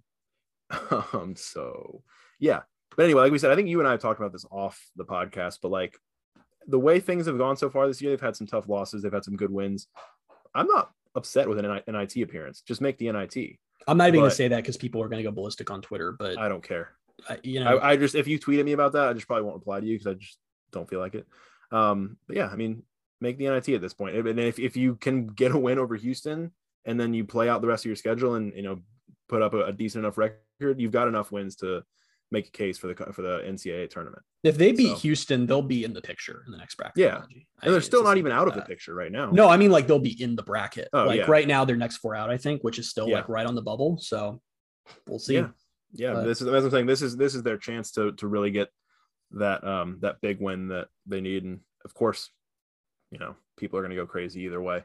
um, 1.13 1.35
so 1.35 2.03
yeah. 2.39 2.61
But 2.95 3.03
anyway, 3.05 3.23
like 3.23 3.31
we 3.31 3.37
said, 3.37 3.51
I 3.51 3.55
think 3.55 3.69
you 3.69 3.79
and 3.79 3.87
I 3.87 3.91
have 3.91 4.01
talked 4.01 4.19
about 4.19 4.31
this 4.31 4.45
off 4.51 4.79
the 4.95 5.05
podcast, 5.05 5.59
but 5.61 5.71
like 5.71 5.97
the 6.67 6.79
way 6.79 6.99
things 6.99 7.25
have 7.27 7.37
gone 7.37 7.57
so 7.57 7.69
far 7.69 7.87
this 7.87 8.01
year, 8.01 8.11
they've 8.11 8.21
had 8.21 8.35
some 8.35 8.47
tough 8.47 8.67
losses, 8.67 9.03
they've 9.03 9.13
had 9.13 9.23
some 9.23 9.35
good 9.35 9.51
wins. 9.51 9.87
I'm 10.53 10.67
not 10.67 10.91
upset 11.15 11.47
with 11.47 11.59
an 11.59 11.81
NIT 11.87 12.17
appearance. 12.17 12.61
Just 12.61 12.81
make 12.81 12.97
the 12.97 13.11
NIT. 13.11 13.57
I'm 13.87 13.97
not 13.97 14.09
even 14.09 14.19
going 14.19 14.29
to 14.29 14.35
say 14.35 14.47
that 14.49 14.57
because 14.57 14.77
people 14.77 15.01
are 15.01 15.07
going 15.07 15.23
to 15.23 15.29
go 15.29 15.33
ballistic 15.33 15.71
on 15.71 15.81
Twitter, 15.81 16.11
but 16.11 16.37
I 16.37 16.49
don't 16.49 16.63
care. 16.63 16.91
I, 17.27 17.37
you 17.43 17.63
know, 17.63 17.77
I, 17.77 17.91
I, 17.91 17.97
just 17.97 18.15
if 18.15 18.27
you 18.27 18.37
tweet 18.39 18.59
at 18.59 18.65
me 18.65 18.73
about 18.73 18.93
that, 18.93 19.09
I 19.09 19.13
just 19.13 19.27
probably 19.27 19.43
won't 19.43 19.55
reply 19.55 19.79
to 19.79 19.85
you 19.85 19.97
because 19.97 20.11
I 20.11 20.13
just 20.15 20.37
don't 20.71 20.89
feel 20.89 20.99
like 20.99 21.15
it. 21.15 21.27
Um, 21.71 22.17
but 22.27 22.37
yeah, 22.37 22.47
I 22.47 22.55
mean, 22.55 22.83
make 23.21 23.37
the 23.37 23.49
NIT 23.49 23.69
at 23.69 23.81
this 23.81 23.93
point. 23.93 24.15
And 24.15 24.39
if, 24.39 24.59
if 24.59 24.77
you 24.77 24.95
can 24.95 25.27
get 25.27 25.51
a 25.51 25.57
win 25.57 25.79
over 25.79 25.95
Houston 25.95 26.51
and 26.85 26.99
then 26.99 27.13
you 27.13 27.25
play 27.25 27.49
out 27.49 27.61
the 27.61 27.67
rest 27.67 27.83
of 27.83 27.87
your 27.87 27.95
schedule 27.95 28.35
and 28.35 28.53
you 28.55 28.63
know 28.63 28.79
put 29.27 29.41
up 29.41 29.53
a, 29.53 29.65
a 29.65 29.73
decent 29.73 30.05
enough 30.05 30.17
record, 30.17 30.79
you've 30.79 30.91
got 30.91 31.07
enough 31.07 31.31
wins 31.31 31.55
to 31.57 31.83
make 32.31 32.47
a 32.47 32.51
case 32.51 32.77
for 32.77 32.87
the 32.87 32.95
for 33.13 33.21
the 33.21 33.39
NCAA 33.39 33.89
tournament. 33.89 34.23
If 34.43 34.57
they 34.57 34.71
beat 34.71 34.89
so, 34.89 34.95
Houston, 34.97 35.45
they'll 35.45 35.61
be 35.61 35.83
in 35.83 35.93
the 35.93 36.01
picture 36.01 36.43
in 36.45 36.51
the 36.51 36.57
next 36.57 36.75
bracket. 36.75 36.97
Yeah, 36.97 37.21
and 37.61 37.73
they're 37.73 37.81
still 37.81 38.03
not 38.03 38.17
even 38.17 38.31
out 38.31 38.47
of 38.47 38.53
the 38.53 38.61
picture 38.61 38.93
right 38.93 39.11
now. 39.11 39.31
No, 39.31 39.49
I 39.49 39.57
mean 39.57 39.71
like 39.71 39.87
they'll 39.87 39.99
be 39.99 40.21
in 40.21 40.35
the 40.35 40.43
bracket. 40.43 40.89
Oh, 40.93 41.05
like 41.05 41.21
yeah. 41.21 41.25
right 41.25 41.47
now, 41.47 41.65
they're 41.65 41.75
next 41.75 41.97
four 41.97 42.15
out, 42.15 42.29
I 42.29 42.37
think, 42.37 42.63
which 42.63 42.79
is 42.79 42.89
still 42.89 43.07
yeah. 43.07 43.17
like 43.17 43.29
right 43.29 43.45
on 43.45 43.55
the 43.55 43.61
bubble. 43.61 43.97
So 43.99 44.41
we'll 45.07 45.19
see. 45.19 45.35
Yeah, 45.35 45.47
yeah. 45.93 46.13
But, 46.13 46.25
this 46.25 46.41
is 46.41 46.47
as 46.47 46.63
I'm 46.63 46.71
saying. 46.71 46.85
This 46.85 47.01
is 47.01 47.17
this 47.17 47.35
is 47.35 47.43
their 47.43 47.57
chance 47.57 47.91
to 47.91 48.13
to 48.13 48.27
really 48.27 48.51
get 48.51 48.69
that 49.31 49.63
um 49.63 49.99
that 50.01 50.21
big 50.21 50.39
win 50.39 50.69
that 50.69 50.87
they 51.05 51.21
need, 51.21 51.43
and 51.43 51.59
of 51.83 51.93
course, 51.93 52.29
you 53.11 53.19
know, 53.19 53.35
people 53.57 53.79
are 53.79 53.81
going 53.81 53.91
to 53.91 53.95
go 53.95 54.05
crazy 54.05 54.41
either 54.41 54.61
way. 54.61 54.83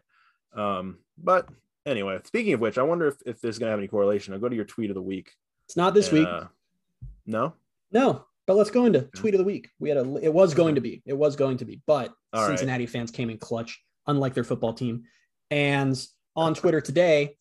Um, 0.55 0.99
but 1.19 1.49
anyway, 1.87 2.19
speaking 2.25 2.53
of 2.55 2.61
which, 2.61 2.79
I 2.79 2.83
wonder 2.83 3.09
if 3.09 3.17
if 3.27 3.41
this 3.41 3.57
is 3.57 3.59
going 3.59 3.69
to 3.69 3.73
have 3.73 3.81
any 3.81 3.89
correlation. 3.89 4.35
I'll 4.35 4.41
go 4.41 4.49
to 4.49 4.57
your 4.57 4.65
tweet 4.65 4.91
of 4.91 4.95
the 4.95 5.03
week. 5.03 5.33
It's 5.67 5.77
not 5.77 5.95
this 5.95 6.09
and, 6.09 6.19
week. 6.19 6.29
Uh, 6.29 6.45
no. 7.27 7.55
No. 7.93 8.27
But 8.47 8.57
let's 8.57 8.71
go 8.71 8.85
into 8.85 9.03
tweet 9.17 9.35
of 9.35 9.39
the 9.39 9.45
week. 9.45 9.71
We 9.79 9.89
had 9.89 9.99
a. 9.99 10.17
It 10.17 10.33
was 10.33 10.53
going 10.53 10.75
to 10.75 10.81
be. 10.81 11.03
It 11.07 11.15
was 11.15 11.35
going 11.35 11.57
to 11.59 11.65
be. 11.65 11.81
But 11.87 12.13
All 12.33 12.47
Cincinnati 12.47 12.85
right. 12.85 12.91
fans 12.91 13.11
came 13.11 13.31
in 13.31 13.39
clutch, 13.39 13.83
unlike 14.07 14.35
their 14.35 14.45
football 14.45 14.75
team. 14.75 15.05
And 15.51 15.99
on 16.37 16.55
Twitter 16.55 16.81
today, 16.81 17.37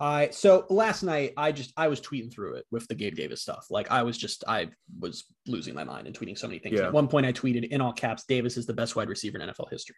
I 0.00 0.30
so 0.30 0.66
last 0.68 1.02
night 1.02 1.32
I 1.36 1.52
just 1.52 1.72
I 1.76 1.88
was 1.88 2.00
tweeting 2.00 2.32
through 2.32 2.54
it 2.54 2.66
with 2.70 2.86
the 2.88 2.94
Gabe 2.94 3.14
Davis 3.14 3.42
stuff. 3.42 3.66
Like 3.70 3.90
I 3.90 4.02
was 4.02 4.18
just 4.18 4.44
I 4.46 4.68
was 4.98 5.24
losing 5.46 5.74
my 5.74 5.84
mind 5.84 6.06
and 6.06 6.18
tweeting 6.18 6.38
so 6.38 6.46
many 6.46 6.58
things. 6.58 6.78
Yeah. 6.78 6.86
At 6.86 6.92
one 6.92 7.08
point 7.08 7.26
I 7.26 7.32
tweeted 7.32 7.68
in 7.68 7.80
all 7.80 7.92
caps, 7.92 8.24
Davis 8.24 8.56
is 8.56 8.66
the 8.66 8.74
best 8.74 8.96
wide 8.96 9.08
receiver 9.08 9.38
in 9.38 9.48
NFL 9.48 9.70
history. 9.70 9.96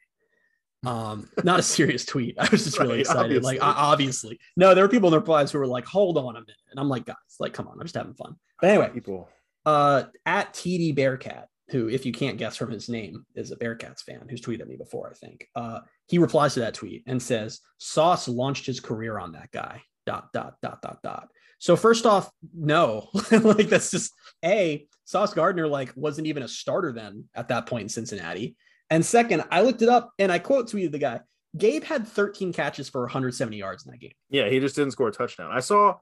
Um, 0.87 1.29
not 1.45 1.59
a 1.59 1.63
serious 1.63 2.05
tweet. 2.05 2.37
I 2.39 2.49
was 2.51 2.65
just 2.65 2.79
really 2.79 2.93
right, 2.93 3.01
excited. 3.01 3.21
Obviously. 3.21 3.59
Like 3.59 3.77
obviously. 3.77 4.41
No, 4.57 4.75
there 4.75 4.85
were 4.85 4.89
people 4.89 5.09
in 5.09 5.13
the 5.13 5.19
replies 5.19 5.51
who 5.51 5.59
were 5.59 5.67
like, 5.67 5.87
hold 5.87 6.19
on 6.19 6.37
a 6.37 6.41
minute. 6.41 6.57
And 6.71 6.79
I'm 6.79 6.89
like, 6.89 7.05
guys, 7.05 7.17
like, 7.41 7.53
come 7.53 7.67
on, 7.69 7.75
I'm 7.75 7.85
just 7.85 7.97
having 7.97 8.15
fun. 8.15 8.37
But 8.61 8.71
anyway, 8.71 8.91
people 8.93 9.29
uh, 9.67 10.05
at 10.25 10.55
TD 10.55 10.95
Bearcat, 10.95 11.49
who, 11.71 11.89
if 11.89 12.07
you 12.07 12.13
can't 12.13 12.39
guess 12.39 12.57
from 12.57 12.71
his 12.71 12.89
name, 12.89 13.25
is 13.35 13.51
a 13.51 13.57
Bearcats 13.57 14.03
fan 14.03 14.27
who's 14.29 14.41
tweeted 14.41 14.67
me 14.67 14.77
before, 14.77 15.11
I 15.11 15.15
think. 15.15 15.47
Uh, 15.55 15.81
he 16.07 16.19
replies 16.19 16.55
to 16.55 16.61
that 16.61 16.75
tweet 16.75 17.03
and 17.07 17.23
says, 17.23 17.61
Sauce 17.79 18.29
launched 18.29 18.67
his 18.67 18.81
career 18.81 19.19
on 19.19 19.33
that 19.33 19.51
guy. 19.51 19.83
Dot, 20.07 20.33
dot, 20.33 20.55
dot, 20.63 20.81
dot, 20.81 21.03
dot. 21.03 21.29
So, 21.59 21.77
first 21.77 22.07
off, 22.07 22.31
no, 22.55 23.09
like 23.31 23.69
that's 23.69 23.91
just 23.91 24.15
A, 24.45 24.87
Sauce 25.05 25.35
Gardner, 25.35 25.69
like, 25.69 25.93
wasn't 25.97 26.27
even 26.27 26.43
a 26.43 26.49
starter 26.49 26.93
then 26.93 27.25
at 27.35 27.49
that 27.49 27.67
point 27.67 27.83
in 27.83 27.89
Cincinnati. 27.89 28.57
And 28.91 29.05
second, 29.05 29.45
I 29.51 29.61
looked 29.61 29.83
it 29.83 29.89
up 29.89 30.13
and 30.19 30.33
I 30.33 30.39
quote 30.39 30.71
tweeted 30.71 30.93
the 30.93 30.99
guy. 30.99 31.21
Gabe 31.57 31.85
had 31.85 32.07
13 32.07 32.53
catches 32.53 32.89
for 32.89 33.03
170 33.03 33.57
yards 33.57 33.85
in 33.85 33.93
that 33.93 33.99
game. 33.99 34.13
Yeah, 34.31 34.49
he 34.49 34.61
just 34.61 34.77
didn't 34.77 34.93
score 34.93 35.09
a 35.09 35.13
touchdown. 35.13 35.51
I 35.53 35.61
saw 35.61 35.97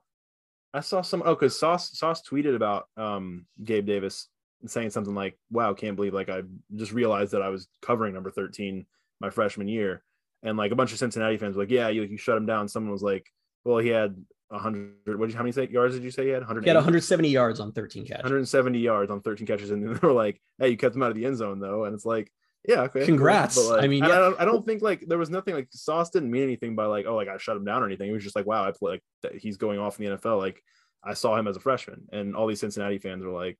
I 0.73 0.81
saw 0.81 1.01
some 1.01 1.23
oh 1.25 1.33
because 1.33 1.59
Sauce 1.59 1.97
Sauce 1.97 2.21
tweeted 2.21 2.55
about 2.55 2.87
um 2.97 3.45
Gabe 3.63 3.85
Davis 3.85 4.27
saying 4.65 4.89
something 4.89 5.15
like, 5.15 5.37
"Wow, 5.51 5.73
can't 5.73 5.95
believe 5.95 6.13
like 6.13 6.29
I 6.29 6.41
just 6.75 6.91
realized 6.91 7.33
that 7.33 7.41
I 7.41 7.49
was 7.49 7.67
covering 7.81 8.13
number 8.13 8.31
13 8.31 8.85
my 9.19 9.29
freshman 9.29 9.67
year." 9.67 10.03
And 10.43 10.57
like 10.57 10.71
a 10.71 10.75
bunch 10.75 10.91
of 10.91 10.99
Cincinnati 10.99 11.37
fans 11.37 11.55
were 11.55 11.63
like, 11.63 11.71
"Yeah, 11.71 11.89
you 11.89 12.03
you 12.03 12.17
shut 12.17 12.37
him 12.37 12.45
down." 12.45 12.67
Someone 12.67 12.91
was 12.91 13.03
like, 13.03 13.25
"Well, 13.63 13.77
he 13.77 13.89
had 13.89 14.15
100 14.49 15.19
what 15.19 15.25
did 15.25 15.33
you, 15.33 15.37
how 15.37 15.43
many 15.43 15.51
say, 15.51 15.67
yards 15.67 15.93
did 15.93 16.03
you 16.03 16.11
say 16.11 16.23
he 16.23 16.29
had? 16.29 16.39
100 16.39 16.63
he 16.63 16.69
had 16.69 16.77
170 16.77 17.27
yards 17.27 17.59
on 17.59 17.73
13 17.73 18.05
catches. 18.05 18.23
170 18.23 18.79
yards 18.79 19.11
on 19.11 19.21
13 19.21 19.45
catches. 19.45 19.71
And 19.71 19.83
they 19.83 20.07
were 20.07 20.13
like 20.13 20.39
hey 20.57 20.69
you 20.69 20.77
kept 20.77 20.95
him 20.95 21.03
out 21.03 21.09
of 21.09 21.15
the 21.15 21.25
end 21.25 21.37
zone 21.37 21.59
though. 21.59 21.83
And 21.83 21.93
it's 21.93 22.05
like 22.05 22.31
yeah 22.65 22.83
okay 22.83 23.05
congrats. 23.05 23.57
Like, 23.57 23.83
i 23.83 23.87
mean 23.87 24.03
yeah. 24.05 24.11
I, 24.11 24.17
don't, 24.17 24.41
I 24.41 24.45
don't 24.45 24.65
think 24.65 24.81
like 24.81 25.03
there 25.05 25.17
was 25.17 25.29
nothing 25.29 25.53
like 25.53 25.67
sauce 25.71 26.11
didn't 26.11 26.31
mean 26.31 26.43
anything 26.43 26.75
by 26.75 26.85
like 26.85 27.05
oh 27.05 27.15
like 27.15 27.27
i 27.27 27.37
shut 27.37 27.57
him 27.57 27.65
down 27.65 27.83
or 27.83 27.87
anything. 27.87 28.09
It 28.09 28.13
was 28.13 28.23
just 28.23 28.37
like 28.37 28.45
wow 28.45 28.65
i 28.65 28.71
play 28.71 29.01
like 29.23 29.33
he's 29.35 29.57
going 29.57 29.79
off 29.79 29.99
in 29.99 30.05
the 30.05 30.17
nfl 30.17 30.37
like 30.37 30.63
I 31.03 31.13
saw 31.13 31.37
him 31.37 31.47
as 31.47 31.55
a 31.55 31.59
freshman, 31.59 32.07
and 32.11 32.35
all 32.35 32.47
these 32.47 32.59
Cincinnati 32.59 32.97
fans 32.97 33.23
were 33.23 33.31
like 33.31 33.57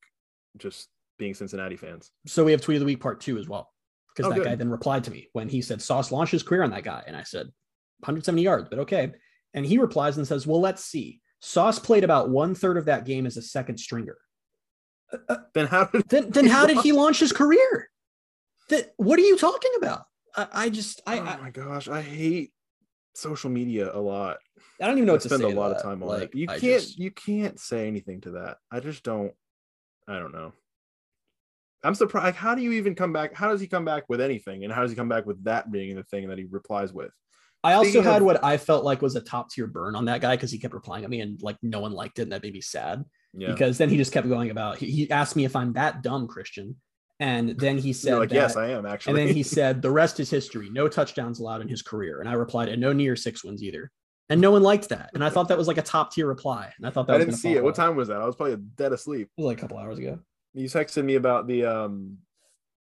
just 0.57 0.89
being 1.17 1.33
Cincinnati 1.33 1.77
fans. 1.77 2.11
So 2.25 2.43
we 2.43 2.51
have 2.51 2.61
tweet 2.61 2.75
of 2.75 2.81
the 2.81 2.85
week 2.85 2.99
part 2.99 3.19
two 3.19 3.37
as 3.37 3.47
well, 3.47 3.71
because 4.15 4.27
oh, 4.27 4.33
that 4.33 4.39
good. 4.39 4.45
guy 4.45 4.55
then 4.55 4.69
replied 4.69 5.03
to 5.05 5.11
me 5.11 5.29
when 5.33 5.49
he 5.49 5.61
said 5.61 5.81
Sauce 5.81 6.11
launched 6.11 6.31
his 6.31 6.43
career 6.43 6.63
on 6.63 6.71
that 6.71 6.83
guy, 6.83 7.03
and 7.07 7.15
I 7.15 7.23
said 7.23 7.47
170 7.99 8.41
yards, 8.41 8.67
but 8.69 8.79
okay. 8.79 9.11
And 9.53 9.65
he 9.65 9.77
replies 9.77 10.17
and 10.17 10.27
says, 10.27 10.45
"Well, 10.45 10.61
let's 10.61 10.83
see. 10.83 11.21
Sauce 11.39 11.79
played 11.79 12.03
about 12.03 12.29
one 12.29 12.55
third 12.55 12.77
of 12.77 12.85
that 12.85 13.05
game 13.05 13.25
as 13.25 13.37
a 13.37 13.41
second 13.41 13.77
stringer. 13.77 14.17
Uh, 15.29 15.37
then 15.53 15.67
how 15.67 15.85
did 15.85 16.07
then, 16.09 16.29
then 16.29 16.47
how 16.47 16.65
did 16.65 16.79
he 16.79 16.91
launch 16.91 17.19
his 17.19 17.31
career? 17.31 17.89
That 18.69 18.93
what 18.97 19.19
are 19.19 19.23
you 19.23 19.37
talking 19.37 19.71
about? 19.77 20.03
I, 20.35 20.47
I 20.53 20.69
just 20.69 21.01
I, 21.05 21.19
oh 21.19 21.41
my 21.41 21.51
gosh, 21.51 21.87
I 21.87 22.01
hate 22.01 22.51
social 23.15 23.49
media 23.49 23.95
a 23.95 23.99
lot. 23.99 24.37
I 24.81 24.85
don't 24.85 24.97
even 24.97 25.07
know 25.07 25.13
I 25.13 25.15
what 25.15 25.21
to 25.23 25.29
spend 25.29 25.43
a 25.43 25.49
lot 25.49 25.71
of 25.71 25.81
time 25.81 26.03
on 26.03 26.09
like, 26.09 26.23
it. 26.23 26.35
You 26.35 26.47
I 26.49 26.59
can't 26.59 26.81
just... 26.81 26.99
you 26.99 27.11
can't 27.11 27.59
say 27.59 27.87
anything 27.87 28.21
to 28.21 28.31
that. 28.31 28.57
I 28.71 28.79
just 28.79 29.03
don't 29.03 29.33
I 30.07 30.19
don't 30.19 30.33
know. 30.33 30.53
I'm 31.83 31.95
surprised. 31.95 32.25
Like, 32.25 32.35
how 32.35 32.55
do 32.55 32.61
you 32.61 32.73
even 32.73 32.95
come 32.95 33.13
back? 33.13 33.33
How 33.33 33.49
does 33.49 33.61
he 33.61 33.67
come 33.67 33.85
back 33.85 34.05
with 34.09 34.21
anything? 34.21 34.63
And 34.63 34.73
how 34.73 34.81
does 34.81 34.91
he 34.91 34.95
come 34.95 35.09
back 35.09 35.25
with 35.25 35.43
that 35.43 35.71
being 35.71 35.95
the 35.95 36.03
thing 36.03 36.27
that 36.29 36.37
he 36.37 36.45
replies 36.45 36.93
with? 36.93 37.11
I 37.63 37.73
also 37.73 37.89
Speaking 37.89 38.03
had 38.03 38.21
of... 38.21 38.25
what 38.25 38.43
I 38.43 38.57
felt 38.57 38.83
like 38.83 39.01
was 39.01 39.15
a 39.15 39.21
top 39.21 39.51
tier 39.51 39.67
burn 39.67 39.95
on 39.95 40.05
that 40.05 40.21
guy 40.21 40.35
because 40.35 40.51
he 40.51 40.59
kept 40.59 40.73
replying 40.73 41.03
at 41.03 41.09
me 41.09 41.21
and 41.21 41.41
like 41.41 41.57
no 41.61 41.79
one 41.79 41.91
liked 41.91 42.19
it 42.19 42.23
and 42.23 42.31
that 42.31 42.43
made 42.43 42.53
me 42.53 42.61
sad. 42.61 43.03
Yeah. 43.33 43.51
Because 43.51 43.77
then 43.77 43.89
he 43.89 43.97
just 43.97 44.11
kept 44.11 44.27
going 44.27 44.49
about 44.49 44.77
he, 44.77 44.89
he 44.89 45.11
asked 45.11 45.35
me 45.35 45.45
if 45.45 45.55
I'm 45.55 45.73
that 45.73 46.01
dumb, 46.01 46.27
Christian. 46.27 46.77
And 47.19 47.57
then 47.59 47.77
he 47.77 47.93
said, 47.93 48.19
like, 48.19 48.29
that, 48.29 48.35
"Yes, 48.35 48.55
I 48.55 48.69
am 48.69 48.85
actually." 48.85 49.19
And 49.19 49.29
then 49.29 49.35
he 49.35 49.43
said, 49.57 49.81
"The 49.81 49.91
rest 49.91 50.19
is 50.19 50.29
history. 50.29 50.69
No 50.69 50.87
touchdowns 50.87 51.39
allowed 51.39 51.61
in 51.61 51.67
his 51.67 51.81
career." 51.81 52.19
And 52.19 52.29
I 52.29 52.33
replied, 52.33 52.69
"And 52.69 52.81
no 52.81 52.93
near 52.93 53.15
six 53.15 53.43
wins 53.43 53.63
either." 53.63 53.91
And 54.29 54.41
no 54.41 54.51
one 54.51 54.61
liked 54.61 54.89
that. 54.89 55.11
And 55.13 55.23
I 55.23 55.29
thought 55.29 55.47
that 55.47 55.57
was 55.57 55.67
like 55.67 55.77
a 55.77 55.83
top 55.83 56.13
tier 56.13 56.27
reply. 56.27 56.73
And 56.77 56.85
I 56.85 56.89
thought 56.89 57.07
that 57.07 57.15
I 57.15 57.19
didn't 57.19 57.35
see 57.35 57.53
it. 57.53 57.63
What 57.63 57.75
time 57.75 57.95
was 57.95 58.09
that? 58.09 58.21
I 58.21 58.25
was 58.25 58.35
probably 58.35 58.57
dead 58.75 58.91
asleep. 58.91 59.29
It 59.37 59.41
was 59.41 59.47
like 59.47 59.57
a 59.57 59.61
couple 59.61 59.77
hours 59.77 59.97
ago. 59.99 60.19
You 60.53 60.67
texted 60.67 61.05
me 61.05 61.15
about 61.15 61.47
the 61.47 61.65
um 61.65 62.17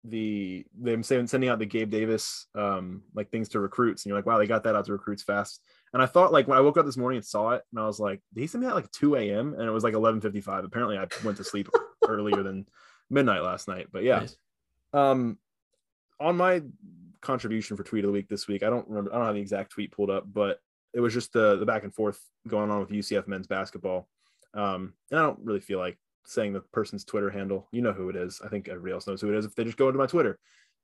the 0.04 0.66
them 0.78 1.02
saying 1.02 1.28
sending 1.28 1.48
out 1.48 1.60
the 1.60 1.66
Gabe 1.66 1.88
Davis 1.88 2.48
um 2.56 3.02
like 3.14 3.30
things 3.30 3.48
to 3.50 3.60
recruits, 3.60 4.04
and 4.04 4.10
you're 4.10 4.18
like, 4.18 4.26
wow, 4.26 4.36
they 4.36 4.46
got 4.46 4.64
that 4.64 4.76
out 4.76 4.84
to 4.86 4.92
recruits 4.92 5.22
fast. 5.22 5.62
And 5.92 6.02
I 6.02 6.06
thought 6.06 6.32
like 6.32 6.48
when 6.48 6.58
I 6.58 6.60
woke 6.60 6.76
up 6.76 6.86
this 6.86 6.96
morning 6.96 7.18
and 7.18 7.26
saw 7.26 7.50
it, 7.50 7.62
and 7.70 7.80
I 7.80 7.86
was 7.86 8.00
like, 8.00 8.20
did 8.34 8.40
he 8.40 8.46
send 8.46 8.62
me 8.62 8.68
that 8.68 8.74
like 8.74 8.90
2 8.92 9.16
a.m. 9.16 9.54
and 9.54 9.62
it 9.62 9.70
was 9.70 9.84
like 9.84 9.94
11:55. 9.94 10.64
Apparently, 10.64 10.98
I 10.98 11.06
went 11.24 11.36
to 11.38 11.44
sleep 11.44 11.68
earlier 12.06 12.42
than 12.42 12.66
midnight 13.10 13.42
last 13.42 13.68
night. 13.68 13.88
But 13.92 14.02
yeah, 14.02 14.20
nice. 14.20 14.36
um, 14.92 15.38
on 16.18 16.36
my 16.36 16.62
contribution 17.20 17.76
for 17.76 17.84
tweet 17.84 18.04
of 18.04 18.08
the 18.08 18.12
week 18.12 18.28
this 18.28 18.48
week, 18.48 18.62
I 18.62 18.70
don't 18.70 18.88
remember. 18.88 19.14
I 19.14 19.18
don't 19.18 19.26
have 19.26 19.34
the 19.34 19.40
exact 19.40 19.72
tweet 19.72 19.92
pulled 19.92 20.10
up, 20.10 20.24
but 20.26 20.58
it 20.94 21.00
was 21.00 21.14
just 21.14 21.32
the 21.32 21.56
the 21.56 21.66
back 21.66 21.84
and 21.84 21.94
forth 21.94 22.20
going 22.48 22.70
on 22.70 22.80
with 22.80 22.90
UCF 22.90 23.28
men's 23.28 23.46
basketball. 23.46 24.08
Um, 24.54 24.94
and 25.10 25.18
I 25.18 25.22
don't 25.22 25.40
really 25.42 25.60
feel 25.60 25.78
like 25.78 25.98
saying 26.24 26.52
the 26.52 26.60
person's 26.60 27.04
Twitter 27.04 27.30
handle. 27.30 27.68
You 27.72 27.82
know 27.82 27.92
who 27.92 28.08
it 28.08 28.16
is. 28.16 28.40
I 28.44 28.48
think 28.48 28.68
everybody 28.68 28.92
else 28.92 29.06
knows 29.06 29.20
who 29.20 29.32
it 29.32 29.36
is 29.36 29.44
if 29.44 29.54
they 29.54 29.64
just 29.64 29.78
go 29.78 29.88
into 29.88 29.98
my 29.98 30.06
Twitter. 30.06 30.38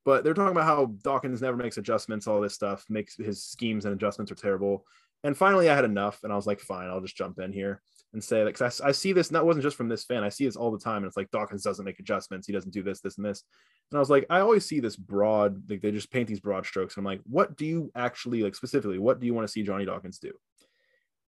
But 0.05 0.23
they're 0.23 0.33
talking 0.33 0.51
about 0.51 0.65
how 0.65 0.85
Dawkins 1.03 1.41
never 1.41 1.57
makes 1.57 1.77
adjustments, 1.77 2.25
all 2.25 2.41
this 2.41 2.53
stuff, 2.55 2.85
makes 2.89 3.15
his 3.17 3.43
schemes 3.43 3.85
and 3.85 3.93
adjustments 3.93 4.31
are 4.31 4.35
terrible. 4.35 4.85
And 5.23 5.37
finally, 5.37 5.69
I 5.69 5.75
had 5.75 5.85
enough, 5.85 6.23
and 6.23 6.31
I 6.31 6.37
was 6.37 6.47
like, 6.47 6.61
fine, 6.61 6.87
I'll 6.87 7.01
just 7.01 7.17
jump 7.17 7.39
in 7.39 7.51
here 7.51 7.81
and 8.13 8.23
say 8.23 8.39
that 8.39 8.53
because 8.53 8.81
I, 8.81 8.89
I, 8.89 8.91
see 8.91 9.13
this. 9.13 9.27
and 9.27 9.35
That 9.35 9.45
wasn't 9.45 9.63
just 9.63 9.77
from 9.77 9.89
this 9.89 10.03
fan. 10.03 10.23
I 10.23 10.29
see 10.29 10.45
this 10.45 10.55
all 10.55 10.71
the 10.71 10.79
time, 10.79 10.97
and 10.97 11.05
it's 11.05 11.17
like 11.17 11.31
Dawkins 11.31 11.63
doesn't 11.63 11.85
make 11.85 11.99
adjustments. 11.99 12.47
He 12.47 12.53
doesn't 12.53 12.73
do 12.73 12.83
this, 12.83 13.01
this, 13.01 13.17
and 13.17 13.25
this. 13.25 13.43
And 13.91 13.97
I 13.97 13.99
was 13.99 14.09
like, 14.09 14.25
I 14.29 14.39
always 14.39 14.65
see 14.65 14.79
this 14.79 14.95
broad. 14.95 15.69
Like 15.69 15.81
they 15.81 15.91
just 15.91 16.11
paint 16.11 16.27
these 16.27 16.39
broad 16.39 16.65
strokes. 16.65 16.95
And 16.97 17.01
I'm 17.01 17.11
like, 17.11 17.21
what 17.25 17.55
do 17.55 17.65
you 17.65 17.91
actually 17.95 18.43
like 18.43 18.55
specifically? 18.55 18.99
What 18.99 19.19
do 19.19 19.25
you 19.25 19.33
want 19.33 19.47
to 19.47 19.51
see 19.51 19.63
Johnny 19.63 19.85
Dawkins 19.85 20.19
do? 20.19 20.31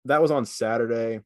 That 0.05 0.23
was 0.23 0.31
on 0.31 0.45
Saturday. 0.47 1.21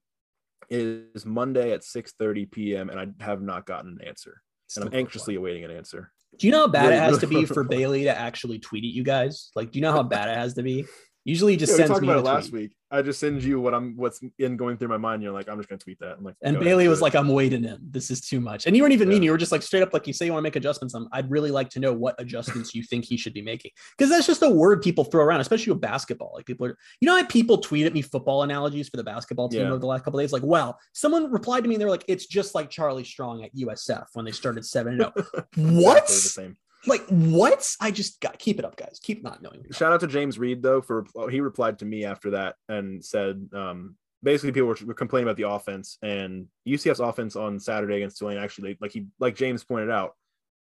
It 0.69 1.07
is 1.15 1.25
Monday 1.25 1.73
at 1.73 1.81
6:30 1.81 2.51
p.m. 2.51 2.91
and 2.91 3.01
I 3.01 3.25
have 3.25 3.41
not 3.41 3.67
gotten 3.67 3.99
an 4.01 4.07
answer. 4.07 4.43
And 4.77 4.85
I'm 4.85 4.95
anxiously 4.95 5.37
awaiting 5.37 5.65
an 5.65 5.71
answer. 5.71 6.13
Do 6.39 6.47
you 6.47 6.53
know 6.53 6.61
how 6.61 6.69
bad 6.69 6.93
it 6.93 6.99
has 6.99 7.19
to 7.19 7.27
be 7.27 7.45
for 7.47 7.65
Bailey 7.65 8.05
to 8.05 8.17
actually 8.17 8.59
tweet 8.59 8.85
at 8.85 8.91
you 8.91 9.03
guys? 9.03 9.51
Like, 9.57 9.73
do 9.73 9.79
you 9.79 9.83
know 9.83 9.93
how 9.93 10.03
bad 10.03 10.29
it 10.29 10.37
has 10.37 10.55
to 10.55 10.63
be? 10.63 10.85
Usually, 11.25 11.53
he 11.53 11.57
just 11.59 11.73
yeah, 11.73 11.87
sends 11.87 11.91
we 11.91 11.95
talked 11.95 12.05
about 12.05 12.19
it 12.19 12.25
last 12.25 12.53
week. 12.53 12.73
I 12.91 13.03
just 13.03 13.21
send 13.21 13.45
you 13.45 13.61
what 13.61 13.75
I'm 13.75 13.97
what's 13.97 14.21
in 14.39 14.57
going 14.57 14.79
through 14.79 14.89
my 14.89 14.97
mind. 14.97 15.23
You're 15.23 15.33
like, 15.33 15.49
I'm 15.49 15.59
just 15.59 15.69
gonna 15.69 15.79
tweet 15.79 15.99
that. 15.99 16.16
I'm 16.16 16.25
like, 16.25 16.37
and 16.43 16.59
Bailey 16.59 16.89
was 16.89 17.03
like, 17.03 17.14
I'm 17.14 17.29
waiting 17.29 17.64
in. 17.64 17.79
This 17.83 18.11
is 18.11 18.23
too 18.23 18.41
much. 18.41 18.66
And 18.66 18.75
you 18.75 18.83
weren't 18.83 18.95
even 18.95 19.09
yeah. 19.09 19.14
mean. 19.14 19.23
You 19.25 19.33
were 19.33 19.37
just 19.37 19.53
like 19.53 19.62
straight 19.62 19.83
up 19.83 19.93
like 19.93 20.07
you 20.07 20.14
say 20.14 20.25
you 20.25 20.33
want 20.33 20.41
to 20.41 20.47
make 20.47 20.57
adjustments. 20.57 20.95
I'm, 20.95 21.07
I'd 21.12 21.31
really 21.31 21.51
like 21.51 21.69
to 21.71 21.81
know 21.81 21.93
what 21.93 22.14
adjustments 22.19 22.75
you 22.75 22.83
think 22.83 23.05
he 23.05 23.19
should 23.19 23.35
be 23.35 23.43
making 23.43 23.73
because 23.97 24.11
that's 24.11 24.27
just 24.27 24.43
a 24.43 24.49
word 24.49 24.81
people 24.81 25.05
throw 25.05 25.23
around, 25.23 25.41
especially 25.41 25.73
with 25.73 25.83
basketball. 25.83 26.33
Like 26.35 26.47
people 26.47 26.66
are, 26.66 26.79
you 27.01 27.07
know, 27.07 27.16
how 27.16 27.25
people 27.27 27.59
tweet 27.59 27.85
at 27.85 27.93
me 27.93 28.01
football 28.01 28.43
analogies 28.43 28.89
for 28.89 28.97
the 28.97 29.05
basketball 29.05 29.51
team 29.51 29.62
yeah. 29.62 29.69
over 29.69 29.79
the 29.79 29.87
last 29.87 30.05
couple 30.05 30.21
days. 30.21 30.33
Like, 30.33 30.45
well, 30.45 30.79
someone 30.95 31.31
replied 31.31 31.62
to 31.62 31.69
me 31.69 31.75
and 31.75 31.83
they're 31.83 31.91
like, 31.91 32.05
it's 32.09 32.27
just 32.27 32.55
like 32.55 32.71
Charlie 32.71 33.05
Strong 33.05 33.45
at 33.45 33.55
USF 33.55 34.07
when 34.14 34.25
they 34.25 34.33
started 34.33 34.64
seven 34.64 34.95
and 34.95 35.03
zero. 35.03 35.12
Oh. 35.37 35.43
what? 35.83 36.05
Exactly 36.09 36.14
the 36.14 36.55
same. 36.55 36.57
Like 36.87 37.05
what? 37.09 37.68
I 37.81 37.91
just 37.91 38.20
got 38.20 38.39
keep 38.39 38.59
it 38.59 38.64
up, 38.64 38.76
guys. 38.76 39.01
Keep 39.03 39.22
not 39.22 39.43
knowing. 39.43 39.64
Shout 39.72 39.93
out 39.93 40.01
to 40.01 40.07
James 40.07 40.39
Reed 40.39 40.62
though 40.62 40.81
for 40.81 41.07
he 41.31 41.41
replied 41.41 41.79
to 41.81 41.85
me 41.85 42.05
after 42.05 42.31
that 42.31 42.57
and 42.68 43.05
said 43.05 43.49
um, 43.53 43.97
basically 44.22 44.53
people 44.53 44.68
were, 44.68 44.79
were, 44.85 44.95
complaining 44.95 45.29
about 45.29 45.37
the 45.37 45.49
offense 45.49 45.99
and 46.03 46.47
UCF's 46.66 47.01
offense 47.01 47.37
on 47.37 47.59
Saturday 47.59 47.97
against 47.97 48.18
Tulane 48.18 48.39
actually 48.39 48.76
like 48.81 48.93
he 48.93 49.07
like 49.18 49.37
James 49.37 49.64
pointed 49.64 49.91
out 49.91 50.14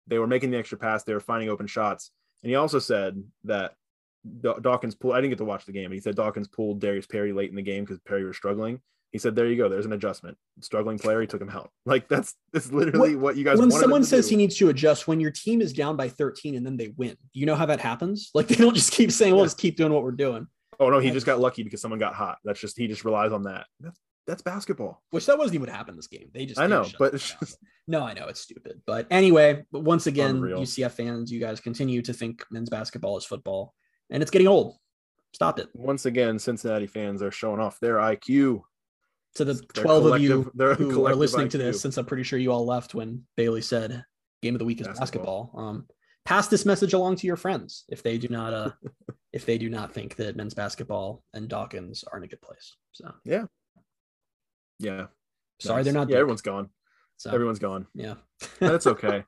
they 0.07 0.19
were 0.19 0.27
making 0.27 0.51
the 0.51 0.57
extra 0.57 0.77
pass 0.77 1.03
they 1.03 1.13
were 1.13 1.19
finding 1.19 1.49
open 1.49 1.67
shots 1.67 2.11
and 2.43 2.49
he 2.49 2.55
also 2.55 2.79
said 2.79 3.21
that 3.45 3.73
Dawkins 4.61 4.95
pulled 4.95 5.13
I 5.13 5.17
didn't 5.17 5.31
get 5.31 5.39
to 5.39 5.45
watch 5.45 5.65
the 5.65 5.71
game 5.71 5.89
but 5.89 5.95
he 5.95 6.01
said 6.01 6.15
Dawkins 6.15 6.47
pulled 6.47 6.79
Darius 6.79 7.07
Perry 7.07 7.33
late 7.33 7.49
in 7.49 7.55
the 7.55 7.61
game 7.61 7.83
because 7.83 7.99
Perry 7.99 8.25
was 8.25 8.37
struggling 8.37 8.81
he 9.17 9.19
said, 9.19 9.35
"There 9.35 9.47
you 9.47 9.57
go. 9.57 9.67
There's 9.67 9.87
an 9.87 9.93
adjustment. 9.93 10.37
Struggling 10.61 10.99
player, 10.99 11.19
he 11.19 11.25
took 11.25 11.41
him 11.41 11.49
out. 11.49 11.71
Like 11.87 12.07
that's 12.07 12.35
that's 12.53 12.71
literally 12.71 13.15
what, 13.15 13.23
what 13.23 13.37
you 13.37 13.43
guys." 13.43 13.57
When 13.57 13.71
someone 13.71 14.03
says 14.03 14.27
do. 14.27 14.31
he 14.31 14.35
needs 14.35 14.55
to 14.57 14.69
adjust, 14.69 15.07
when 15.07 15.19
your 15.19 15.31
team 15.31 15.59
is 15.59 15.73
down 15.73 15.95
by 15.95 16.07
13 16.07 16.53
and 16.55 16.63
then 16.63 16.77
they 16.77 16.93
win, 16.95 17.17
you 17.33 17.47
know 17.47 17.55
how 17.55 17.65
that 17.65 17.79
happens? 17.79 18.29
Like 18.37 18.49
they 18.49 18.55
don't 18.55 18.75
just 18.75 18.91
keep 18.91 19.11
saying, 19.11 19.33
"Well, 19.33 19.41
yeah. 19.41 19.47
just 19.47 19.57
keep 19.57 19.77
doing 19.77 19.91
what 19.91 20.03
we're 20.03 20.11
doing." 20.11 20.45
Oh 20.79 20.89
no, 20.91 20.99
he 20.99 21.09
just 21.09 21.25
got 21.25 21.39
lucky 21.39 21.63
because 21.63 21.81
someone 21.81 21.99
got 21.99 22.13
hot. 22.13 22.37
That's 22.43 22.59
just 22.59 22.77
he 22.77 22.87
just 22.87 23.03
relies 23.03 23.31
on 23.31 23.43
that. 23.43 23.65
That's 23.79 23.99
that's 24.27 24.43
basketball. 24.43 25.01
Which 25.09 25.25
that 25.25 25.39
wasn't 25.39 25.55
even 25.55 25.67
what 25.67 25.75
happened 25.75 25.97
this 25.97 26.07
game. 26.07 26.29
They 26.33 26.45
just 26.45 26.59
I 26.59 26.67
know, 26.67 26.85
but 26.99 27.13
just... 27.13 27.57
no, 27.87 28.03
I 28.03 28.13
know 28.13 28.27
it's 28.27 28.41
stupid. 28.41 28.81
But 28.85 29.07
anyway, 29.09 29.65
once 29.71 30.05
again, 30.05 30.35
Unreal. 30.35 30.61
UCF 30.61 30.91
fans, 30.91 31.31
you 31.31 31.39
guys 31.39 31.59
continue 31.59 32.03
to 32.03 32.13
think 32.13 32.45
men's 32.51 32.69
basketball 32.69 33.17
is 33.17 33.25
football, 33.25 33.73
and 34.11 34.21
it's 34.21 34.29
getting 34.29 34.47
old. 34.47 34.75
Stop 35.33 35.59
it. 35.59 35.69
Once 35.73 36.05
again, 36.05 36.39
Cincinnati 36.39 36.87
fans 36.87 37.21
are 37.21 37.31
showing 37.31 37.59
off 37.59 37.79
their 37.79 37.95
IQ 37.97 38.61
to 39.37 39.45
the 39.45 39.55
12 39.73 40.05
of 40.05 40.21
you 40.21 40.51
who 40.55 41.05
are 41.05 41.15
listening 41.15 41.47
IQ. 41.47 41.51
to 41.51 41.57
this, 41.57 41.81
since 41.81 41.97
I'm 41.97 42.05
pretty 42.05 42.23
sure 42.23 42.37
you 42.37 42.51
all 42.51 42.65
left 42.65 42.93
when 42.93 43.23
Bailey 43.35 43.61
said 43.61 44.03
game 44.41 44.55
of 44.55 44.59
the 44.59 44.65
week 44.65 44.81
is 44.81 44.87
basketball. 44.87 45.45
basketball. 45.45 45.67
Um, 45.69 45.87
pass 46.25 46.47
this 46.47 46.65
message 46.65 46.93
along 46.93 47.15
to 47.15 47.25
your 47.27 47.37
friends 47.37 47.85
if 47.87 48.03
they 48.03 48.17
do 48.17 48.27
not 48.27 48.53
uh 48.53 48.71
if 49.33 49.45
they 49.45 49.57
do 49.57 49.69
not 49.69 49.93
think 49.93 50.15
that 50.17 50.35
men's 50.35 50.53
basketball 50.53 51.23
and 51.33 51.47
Dawkins 51.47 52.03
are 52.11 52.17
in 52.17 52.23
a 52.23 52.27
good 52.27 52.41
place. 52.41 52.75
So 52.91 53.13
yeah. 53.23 53.45
Yeah. 54.79 55.07
Sorry, 55.59 55.79
nice. 55.79 55.85
they're 55.85 55.93
not. 55.93 56.09
Yeah, 56.09 56.17
everyone's 56.17 56.41
gone. 56.41 56.69
So, 57.17 57.31
everyone's 57.31 57.59
gone. 57.59 57.87
Yeah. 57.95 58.15
That's 58.59 58.87
okay. 58.95 59.23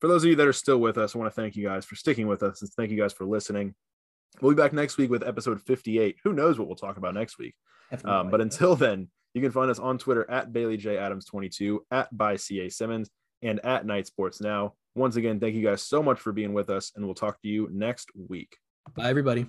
for 0.00 0.08
those 0.08 0.22
of 0.22 0.30
you 0.30 0.36
that 0.36 0.46
are 0.46 0.52
still 0.52 0.78
with 0.78 0.98
us, 0.98 1.14
I 1.14 1.18
want 1.18 1.34
to 1.34 1.40
thank 1.40 1.56
you 1.56 1.64
guys 1.64 1.84
for 1.84 1.96
sticking 1.96 2.28
with 2.28 2.42
us 2.42 2.62
and 2.62 2.70
thank 2.72 2.90
you 2.90 2.96
guys 2.96 3.12
for 3.12 3.24
listening. 3.24 3.74
We'll 4.40 4.52
be 4.52 4.60
back 4.60 4.72
next 4.72 4.98
week 4.98 5.10
with 5.10 5.26
episode 5.26 5.60
58. 5.62 6.16
Who 6.24 6.32
knows 6.32 6.58
what 6.58 6.68
we'll 6.68 6.76
talk 6.76 6.96
about 6.96 7.14
next 7.14 7.38
week? 7.38 7.54
Um, 8.04 8.30
but 8.30 8.40
until 8.40 8.74
then, 8.74 9.08
you 9.34 9.42
can 9.42 9.50
find 9.50 9.70
us 9.70 9.78
on 9.78 9.98
Twitter 9.98 10.28
at 10.30 10.52
Bailey 10.52 10.76
J 10.76 10.96
Adams 10.96 11.26
22, 11.26 11.84
at 11.90 12.16
by 12.16 12.36
CA 12.36 12.68
Simmons, 12.68 13.10
and 13.42 13.64
at 13.64 13.84
Knight 13.84 14.06
Sports 14.06 14.40
Now. 14.40 14.74
Once 14.94 15.16
again, 15.16 15.40
thank 15.40 15.54
you 15.54 15.62
guys 15.64 15.82
so 15.82 16.02
much 16.02 16.20
for 16.20 16.32
being 16.32 16.52
with 16.52 16.70
us, 16.70 16.92
and 16.94 17.04
we'll 17.04 17.14
talk 17.14 17.42
to 17.42 17.48
you 17.48 17.68
next 17.72 18.10
week. 18.14 18.56
Bye, 18.94 19.10
everybody. 19.10 19.46